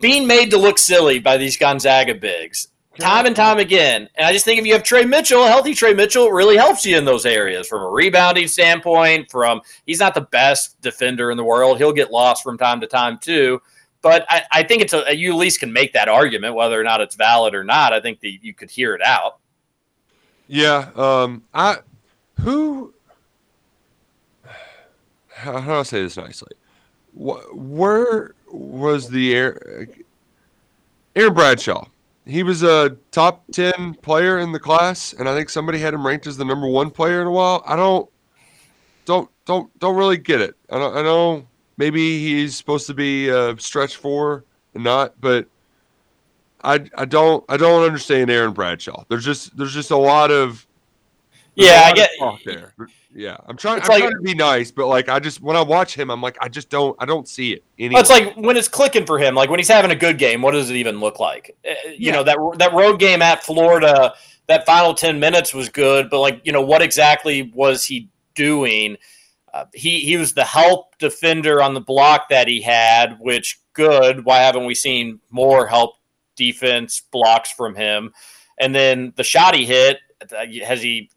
being 0.00 0.26
made 0.26 0.50
to 0.50 0.58
look 0.58 0.78
silly 0.78 1.18
by 1.18 1.36
these 1.36 1.56
Gonzaga 1.56 2.14
bigs 2.14 2.68
time 3.00 3.24
and 3.24 3.34
time 3.34 3.58
again. 3.58 4.06
And 4.16 4.26
I 4.26 4.32
just 4.32 4.44
think 4.44 4.60
if 4.60 4.66
you 4.66 4.74
have 4.74 4.82
Trey 4.82 5.04
Mitchell, 5.04 5.46
healthy 5.46 5.72
Trey 5.72 5.94
Mitchell, 5.94 6.30
really 6.30 6.56
helps 6.56 6.84
you 6.84 6.98
in 6.98 7.06
those 7.06 7.24
areas 7.24 7.66
from 7.66 7.80
a 7.80 7.88
rebounding 7.88 8.48
standpoint. 8.48 9.30
From 9.30 9.62
he's 9.86 10.00
not 10.00 10.14
the 10.14 10.22
best 10.22 10.80
defender 10.82 11.30
in 11.30 11.36
the 11.36 11.44
world. 11.44 11.78
He'll 11.78 11.92
get 11.92 12.10
lost 12.10 12.42
from 12.42 12.58
time 12.58 12.80
to 12.80 12.86
time 12.86 13.18
too. 13.18 13.62
But 14.02 14.26
I, 14.28 14.42
I 14.50 14.62
think 14.64 14.82
it's 14.82 14.92
a 14.92 15.14
you 15.14 15.32
at 15.32 15.38
least 15.38 15.60
can 15.60 15.72
make 15.72 15.92
that 15.92 16.08
argument, 16.08 16.54
whether 16.54 16.78
or 16.78 16.84
not 16.84 17.00
it's 17.00 17.14
valid 17.14 17.54
or 17.54 17.64
not. 17.64 17.92
I 17.92 18.00
think 18.00 18.20
that 18.20 18.30
you 18.42 18.52
could 18.52 18.70
hear 18.70 18.94
it 18.94 19.02
out. 19.02 19.38
Yeah. 20.48 20.90
Um. 20.96 21.44
I 21.54 21.78
who 22.40 22.92
how, 25.42 25.60
do 25.60 25.72
I 25.72 25.82
say 25.82 26.02
this 26.02 26.16
nicely? 26.16 26.52
Where 27.14 28.34
was 28.50 29.08
the 29.08 29.34
air? 29.34 29.88
Aaron 31.14 31.34
Bradshaw. 31.34 31.86
He 32.26 32.42
was 32.42 32.62
a 32.62 32.96
top 33.10 33.42
ten 33.52 33.94
player 33.94 34.38
in 34.38 34.52
the 34.52 34.60
class, 34.60 35.12
and 35.12 35.28
I 35.28 35.34
think 35.34 35.50
somebody 35.50 35.78
had 35.78 35.94
him 35.94 36.06
ranked 36.06 36.26
as 36.26 36.36
the 36.36 36.44
number 36.44 36.68
one 36.68 36.90
player 36.90 37.20
in 37.20 37.26
a 37.26 37.32
while. 37.32 37.62
I 37.66 37.76
don't. 37.76 38.08
don't 39.04 39.28
don't 39.44 39.78
don't 39.80 39.96
really 39.96 40.16
get 40.16 40.40
it. 40.40 40.56
I, 40.70 40.78
don't, 40.78 40.96
I 40.96 41.02
know 41.02 41.46
maybe 41.82 42.20
he's 42.20 42.54
supposed 42.56 42.86
to 42.86 42.94
be 42.94 43.28
uh, 43.28 43.56
stretch 43.58 43.96
four 43.96 44.44
and 44.74 44.84
not, 44.84 45.20
but 45.20 45.46
I 46.62 46.84
I 46.96 47.04
don't 47.04 47.44
I 47.48 47.56
don't 47.56 47.82
understand 47.82 48.30
Aaron 48.30 48.52
Bradshaw. 48.52 49.04
There's 49.08 49.24
just 49.24 49.56
there's 49.56 49.74
just 49.74 49.90
a 49.90 49.96
lot 49.96 50.30
of 50.30 50.64
yeah, 51.56 51.82
I 51.84 51.92
get 51.92 52.10
there. 52.46 52.74
Yeah, 53.14 53.36
I'm 53.46 53.56
trying. 53.56 53.82
I'm 53.82 53.88
like- 53.88 53.98
trying 53.98 54.12
to 54.12 54.20
be 54.20 54.34
nice, 54.34 54.70
but 54.70 54.86
like 54.86 55.08
I 55.08 55.18
just 55.18 55.42
when 55.42 55.56
I 55.56 55.60
watch 55.62 55.94
him, 55.96 56.08
I'm 56.10 56.22
like 56.22 56.38
I 56.40 56.48
just 56.48 56.70
don't 56.70 56.94
I 57.00 57.04
don't 57.04 57.28
see 57.28 57.52
it. 57.52 57.64
Anyway. 57.78 58.00
It's 58.00 58.08
like 58.10 58.34
when 58.36 58.56
it's 58.56 58.68
clicking 58.68 59.04
for 59.04 59.18
him. 59.18 59.34
Like 59.34 59.50
when 59.50 59.58
he's 59.58 59.68
having 59.68 59.90
a 59.90 59.96
good 59.96 60.18
game, 60.18 60.40
what 60.40 60.52
does 60.52 60.70
it 60.70 60.76
even 60.76 61.00
look 61.00 61.18
like? 61.18 61.56
Uh, 61.68 61.74
You 61.88 61.96
Yeah. 61.98 62.12
know 62.12 62.22
that 62.22 62.38
that 62.58 62.72
road 62.74 63.00
game 63.00 63.22
at 63.22 63.42
Florida, 63.42 64.14
that 64.46 64.64
final 64.64 64.94
ten 64.94 65.18
minutes 65.18 65.52
was 65.52 65.68
good, 65.68 66.08
but 66.10 66.20
like 66.20 66.40
you 66.44 66.52
know 66.52 66.62
what 66.62 66.80
exactly 66.80 67.50
was 67.54 67.84
he 67.84 68.08
doing? 68.36 68.96
Uh, 69.52 69.66
he 69.74 70.00
he 70.00 70.16
was 70.16 70.32
the 70.32 70.44
help 70.44 70.96
defender 70.98 71.62
on 71.62 71.74
the 71.74 71.80
block 71.80 72.28
that 72.30 72.48
he 72.48 72.60
had, 72.60 73.18
which 73.20 73.60
good. 73.74 74.24
Why 74.24 74.38
haven't 74.38 74.64
we 74.64 74.74
seen 74.74 75.20
more 75.30 75.66
help 75.66 75.96
defense 76.36 77.02
blocks 77.12 77.52
from 77.52 77.74
him? 77.74 78.12
And 78.58 78.74
then 78.74 79.12
the 79.16 79.24
shot 79.24 79.54
he 79.54 79.66
hit, 79.66 79.98
uh, 80.22 80.46
has 80.64 80.82
he 80.82 81.10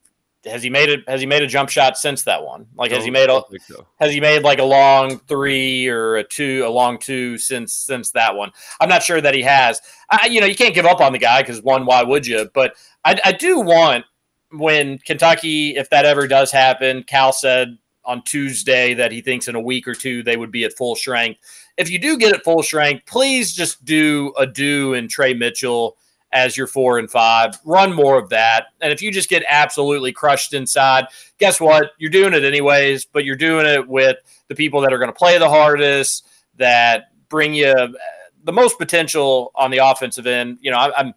has 0.45 0.61
he 0.61 0.69
made 0.69 0.89
it? 0.89 1.07
Has 1.07 1.21
he 1.21 1.27
made 1.27 1.43
a 1.43 1.47
jump 1.47 1.69
shot 1.69 1.97
since 1.97 2.23
that 2.23 2.43
one? 2.43 2.67
Like 2.75 2.91
has 2.91 3.03
he 3.03 3.11
made 3.11 3.29
a 3.29 3.41
so. 3.67 3.87
has 3.99 4.11
he 4.11 4.19
made 4.19 4.43
like 4.43 4.59
a 4.59 4.63
long 4.63 5.19
three 5.19 5.87
or 5.87 6.17
a 6.17 6.23
two, 6.23 6.63
a 6.65 6.69
long 6.69 6.97
two 6.97 7.37
since 7.37 7.73
since 7.73 8.11
that 8.11 8.35
one? 8.35 8.51
I'm 8.79 8.89
not 8.89 9.03
sure 9.03 9.21
that 9.21 9.33
he 9.33 9.41
has. 9.43 9.81
I, 10.09 10.27
you 10.27 10.41
know, 10.41 10.47
you 10.47 10.55
can't 10.55 10.75
give 10.75 10.85
up 10.85 11.01
on 11.01 11.13
the 11.13 11.19
guy 11.19 11.41
because 11.41 11.61
one, 11.61 11.85
why 11.85 12.03
would 12.03 12.27
you? 12.27 12.49
But 12.53 12.75
I, 13.03 13.17
I 13.25 13.31
do 13.31 13.59
want 13.59 14.05
when 14.51 14.99
Kentucky, 14.99 15.75
if 15.75 15.89
that 15.89 16.05
ever 16.05 16.27
does 16.27 16.51
happen, 16.51 17.03
Cal 17.03 17.33
said 17.33 17.77
on 18.05 18.21
Tuesday 18.23 18.93
that 18.93 19.11
he 19.11 19.21
thinks 19.21 19.47
in 19.47 19.55
a 19.55 19.61
week 19.61 19.87
or 19.87 19.93
two 19.93 20.23
they 20.23 20.37
would 20.37 20.51
be 20.51 20.63
at 20.63 20.77
full 20.77 20.95
strength. 20.95 21.39
If 21.77 21.89
you 21.89 21.99
do 21.99 22.17
get 22.17 22.33
at 22.33 22.43
full 22.43 22.63
strength, 22.63 23.05
please 23.05 23.53
just 23.53 23.83
do 23.83 24.33
Adou 24.37 24.93
and 24.93 25.09
Trey 25.09 25.33
Mitchell 25.33 25.97
as 26.31 26.57
your 26.57 26.67
four 26.67 26.99
and 26.99 27.09
five. 27.09 27.57
Run 27.63 27.93
more 27.93 28.19
of 28.19 28.29
that. 28.29 28.67
And 28.81 28.91
if 28.91 29.01
you 29.01 29.11
just 29.11 29.29
get 29.29 29.43
absolutely 29.47 30.11
crushed 30.11 30.53
inside, 30.53 31.05
guess 31.37 31.61
what? 31.61 31.91
You're 31.97 32.11
doing 32.11 32.33
it 32.33 32.43
anyways, 32.43 33.05
but 33.05 33.25
you're 33.25 33.35
doing 33.35 33.65
it 33.65 33.87
with 33.87 34.17
the 34.49 34.55
people 34.55 34.81
that 34.81 34.93
are 34.93 34.97
going 34.97 35.11
to 35.11 35.17
play 35.17 35.37
the 35.37 35.49
hardest, 35.49 36.27
that 36.57 37.11
bring 37.29 37.53
you 37.53 37.67
uh, 37.67 37.87
the 38.43 38.51
most 38.51 38.77
potential 38.77 39.51
on 39.55 39.71
the 39.71 39.77
offensive 39.77 40.27
end. 40.27 40.57
You 40.61 40.71
know, 40.71 40.77
I, 40.77 40.99
I'm 40.99 41.13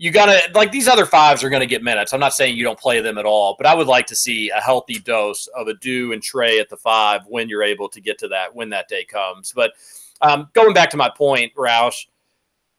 you 0.00 0.12
got 0.12 0.26
to 0.26 0.40
like 0.54 0.70
these 0.70 0.86
other 0.86 1.04
fives 1.04 1.42
are 1.42 1.50
going 1.50 1.60
to 1.60 1.66
get 1.66 1.82
minutes. 1.82 2.12
I'm 2.12 2.20
not 2.20 2.32
saying 2.32 2.56
you 2.56 2.62
don't 2.62 2.78
play 2.78 3.00
them 3.00 3.18
at 3.18 3.26
all, 3.26 3.56
but 3.58 3.66
I 3.66 3.74
would 3.74 3.88
like 3.88 4.06
to 4.06 4.14
see 4.16 4.48
a 4.50 4.60
healthy 4.60 5.00
dose 5.00 5.48
of 5.48 5.66
Adou 5.66 6.12
and 6.12 6.22
Trey 6.22 6.60
at 6.60 6.68
the 6.68 6.76
five 6.76 7.22
when 7.26 7.48
you're 7.48 7.64
able 7.64 7.88
to 7.88 8.00
get 8.00 8.16
to 8.18 8.28
that 8.28 8.54
when 8.54 8.70
that 8.70 8.86
day 8.88 9.04
comes. 9.04 9.52
But 9.52 9.72
um, 10.20 10.48
going 10.54 10.72
back 10.72 10.88
to 10.90 10.96
my 10.96 11.10
point, 11.10 11.52
Roush, 11.56 12.06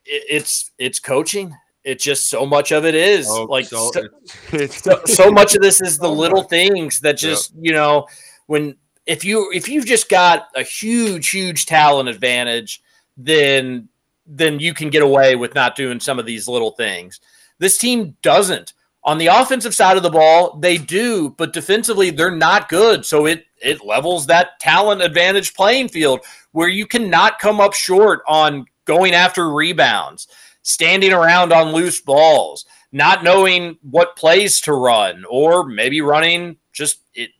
it, 0.05 0.23
it's 0.29 0.71
it's 0.77 0.99
coaching. 0.99 1.53
It's 1.83 2.03
just 2.03 2.29
so 2.29 2.45
much 2.45 2.71
of 2.71 2.85
it 2.85 2.95
is 2.95 3.27
Oh, 3.29 3.43
like 3.43 3.65
so 3.65 3.91
so- 3.91 4.07
it's, 4.53 4.81
so, 4.83 5.01
so 5.05 5.29
much 5.29 5.55
of 5.55 5.61
this 5.61 5.81
is 5.81 5.97
the 5.97 6.09
little 6.23 6.43
things 6.43 7.01
that 7.01 7.17
just 7.17 7.53
you 7.59 7.73
know 7.73 8.07
when 8.47 8.77
if 9.05 9.25
you 9.25 9.51
if 9.53 9.67
you've 9.67 9.85
just 9.85 10.07
got 10.07 10.47
a 10.55 10.63
huge 10.63 11.29
huge 11.31 11.65
talent 11.65 12.07
advantage 12.07 12.81
then 13.17 13.89
then 14.29 14.59
you 14.59 14.73
can 14.73 14.89
get 14.89 15.01
away 15.01 15.35
with 15.35 15.55
not 15.55 15.75
doing 15.75 15.99
some 15.99 16.19
of 16.19 16.25
these 16.25 16.47
little 16.47 16.71
things. 16.71 17.19
This 17.57 17.77
team 17.77 18.15
doesn't. 18.21 18.73
On 19.03 19.17
the 19.17 19.27
offensive 19.27 19.73
side 19.73 19.97
of 19.97 20.03
the 20.03 20.09
ball 20.09 20.57
they 20.59 20.77
do 20.77 21.33
but 21.37 21.53
defensively 21.53 22.09
they're 22.09 22.35
not 22.35 22.69
good. 22.69 23.05
So 23.05 23.25
it 23.25 23.45
it 23.61 23.83
levels 23.83 24.27
that 24.27 24.59
talent 24.59 25.01
advantage 25.01 25.53
playing 25.53 25.89
field 25.89 26.21
where 26.51 26.69
you 26.69 26.85
cannot 26.85 27.39
come 27.39 27.59
up 27.59 27.73
short 27.73 28.21
on 28.27 28.65
going 28.85 29.13
after 29.13 29.51
rebounds 29.51 30.27
standing 30.61 31.13
around 31.13 31.51
on 31.53 31.71
loose 31.71 32.01
balls 32.01 32.65
not 32.91 33.23
knowing 33.23 33.77
what 33.81 34.15
plays 34.15 34.61
to 34.61 34.73
run, 34.73 35.23
or 35.29 35.65
maybe 35.65 36.01
running 36.01 36.57
just 36.73 37.01
it 37.13 37.31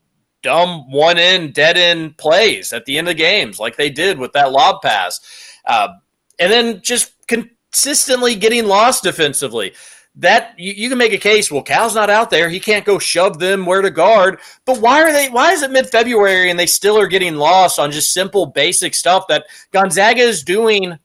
dumb 0.41 0.89
one 0.91 1.17
in 1.17 1.51
dead 1.51 1.77
end 1.77 2.17
plays 2.17 2.71
at 2.71 2.85
the 2.85 2.97
end 2.97 3.09
of 3.09 3.17
games, 3.17 3.59
like 3.59 3.75
they 3.75 3.89
did 3.89 4.19
with 4.19 4.31
that 4.33 4.51
lob 4.51 4.81
pass, 4.81 5.19
uh, 5.65 5.89
and 6.39 6.51
then 6.51 6.81
just 6.81 7.13
consistently 7.27 8.35
getting 8.35 8.65
lost 8.65 9.03
defensively. 9.03 9.73
That 10.15 10.55
you, 10.57 10.73
you 10.73 10.89
can 10.89 10.97
make 10.97 11.13
a 11.13 11.17
case. 11.17 11.51
Well, 11.51 11.61
Cal's 11.61 11.95
not 11.95 12.09
out 12.09 12.29
there; 12.29 12.49
he 12.49 12.59
can't 12.59 12.85
go 12.85 12.99
shove 12.99 13.39
them 13.39 13.65
where 13.65 13.81
to 13.81 13.91
guard. 13.91 14.39
But 14.65 14.79
why 14.79 15.01
are 15.01 15.13
they? 15.13 15.29
Why 15.29 15.51
is 15.51 15.61
it 15.61 15.71
mid 15.71 15.89
February 15.89 16.49
and 16.49 16.59
they 16.59 16.65
still 16.65 16.97
are 16.97 17.07
getting 17.07 17.35
lost 17.35 17.79
on 17.79 17.91
just 17.91 18.13
simple 18.13 18.47
basic 18.47 18.95
stuff 18.95 19.27
that 19.27 19.45
Gonzaga 19.71 20.21
is 20.21 20.43
doing 20.43 20.97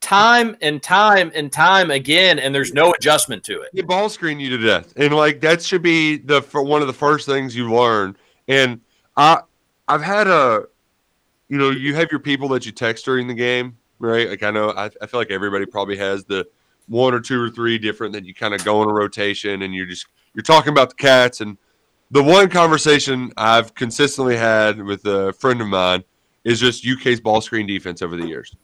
time 0.00 0.56
and 0.62 0.82
time 0.82 1.30
and 1.34 1.52
time 1.52 1.90
again, 1.90 2.38
and 2.38 2.54
there's 2.54 2.72
no 2.72 2.92
adjustment 2.92 3.44
to 3.44 3.60
it. 3.60 3.70
They 3.74 3.82
ball 3.82 4.08
screen 4.08 4.40
you 4.40 4.50
to 4.50 4.58
death, 4.58 4.92
and 4.96 5.14
like 5.14 5.40
that 5.42 5.62
should 5.62 5.82
be 5.82 6.16
the 6.16 6.40
one 6.52 6.80
of 6.80 6.86
the 6.86 6.94
first 6.94 7.26
things 7.26 7.54
you 7.54 7.72
learn. 7.72 8.16
And 8.48 8.80
I, 9.16 9.40
I've 9.86 10.02
had 10.02 10.26
a, 10.26 10.64
you 11.48 11.58
know, 11.58 11.70
you 11.70 11.94
have 11.94 12.10
your 12.10 12.20
people 12.20 12.48
that 12.48 12.66
you 12.66 12.72
text 12.72 13.04
during 13.04 13.28
the 13.28 13.34
game, 13.34 13.76
right? 14.00 14.28
Like 14.28 14.42
I 14.42 14.50
know, 14.50 14.70
I, 14.70 14.90
I 15.00 15.06
feel 15.06 15.20
like 15.20 15.30
everybody 15.30 15.66
probably 15.66 15.96
has 15.98 16.24
the 16.24 16.48
one 16.88 17.14
or 17.14 17.20
two 17.20 17.40
or 17.40 17.50
three 17.50 17.78
different 17.78 18.12
that 18.14 18.24
you 18.24 18.34
kind 18.34 18.54
of 18.54 18.64
go 18.64 18.82
in 18.82 18.88
a 18.88 18.92
rotation, 18.92 19.62
and 19.62 19.72
you're 19.72 19.86
just 19.86 20.06
you're 20.34 20.42
talking 20.42 20.72
about 20.72 20.88
the 20.88 20.96
cats. 20.96 21.40
And 21.40 21.56
the 22.10 22.22
one 22.22 22.48
conversation 22.48 23.32
I've 23.36 23.74
consistently 23.76 24.36
had 24.36 24.82
with 24.82 25.06
a 25.06 25.32
friend 25.34 25.60
of 25.60 25.68
mine 25.68 26.02
is 26.42 26.58
just 26.58 26.84
UK's 26.84 27.20
ball 27.20 27.40
screen 27.40 27.68
defense 27.68 28.02
over 28.02 28.16
the 28.16 28.26
years 28.26 28.56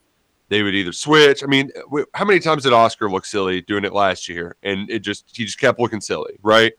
they 0.49 0.63
would 0.63 0.75
either 0.75 0.93
switch. 0.93 1.43
I 1.43 1.47
mean, 1.47 1.71
how 2.15 2.25
many 2.25 2.39
times 2.41 2.63
did 2.63 2.73
Oscar 2.73 3.11
look 3.11 3.25
silly 3.25 3.63
doing 3.63 3.85
it 3.85 3.93
last 3.93 4.29
year? 4.29 4.57
And 4.63 4.89
it 4.91 5.01
just 5.01 5.37
he 5.37 5.45
just 5.45 5.59
kept 5.59 5.81
looking 5.81 6.01
silly, 6.01 6.39
right? 6.43 6.73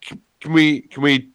Can, 0.00 0.22
can 0.40 0.52
we 0.52 0.82
can 0.82 1.02
we 1.02 1.18
can 1.18 1.30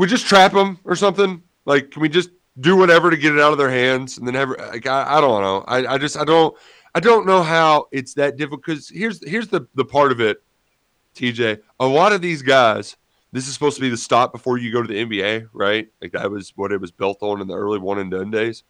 we 0.00 0.06
just 0.06 0.26
trap 0.26 0.52
him 0.52 0.78
or 0.84 0.94
something? 0.94 1.42
Like, 1.64 1.90
can 1.90 2.02
we 2.02 2.08
just 2.08 2.30
do 2.60 2.76
whatever 2.76 3.10
to 3.10 3.16
get 3.16 3.34
it 3.34 3.40
out 3.40 3.52
of 3.52 3.58
their 3.58 3.70
hands 3.70 4.18
and 4.18 4.26
then 4.26 4.34
have 4.34 4.50
like 4.50 4.86
I, 4.86 5.18
I 5.18 5.20
don't 5.20 5.42
know. 5.42 5.64
I, 5.66 5.94
I 5.94 5.98
just 5.98 6.16
I 6.16 6.24
don't 6.24 6.54
I 6.94 7.00
don't 7.00 7.26
know 7.26 7.42
how 7.42 7.86
it's 7.92 8.14
that 8.14 8.36
difficult 8.36 8.64
because 8.64 8.88
here's 8.88 9.26
here's 9.28 9.48
the 9.48 9.66
the 9.74 9.84
part 9.84 10.12
of 10.12 10.20
it, 10.20 10.42
TJ. 11.14 11.60
A 11.80 11.86
lot 11.86 12.12
of 12.12 12.20
these 12.20 12.42
guys. 12.42 12.96
This 13.34 13.48
is 13.48 13.54
supposed 13.54 13.76
to 13.76 13.80
be 13.80 13.88
the 13.88 13.96
stop 13.96 14.30
before 14.30 14.58
you 14.58 14.70
go 14.70 14.82
to 14.82 14.88
the 14.88 15.06
NBA, 15.06 15.48
right? 15.54 15.88
Like 16.02 16.12
that 16.12 16.30
was 16.30 16.52
what 16.54 16.70
it 16.70 16.78
was 16.78 16.90
built 16.90 17.16
on 17.22 17.40
in 17.40 17.46
the 17.46 17.56
early 17.56 17.78
one 17.78 17.98
and 17.98 18.10
done 18.10 18.30
days. 18.30 18.62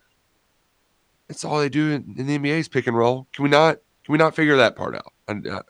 That's 1.26 1.44
all 1.44 1.58
they 1.58 1.68
do 1.68 1.90
in, 1.90 2.14
in 2.16 2.28
the 2.28 2.38
NBA 2.38 2.60
is 2.60 2.68
pick 2.68 2.86
and 2.86 2.96
roll. 2.96 3.26
Can 3.32 3.42
we 3.42 3.50
not? 3.50 3.78
Can 4.04 4.12
we 4.12 4.18
not 4.18 4.36
figure 4.36 4.56
that 4.58 4.76
part 4.76 4.94
out? 4.94 5.12
Uh, 5.26 5.62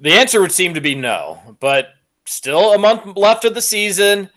The 0.00 0.12
answer 0.12 0.42
would 0.42 0.52
seem 0.52 0.74
to 0.74 0.80
be 0.82 0.94
no, 0.94 1.56
but 1.60 1.94
still 2.26 2.74
a 2.74 2.78
month 2.78 3.16
left 3.16 3.46
of 3.46 3.54
the 3.54 3.62
season. 3.62 4.28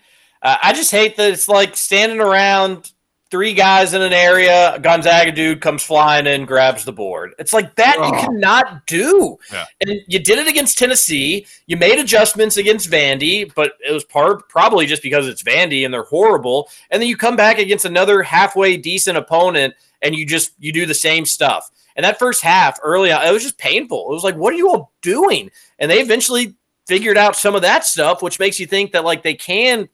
Uh, 0.42 0.58
I 0.62 0.74
just 0.74 0.92
hate 0.92 1.18
that 1.18 1.32
it's 1.32 1.48
like 1.48 1.76
standing 1.76 2.20
around 2.20 2.92
three 3.30 3.54
guys 3.54 3.94
in 3.94 4.02
an 4.02 4.14
area. 4.14 4.76
A 4.76 4.80
Gonzaga 4.80 5.32
dude 5.34 5.60
comes 5.60 5.84
flying 5.84 6.28
in, 6.28 6.46
grabs 6.46 6.86
the 6.86 6.94
board. 6.94 7.34
It's 7.38 7.52
like 7.52 7.76
that 7.76 7.98
you 7.98 8.04
Oh. 8.06 8.22
cannot 8.22 8.86
do. 8.88 9.38
Yeah. 9.52 9.66
And 9.82 10.00
you 10.08 10.20
did 10.20 10.40
it 10.40 10.48
against 10.48 10.78
Tennessee. 10.78 11.46
You 11.66 11.76
made 11.76 12.00
adjustments 12.00 12.56
against 12.56 12.90
Vandy, 12.90 13.52
but 13.54 13.74
it 13.86 13.92
was 13.92 14.06
part 14.06 14.48
probably 14.48 14.86
just 14.86 15.04
because 15.04 15.28
it's 15.28 15.44
Vandy 15.44 15.84
and 15.84 15.94
they're 15.94 16.04
horrible. 16.04 16.70
And 16.90 17.02
then 17.02 17.10
you 17.10 17.18
come 17.18 17.36
back 17.36 17.60
against 17.60 17.84
another 17.84 18.24
halfway 18.24 18.78
decent 18.78 19.18
opponent 19.18 19.74
and 20.02 20.16
you 20.16 20.26
just 20.26 20.52
you 20.60 20.72
do 20.72 20.86
the 20.86 20.94
same 20.94 21.26
stuff. 21.26 21.70
And 21.98 22.06
that 22.06 22.20
first 22.20 22.42
half 22.44 22.80
early 22.82 23.12
on, 23.12 23.26
it 23.26 23.32
was 23.34 23.44
just 23.44 23.58
painful. 23.58 24.10
It 24.10 24.14
was 24.14 24.24
like, 24.24 24.36
what 24.36 24.54
are 24.54 24.58
you 24.58 24.70
all 24.70 24.94
doing? 25.02 25.50
And 25.80 25.92
they 25.92 26.00
eventually 26.00 26.56
figured 26.86 27.18
out 27.18 27.36
some 27.36 27.56
of 27.56 27.64
that 27.64 27.84
stuff, 27.86 28.22
which 28.22 28.40
makes 28.40 28.58
you 28.60 28.68
think 28.68 28.94
that 28.94 29.04
like 29.04 29.24
they 29.24 29.34
can 29.34 29.90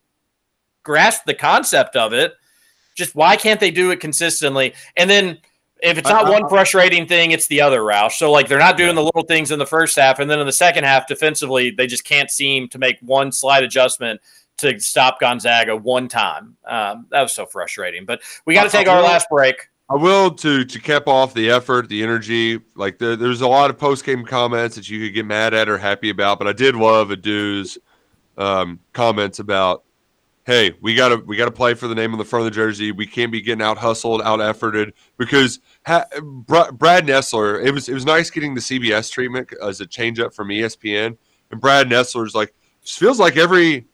grasp 0.84 1.24
the 1.26 1.34
concept 1.34 1.96
of 1.96 2.14
it. 2.14 2.34
Just 2.96 3.16
why 3.16 3.36
can't 3.36 3.60
they 3.60 3.72
do 3.72 3.92
it 3.92 4.00
consistently? 4.00 4.74
And 4.96 5.10
then 5.10 5.40
if 5.82 5.98
it's 5.98 6.10
not 6.10 6.30
one 6.30 6.48
frustrating 6.48 7.08
thing, 7.08 7.32
it's 7.32 7.48
the 7.48 7.60
other, 7.60 7.82
Roush. 7.82 8.14
So 8.14 8.32
like 8.32 8.48
they're 8.48 8.60
not 8.60 8.78
doing 8.78 8.96
the 8.96 9.04
little 9.04 9.24
things 9.24 9.52
in 9.52 9.60
the 9.60 9.66
first 9.66 9.98
half, 9.98 10.20
and 10.20 10.30
then 10.30 10.40
in 10.40 10.46
the 10.46 10.54
second 10.54 10.86
half, 10.86 11.08
defensively, 11.08 11.72
they 11.72 11.88
just 11.88 12.06
can't 12.06 12.32
seem 12.32 12.70
to 12.70 12.78
make 12.78 12.98
one 13.02 13.32
slight 13.32 13.64
adjustment 13.64 14.22
to 14.58 14.80
stop 14.80 15.20
Gonzaga 15.20 15.76
one 15.76 16.08
time. 16.08 16.56
Um, 16.66 17.08
that 17.10 17.22
was 17.22 17.34
so 17.34 17.46
frustrating. 17.46 18.06
But 18.06 18.22
we 18.46 18.54
got 18.54 18.64
to 18.64 18.70
take 18.70 18.88
our 18.88 19.02
last 19.02 19.28
break. 19.30 19.70
I 19.90 19.96
will 19.96 20.32
to 20.32 20.64
to 20.64 20.80
cap 20.80 21.08
off 21.08 21.34
the 21.34 21.50
effort, 21.50 21.90
the 21.90 22.02
energy. 22.02 22.62
Like 22.76 22.98
there, 22.98 23.16
there's 23.16 23.42
a 23.42 23.48
lot 23.48 23.70
of 23.70 23.78
post 23.78 24.06
game 24.06 24.24
comments 24.24 24.76
that 24.76 24.90
you 24.90 25.00
could 25.00 25.14
get 25.14 25.26
mad 25.26 25.54
at 25.54 25.68
or 25.68 25.78
happy 25.78 26.10
about, 26.10 26.40
but 26.40 26.48
I 26.48 26.54
did 26.54 26.76
love 26.76 27.12
Adou's 27.12 27.78
um, 28.38 28.80
comments 28.94 29.40
about, 29.40 29.84
hey, 30.46 30.76
we 30.82 30.96
gotta 30.96 31.18
we 31.18 31.36
gotta 31.36 31.52
play 31.52 31.74
for 31.74 31.88
the 31.88 31.96
name 31.96 32.12
on 32.12 32.18
the 32.18 32.26
front 32.26 32.46
of 32.46 32.52
the 32.52 32.56
jersey. 32.56 32.92
We 32.92 33.08
can't 33.08 33.32
be 33.32 33.42
getting 33.42 33.62
out 33.62 33.78
hustled, 33.78 34.22
out 34.22 34.40
efforted 34.40 34.94
because 35.18 35.60
ha- 35.86 36.06
Br- 36.22 36.72
Brad 36.72 37.06
Nessler. 37.06 37.64
It 37.64 37.72
was 37.72 37.90
it 37.90 37.94
was 37.94 38.06
nice 38.06 38.30
getting 38.30 38.54
the 38.54 38.62
CBS 38.62 39.12
treatment 39.12 39.50
as 39.62 39.82
a 39.82 39.86
change 39.86 40.20
up 40.20 40.34
from 40.34 40.50
ESPN, 40.50 41.18
and 41.52 41.62
Brad 41.62 41.88
Nessler's 41.88 42.36
like 42.36 42.54
just 42.84 43.00
feels 43.00 43.20
like 43.20 43.38
every 43.38 43.86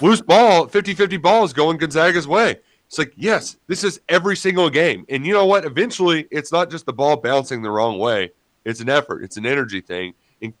loose 0.00 0.20
ball, 0.20 0.66
50-50 0.66 1.20
ball 1.20 1.44
is 1.44 1.52
going 1.52 1.76
Gonzaga's 1.76 2.26
way. 2.26 2.56
It's 2.86 2.98
like, 2.98 3.12
yes, 3.16 3.58
this 3.66 3.84
is 3.84 4.00
every 4.08 4.36
single 4.36 4.70
game. 4.70 5.04
And 5.10 5.26
you 5.26 5.34
know 5.34 5.44
what? 5.44 5.66
Eventually, 5.66 6.26
it's 6.30 6.50
not 6.50 6.70
just 6.70 6.86
the 6.86 6.92
ball 6.92 7.16
bouncing 7.16 7.60
the 7.60 7.70
wrong 7.70 7.98
way. 7.98 8.30
It's 8.64 8.80
an 8.80 8.88
effort. 8.88 9.22
It's 9.22 9.36
an 9.36 9.44
energy 9.44 9.82
thing. 9.82 10.14
And 10.40 10.54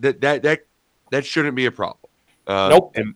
that 0.00 0.20
that 0.20 0.42
that 0.42 0.60
that 1.10 1.26
shouldn't 1.26 1.56
be 1.56 1.66
a 1.66 1.72
problem. 1.72 2.10
Uh, 2.46 2.68
Nope. 2.70 2.92
And 2.94 3.14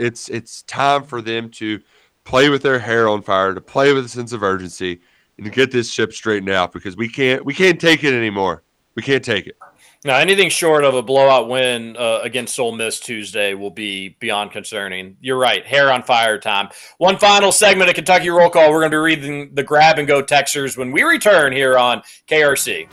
it's 0.00 0.28
it's 0.28 0.62
time 0.62 1.04
for 1.04 1.20
them 1.20 1.50
to 1.50 1.80
play 2.24 2.48
with 2.48 2.62
their 2.62 2.78
hair 2.78 3.08
on 3.08 3.22
fire, 3.22 3.54
to 3.54 3.60
play 3.60 3.92
with 3.92 4.04
a 4.04 4.08
sense 4.08 4.32
of 4.32 4.42
urgency, 4.42 5.00
and 5.36 5.44
to 5.44 5.50
get 5.50 5.70
this 5.70 5.90
ship 5.90 6.12
straightened 6.12 6.50
out 6.50 6.72
because 6.72 6.96
we 6.96 7.08
can't 7.08 7.44
we 7.44 7.54
can't 7.54 7.80
take 7.80 8.04
it 8.04 8.14
anymore. 8.14 8.62
We 8.94 9.02
can't 9.02 9.24
take 9.24 9.46
it. 9.46 9.56
Now, 10.02 10.16
anything 10.16 10.48
short 10.48 10.82
of 10.84 10.94
a 10.94 11.02
blowout 11.02 11.48
win 11.48 11.94
uh, 11.96 12.20
against 12.22 12.58
Ole 12.58 12.72
Miss 12.72 12.98
Tuesday 12.98 13.52
will 13.52 13.70
be 13.70 14.16
beyond 14.18 14.50
concerning. 14.50 15.18
You're 15.20 15.38
right. 15.38 15.64
Hair 15.64 15.92
on 15.92 16.02
fire 16.02 16.38
time. 16.38 16.70
One 16.96 17.18
final 17.18 17.52
segment 17.52 17.90
of 17.90 17.96
Kentucky 17.96 18.30
Roll 18.30 18.48
Call. 18.48 18.70
We're 18.70 18.80
going 18.80 18.92
to 18.92 18.96
be 18.96 19.00
reading 19.00 19.54
the 19.54 19.62
grab 19.62 19.98
and 19.98 20.08
go 20.08 20.22
Texers 20.22 20.78
when 20.78 20.90
we 20.90 21.02
return 21.02 21.52
here 21.52 21.76
on 21.78 22.02
KRC. 22.28 22.88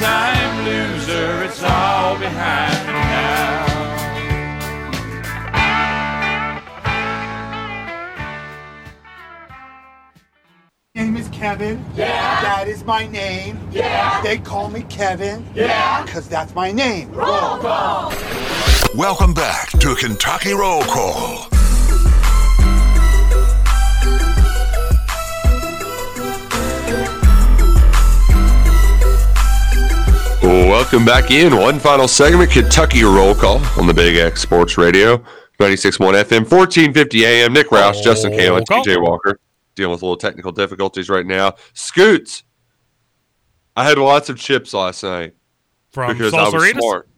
Loser, 0.00 0.14
it's 0.14 0.32
all 0.32 0.56
behind 0.56 0.56
me 0.56 0.62
now. 0.62 0.62
Three 0.62 0.62
time 0.62 0.64
loser, 0.64 1.42
it's 1.44 1.62
all 1.62 2.18
behind 2.18 2.86
me 2.86 2.92
now. 2.92 3.32
name 10.94 11.16
is 11.16 11.28
Kevin. 11.28 11.84
Yeah. 11.94 12.40
That 12.42 12.68
is 12.68 12.84
my 12.84 13.06
name. 13.08 13.58
Yeah. 13.72 14.22
They 14.22 14.38
call 14.38 14.70
me 14.70 14.82
Kevin. 14.82 15.44
Yeah. 15.54 16.04
Because 16.04 16.28
that's 16.28 16.54
my 16.54 16.70
name. 16.70 17.10
Roll 17.12 17.58
call. 17.58 18.12
Welcome 18.94 19.34
back 19.34 19.70
to 19.80 19.94
Kentucky 19.94 20.52
Roll 20.52 20.82
Call. 20.82 21.51
Welcome 30.92 31.06
back 31.06 31.30
in. 31.30 31.56
One 31.56 31.78
final 31.78 32.06
segment, 32.06 32.50
Kentucky 32.50 33.02
Roll 33.02 33.34
Call 33.34 33.64
on 33.80 33.86
the 33.86 33.94
Big 33.94 34.16
X 34.16 34.42
Sports 34.42 34.76
Radio, 34.76 35.16
96.1 35.58 35.96
FM, 36.22 36.40
1450 36.42 37.24
AM. 37.24 37.54
Nick 37.54 37.68
Roush, 37.68 38.02
Justin 38.02 38.32
Kalen. 38.32 38.62
TJ 38.66 39.00
Walker, 39.00 39.40
dealing 39.74 39.92
with 39.92 40.02
a 40.02 40.04
little 40.04 40.18
technical 40.18 40.52
difficulties 40.52 41.08
right 41.08 41.24
now. 41.24 41.54
Scoots. 41.72 42.42
I 43.74 43.84
had 43.84 43.96
lots 43.96 44.28
of 44.28 44.36
chips 44.36 44.74
last 44.74 45.02
night 45.02 45.34
From 45.92 46.12
because 46.12 46.34
I 46.34 46.42
was 46.42 46.52
Salsaritas? 46.52 46.78
smart. 46.78 47.08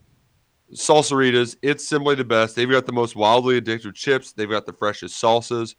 Salsaritas, 0.73 1.57
it's 1.61 1.85
simply 1.85 2.15
the 2.15 2.25
best. 2.25 2.55
They've 2.55 2.71
got 2.71 2.87
the 2.87 2.93
most 2.93 3.17
wildly 3.17 3.61
addictive 3.61 3.95
chips. 3.95 4.31
They've 4.31 4.49
got 4.49 4.67
the 4.67 4.73
freshest 4.73 5.21
salsas. 5.21 5.75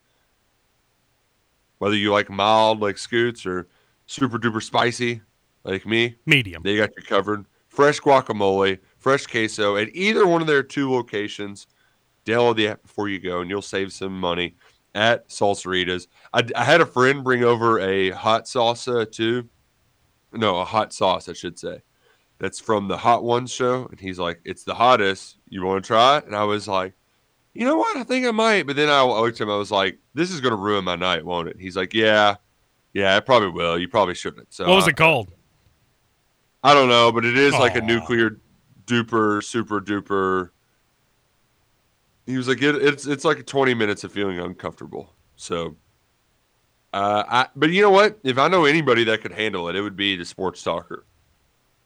Whether 1.78 1.96
you 1.96 2.12
like 2.12 2.28
mild 2.28 2.80
like 2.80 2.98
Scoots 2.98 3.46
or 3.46 3.68
super 4.04 4.38
duper 4.38 4.62
spicy 4.62 5.22
like 5.64 5.86
me, 5.86 6.16
Medium. 6.26 6.62
they 6.62 6.76
got 6.76 6.90
you 6.94 7.02
covered. 7.02 7.46
Fresh 7.76 8.00
guacamole, 8.00 8.78
fresh 8.96 9.26
queso 9.26 9.76
at 9.76 9.94
either 9.94 10.26
one 10.26 10.40
of 10.40 10.46
their 10.46 10.62
two 10.62 10.90
locations. 10.90 11.66
Download 12.24 12.56
the 12.56 12.68
app 12.68 12.82
before 12.82 13.10
you 13.10 13.20
go, 13.20 13.42
and 13.42 13.50
you'll 13.50 13.60
save 13.60 13.92
some 13.92 14.18
money 14.18 14.56
at 14.94 15.28
Salsaritas. 15.28 16.06
I, 16.32 16.42
I 16.56 16.64
had 16.64 16.80
a 16.80 16.86
friend 16.86 17.22
bring 17.22 17.44
over 17.44 17.78
a 17.80 18.10
hot 18.10 18.46
salsa 18.46 19.12
too. 19.12 19.46
No, 20.32 20.56
a 20.58 20.64
hot 20.64 20.94
sauce, 20.94 21.28
I 21.28 21.34
should 21.34 21.58
say. 21.58 21.82
That's 22.38 22.58
from 22.58 22.88
the 22.88 22.96
Hot 22.96 23.22
Ones 23.22 23.52
show, 23.52 23.86
and 23.90 24.00
he's 24.00 24.18
like, 24.18 24.40
"It's 24.46 24.64
the 24.64 24.74
hottest. 24.74 25.36
You 25.50 25.62
want 25.64 25.84
to 25.84 25.86
try 25.86 26.16
it?" 26.18 26.24
And 26.26 26.34
I 26.34 26.44
was 26.44 26.66
like, 26.66 26.94
"You 27.54 27.66
know 27.66 27.76
what? 27.76 27.96
I 27.98 28.04
think 28.04 28.26
I 28.26 28.30
might." 28.30 28.66
But 28.66 28.76
then 28.76 28.88
I 28.88 29.02
looked 29.02 29.40
at 29.40 29.44
him. 29.46 29.50
I 29.50 29.56
was 29.56 29.70
like, 29.70 29.98
"This 30.14 30.30
is 30.30 30.40
going 30.40 30.52
to 30.52 30.56
ruin 30.60 30.84
my 30.84 30.96
night, 30.96 31.24
won't 31.26 31.48
it?" 31.48 31.56
He's 31.60 31.76
like, 31.76 31.92
"Yeah, 31.94 32.36
yeah, 32.94 33.16
it 33.18 33.26
probably 33.26 33.50
will. 33.50 33.78
You 33.78 33.86
probably 33.88 34.14
shouldn't." 34.14 34.52
So 34.52 34.66
what 34.66 34.76
was 34.76 34.86
I- 34.86 34.90
it 34.90 34.96
called? 34.96 35.28
I 36.66 36.74
don't 36.74 36.88
know, 36.88 37.12
but 37.12 37.24
it 37.24 37.38
is 37.38 37.52
like 37.52 37.76
a 37.76 37.80
nuclear 37.80 38.38
duper 38.86 39.42
super 39.42 39.80
duper. 39.80 40.50
He 42.26 42.36
was 42.36 42.48
like, 42.48 42.60
it, 42.60 42.74
it's 42.76 43.06
it's 43.06 43.24
like 43.24 43.46
20 43.46 43.74
minutes 43.74 44.02
of 44.02 44.10
feeling 44.12 44.40
uncomfortable. 44.40 45.12
So, 45.36 45.76
uh, 46.92 47.22
I 47.28 47.46
but 47.54 47.70
you 47.70 47.82
know 47.82 47.90
what? 47.90 48.18
If 48.24 48.36
I 48.36 48.48
know 48.48 48.64
anybody 48.64 49.04
that 49.04 49.20
could 49.22 49.32
handle 49.32 49.68
it, 49.68 49.76
it 49.76 49.80
would 49.80 49.96
be 49.96 50.16
the 50.16 50.24
sports 50.24 50.62
talker, 50.62 51.04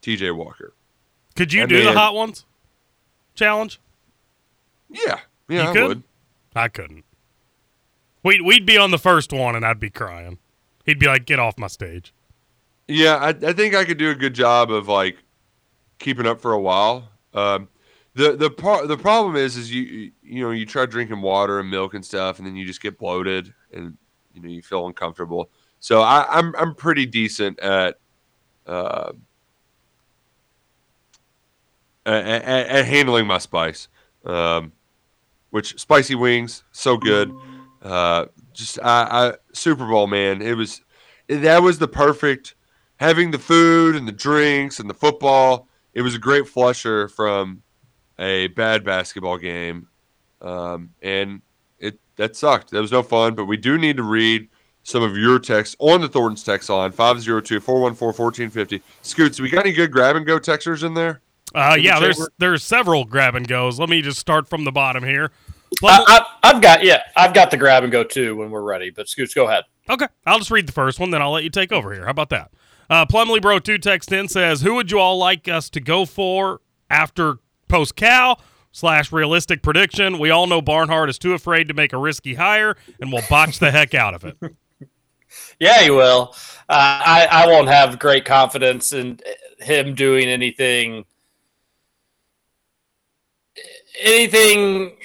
T.J. 0.01 0.31
Walker. 0.31 0.73
Could 1.37 1.53
you 1.53 1.63
That 1.63 1.69
do 1.69 1.85
the 1.85 1.93
hot 1.93 2.15
ones 2.15 2.47
challenge? 3.35 3.81
Yeah, 4.89 5.21
yeah, 5.49 5.65
You 5.65 5.69
I 5.69 5.73
could? 5.73 5.89
would. 5.89 6.03
I 6.57 6.69
couldn't. 6.69 7.05
We'd 8.23 8.43
we'd 8.43 8.65
be 8.67 8.79
on 8.79 8.91
the 8.93 8.99
first 8.99 9.33
one 9.33 9.55
and 9.55 9.65
I'd 9.65 9.79
be 9.81 9.91
crying. 9.91 10.39
He'd 10.87 10.99
be 10.99 11.07
like, 11.07 11.27
"Get 11.27 11.39
off 11.39 11.59
my 11.59 11.67
stage." 11.69 12.13
Yeah, 12.91 13.17
I, 13.17 13.29
I 13.29 13.53
think 13.53 13.75
I 13.77 13.85
could 13.85 13.99
do 13.99 14.11
a 14.11 14.17
good 14.17 14.35
job 14.35 14.73
of 14.73 14.89
like 14.89 15.17
keeping 16.01 16.27
up 16.27 16.41
for 16.41 16.53
a 16.53 16.61
while. 16.61 17.09
Um, 17.33 17.69
the 18.15 18.37
the 18.37 18.51
par- 18.51 18.87
the 18.89 18.97
problem 18.97 19.37
is 19.37 19.57
is 19.57 19.73
you 19.73 20.11
you 20.23 20.43
know 20.43 20.51
you 20.51 20.67
try 20.67 20.87
drinking 20.87 21.23
water 21.23 21.61
and 21.61 21.71
milk 21.71 21.95
and 21.95 22.05
stuff, 22.05 22.39
and 22.39 22.47
then 22.47 22.57
you 22.57 22.67
just 22.67 22.83
get 22.83 22.99
bloated 22.99 23.55
and 23.73 23.97
you 24.35 24.43
know 24.43 24.49
you 24.49 24.61
feel 24.61 24.89
uncomfortable. 24.89 25.51
So 25.79 26.03
I, 26.03 26.27
I'm 26.29 26.53
I'm 26.57 26.75
pretty 26.75 27.07
decent 27.07 27.61
at 27.61 27.99
uh, 28.67 29.13
at, 32.05 32.25
at, 32.27 32.67
at 32.67 32.85
handling 32.87 33.27
my 33.29 33.39
spice. 33.39 33.87
Um, 34.25 34.73
which 35.51 35.81
spicy 35.81 36.17
wings 36.17 36.65
so 36.73 36.97
good. 36.97 37.33
Uh, 37.83 38.27
just 38.53 38.81
I, 38.83 39.29
I 39.29 39.35
Super 39.53 39.87
Bowl 39.87 40.09
man, 40.09 40.43
it 40.43 40.55
was 40.57 40.83
that 41.29 41.63
was 41.63 41.79
the 41.79 41.89
perfect 41.89 42.57
having 43.01 43.31
the 43.31 43.39
food 43.39 43.97
and 43.97 44.07
the 44.07 44.13
drinks 44.13 44.79
and 44.79 44.89
the 44.89 44.95
football. 44.95 45.67
It 45.95 46.03
was 46.03 46.15
a 46.15 46.19
great 46.19 46.47
flusher 46.47 47.09
from 47.09 47.63
a 48.19 48.49
bad 48.49 48.85
basketball 48.85 49.39
game, 49.39 49.89
um, 50.41 50.91
and 51.03 51.41
it 51.79 51.99
that 52.17 52.37
sucked. 52.37 52.71
That 52.71 52.81
was 52.81 52.93
no 52.93 53.03
fun. 53.03 53.35
But 53.35 53.47
we 53.47 53.57
do 53.57 53.77
need 53.79 53.97
to 53.97 54.03
read 54.05 54.49
some 54.85 55.03
of 55.03 55.17
your 55.17 55.39
texts 55.41 55.75
on 55.81 56.01
the 56.01 56.09
Thornton's 56.09 56.45
text 56.45 56.69
line 56.71 56.93
502-414-1450. 56.93 58.83
Scoots, 59.03 59.41
we 59.41 59.51
got 59.51 59.67
any 59.67 59.75
good 59.75 59.91
grab 59.91 60.17
and 60.17 60.25
go 60.25 60.39
texters 60.39 60.85
in 60.85 60.95
there? 60.95 61.21
Uh, 61.55 61.77
yeah, 61.79 61.93
check 61.95 62.01
there's 62.01 62.19
where- 62.19 62.29
there's 62.39 62.63
several 62.63 63.05
grab 63.05 63.35
and 63.35 63.49
goes. 63.49 63.79
Let 63.81 63.89
me 63.89 64.03
just 64.03 64.19
start 64.19 64.49
from 64.49 64.65
the 64.65 64.73
bottom 64.73 65.03
here. 65.03 65.33
I, 65.85 66.05
I, 66.43 66.51
I've 66.51 66.63
got 66.63 66.85
yeah, 66.85 67.03
I've 67.17 67.33
got 67.35 67.51
the 67.51 67.57
grab 67.57 67.83
and 67.83 67.91
go 67.93 68.05
too 68.05 68.37
when 68.37 68.51
we're 68.51 68.63
ready. 68.63 68.91
But 68.91 69.09
Scoots, 69.09 69.35
go 69.35 69.47
ahead. 69.49 69.65
Okay, 69.89 70.07
I'll 70.27 70.39
just 70.39 70.51
read 70.51 70.67
the 70.69 70.73
first 70.73 71.01
one, 71.01 71.11
then 71.11 71.23
I'll 71.23 71.33
let 71.33 71.43
you 71.45 71.51
take 71.51 71.73
over 71.73 71.93
here. 71.93 72.05
How 72.05 72.11
about 72.11 72.29
that? 72.31 72.51
Uh, 72.91 73.07
Plumley 73.07 73.39
Bro 73.41 73.61
two 73.61 73.79
text 73.79 74.11
in 74.13 74.29
says, 74.29 74.61
"Who 74.61 74.75
would 74.75 74.91
you 74.91 74.99
all 74.99 75.17
like 75.17 75.49
us 75.49 75.71
to 75.71 75.81
go 75.81 76.05
for 76.05 76.61
after 76.91 77.39
post 77.69 77.95
Cal 77.95 78.41
slash 78.73 79.13
realistic 79.13 79.63
prediction? 79.63 80.19
We 80.19 80.31
all 80.31 80.49
know 80.49 80.61
Barnhart 80.61 81.09
is 81.09 81.19
too 81.19 81.33
afraid 81.33 81.69
to 81.69 81.75
make 81.75 81.93
a 81.93 81.99
risky 81.99 82.35
hire 82.35 82.77
and 83.01 83.13
will 83.13 83.23
botch 83.31 83.61
the 83.61 83.71
heck 83.71 83.95
out 83.95 84.15
of 84.15 84.25
it. 84.25 84.37
Yeah, 85.61 85.83
he 85.83 85.91
will. 85.91 86.35
Uh, 86.69 87.03
I 87.07 87.29
I 87.31 87.47
won't 87.47 87.69
have 87.69 88.01
great 88.01 88.25
confidence 88.25 88.93
in 88.93 89.21
him 89.61 89.95
doing 89.95 90.27
anything. 90.27 91.05
Anything 94.03 94.97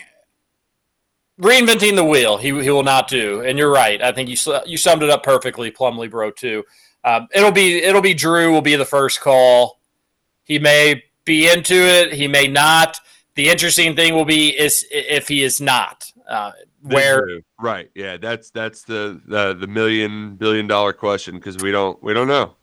reinventing 1.39 1.95
the 1.95 2.03
wheel, 2.03 2.37
he 2.37 2.47
he 2.63 2.69
will 2.69 2.83
not 2.83 3.07
do. 3.07 3.41
And 3.41 3.57
you're 3.57 3.71
right. 3.71 4.01
I 4.01 4.11
think 4.11 4.29
you 4.29 4.37
you 4.65 4.77
summed 4.77 5.03
it 5.03 5.09
up 5.11 5.21
perfectly, 5.21 5.69
Plumley 5.69 6.07
Bro. 6.07 6.31
Too. 6.31 6.63
Um, 7.05 7.27
it'll 7.33 7.51
be 7.51 7.83
it'll 7.83 8.01
be 8.01 8.15
Drew 8.15 8.51
will 8.51 8.63
be 8.63 8.75
the 8.75 8.83
first 8.83 9.21
call. 9.21 9.79
He 10.43 10.57
may 10.57 11.03
be 11.23 11.49
into 11.49 11.75
it. 11.75 12.11
He 12.13 12.27
may 12.27 12.47
not. 12.47 12.99
The 13.35 13.49
interesting 13.49 13.95
thing 13.95 14.15
will 14.15 14.25
be 14.25 14.57
is 14.57 14.85
if 14.89 15.27
he 15.27 15.43
is 15.43 15.61
not. 15.61 16.11
Uh, 16.27 16.51
where 16.81 17.41
right? 17.61 17.89
Yeah, 17.93 18.17
that's 18.17 18.49
that's 18.49 18.83
the 18.83 19.21
the, 19.27 19.53
the 19.53 19.67
million 19.67 20.35
billion 20.35 20.65
dollar 20.65 20.93
question 20.93 21.35
because 21.35 21.57
we 21.57 21.71
don't 21.71 22.01
we 22.01 22.13
don't 22.13 22.27
know. 22.27 22.55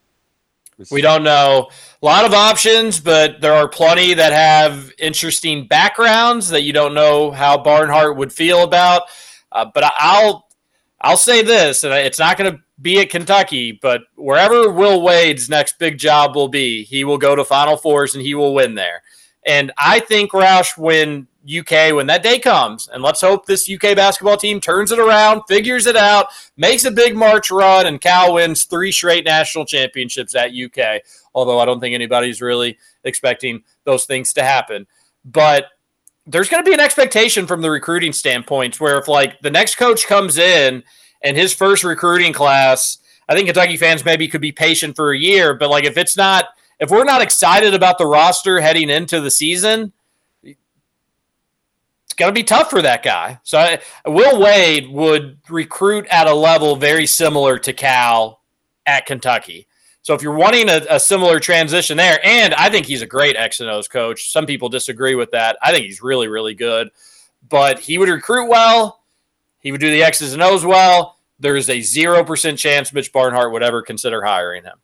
We 0.90 1.02
don't 1.02 1.22
know. 1.22 1.68
A 2.02 2.04
lot 2.04 2.24
of 2.24 2.32
options, 2.32 2.98
but 2.98 3.40
there 3.40 3.52
are 3.52 3.68
plenty 3.68 4.14
that 4.14 4.32
have 4.32 4.92
interesting 4.98 5.68
backgrounds 5.68 6.48
that 6.48 6.62
you 6.62 6.72
don't 6.72 6.94
know 6.94 7.30
how 7.30 7.58
Barnhart 7.58 8.16
would 8.16 8.32
feel 8.32 8.64
about. 8.64 9.02
Uh, 9.52 9.66
but 9.72 9.84
I'll 9.98 10.48
I'll 11.00 11.16
say 11.16 11.42
this, 11.42 11.84
and 11.84 11.92
it's 11.92 12.18
not 12.18 12.36
going 12.36 12.52
to 12.52 12.60
be 12.82 13.00
at 13.00 13.10
Kentucky, 13.10 13.72
but 13.72 14.02
wherever 14.16 14.70
Will 14.70 15.00
Wade's 15.00 15.48
next 15.48 15.78
big 15.78 15.98
job 15.98 16.34
will 16.34 16.48
be, 16.48 16.82
he 16.84 17.04
will 17.04 17.18
go 17.18 17.34
to 17.34 17.44
Final 17.44 17.76
Fours 17.76 18.14
and 18.14 18.24
he 18.24 18.34
will 18.34 18.54
win 18.54 18.74
there. 18.74 19.02
And 19.44 19.72
I 19.78 20.00
think 20.00 20.32
Roush, 20.32 20.76
when 20.76 21.26
UK, 21.44 21.94
when 21.94 22.06
that 22.06 22.22
day 22.22 22.38
comes, 22.38 22.88
and 22.88 23.02
let's 23.02 23.20
hope 23.20 23.46
this 23.46 23.68
UK 23.68 23.96
basketball 23.96 24.36
team 24.36 24.60
turns 24.60 24.92
it 24.92 24.98
around, 24.98 25.42
figures 25.48 25.86
it 25.86 25.96
out, 25.96 26.26
makes 26.56 26.84
a 26.84 26.90
big 26.90 27.16
March 27.16 27.50
run, 27.50 27.86
and 27.86 28.00
Cal 28.00 28.34
wins 28.34 28.64
three 28.64 28.92
straight 28.92 29.24
national 29.24 29.64
championships 29.64 30.34
at 30.34 30.52
UK. 30.52 31.02
Although 31.34 31.58
I 31.58 31.64
don't 31.64 31.80
think 31.80 31.94
anybody's 31.94 32.40
really 32.40 32.78
expecting 33.04 33.62
those 33.84 34.04
things 34.04 34.32
to 34.34 34.44
happen. 34.44 34.86
But 35.24 35.66
there's 36.26 36.48
going 36.48 36.62
to 36.64 36.68
be 36.68 36.74
an 36.74 36.80
expectation 36.80 37.46
from 37.46 37.62
the 37.62 37.70
recruiting 37.70 38.12
standpoint 38.12 38.80
where 38.80 38.98
if 38.98 39.08
like 39.08 39.40
the 39.40 39.50
next 39.50 39.74
coach 39.74 40.06
comes 40.06 40.38
in 40.38 40.84
and 41.22 41.36
his 41.36 41.52
first 41.54 41.84
recruiting 41.84 42.32
class, 42.32 42.98
I 43.28 43.34
think 43.34 43.46
Kentucky 43.46 43.76
fans 43.76 44.04
maybe 44.04 44.28
could 44.28 44.40
be 44.40 44.52
patient 44.52 44.96
for 44.96 45.12
a 45.12 45.18
year, 45.18 45.54
but 45.54 45.70
like 45.70 45.84
if 45.84 45.96
it's 45.96 46.16
not 46.16 46.46
if 46.78 46.90
we're 46.90 47.04
not 47.04 47.22
excited 47.22 47.74
about 47.74 47.98
the 47.98 48.06
roster 48.06 48.60
heading 48.60 48.90
into 48.90 49.20
the 49.20 49.30
season, 49.30 49.92
it's 50.42 50.58
going 52.16 52.28
to 52.28 52.34
be 52.34 52.42
tough 52.42 52.68
for 52.68 52.82
that 52.82 53.04
guy. 53.04 53.38
So 53.44 53.56
I, 53.56 53.78
Will 54.04 54.40
Wade 54.40 54.90
would 54.90 55.38
recruit 55.48 56.06
at 56.10 56.26
a 56.26 56.34
level 56.34 56.74
very 56.76 57.06
similar 57.06 57.58
to 57.60 57.72
Cal 57.72 58.42
at 58.84 59.06
Kentucky. 59.06 59.68
So 60.02 60.12
if 60.14 60.22
you're 60.22 60.34
wanting 60.34 60.68
a, 60.68 60.82
a, 60.90 60.98
similar 60.98 61.38
transition 61.38 61.96
there, 61.96 62.18
and 62.24 62.52
I 62.54 62.68
think 62.68 62.86
he's 62.86 63.02
a 63.02 63.06
great 63.06 63.36
X 63.36 63.60
and 63.60 63.70
O's 63.70 63.86
coach. 63.86 64.32
Some 64.32 64.46
people 64.46 64.68
disagree 64.68 65.14
with 65.14 65.30
that. 65.30 65.56
I 65.62 65.70
think 65.70 65.86
he's 65.86 66.02
really, 66.02 66.26
really 66.26 66.54
good. 66.54 66.90
But 67.48 67.78
he 67.78 67.96
would 67.96 68.08
recruit 68.08 68.48
well. 68.48 69.01
He 69.62 69.72
would 69.72 69.80
do 69.80 69.90
the 69.90 70.02
X's 70.02 70.34
and 70.34 70.42
O's 70.42 70.64
well. 70.64 71.18
There 71.38 71.56
is 71.56 71.70
a 71.70 71.80
zero 71.80 72.22
percent 72.22 72.58
chance 72.58 72.92
Mitch 72.92 73.12
Barnhart 73.12 73.52
would 73.52 73.62
ever 73.62 73.80
consider 73.80 74.22
hiring 74.22 74.64
him. 74.64 74.78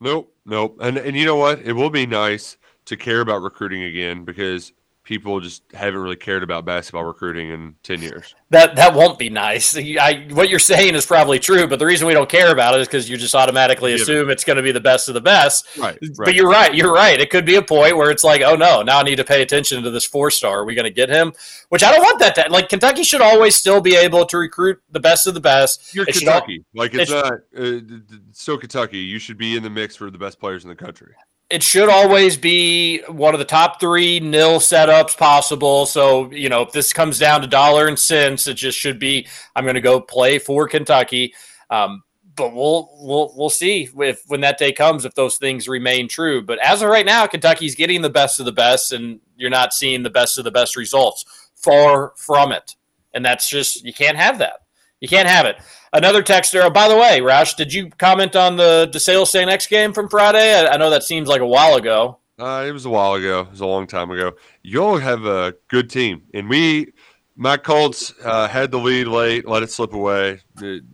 Nope, 0.00 0.32
nope. 0.46 0.78
And 0.80 0.96
and 0.96 1.16
you 1.16 1.26
know 1.26 1.36
what? 1.36 1.60
It 1.60 1.72
will 1.72 1.90
be 1.90 2.06
nice 2.06 2.56
to 2.86 2.96
care 2.96 3.20
about 3.20 3.42
recruiting 3.42 3.82
again 3.82 4.24
because 4.24 4.72
people 5.08 5.40
just 5.40 5.62
haven't 5.72 5.98
really 5.98 6.16
cared 6.16 6.42
about 6.42 6.66
basketball 6.66 7.02
recruiting 7.02 7.48
in 7.48 7.74
10 7.82 8.02
years. 8.02 8.34
That 8.50 8.76
that 8.76 8.92
won't 8.92 9.18
be 9.18 9.30
nice. 9.30 9.74
I, 9.74 10.26
what 10.32 10.50
you're 10.50 10.58
saying 10.58 10.94
is 10.94 11.06
probably 11.06 11.38
true, 11.38 11.66
but 11.66 11.78
the 11.78 11.86
reason 11.86 12.06
we 12.06 12.12
don't 12.12 12.28
care 12.28 12.52
about 12.52 12.74
it 12.74 12.82
is 12.82 12.88
because 12.88 13.08
you 13.08 13.16
just 13.16 13.34
automatically 13.34 13.94
assume 13.94 14.28
it's 14.28 14.44
going 14.44 14.58
to 14.58 14.62
be 14.62 14.70
the 14.70 14.80
best 14.80 15.08
of 15.08 15.14
the 15.14 15.22
best. 15.22 15.66
Right, 15.78 15.96
right, 16.02 16.10
But 16.26 16.34
you're 16.34 16.50
right. 16.50 16.74
You're 16.74 16.92
right. 16.92 17.18
It 17.18 17.30
could 17.30 17.46
be 17.46 17.54
a 17.54 17.62
point 17.62 17.96
where 17.96 18.10
it's 18.10 18.22
like, 18.22 18.42
oh 18.42 18.54
no, 18.54 18.82
now 18.82 19.00
I 19.00 19.02
need 19.02 19.16
to 19.16 19.24
pay 19.24 19.40
attention 19.40 19.82
to 19.82 19.90
this 19.90 20.04
four 20.04 20.30
star. 20.30 20.58
Are 20.58 20.64
we 20.66 20.74
going 20.74 20.84
to 20.84 20.90
get 20.90 21.08
him? 21.08 21.32
Which 21.70 21.82
I 21.82 21.90
don't 21.90 22.02
want 22.02 22.18
that. 22.18 22.34
To, 22.34 22.44
like 22.50 22.68
Kentucky 22.68 23.02
should 23.02 23.22
always 23.22 23.56
still 23.56 23.80
be 23.80 23.96
able 23.96 24.26
to 24.26 24.36
recruit 24.36 24.78
the 24.90 25.00
best 25.00 25.26
of 25.26 25.32
the 25.32 25.40
best. 25.40 25.94
You're 25.94 26.06
It 26.06 26.16
Kentucky. 26.16 26.66
like 26.74 26.92
it's 26.92 27.10
it- 27.10 27.14
not 27.14 27.32
uh, 27.32 27.38
it's 27.54 28.42
still 28.42 28.58
Kentucky. 28.58 28.98
You 28.98 29.18
should 29.18 29.38
be 29.38 29.56
in 29.56 29.62
the 29.62 29.70
mix 29.70 29.96
for 29.96 30.10
the 30.10 30.18
best 30.18 30.38
players 30.38 30.64
in 30.64 30.68
the 30.68 30.76
country. 30.76 31.14
It 31.50 31.62
should 31.62 31.88
always 31.88 32.36
be 32.36 33.00
one 33.08 33.34
of 33.34 33.38
the 33.38 33.46
top 33.46 33.80
three 33.80 34.20
NIL 34.20 34.58
setups 34.58 35.16
possible. 35.16 35.86
So, 35.86 36.30
you 36.30 36.50
know, 36.50 36.62
if 36.62 36.72
this 36.72 36.92
comes 36.92 37.18
down 37.18 37.40
to 37.40 37.46
dollar 37.46 37.86
and 37.86 37.98
cents, 37.98 38.46
it 38.46 38.54
just 38.54 38.78
should 38.78 38.98
be 38.98 39.26
I'm 39.56 39.64
going 39.64 39.74
to 39.74 39.80
go 39.80 39.98
play 40.00 40.38
for 40.38 40.68
Kentucky. 40.68 41.34
Um, 41.70 42.02
but 42.38 42.54
we'll 42.54 42.88
we'll 42.94 43.32
we'll 43.36 43.50
see 43.50 43.88
if 43.98 44.22
when 44.28 44.40
that 44.42 44.58
day 44.58 44.72
comes 44.72 45.04
if 45.04 45.14
those 45.14 45.36
things 45.36 45.68
remain 45.68 46.08
true. 46.08 46.40
But 46.40 46.58
as 46.60 46.80
of 46.80 46.88
right 46.88 47.04
now, 47.04 47.26
Kentucky's 47.26 47.74
getting 47.74 48.00
the 48.00 48.08
best 48.08 48.40
of 48.40 48.46
the 48.46 48.52
best, 48.52 48.92
and 48.92 49.20
you're 49.36 49.50
not 49.50 49.74
seeing 49.74 50.02
the 50.02 50.10
best 50.10 50.38
of 50.38 50.44
the 50.44 50.50
best 50.50 50.76
results. 50.76 51.24
Far 51.56 52.12
from 52.16 52.52
it, 52.52 52.76
and 53.12 53.24
that's 53.24 53.50
just 53.50 53.84
you 53.84 53.92
can't 53.92 54.16
have 54.16 54.38
that. 54.38 54.60
You 55.00 55.08
can't 55.08 55.28
have 55.28 55.46
it. 55.46 55.56
Another 55.92 56.22
texter. 56.22 56.62
Oh, 56.64 56.70
by 56.70 56.88
the 56.88 56.96
way, 56.96 57.20
Roush, 57.20 57.56
did 57.56 57.72
you 57.72 57.88
comment 57.90 58.36
on 58.36 58.56
the 58.56 58.90
DeSales 58.92 59.28
St. 59.28 59.48
X 59.50 59.66
game 59.66 59.92
from 59.92 60.08
Friday? 60.08 60.54
I, 60.54 60.74
I 60.74 60.76
know 60.76 60.90
that 60.90 61.02
seems 61.04 61.28
like 61.28 61.40
a 61.40 61.46
while 61.46 61.76
ago. 61.76 62.18
Uh, 62.38 62.64
it 62.68 62.72
was 62.72 62.84
a 62.84 62.90
while 62.90 63.14
ago. 63.14 63.40
It 63.40 63.50
was 63.50 63.60
a 63.60 63.66
long 63.66 63.86
time 63.86 64.10
ago. 64.10 64.32
Y'all 64.62 64.98
have 64.98 65.24
a 65.24 65.54
good 65.68 65.90
team, 65.90 66.22
and 66.34 66.48
we, 66.48 66.92
my 67.36 67.56
Colts, 67.56 68.12
uh, 68.24 68.46
had 68.48 68.70
the 68.70 68.78
lead 68.78 69.06
late, 69.08 69.46
let 69.46 69.62
it 69.62 69.70
slip 69.70 69.92
away. 69.92 70.40
It- 70.60 70.84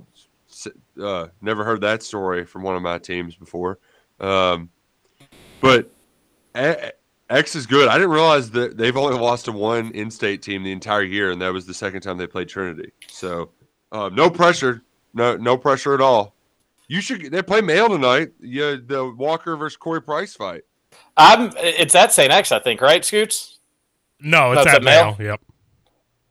uh, 1.03 1.27
never 1.41 1.65
heard 1.65 1.81
that 1.81 2.03
story 2.03 2.45
from 2.45 2.63
one 2.63 2.77
of 2.77 2.83
my 2.83 2.99
teams 2.99 3.35
before. 3.35 3.79
Um, 4.21 4.71
but 5.61 5.91
X 6.55 7.55
is 7.57 7.67
good. 7.67 7.89
I 7.89 7.95
didn't 7.95 8.11
realize 8.11 8.51
that 8.53 8.77
they've 8.77 8.97
only 8.97 9.19
lost 9.19 9.47
to 9.47 9.53
one 9.53 9.91
in-state 9.93 10.43
team 10.43 10.63
the 10.63 10.73
entire 10.73 11.03
year, 11.03 11.31
and 11.33 11.41
that 11.43 11.53
was 11.53 11.67
the 11.67 11.75
second 11.75 12.03
time 12.03 12.17
they 12.17 12.27
played 12.27 12.49
Trinity. 12.49 12.93
So, 13.09 13.51
um, 13.95 14.15
no 14.15 14.29
pressure, 14.29 14.83
no 15.15 15.37
no 15.37 15.57
pressure 15.57 15.95
at 15.95 16.01
all. 16.01 16.35
You 16.89 17.01
should. 17.01 17.31
They 17.31 17.43
play 17.43 17.61
Male 17.61 17.89
tonight. 17.89 18.33
Yeah, 18.41 18.75
the 18.85 19.15
Walker 19.17 19.57
versus 19.57 19.77
Corey 19.77 20.03
Price 20.03 20.35
fight. 20.35 20.63
I'm. 21.17 21.53
It's 21.57 21.95
at 21.95 22.13
St. 22.13 22.31
X, 22.31 22.51
I 22.51 22.59
think, 22.59 22.81
right, 22.81 23.05
Scoots? 23.05 23.61
No, 24.21 24.51
it's 24.51 24.65
That's 24.65 24.77
at 24.77 24.77
at 24.77 24.83
Male? 24.83 25.17
Male. 25.17 25.27
Yep. 25.29 25.41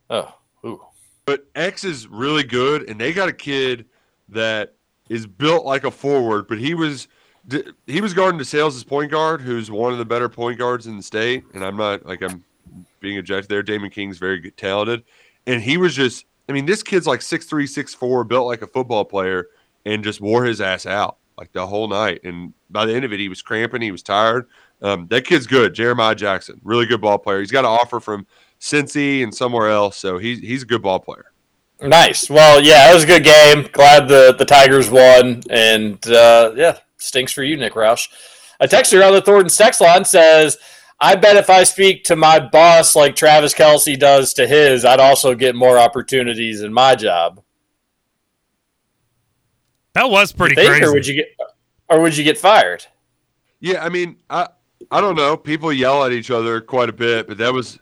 Oh, 0.09 0.35
ooh. 0.65 0.81
But 1.25 1.45
X 1.55 1.85
is 1.85 2.05
really 2.07 2.43
good, 2.43 2.89
and 2.89 2.99
they 2.99 3.13
got 3.13 3.29
a 3.29 3.33
kid 3.33 3.85
that 4.27 4.73
is 5.07 5.25
built 5.25 5.65
like 5.65 5.85
a 5.85 5.91
forward. 5.91 6.47
But 6.49 6.59
he 6.59 6.73
was 6.73 7.07
he 7.87 8.01
was 8.01 8.13
guarding 8.13 8.41
DeSales 8.41 8.75
as 8.75 8.83
point 8.83 9.09
guard, 9.09 9.39
who's 9.39 9.71
one 9.71 9.93
of 9.93 9.99
the 9.99 10.05
better 10.05 10.27
point 10.27 10.59
guards 10.59 10.85
in 10.85 10.97
the 10.97 11.03
state. 11.03 11.45
And 11.53 11.63
I'm 11.63 11.77
not 11.77 12.05
like 12.05 12.21
I'm 12.21 12.43
being 12.99 13.19
objective 13.19 13.47
there. 13.47 13.63
Damon 13.63 13.89
King's 13.89 14.17
very 14.17 14.41
good, 14.41 14.57
talented, 14.57 15.03
and 15.47 15.61
he 15.61 15.77
was 15.77 15.95
just. 15.95 16.25
I 16.49 16.51
mean, 16.51 16.65
this 16.65 16.83
kid's 16.83 17.07
like 17.07 17.21
six 17.21 17.45
three, 17.45 17.67
six 17.67 17.93
four, 17.93 18.23
built 18.23 18.47
like 18.47 18.61
a 18.61 18.67
football 18.67 19.05
player, 19.05 19.47
and 19.85 20.03
just 20.03 20.21
wore 20.21 20.45
his 20.45 20.61
ass 20.61 20.85
out 20.85 21.17
like 21.37 21.51
the 21.51 21.65
whole 21.65 21.87
night. 21.87 22.21
And 22.23 22.53
by 22.69 22.85
the 22.85 22.93
end 22.93 23.05
of 23.05 23.13
it, 23.13 23.19
he 23.19 23.29
was 23.29 23.41
cramping, 23.41 23.81
he 23.81 23.91
was 23.91 24.03
tired. 24.03 24.47
Um, 24.81 25.07
that 25.07 25.25
kid's 25.25 25.47
good, 25.47 25.73
Jeremiah 25.73 26.15
Jackson, 26.15 26.59
really 26.63 26.85
good 26.85 27.01
ball 27.01 27.17
player. 27.17 27.39
He's 27.39 27.51
got 27.51 27.65
an 27.65 27.71
offer 27.71 27.99
from 27.99 28.27
Cincy 28.59 29.23
and 29.23 29.33
somewhere 29.33 29.69
else, 29.69 29.97
so 29.97 30.17
he's 30.17 30.39
he's 30.39 30.63
a 30.63 30.65
good 30.65 30.81
ball 30.81 30.99
player. 30.99 31.25
Nice. 31.81 32.29
Well, 32.29 32.61
yeah, 32.61 32.89
it 32.89 32.93
was 32.93 33.03
a 33.03 33.07
good 33.07 33.23
game. 33.23 33.67
Glad 33.73 34.07
the, 34.07 34.33
the 34.37 34.45
Tigers 34.45 34.89
won. 34.89 35.41
And 35.49 36.05
uh, 36.07 36.53
yeah, 36.55 36.77
stinks 36.97 37.33
for 37.33 37.43
you, 37.43 37.57
Nick 37.57 37.73
Roush. 37.73 38.07
A 38.61 38.67
texter 38.67 39.05
on 39.05 39.13
the 39.13 39.21
Thornton 39.21 39.49
text 39.49 39.81
line 39.81 40.05
says, 40.05 40.57
I 41.03 41.15
bet 41.15 41.35
if 41.35 41.49
I 41.49 41.65
speak 41.65 42.05
to 42.05 42.15
my 42.15 42.39
boss 42.39 42.95
like 42.95 43.17
Travis 43.17 43.53
Kelce 43.53 43.99
does 43.99 44.33
to 44.35 44.47
his, 44.47 44.85
I'd 44.85 45.01
also 45.01 45.35
get 45.35 45.53
more 45.53 45.77
opportunities 45.77 46.61
in 46.61 46.71
my 46.71 46.95
job. 46.95 47.43
That 49.95 50.09
was 50.09 50.31
pretty 50.31 50.55
Think, 50.55 50.69
crazy. 50.69 50.85
Or 50.85 50.93
would 50.93 51.05
you 51.05 51.15
get 51.15 51.27
or 51.89 51.99
would 51.99 52.15
you 52.15 52.23
get 52.23 52.37
fired? 52.37 52.85
Yeah, 53.59 53.83
I 53.83 53.89
mean, 53.89 54.15
I 54.29 54.47
I 54.91 55.01
don't 55.01 55.17
know. 55.17 55.35
People 55.35 55.73
yell 55.73 56.05
at 56.05 56.13
each 56.13 56.31
other 56.31 56.61
quite 56.61 56.87
a 56.87 56.93
bit, 56.93 57.27
but 57.27 57.37
that 57.37 57.51
was 57.51 57.79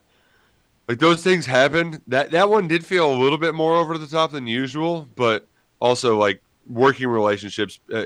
like 0.88 0.98
those 0.98 1.24
things 1.24 1.46
happen. 1.46 2.02
That 2.08 2.32
that 2.32 2.50
one 2.50 2.68
did 2.68 2.84
feel 2.84 3.14
a 3.14 3.18
little 3.22 3.38
bit 3.38 3.54
more 3.54 3.76
over 3.76 4.00
the 4.00 4.08
top 4.08 4.32
than 4.32 4.48
usual, 4.48 5.08
but 5.16 5.48
also 5.80 6.18
like 6.18 6.42
working 6.66 7.08
relationships. 7.08 7.80
Uh, 7.94 8.04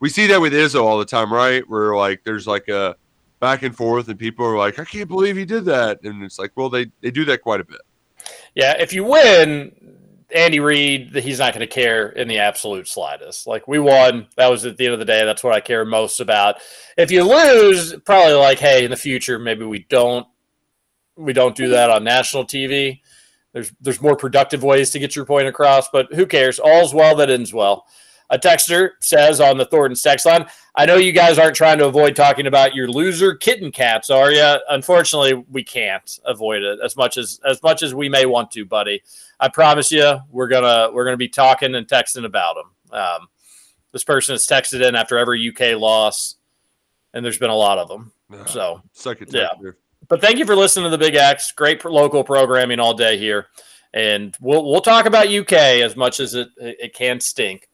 we 0.00 0.08
see 0.08 0.26
that 0.28 0.40
with 0.40 0.54
Izzo 0.54 0.84
all 0.84 0.98
the 0.98 1.04
time, 1.04 1.30
right? 1.30 1.68
Where 1.68 1.94
like 1.94 2.24
there's 2.24 2.46
like 2.46 2.68
a 2.68 2.96
back 3.40 3.62
and 3.62 3.76
forth, 3.76 4.08
and 4.08 4.18
people 4.18 4.44
are 4.46 4.56
like, 4.56 4.78
"I 4.78 4.84
can't 4.84 5.08
believe 5.08 5.36
he 5.36 5.44
did 5.44 5.64
that," 5.66 6.02
and 6.02 6.22
it's 6.22 6.38
like, 6.38 6.52
well, 6.56 6.68
they 6.68 6.86
they 7.00 7.10
do 7.10 7.24
that 7.26 7.42
quite 7.42 7.60
a 7.60 7.64
bit. 7.64 7.80
Yeah, 8.54 8.74
if 8.78 8.92
you 8.92 9.04
win, 9.04 9.72
Andy 10.34 10.60
Reid, 10.60 11.14
he's 11.16 11.38
not 11.38 11.54
going 11.54 11.66
to 11.66 11.72
care 11.72 12.08
in 12.08 12.28
the 12.28 12.38
absolute 12.38 12.86
slightest. 12.86 13.46
Like 13.46 13.66
we 13.66 13.78
won, 13.78 14.26
that 14.36 14.48
was 14.48 14.66
at 14.66 14.76
the 14.76 14.84
end 14.84 14.94
of 14.94 14.98
the 14.98 15.06
day. 15.06 15.24
That's 15.24 15.42
what 15.42 15.54
I 15.54 15.60
care 15.60 15.84
most 15.84 16.20
about. 16.20 16.56
If 16.96 17.10
you 17.10 17.22
lose, 17.22 17.94
probably 18.04 18.34
like, 18.34 18.58
hey, 18.58 18.84
in 18.84 18.90
the 18.90 18.96
future, 18.96 19.38
maybe 19.38 19.64
we 19.64 19.86
don't 19.88 20.26
we 21.16 21.32
don't 21.32 21.56
do 21.56 21.68
that 21.68 21.90
on 21.90 22.04
national 22.04 22.44
TV. 22.44 23.00
There's 23.52 23.72
there's 23.80 24.02
more 24.02 24.16
productive 24.16 24.62
ways 24.62 24.90
to 24.90 24.98
get 24.98 25.16
your 25.16 25.24
point 25.24 25.48
across, 25.48 25.88
but 25.88 26.12
who 26.12 26.26
cares? 26.26 26.58
All's 26.58 26.94
well 26.94 27.16
that 27.16 27.30
ends 27.30 27.52
well. 27.52 27.86
A 28.30 28.38
texter 28.38 28.90
says 29.00 29.40
on 29.40 29.56
the 29.56 29.64
Thornton 29.64 29.96
text 29.96 30.26
line, 30.26 30.46
I 30.74 30.84
know 30.84 30.96
you 30.96 31.12
guys 31.12 31.38
aren't 31.38 31.56
trying 31.56 31.78
to 31.78 31.86
avoid 31.86 32.14
talking 32.14 32.46
about 32.46 32.74
your 32.74 32.86
loser 32.86 33.34
kitten 33.34 33.72
cats, 33.72 34.10
are 34.10 34.30
you? 34.30 34.56
Unfortunately, 34.68 35.34
we 35.50 35.64
can't 35.64 36.18
avoid 36.26 36.62
it 36.62 36.78
as 36.84 36.94
much 36.94 37.16
as 37.16 37.40
as 37.48 37.62
much 37.62 37.82
as 37.82 37.94
we 37.94 38.08
may 38.08 38.26
want 38.26 38.50
to, 38.50 38.66
buddy. 38.66 39.02
I 39.40 39.48
promise 39.48 39.90
you, 39.90 40.18
we're 40.30 40.48
gonna 40.48 40.90
we're 40.92 41.04
gonna 41.04 41.16
be 41.16 41.28
talking 41.28 41.74
and 41.74 41.86
texting 41.86 42.26
about 42.26 42.56
them. 42.56 43.00
Um, 43.00 43.28
this 43.92 44.04
person 44.04 44.34
has 44.34 44.46
texted 44.46 44.86
in 44.86 44.94
after 44.94 45.16
every 45.16 45.48
UK 45.48 45.80
loss, 45.80 46.36
and 47.14 47.24
there's 47.24 47.38
been 47.38 47.50
a 47.50 47.56
lot 47.56 47.78
of 47.78 47.88
them. 47.88 48.12
So 48.46 48.82
Suck 48.92 49.22
it, 49.22 49.32
yeah. 49.32 49.48
But 50.08 50.20
thank 50.20 50.38
you 50.38 50.44
for 50.44 50.54
listening 50.54 50.84
to 50.84 50.90
the 50.90 50.98
Big 50.98 51.14
X. 51.14 51.52
Great 51.52 51.82
local 51.84 52.22
programming 52.22 52.78
all 52.78 52.92
day 52.92 53.16
here, 53.16 53.46
and 53.94 54.36
we'll 54.40 54.64
we'll 54.64 54.82
talk 54.82 55.06
about 55.06 55.28
UK 55.28 55.52
as 55.52 55.96
much 55.96 56.20
as 56.20 56.34
it 56.34 56.48
it 56.58 56.94
can 56.94 57.20
stink. 57.20 57.68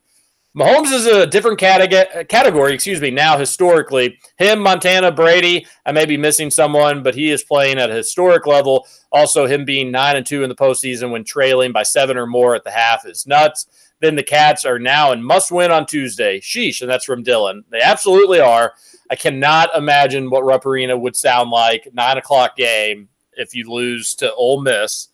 Mahomes 0.57 0.93
is 0.93 1.07
a 1.07 1.27
different 1.27 1.59
categ- 1.59 2.29
category, 2.29 2.75
excuse 2.75 3.01
me, 3.01 3.11
now 3.11 3.37
historically. 3.37 4.19
Him, 4.39 4.61
Montana, 4.61 5.11
Brady, 5.11 5.67
I 5.85 5.91
may 5.91 6.07
be 6.07 6.17
missing 6.17 6.49
someone, 6.49 7.03
but 7.03 7.17
he 7.17 7.31
is 7.33 7.43
playing 7.43 7.79
at 7.79 7.91
a 7.91 7.95
historic 7.95 8.47
level. 8.47 8.87
Also, 9.11 9.47
him 9.47 9.65
being 9.65 9.91
9 9.91 10.15
and 10.17 10.25
2 10.25 10.45
in 10.45 10.49
the 10.49 10.55
postseason 10.55 11.11
when 11.11 11.25
trailing 11.25 11.73
by 11.73 11.83
seven 11.83 12.17
or 12.17 12.29
more 12.29 12.55
at 12.55 12.63
the 12.63 12.71
half 12.71 13.05
is 13.05 13.27
nuts. 13.27 13.67
Then 14.01 14.15
the 14.15 14.23
Cats 14.23 14.65
are 14.65 14.79
now 14.79 15.11
and 15.11 15.25
must 15.25 15.51
win 15.51 15.73
on 15.73 15.87
Tuesday. 15.87 16.39
Sheesh, 16.39 16.83
and 16.83 16.91
that's 16.91 17.05
from 17.05 17.25
Dylan. 17.25 17.65
They 17.71 17.81
absolutely 17.81 18.39
are. 18.39 18.75
I 19.11 19.17
cannot 19.17 19.75
imagine 19.77 20.31
what 20.31 20.45
Rupp 20.45 20.67
Arena 20.67 20.97
would 20.97 21.17
sound 21.17 21.51
like, 21.51 21.89
9 21.93 22.17
o'clock 22.19 22.57
game, 22.57 23.09
if 23.33 23.57
you 23.57 23.69
lose 23.69 24.15
to 24.17 24.33
Ole 24.35 24.63
Miss 24.63 25.09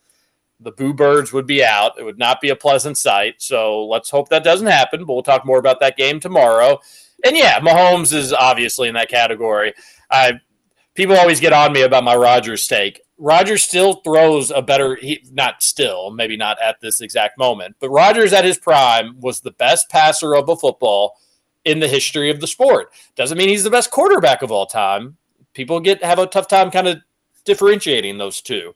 the 0.60 0.72
Boo 0.72 0.92
Birds 0.92 1.32
would 1.32 1.46
be 1.46 1.64
out. 1.64 1.98
It 1.98 2.04
would 2.04 2.18
not 2.18 2.40
be 2.40 2.50
a 2.50 2.56
pleasant 2.56 2.98
sight. 2.98 3.36
So 3.38 3.86
let's 3.86 4.10
hope 4.10 4.28
that 4.28 4.44
doesn't 4.44 4.66
happen. 4.66 5.04
But 5.04 5.14
we'll 5.14 5.22
talk 5.22 5.46
more 5.46 5.58
about 5.58 5.80
that 5.80 5.96
game 5.96 6.20
tomorrow. 6.20 6.80
And 7.24 7.36
yeah, 7.36 7.60
Mahomes 7.60 8.12
is 8.12 8.32
obviously 8.32 8.88
in 8.88 8.94
that 8.94 9.08
category. 9.08 9.74
I 10.10 10.40
people 10.94 11.16
always 11.16 11.40
get 11.40 11.52
on 11.52 11.72
me 11.72 11.82
about 11.82 12.04
my 12.04 12.14
Rodgers 12.14 12.66
take. 12.66 13.00
Rodgers 13.18 13.62
still 13.62 13.94
throws 13.94 14.50
a 14.50 14.62
better 14.62 14.96
he 14.96 15.24
not 15.30 15.62
still, 15.62 16.10
maybe 16.10 16.36
not 16.36 16.60
at 16.60 16.80
this 16.80 17.00
exact 17.02 17.38
moment, 17.38 17.76
but 17.78 17.90
Rodgers 17.90 18.32
at 18.32 18.46
his 18.46 18.58
prime 18.58 19.20
was 19.20 19.40
the 19.40 19.50
best 19.50 19.90
passer 19.90 20.34
of 20.34 20.48
a 20.48 20.56
football 20.56 21.18
in 21.66 21.80
the 21.80 21.88
history 21.88 22.30
of 22.30 22.40
the 22.40 22.46
sport. 22.46 22.92
Doesn't 23.16 23.36
mean 23.36 23.50
he's 23.50 23.64
the 23.64 23.70
best 23.70 23.90
quarterback 23.90 24.40
of 24.40 24.50
all 24.50 24.64
time. 24.64 25.18
People 25.52 25.80
get 25.80 26.02
have 26.02 26.18
a 26.18 26.26
tough 26.26 26.48
time 26.48 26.70
kind 26.70 26.88
of 26.88 26.98
differentiating 27.44 28.16
those 28.16 28.40
two. 28.40 28.74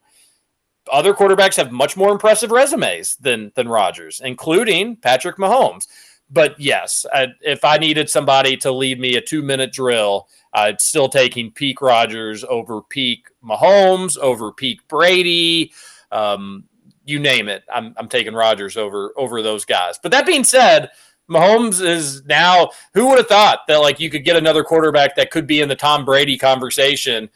Other 0.92 1.14
quarterbacks 1.14 1.56
have 1.56 1.72
much 1.72 1.96
more 1.96 2.12
impressive 2.12 2.50
resumes 2.50 3.16
than 3.16 3.52
than 3.54 3.68
Rodgers, 3.68 4.20
including 4.22 4.96
Patrick 4.96 5.36
Mahomes. 5.36 5.86
But 6.30 6.58
yes, 6.58 7.06
I, 7.12 7.28
if 7.42 7.64
I 7.64 7.78
needed 7.78 8.08
somebody 8.10 8.56
to 8.58 8.72
lead 8.72 8.98
me 8.98 9.16
a 9.16 9.20
two 9.20 9.42
minute 9.42 9.72
drill, 9.72 10.28
I'd 10.52 10.80
still 10.80 11.08
taking 11.08 11.52
peak 11.52 11.80
Rodgers 11.80 12.44
over 12.44 12.82
peak 12.82 13.28
Mahomes, 13.42 14.18
over 14.18 14.52
peak 14.52 14.86
Brady. 14.88 15.72
Um, 16.10 16.64
you 17.04 17.18
name 17.18 17.48
it. 17.48 17.62
I'm, 17.72 17.94
I'm 17.96 18.08
taking 18.08 18.34
Rodgers 18.34 18.76
over 18.76 19.12
over 19.16 19.42
those 19.42 19.64
guys. 19.64 19.98
But 20.02 20.12
that 20.12 20.26
being 20.26 20.44
said, 20.44 20.90
Mahomes 21.30 21.84
is 21.84 22.24
now. 22.24 22.70
Who 22.94 23.08
would 23.08 23.18
have 23.18 23.28
thought 23.28 23.60
that 23.68 23.78
like 23.78 24.00
you 24.00 24.10
could 24.10 24.24
get 24.24 24.36
another 24.36 24.64
quarterback 24.64 25.16
that 25.16 25.30
could 25.30 25.46
be 25.46 25.60
in 25.60 25.68
the 25.68 25.76
Tom 25.76 26.04
Brady 26.04 26.38
conversation, 26.38 27.28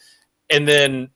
and 0.50 0.66
then 0.66 1.10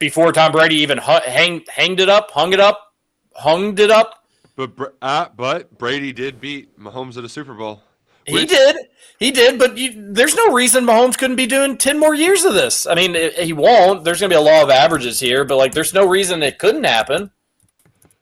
before 0.00 0.32
Tom 0.32 0.50
Brady 0.50 0.76
even 0.76 0.98
hung, 0.98 1.20
hang, 1.24 1.64
hanged 1.72 2.00
it 2.00 2.08
up, 2.08 2.32
hung 2.32 2.52
it 2.52 2.58
up, 2.58 2.92
hung 3.36 3.78
it 3.78 3.90
up. 3.90 4.24
But 4.56 4.96
uh, 5.00 5.26
but 5.36 5.78
Brady 5.78 6.12
did 6.12 6.40
beat 6.40 6.76
Mahomes 6.76 7.16
at 7.16 7.22
a 7.24 7.28
Super 7.28 7.54
Bowl. 7.54 7.82
He 8.26 8.44
did. 8.44 8.76
He 9.18 9.30
did, 9.30 9.58
but 9.58 9.76
you, 9.76 10.12
there's 10.12 10.34
no 10.34 10.52
reason 10.52 10.84
Mahomes 10.84 11.16
couldn't 11.18 11.36
be 11.36 11.46
doing 11.46 11.76
10 11.76 11.98
more 11.98 12.14
years 12.14 12.44
of 12.44 12.54
this. 12.54 12.86
I 12.86 12.94
mean, 12.94 13.14
it, 13.14 13.34
he 13.34 13.52
won't. 13.52 14.04
There's 14.04 14.20
going 14.20 14.30
to 14.30 14.34
be 14.34 14.38
a 14.38 14.40
law 14.40 14.62
of 14.62 14.70
averages 14.70 15.20
here, 15.20 15.44
but 15.44 15.56
like 15.56 15.72
there's 15.72 15.92
no 15.92 16.06
reason 16.06 16.42
it 16.42 16.58
couldn't 16.58 16.84
happen. 16.84 17.30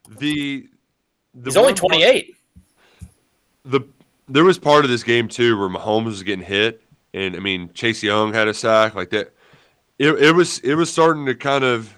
The, 0.08 0.68
the 1.34 1.50
He's 1.50 1.56
only 1.56 1.72
one 1.72 1.76
part- 1.76 1.90
28. 1.92 2.36
the 3.64 3.80
there 4.28 4.44
was 4.44 4.58
part 4.58 4.84
of 4.84 4.90
this 4.90 5.02
game 5.02 5.28
too 5.28 5.58
where 5.58 5.68
Mahomes 5.68 6.06
was 6.06 6.22
getting 6.22 6.44
hit, 6.44 6.82
and 7.14 7.36
I 7.36 7.38
mean 7.40 7.70
Chase 7.74 8.02
Young 8.02 8.32
had 8.32 8.48
a 8.48 8.54
sack 8.54 8.94
like 8.94 9.10
that. 9.10 9.32
It, 9.98 10.12
it 10.22 10.34
was 10.34 10.58
it 10.60 10.74
was 10.74 10.90
starting 10.90 11.26
to 11.26 11.34
kind 11.34 11.64
of 11.64 11.94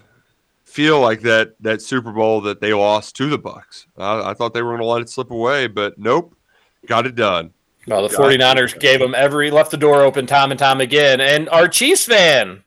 feel 0.63 0.99
like 0.99 1.21
that 1.21 1.53
that 1.59 1.81
Super 1.81 2.11
Bowl 2.11 2.41
that 2.41 2.61
they 2.61 2.73
lost 2.73 3.15
to 3.17 3.29
the 3.29 3.37
Bucs. 3.37 3.85
I, 3.97 4.31
I 4.31 4.33
thought 4.33 4.53
they 4.53 4.61
were 4.61 4.71
going 4.71 4.81
to 4.81 4.87
let 4.87 5.01
it 5.01 5.09
slip 5.09 5.31
away, 5.31 5.67
but 5.67 5.97
nope, 5.97 6.35
got 6.85 7.05
it 7.05 7.15
done. 7.15 7.53
Well, 7.87 8.07
the 8.07 8.15
Got 8.15 8.31
it 8.31 8.39
49ers 8.39 8.79
gave 8.79 8.99
them 8.99 9.15
every 9.15 9.49
left 9.51 9.71
the 9.71 9.77
door 9.77 10.01
open 10.01 10.27
time 10.27 10.51
and 10.51 10.59
time 10.59 10.81
again. 10.81 11.19
And 11.19 11.49
our 11.49 11.67
Chiefs 11.67 12.05
fan, 12.05 12.63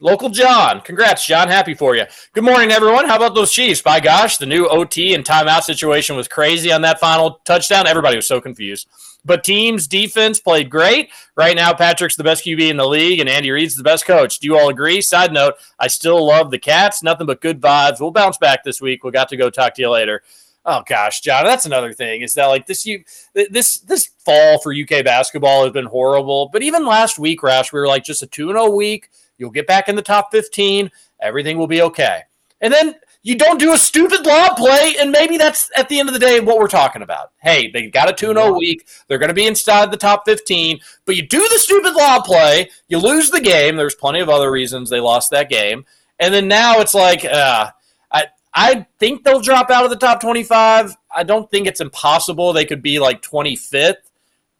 local 0.00 0.28
John, 0.28 0.80
congrats, 0.80 1.24
John. 1.24 1.48
Happy 1.48 1.74
for 1.74 1.94
you. 1.94 2.04
Good 2.32 2.44
morning, 2.44 2.72
everyone. 2.72 3.06
How 3.06 3.16
about 3.16 3.34
those 3.34 3.52
Chiefs? 3.52 3.80
By 3.80 4.00
gosh, 4.00 4.36
the 4.36 4.46
new 4.46 4.66
OT 4.66 5.14
and 5.14 5.24
timeout 5.24 5.62
situation 5.62 6.16
was 6.16 6.26
crazy 6.26 6.72
on 6.72 6.82
that 6.82 6.98
final 6.98 7.40
touchdown. 7.44 7.86
Everybody 7.86 8.16
was 8.16 8.26
so 8.26 8.40
confused. 8.40 8.88
But 9.24 9.44
teams' 9.44 9.86
defense 9.86 10.40
played 10.40 10.70
great. 10.70 11.10
Right 11.36 11.56
now, 11.56 11.74
Patrick's 11.74 12.16
the 12.16 12.24
best 12.24 12.44
QB 12.44 12.70
in 12.70 12.76
the 12.76 12.86
league, 12.86 13.20
and 13.20 13.28
Andy 13.28 13.50
Reid's 13.50 13.76
the 13.76 13.82
best 13.82 14.06
coach. 14.06 14.38
Do 14.38 14.46
you 14.46 14.56
all 14.56 14.68
agree? 14.68 15.00
Side 15.00 15.32
note: 15.32 15.54
I 15.78 15.88
still 15.88 16.26
love 16.26 16.50
the 16.50 16.58
Cats. 16.58 17.02
Nothing 17.02 17.26
but 17.26 17.40
good 17.40 17.60
vibes. 17.60 18.00
We'll 18.00 18.10
bounce 18.10 18.38
back 18.38 18.64
this 18.64 18.80
week. 18.80 19.04
We 19.04 19.10
got 19.10 19.28
to 19.30 19.36
go 19.36 19.50
talk 19.50 19.74
to 19.74 19.82
you 19.82 19.90
later. 19.90 20.22
Oh 20.64 20.82
gosh, 20.86 21.20
John, 21.20 21.44
that's 21.44 21.66
another 21.66 21.92
thing. 21.94 22.20
Is 22.20 22.34
that 22.34 22.46
like 22.46 22.66
this? 22.66 22.84
You 22.84 23.02
this 23.34 23.78
this 23.78 24.10
fall 24.24 24.60
for 24.60 24.72
UK 24.72 25.04
basketball 25.04 25.64
has 25.64 25.72
been 25.72 25.86
horrible. 25.86 26.50
But 26.52 26.62
even 26.62 26.84
last 26.84 27.18
week, 27.18 27.40
Roush, 27.40 27.72
we 27.72 27.80
were 27.80 27.86
like 27.86 28.04
just 28.04 28.22
a 28.22 28.26
two 28.26 28.50
and 28.50 28.58
zero 28.58 28.70
week. 28.70 29.08
You'll 29.38 29.50
get 29.50 29.66
back 29.66 29.88
in 29.88 29.96
the 29.96 30.02
top 30.02 30.30
fifteen. 30.30 30.90
Everything 31.20 31.58
will 31.58 31.66
be 31.66 31.82
okay. 31.82 32.22
And 32.60 32.72
then 32.72 32.94
you 33.22 33.36
don't 33.36 33.58
do 33.58 33.72
a 33.72 33.78
stupid 33.78 34.24
lob 34.24 34.56
play, 34.56 34.94
and 35.00 35.10
maybe 35.10 35.36
that's 35.36 35.70
at 35.76 35.88
the 35.88 35.98
end 35.98 36.08
of 36.08 36.12
the 36.12 36.20
day 36.20 36.40
what 36.40 36.58
we're 36.58 36.68
talking 36.68 37.02
about. 37.02 37.32
Hey, 37.38 37.70
they 37.70 37.88
got 37.88 38.08
a 38.08 38.12
2 38.12 38.28
0 38.28 38.56
week. 38.56 38.86
They're 39.06 39.18
going 39.18 39.28
to 39.28 39.34
be 39.34 39.46
inside 39.46 39.90
the 39.90 39.96
top 39.96 40.24
15, 40.24 40.80
but 41.04 41.16
you 41.16 41.26
do 41.26 41.40
the 41.40 41.58
stupid 41.58 41.94
lob 41.94 42.24
play, 42.24 42.70
you 42.88 42.98
lose 42.98 43.30
the 43.30 43.40
game. 43.40 43.76
There's 43.76 43.94
plenty 43.94 44.20
of 44.20 44.28
other 44.28 44.50
reasons 44.50 44.88
they 44.88 45.00
lost 45.00 45.30
that 45.30 45.50
game. 45.50 45.84
And 46.20 46.32
then 46.32 46.48
now 46.48 46.80
it's 46.80 46.94
like, 46.94 47.24
uh, 47.24 47.70
I, 48.10 48.26
I 48.54 48.86
think 48.98 49.24
they'll 49.24 49.40
drop 49.40 49.70
out 49.70 49.84
of 49.84 49.90
the 49.90 49.96
top 49.96 50.20
25. 50.20 50.96
I 51.14 51.22
don't 51.22 51.50
think 51.50 51.66
it's 51.66 51.80
impossible 51.80 52.52
they 52.52 52.64
could 52.64 52.82
be 52.82 52.98
like 52.98 53.22
25th, 53.22 54.10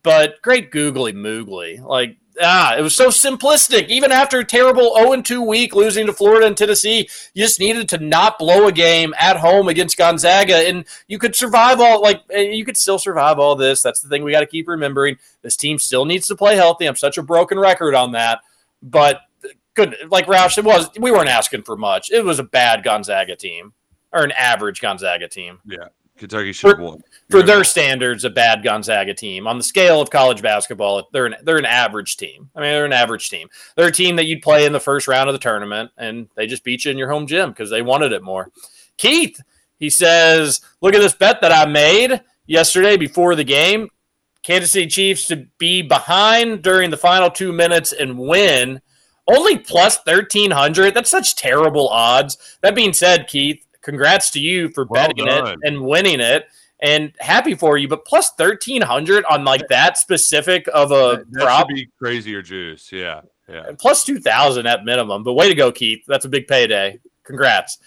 but 0.02 0.40
great 0.42 0.70
googly 0.70 1.12
moogly. 1.12 1.80
Like, 1.80 2.16
ah, 2.40 2.76
it 2.76 2.82
was 2.82 2.94
so 2.94 3.08
simplistic. 3.08 3.88
Even 3.88 4.12
after 4.12 4.38
a 4.38 4.44
terrible 4.44 4.94
0 4.96 5.22
2 5.22 5.42
week 5.42 5.74
losing 5.74 6.06
to 6.06 6.12
Florida 6.12 6.46
and 6.46 6.56
Tennessee, 6.56 7.08
you 7.34 7.44
just 7.44 7.60
needed 7.60 7.88
to 7.90 7.98
not 7.98 8.38
blow 8.38 8.66
a 8.66 8.72
game 8.72 9.14
at 9.18 9.36
home 9.36 9.68
against 9.68 9.96
Gonzaga, 9.96 10.56
and 10.68 10.84
you 11.06 11.18
could 11.18 11.34
survive 11.34 11.80
all 11.80 12.02
like 12.02 12.22
eh, 12.30 12.50
you 12.50 12.64
could 12.64 12.76
still 12.76 12.98
survive 12.98 13.38
all 13.38 13.56
this. 13.56 13.82
That's 13.82 14.00
the 14.00 14.08
thing 14.08 14.24
we 14.24 14.32
got 14.32 14.40
to 14.40 14.46
keep 14.46 14.68
remembering. 14.68 15.16
This 15.42 15.56
team 15.56 15.78
still 15.78 16.04
needs 16.04 16.26
to 16.28 16.36
play 16.36 16.56
healthy. 16.56 16.86
I'm 16.86 16.96
such 16.96 17.18
a 17.18 17.22
broken 17.22 17.58
record 17.58 17.94
on 17.94 18.12
that, 18.12 18.40
but 18.82 19.20
good. 19.74 19.96
Like 20.10 20.26
Roush, 20.26 20.58
it 20.58 20.64
was 20.64 20.88
we 20.98 21.10
weren't 21.10 21.28
asking 21.28 21.62
for 21.62 21.76
much. 21.76 22.10
It 22.10 22.24
was 22.24 22.38
a 22.38 22.44
bad 22.44 22.82
Gonzaga 22.82 23.36
team 23.36 23.72
or 24.12 24.22
an 24.22 24.32
average 24.32 24.80
Gonzaga 24.80 25.28
team 25.28 25.60
Yeah, 25.66 25.88
Kentucky 26.18 26.52
should 26.52 26.70
have 26.70 26.80
won. 26.80 27.02
for 27.30 27.42
their 27.42 27.64
standards, 27.64 28.24
a 28.24 28.30
bad 28.30 28.62
Gonzaga 28.62 29.14
team. 29.14 29.46
On 29.46 29.56
the 29.56 29.64
scale 29.64 30.00
of 30.00 30.10
college 30.10 30.42
basketball, 30.42 31.08
they're 31.12 31.26
an, 31.26 31.36
they're 31.42 31.58
an 31.58 31.64
average 31.64 32.16
team. 32.16 32.50
I 32.54 32.60
mean, 32.60 32.70
they're 32.70 32.84
an 32.84 32.92
average 32.92 33.30
team. 33.30 33.48
They're 33.76 33.88
a 33.88 33.92
team 33.92 34.16
that 34.16 34.26
you'd 34.26 34.42
play 34.42 34.66
in 34.66 34.72
the 34.72 34.80
first 34.80 35.08
round 35.08 35.28
of 35.28 35.32
the 35.32 35.38
tournament, 35.38 35.90
and 35.96 36.28
they 36.34 36.46
just 36.46 36.64
beat 36.64 36.84
you 36.84 36.90
in 36.90 36.98
your 36.98 37.10
home 37.10 37.26
gym 37.26 37.50
because 37.50 37.70
they 37.70 37.82
wanted 37.82 38.12
it 38.12 38.22
more. 38.22 38.50
Keith, 38.96 39.40
he 39.78 39.90
says, 39.90 40.60
"Look 40.80 40.94
at 40.94 41.00
this 41.00 41.14
bet 41.14 41.40
that 41.40 41.52
I 41.52 41.66
made 41.66 42.20
yesterday 42.46 42.96
before 42.96 43.34
the 43.34 43.44
game. 43.44 43.88
Kansas 44.42 44.72
City 44.72 44.86
Chiefs 44.86 45.26
to 45.28 45.46
be 45.58 45.82
behind 45.82 46.62
during 46.62 46.90
the 46.90 46.96
final 46.96 47.30
two 47.30 47.52
minutes 47.52 47.92
and 47.92 48.18
win." 48.18 48.80
Only 49.30 49.58
plus 49.58 49.98
1300. 50.06 50.94
That's 50.94 51.10
such 51.10 51.36
terrible 51.36 51.88
odds. 51.90 52.38
That 52.62 52.74
being 52.74 52.94
said, 52.94 53.28
Keith, 53.28 53.62
congrats 53.82 54.30
to 54.32 54.40
you 54.40 54.68
for 54.70 54.84
Well 54.84 55.08
betting 55.08 55.26
it 55.26 55.58
and 55.62 55.80
winning 55.82 56.20
it 56.20 56.46
and 56.80 57.12
happy 57.18 57.54
for 57.54 57.76
you. 57.76 57.88
But 57.88 58.04
plus 58.04 58.30
1300 58.36 59.24
on 59.30 59.44
like 59.44 59.68
that 59.68 59.98
specific 59.98 60.68
of 60.72 60.92
a 60.92 61.24
That 61.30 61.42
prop, 61.42 61.68
be 61.68 61.88
crazier 61.98 62.42
juice. 62.42 62.90
Yeah, 62.92 63.22
yeah. 63.48 63.72
plus 63.78 64.04
2000 64.04 64.66
at 64.66 64.84
minimum. 64.84 65.22
But 65.22 65.34
way 65.34 65.48
to 65.48 65.54
go, 65.54 65.72
Keith. 65.72 66.04
That's 66.06 66.24
a 66.24 66.28
big 66.28 66.46
payday. 66.46 67.00
Congrats. 67.24 67.78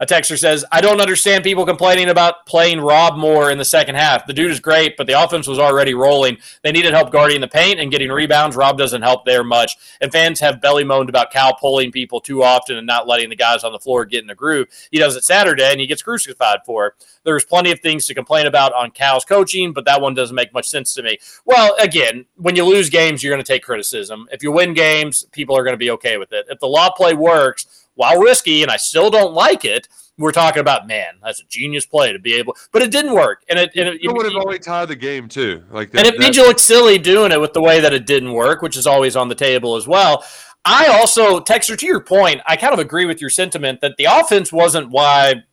A 0.00 0.06
texter 0.06 0.38
says, 0.38 0.64
I 0.72 0.80
don't 0.80 1.00
understand 1.00 1.44
people 1.44 1.66
complaining 1.66 2.08
about 2.08 2.46
playing 2.46 2.80
Rob 2.80 3.18
Moore 3.18 3.50
in 3.50 3.58
the 3.58 3.66
second 3.66 3.96
half. 3.96 4.26
The 4.26 4.32
dude 4.32 4.50
is 4.50 4.58
great, 4.58 4.96
but 4.96 5.06
the 5.06 5.22
offense 5.22 5.46
was 5.46 5.58
already 5.58 5.92
rolling. 5.92 6.38
They 6.62 6.72
needed 6.72 6.94
help 6.94 7.12
guarding 7.12 7.42
the 7.42 7.48
paint 7.48 7.78
and 7.78 7.90
getting 7.90 8.10
rebounds. 8.10 8.56
Rob 8.56 8.78
doesn't 8.78 9.02
help 9.02 9.26
there 9.26 9.44
much. 9.44 9.76
And 10.00 10.10
fans 10.10 10.40
have 10.40 10.62
belly 10.62 10.84
moaned 10.84 11.10
about 11.10 11.30
Cal 11.30 11.54
pulling 11.54 11.92
people 11.92 12.18
too 12.18 12.42
often 12.42 12.78
and 12.78 12.86
not 12.86 13.06
letting 13.06 13.28
the 13.28 13.36
guys 13.36 13.62
on 13.62 13.72
the 13.72 13.78
floor 13.78 14.06
get 14.06 14.22
in 14.22 14.26
the 14.26 14.34
groove. 14.34 14.68
He 14.90 14.98
does 14.98 15.16
it 15.16 15.24
Saturday 15.24 15.70
and 15.70 15.80
he 15.80 15.86
gets 15.86 16.02
crucified 16.02 16.60
for 16.64 16.86
it. 16.86 16.94
There's 17.24 17.44
plenty 17.44 17.70
of 17.70 17.80
things 17.80 18.06
to 18.06 18.14
complain 18.14 18.46
about 18.46 18.72
on 18.72 18.92
Cal's 18.92 19.26
coaching, 19.26 19.74
but 19.74 19.84
that 19.84 20.00
one 20.00 20.14
doesn't 20.14 20.34
make 20.34 20.54
much 20.54 20.68
sense 20.68 20.94
to 20.94 21.02
me. 21.02 21.18
Well, 21.44 21.76
again, 21.78 22.24
when 22.36 22.56
you 22.56 22.64
lose 22.64 22.88
games, 22.88 23.22
you're 23.22 23.34
going 23.34 23.44
to 23.44 23.52
take 23.52 23.62
criticism. 23.62 24.28
If 24.32 24.42
you 24.42 24.50
win 24.50 24.72
games, 24.72 25.26
people 25.30 25.58
are 25.58 25.62
going 25.62 25.74
to 25.74 25.78
be 25.78 25.90
okay 25.90 26.16
with 26.16 26.32
it. 26.32 26.46
If 26.48 26.58
the 26.58 26.68
law 26.68 26.90
play 26.90 27.12
works, 27.12 27.79
while 27.94 28.20
risky, 28.20 28.62
and 28.62 28.70
I 28.70 28.76
still 28.76 29.10
don't 29.10 29.34
like 29.34 29.64
it, 29.64 29.88
we're 30.18 30.32
talking 30.32 30.60
about 30.60 30.86
man, 30.86 31.14
that's 31.22 31.40
a 31.40 31.44
genius 31.48 31.86
play 31.86 32.12
to 32.12 32.18
be 32.18 32.34
able, 32.34 32.54
but 32.72 32.82
it 32.82 32.90
didn't 32.90 33.14
work, 33.14 33.42
and 33.48 33.58
it, 33.58 33.70
and 33.74 33.88
it, 33.88 34.00
It 34.02 34.12
would 34.12 34.26
have 34.26 34.34
only 34.34 34.58
tied 34.58 34.88
the 34.88 34.96
game 34.96 35.28
too. 35.28 35.62
Like 35.70 35.90
that, 35.92 36.06
and 36.06 36.14
it 36.14 36.20
made 36.20 36.36
you 36.36 36.46
look 36.46 36.58
silly 36.58 36.98
doing 36.98 37.32
it 37.32 37.40
with 37.40 37.54
the 37.54 37.62
way 37.62 37.80
that 37.80 37.92
it 37.94 38.06
didn't 38.06 38.32
work, 38.32 38.62
which 38.62 38.76
is 38.76 38.86
always 38.86 39.16
on 39.16 39.28
the 39.28 39.34
table 39.34 39.76
as 39.76 39.88
well. 39.88 40.24
I 40.64 40.88
also, 40.88 41.40
Texter, 41.40 41.76
to 41.78 41.86
your 41.86 42.00
point, 42.00 42.42
I 42.46 42.56
kind 42.56 42.74
of 42.74 42.78
agree 42.78 43.06
with 43.06 43.20
your 43.20 43.30
sentiment 43.30 43.80
that 43.80 43.96
the 43.96 44.04
offense 44.04 44.52
wasn't 44.52 44.90
why 44.90 45.44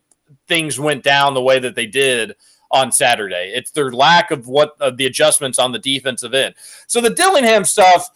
things 0.48 0.78
went 0.78 1.02
down 1.02 1.32
the 1.34 1.42
way 1.42 1.58
that 1.58 1.74
they 1.74 1.86
did 1.86 2.34
on 2.70 2.92
Saturday. 2.92 3.52
It's 3.54 3.70
their 3.70 3.90
lack 3.90 4.30
of 4.30 4.46
what 4.46 4.72
of 4.80 4.98
the 4.98 5.06
adjustments 5.06 5.58
on 5.58 5.72
the 5.72 5.78
defensive 5.78 6.34
end. 6.34 6.54
So 6.86 7.00
the 7.00 7.10
Dillingham 7.10 7.64
stuff, 7.64 8.10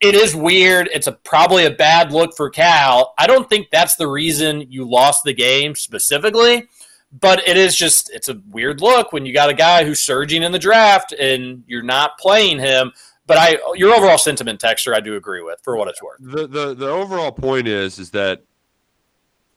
it 0.00 0.14
is 0.14 0.34
weird. 0.34 0.88
It's 0.92 1.06
a 1.06 1.12
probably 1.12 1.64
a 1.64 1.70
bad 1.70 2.12
look 2.12 2.36
for 2.36 2.50
Cal. 2.50 3.14
I 3.18 3.26
don't 3.26 3.48
think 3.48 3.70
that's 3.70 3.96
the 3.96 4.06
reason 4.06 4.70
you 4.70 4.88
lost 4.88 5.24
the 5.24 5.34
game 5.34 5.74
specifically, 5.74 6.68
but 7.12 7.46
it 7.48 7.56
is 7.56 7.74
just 7.74 8.10
it's 8.10 8.28
a 8.28 8.40
weird 8.50 8.80
look 8.80 9.12
when 9.12 9.26
you 9.26 9.32
got 9.32 9.50
a 9.50 9.54
guy 9.54 9.84
who's 9.84 10.00
surging 10.00 10.42
in 10.42 10.52
the 10.52 10.58
draft 10.58 11.12
and 11.12 11.64
you're 11.66 11.82
not 11.82 12.18
playing 12.18 12.58
him. 12.58 12.92
But 13.26 13.38
I 13.38 13.58
your 13.74 13.92
overall 13.94 14.18
sentiment, 14.18 14.60
Texter, 14.60 14.94
I 14.94 15.00
do 15.00 15.16
agree 15.16 15.42
with 15.42 15.60
for 15.62 15.76
what 15.76 15.88
it's 15.88 16.02
worth. 16.02 16.18
the 16.20 16.46
the 16.46 16.74
the 16.74 16.88
overall 16.88 17.32
point 17.32 17.66
is 17.66 17.98
is 17.98 18.10
that 18.12 18.42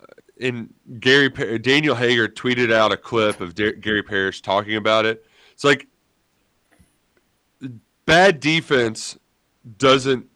uh, 0.02 0.06
in 0.38 0.74
Gary 1.00 1.30
Daniel 1.60 1.96
Hager 1.96 2.28
tweeted 2.28 2.74
out 2.74 2.92
a 2.92 2.98
clip 2.98 3.42
of 3.42 3.56
Gary 3.56 4.04
Parrish 4.04 4.42
talking 4.42 4.76
about 4.76 5.06
it. 5.06 5.24
It's 5.54 5.64
like 5.64 5.88
bad 8.06 8.40
defense 8.40 9.18
doesn't 9.78 10.28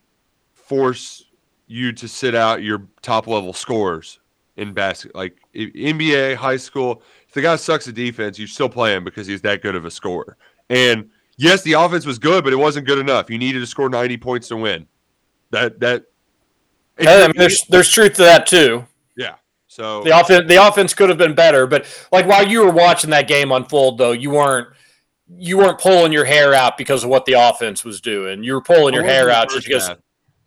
force 0.65 1.25
you 1.67 1.91
to 1.93 2.07
sit 2.07 2.35
out 2.35 2.63
your 2.63 2.87
top 3.01 3.27
level 3.27 3.53
scorers 3.53 4.19
in 4.57 4.73
basket. 4.73 5.13
Like 5.15 5.37
NBA, 5.53 6.35
high 6.35 6.57
school, 6.57 7.01
if 7.27 7.33
the 7.33 7.41
guy 7.41 7.55
sucks 7.55 7.87
at 7.87 7.95
defense, 7.95 8.39
you 8.39 8.47
still 8.47 8.69
play 8.69 8.95
him 8.95 9.03
because 9.03 9.27
he's 9.27 9.41
that 9.41 9.61
good 9.61 9.75
of 9.75 9.85
a 9.85 9.91
scorer. 9.91 10.37
And 10.69 11.09
yes, 11.37 11.61
the 11.63 11.73
offense 11.73 12.05
was 12.05 12.19
good, 12.19 12.43
but 12.43 12.53
it 12.53 12.57
wasn't 12.57 12.87
good 12.87 12.99
enough. 12.99 13.29
You 13.29 13.37
needed 13.37 13.59
to 13.59 13.67
score 13.67 13.89
90 13.89 14.17
points 14.17 14.47
to 14.49 14.57
win. 14.57 14.87
That 15.51 15.79
that 15.79 16.05
I 16.99 17.27
mean, 17.27 17.33
there's 17.35 17.63
there's 17.65 17.89
truth 17.89 18.13
to 18.15 18.23
that 18.23 18.47
too. 18.47 18.85
yeah. 19.15 19.35
So 19.67 20.03
The 20.03 20.17
offense 20.19 20.47
the 20.47 20.67
offense 20.67 20.93
could 20.93 21.09
have 21.09 21.17
been 21.17 21.35
better, 21.35 21.67
but 21.67 21.85
like 22.11 22.25
while 22.25 22.47
you 22.47 22.65
were 22.65 22.71
watching 22.71 23.09
that 23.11 23.27
game 23.27 23.51
unfold, 23.51 23.97
though, 23.97 24.13
you 24.13 24.31
weren't 24.31 24.69
you 25.37 25.57
weren't 25.57 25.79
pulling 25.79 26.11
your 26.11 26.25
hair 26.25 26.53
out 26.53 26.77
because 26.77 27.03
of 27.03 27.09
what 27.09 27.25
the 27.25 27.33
offense 27.33 27.83
was 27.83 28.01
doing. 28.01 28.43
You 28.43 28.53
were 28.53 28.61
pulling 28.61 28.93
your 28.93 29.03
hair 29.03 29.29
out 29.29 29.49
just 29.49 29.67
because. 29.67 29.87
half. 29.89 29.97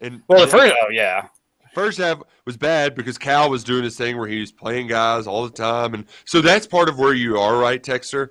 And 0.01 0.23
Well, 0.29 0.41
the 0.41 0.47
first, 0.47 0.75
oh 0.83 0.89
yeah, 0.91 1.29
First 1.75 1.99
half 1.99 2.23
was 2.45 2.57
bad 2.57 2.95
because 2.95 3.19
Cal 3.19 3.51
was 3.51 3.62
doing 3.62 3.85
his 3.85 3.97
thing 3.97 4.16
where 4.16 4.27
he 4.27 4.41
was 4.41 4.51
playing 4.51 4.89
guys 4.89 5.27
all 5.27 5.45
the 5.45 5.51
time, 5.51 5.95
and 5.95 6.07
so 6.25 6.41
that's 6.41 6.66
part 6.66 6.89
of 6.89 6.99
where 6.99 7.15
you 7.15 7.39
are, 7.39 7.57
right, 7.57 7.83
Texter? 7.83 8.31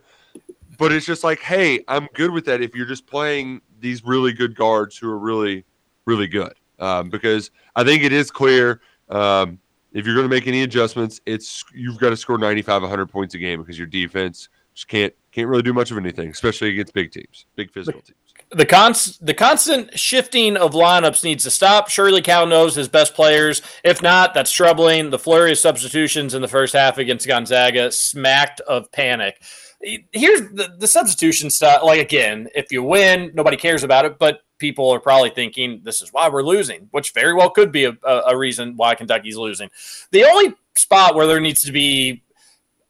But 0.78 0.92
it's 0.92 1.06
just 1.06 1.24
like, 1.24 1.40
hey, 1.40 1.84
I'm 1.88 2.08
good 2.14 2.32
with 2.32 2.46
that 2.46 2.62
if 2.62 2.76
you're 2.76 2.86
just 2.86 3.08
playing 3.08 3.62
these 3.80 4.04
really 4.04 4.34
good 4.34 4.56
guards 4.56 4.98
who 4.98 5.10
are 5.10 5.18
really, 5.18 5.64
really 6.06 6.28
good. 6.28 6.54
Um, 6.80 7.10
because 7.10 7.50
I 7.76 7.84
think 7.84 8.04
it 8.04 8.12
is 8.12 8.30
clear 8.30 8.82
um, 9.10 9.60
if 9.94 10.06
you're 10.06 10.14
going 10.14 10.30
to 10.30 10.36
make 10.36 10.48
any 10.48 10.64
adjustments, 10.64 11.22
it's 11.26 11.64
you've 11.74 11.98
got 11.98 12.10
to 12.10 12.18
score 12.18 12.38
95, 12.38 12.82
100 12.82 13.08
points 13.08 13.34
a 13.34 13.38
game 13.38 13.62
because 13.62 13.78
your 13.78 13.88
defense 13.88 14.50
just 14.74 14.88
can't 14.88 15.14
can't 15.32 15.48
really 15.48 15.64
do 15.64 15.74
much 15.74 15.90
of 15.90 15.98
anything, 15.98 16.30
especially 16.30 16.70
against 16.70 16.94
big 16.94 17.12
teams, 17.12 17.46
big 17.56 17.72
physical 17.72 18.02
teams. 18.02 18.27
The 18.52 18.66
const, 18.66 19.26
the 19.26 19.34
constant 19.34 19.98
shifting 19.98 20.56
of 20.58 20.72
lineups 20.72 21.24
needs 21.24 21.44
to 21.44 21.52
stop. 21.52 21.90
Surely 21.90 22.22
Cal 22.22 22.46
knows 22.46 22.76
his 22.76 22.88
best 22.88 23.14
players. 23.14 23.62
If 23.84 24.02
not, 24.02 24.34
that's 24.34 24.52
troubling. 24.52 25.10
The 25.10 25.20
flurry 25.20 25.52
of 25.52 25.58
substitutions 25.58 26.34
in 26.34 26.42
the 26.42 26.48
first 26.48 26.74
half 26.74 26.98
against 26.98 27.28
Gonzaga 27.28 27.92
smacked 27.92 28.62
of 28.62 28.92
panic. 28.92 29.42
Here's 29.82 30.42
the, 30.52 30.74
the 30.78 30.88
substitution 30.88 31.50
stuff. 31.50 31.84
Like 31.84 32.00
again, 32.00 32.48
if 32.56 32.72
you 32.72 32.84
win, 32.84 33.32
nobody 33.34 33.58
cares 33.58 33.84
about 33.84 34.06
it, 34.06 34.18
but 34.18 34.40
people 34.58 34.90
are 34.90 35.00
probably 35.00 35.30
thinking 35.30 35.82
this 35.84 36.02
is 36.02 36.12
why 36.12 36.30
we're 36.30 36.44
losing, 36.44 36.88
which 36.92 37.14
very 37.14 37.34
well 37.34 37.50
could 37.50 37.72
be 37.72 37.86
a, 37.86 37.96
a 38.04 38.36
reason 38.36 38.76
why 38.76 38.96
Kentucky's 38.96 39.38
losing. 39.38 39.70
The 40.12 40.24
only 40.24 40.56
spot 40.76 41.16
where 41.16 41.28
there 41.28 41.40
needs 41.40 41.62
to 41.64 41.72
be 41.72 42.24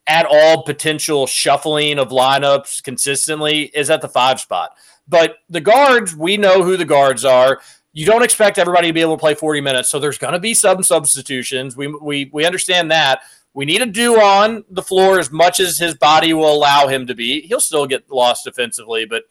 at 0.08 0.26
all 0.26 0.64
potential 0.64 1.28
shuffling 1.28 2.00
of 2.00 2.10
lineups 2.10 2.82
consistently 2.84 3.64
is 3.64 3.90
at 3.90 4.02
the 4.02 4.08
five 4.08 4.40
spot. 4.40 4.72
But 5.08 5.38
the 5.50 5.62
guards, 5.62 6.16
we 6.16 6.38
know 6.38 6.64
who 6.64 6.78
the 6.78 6.86
guards 6.86 7.24
are. 7.24 7.62
You 7.94 8.06
don't 8.06 8.24
expect 8.24 8.58
everybody 8.58 8.88
to 8.88 8.94
be 8.94 9.02
able 9.02 9.16
to 9.16 9.20
play 9.20 9.34
40 9.34 9.62
minutes, 9.62 9.90
so 9.90 10.00
there's 10.00 10.18
going 10.18 10.34
to 10.34 10.40
be 10.40 10.54
some 10.54 10.84
substitutions. 10.84 11.76
We, 11.76 11.88
we 11.88 12.30
we 12.32 12.46
understand 12.46 12.92
that. 12.92 13.22
We 13.54 13.66
need 13.66 13.80
to 13.80 13.88
do 13.88 14.20
on 14.22 14.64
the 14.70 14.84
floor 14.84 15.18
as 15.18 15.32
much 15.32 15.60
as 15.60 15.80
his 15.80 15.96
body 15.96 16.34
will 16.34 16.54
allow 16.54 16.88
him 16.88 17.08
to 17.08 17.16
be. 17.16 17.42
He'll 17.42 17.60
still 17.60 17.88
get 17.88 18.12
lost 18.12 18.44
defensively, 18.44 19.06
but 19.06 19.24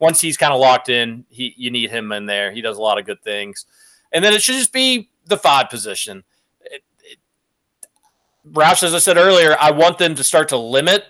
once 0.00 0.20
he's 0.20 0.36
kind 0.36 0.52
of 0.52 0.60
locked 0.60 0.88
in, 0.88 1.24
he 1.28 1.54
you 1.56 1.70
need 1.70 1.90
him 1.90 2.10
in 2.12 2.26
there. 2.26 2.50
He 2.50 2.60
does 2.60 2.76
a 2.76 2.82
lot 2.82 2.98
of 2.98 3.06
good 3.06 3.22
things. 3.22 3.66
And 4.10 4.24
then 4.24 4.32
it 4.32 4.42
should 4.42 4.56
just 4.56 4.72
be 4.72 5.10
the 5.26 5.36
five 5.36 5.68
position. 5.68 6.24
It, 6.62 6.82
it, 7.04 7.18
Roush, 8.50 8.82
as 8.82 8.94
I 8.94 8.98
said 8.98 9.16
earlier, 9.16 9.56
I 9.60 9.70
want 9.70 9.98
them 9.98 10.14
to 10.14 10.24
start 10.24 10.48
to 10.48 10.56
limit 10.56 11.04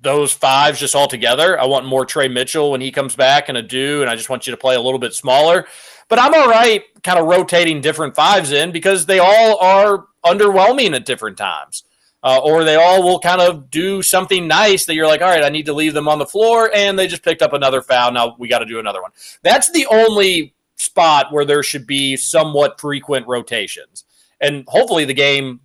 those 0.00 0.32
fives 0.32 0.78
just 0.78 0.94
all 0.94 1.08
together. 1.08 1.58
I 1.60 1.66
want 1.66 1.86
more 1.86 2.04
Tre 2.04 2.28
Mitchell 2.28 2.70
when 2.70 2.80
he 2.80 2.90
comes 2.90 3.16
back 3.16 3.48
and 3.48 3.58
Adou, 3.58 4.00
and 4.00 4.10
I 4.10 4.16
just 4.16 4.30
want 4.30 4.46
you 4.46 4.50
to 4.52 4.56
play 4.56 4.74
a 4.74 4.80
little 4.80 4.98
bit 4.98 5.14
smaller. 5.14 5.66
But 6.08 6.18
I'm 6.18 6.34
all 6.34 6.48
right 6.48 6.82
kind 7.02 7.18
of 7.18 7.26
rotating 7.26 7.80
different 7.80 8.14
fives 8.14 8.52
in 8.52 8.72
because 8.72 9.06
they 9.06 9.18
all 9.18 9.58
are 9.58 10.06
underwhelming 10.24 10.94
at 10.94 11.06
different 11.06 11.36
times. 11.36 11.84
Uh, 12.20 12.40
or 12.42 12.64
they 12.64 12.74
all 12.74 13.04
will 13.04 13.20
kind 13.20 13.40
of 13.40 13.70
do 13.70 14.02
something 14.02 14.48
nice 14.48 14.86
that 14.86 14.96
you're 14.96 15.06
like, 15.06 15.22
all 15.22 15.28
right, 15.28 15.44
I 15.44 15.50
need 15.50 15.66
to 15.66 15.72
leave 15.72 15.94
them 15.94 16.08
on 16.08 16.18
the 16.18 16.26
floor, 16.26 16.68
and 16.74 16.98
they 16.98 17.06
just 17.06 17.22
picked 17.22 17.42
up 17.42 17.52
another 17.52 17.80
foul. 17.80 18.10
Now 18.10 18.34
we 18.40 18.48
got 18.48 18.58
to 18.58 18.66
do 18.66 18.80
another 18.80 19.00
one. 19.00 19.12
That's 19.42 19.70
the 19.70 19.86
only 19.86 20.52
spot 20.74 21.32
where 21.32 21.44
there 21.44 21.62
should 21.62 21.86
be 21.86 22.16
somewhat 22.16 22.80
frequent 22.80 23.26
rotations. 23.28 24.04
And 24.40 24.64
hopefully 24.66 25.04
the 25.04 25.14
game 25.14 25.60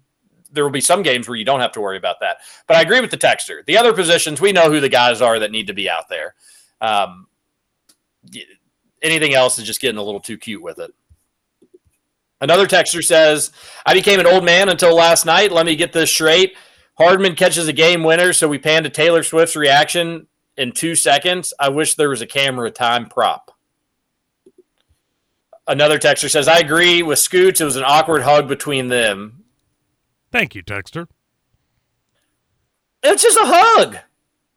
there 0.53 0.63
will 0.63 0.71
be 0.71 0.81
some 0.81 1.01
games 1.01 1.27
where 1.27 1.37
you 1.37 1.45
don't 1.45 1.59
have 1.59 1.73
to 1.73 1.81
worry 1.81 1.97
about 1.97 2.19
that. 2.21 2.37
But 2.67 2.77
I 2.77 2.81
agree 2.81 3.01
with 3.01 3.11
the 3.11 3.17
texter. 3.17 3.65
The 3.65 3.77
other 3.77 3.93
positions, 3.93 4.39
we 4.39 4.51
know 4.51 4.69
who 4.71 4.79
the 4.79 4.89
guys 4.89 5.21
are 5.21 5.39
that 5.39 5.51
need 5.51 5.67
to 5.67 5.73
be 5.73 5.89
out 5.89 6.07
there. 6.09 6.35
Um, 6.79 7.27
anything 9.01 9.33
else 9.33 9.59
is 9.59 9.65
just 9.65 9.81
getting 9.81 9.97
a 9.97 10.03
little 10.03 10.19
too 10.19 10.37
cute 10.37 10.61
with 10.61 10.79
it. 10.79 10.93
Another 12.39 12.67
texter 12.67 13.03
says, 13.03 13.51
I 13.85 13.93
became 13.93 14.19
an 14.19 14.27
old 14.27 14.43
man 14.43 14.69
until 14.69 14.95
last 14.95 15.25
night. 15.25 15.51
Let 15.51 15.65
me 15.65 15.75
get 15.75 15.93
this 15.93 16.11
straight. 16.11 16.55
Hardman 16.97 17.35
catches 17.35 17.67
a 17.67 17.73
game 17.73 18.03
winner, 18.03 18.33
so 18.33 18.47
we 18.47 18.59
pan 18.59 18.83
to 18.83 18.89
Taylor 18.89 19.23
Swift's 19.23 19.55
reaction 19.55 20.27
in 20.57 20.71
two 20.73 20.93
seconds. 20.95 21.53
I 21.59 21.69
wish 21.69 21.95
there 21.95 22.09
was 22.09 22.21
a 22.21 22.27
camera 22.27 22.69
time 22.69 23.07
prop. 23.07 23.51
Another 25.65 25.97
texter 25.97 26.29
says, 26.29 26.49
I 26.49 26.59
agree 26.59 27.01
with 27.01 27.19
Scoots. 27.19 27.61
It 27.61 27.65
was 27.65 27.77
an 27.77 27.85
awkward 27.85 28.23
hug 28.23 28.49
between 28.49 28.89
them. 28.89 29.42
Thank 30.33 30.55
you, 30.55 30.63
Texter. 30.63 31.05
It's 33.03 33.21
just 33.21 33.37
a 33.37 33.45
hug. 33.45 33.97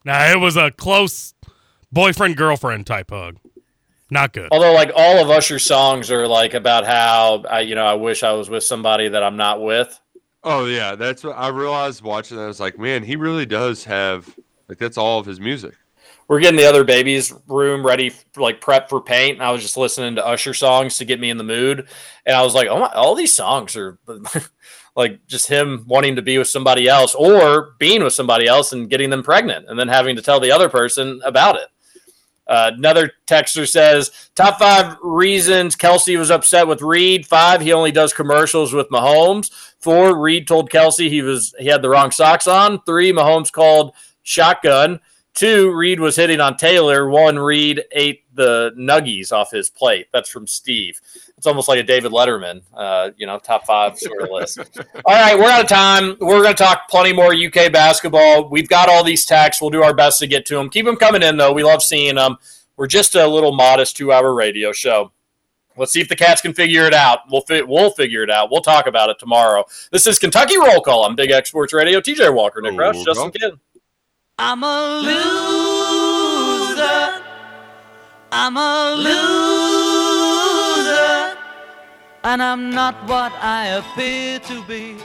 Nah, 0.06 0.30
it 0.30 0.40
was 0.40 0.56
a 0.56 0.70
close 0.70 1.34
boyfriend 1.92 2.38
girlfriend 2.38 2.86
type 2.86 3.10
hug. 3.10 3.36
Not 4.10 4.32
good. 4.32 4.48
Although, 4.52 4.72
like 4.72 4.90
all 4.96 5.22
of 5.22 5.28
Usher's 5.28 5.64
songs 5.64 6.10
are 6.10 6.26
like 6.26 6.54
about 6.54 6.86
how 6.86 7.44
I, 7.50 7.60
you 7.60 7.74
know, 7.74 7.84
I 7.84 7.92
wish 7.92 8.22
I 8.22 8.32
was 8.32 8.48
with 8.48 8.64
somebody 8.64 9.08
that 9.08 9.22
I'm 9.22 9.36
not 9.36 9.60
with. 9.60 10.00
Oh 10.42 10.64
yeah, 10.64 10.94
that's 10.94 11.22
what 11.22 11.36
I 11.36 11.48
realized 11.48 12.00
watching 12.02 12.38
that. 12.38 12.44
I 12.44 12.46
was 12.46 12.60
like, 12.60 12.78
man, 12.78 13.02
he 13.02 13.16
really 13.16 13.44
does 13.44 13.84
have 13.84 14.34
like 14.68 14.78
that's 14.78 14.96
all 14.96 15.18
of 15.18 15.26
his 15.26 15.40
music. 15.40 15.74
We're 16.26 16.40
getting 16.40 16.58
the 16.58 16.66
other 16.66 16.84
baby's 16.84 17.34
room 17.48 17.84
ready, 17.84 18.12
like 18.34 18.62
prep 18.62 18.88
for 18.88 19.02
paint. 19.02 19.34
And 19.34 19.42
I 19.42 19.50
was 19.50 19.60
just 19.60 19.76
listening 19.76 20.14
to 20.14 20.26
Usher 20.26 20.54
songs 20.54 20.96
to 20.98 21.04
get 21.04 21.20
me 21.20 21.28
in 21.28 21.36
the 21.36 21.44
mood, 21.44 21.86
and 22.24 22.34
I 22.34 22.42
was 22.42 22.54
like, 22.54 22.68
oh 22.68 22.78
my, 22.78 22.92
all 22.94 23.14
these 23.14 23.34
songs 23.34 23.76
are 23.76 23.98
like 24.96 25.24
just 25.26 25.48
him 25.48 25.84
wanting 25.86 26.16
to 26.16 26.22
be 26.22 26.38
with 26.38 26.48
somebody 26.48 26.88
else 26.88 27.14
or 27.14 27.74
being 27.78 28.02
with 28.02 28.14
somebody 28.14 28.46
else 28.46 28.72
and 28.72 28.90
getting 28.90 29.10
them 29.10 29.22
pregnant, 29.22 29.68
and 29.68 29.78
then 29.78 29.88
having 29.88 30.16
to 30.16 30.22
tell 30.22 30.40
the 30.40 30.50
other 30.50 30.68
person 30.68 31.20
about 31.24 31.56
it. 31.56 31.68
Uh, 32.48 32.70
another 32.74 33.10
texter 33.26 33.68
says 33.68 34.30
top 34.36 34.58
five 34.58 34.96
reasons 35.02 35.74
Kelce 35.74 36.16
was 36.16 36.30
upset 36.30 36.68
with 36.68 36.80
Reid. 36.80 37.26
Five, 37.26 37.60
he 37.60 37.72
only 37.72 37.90
does 37.90 38.12
commercials 38.12 38.72
with 38.72 38.88
Mahomes. 38.88 39.50
Four, 39.80 40.16
Reid 40.16 40.46
told 40.46 40.70
Kelce 40.70 41.08
he 41.08 41.22
was 41.22 41.54
he 41.58 41.66
had 41.66 41.82
the 41.82 41.88
wrong 41.88 42.10
socks 42.10 42.46
on. 42.46 42.80
Three, 42.82 43.12
Mahomes 43.12 43.52
called 43.52 43.94
shotgun. 44.22 45.00
Two, 45.34 45.74
Reid 45.74 46.00
was 46.00 46.16
hitting 46.16 46.40
on 46.40 46.56
Taylor. 46.56 47.10
One, 47.10 47.38
Reid 47.38 47.82
ate 47.92 48.22
the 48.34 48.72
nuggies 48.78 49.32
off 49.32 49.50
his 49.50 49.68
plate. 49.68 50.06
That's 50.12 50.30
from 50.30 50.46
Steve. 50.46 51.00
It's 51.38 51.46
almost 51.46 51.68
like 51.68 51.78
a 51.78 51.82
David 51.82 52.12
Letterman, 52.12 52.62
uh, 52.74 53.10
you 53.18 53.26
know, 53.26 53.38
top 53.38 53.66
five 53.66 53.98
sort 53.98 54.22
of 54.22 54.30
list. 54.30 54.58
all 55.04 55.14
right, 55.14 55.38
we're 55.38 55.50
out 55.50 55.60
of 55.60 55.68
time. 55.68 56.16
We're 56.18 56.42
going 56.42 56.54
to 56.54 56.62
talk 56.62 56.88
plenty 56.88 57.12
more 57.12 57.34
UK 57.34 57.70
basketball. 57.70 58.48
We've 58.48 58.68
got 58.68 58.88
all 58.88 59.04
these 59.04 59.26
texts. 59.26 59.60
We'll 59.60 59.70
do 59.70 59.82
our 59.82 59.92
best 59.92 60.18
to 60.20 60.26
get 60.26 60.46
to 60.46 60.54
them. 60.56 60.70
Keep 60.70 60.86
them 60.86 60.96
coming 60.96 61.22
in, 61.22 61.36
though. 61.36 61.52
We 61.52 61.62
love 61.62 61.82
seeing 61.82 62.14
them. 62.14 62.38
We're 62.78 62.86
just 62.86 63.14
a 63.14 63.26
little 63.26 63.54
modest 63.54 63.98
two 63.98 64.12
hour 64.12 64.32
radio 64.34 64.72
show. 64.72 65.12
Let's 65.76 65.92
see 65.92 66.00
if 66.00 66.08
the 66.08 66.16
cats 66.16 66.40
can 66.40 66.54
figure 66.54 66.86
it 66.86 66.94
out. 66.94 67.18
We'll 67.30 67.42
fi- 67.42 67.60
we'll 67.62 67.90
figure 67.90 68.22
it 68.22 68.30
out. 68.30 68.50
We'll 68.50 68.62
talk 68.62 68.86
about 68.86 69.10
it 69.10 69.18
tomorrow. 69.18 69.64
This 69.92 70.06
is 70.06 70.18
Kentucky 70.18 70.56
Roll 70.58 70.80
Call 70.80 71.04
on 71.04 71.16
Big 71.16 71.30
X 71.30 71.50
Sports 71.50 71.74
Radio. 71.74 72.00
TJ 72.00 72.34
Walker, 72.34 72.62
Nick 72.62 72.72
Roush, 72.72 73.04
Justin 73.04 73.30
Kidd. 73.30 73.52
I'm 74.38 74.62
a 74.62 75.00
loser. 75.04 75.22
I'm 78.32 78.56
a 78.56 78.94
loser. 78.96 79.85
And 82.26 82.42
I'm 82.42 82.70
not 82.70 82.96
what 83.08 83.32
I 83.40 83.66
appear 83.78 84.40
to 84.40 84.60
be. 84.64 84.96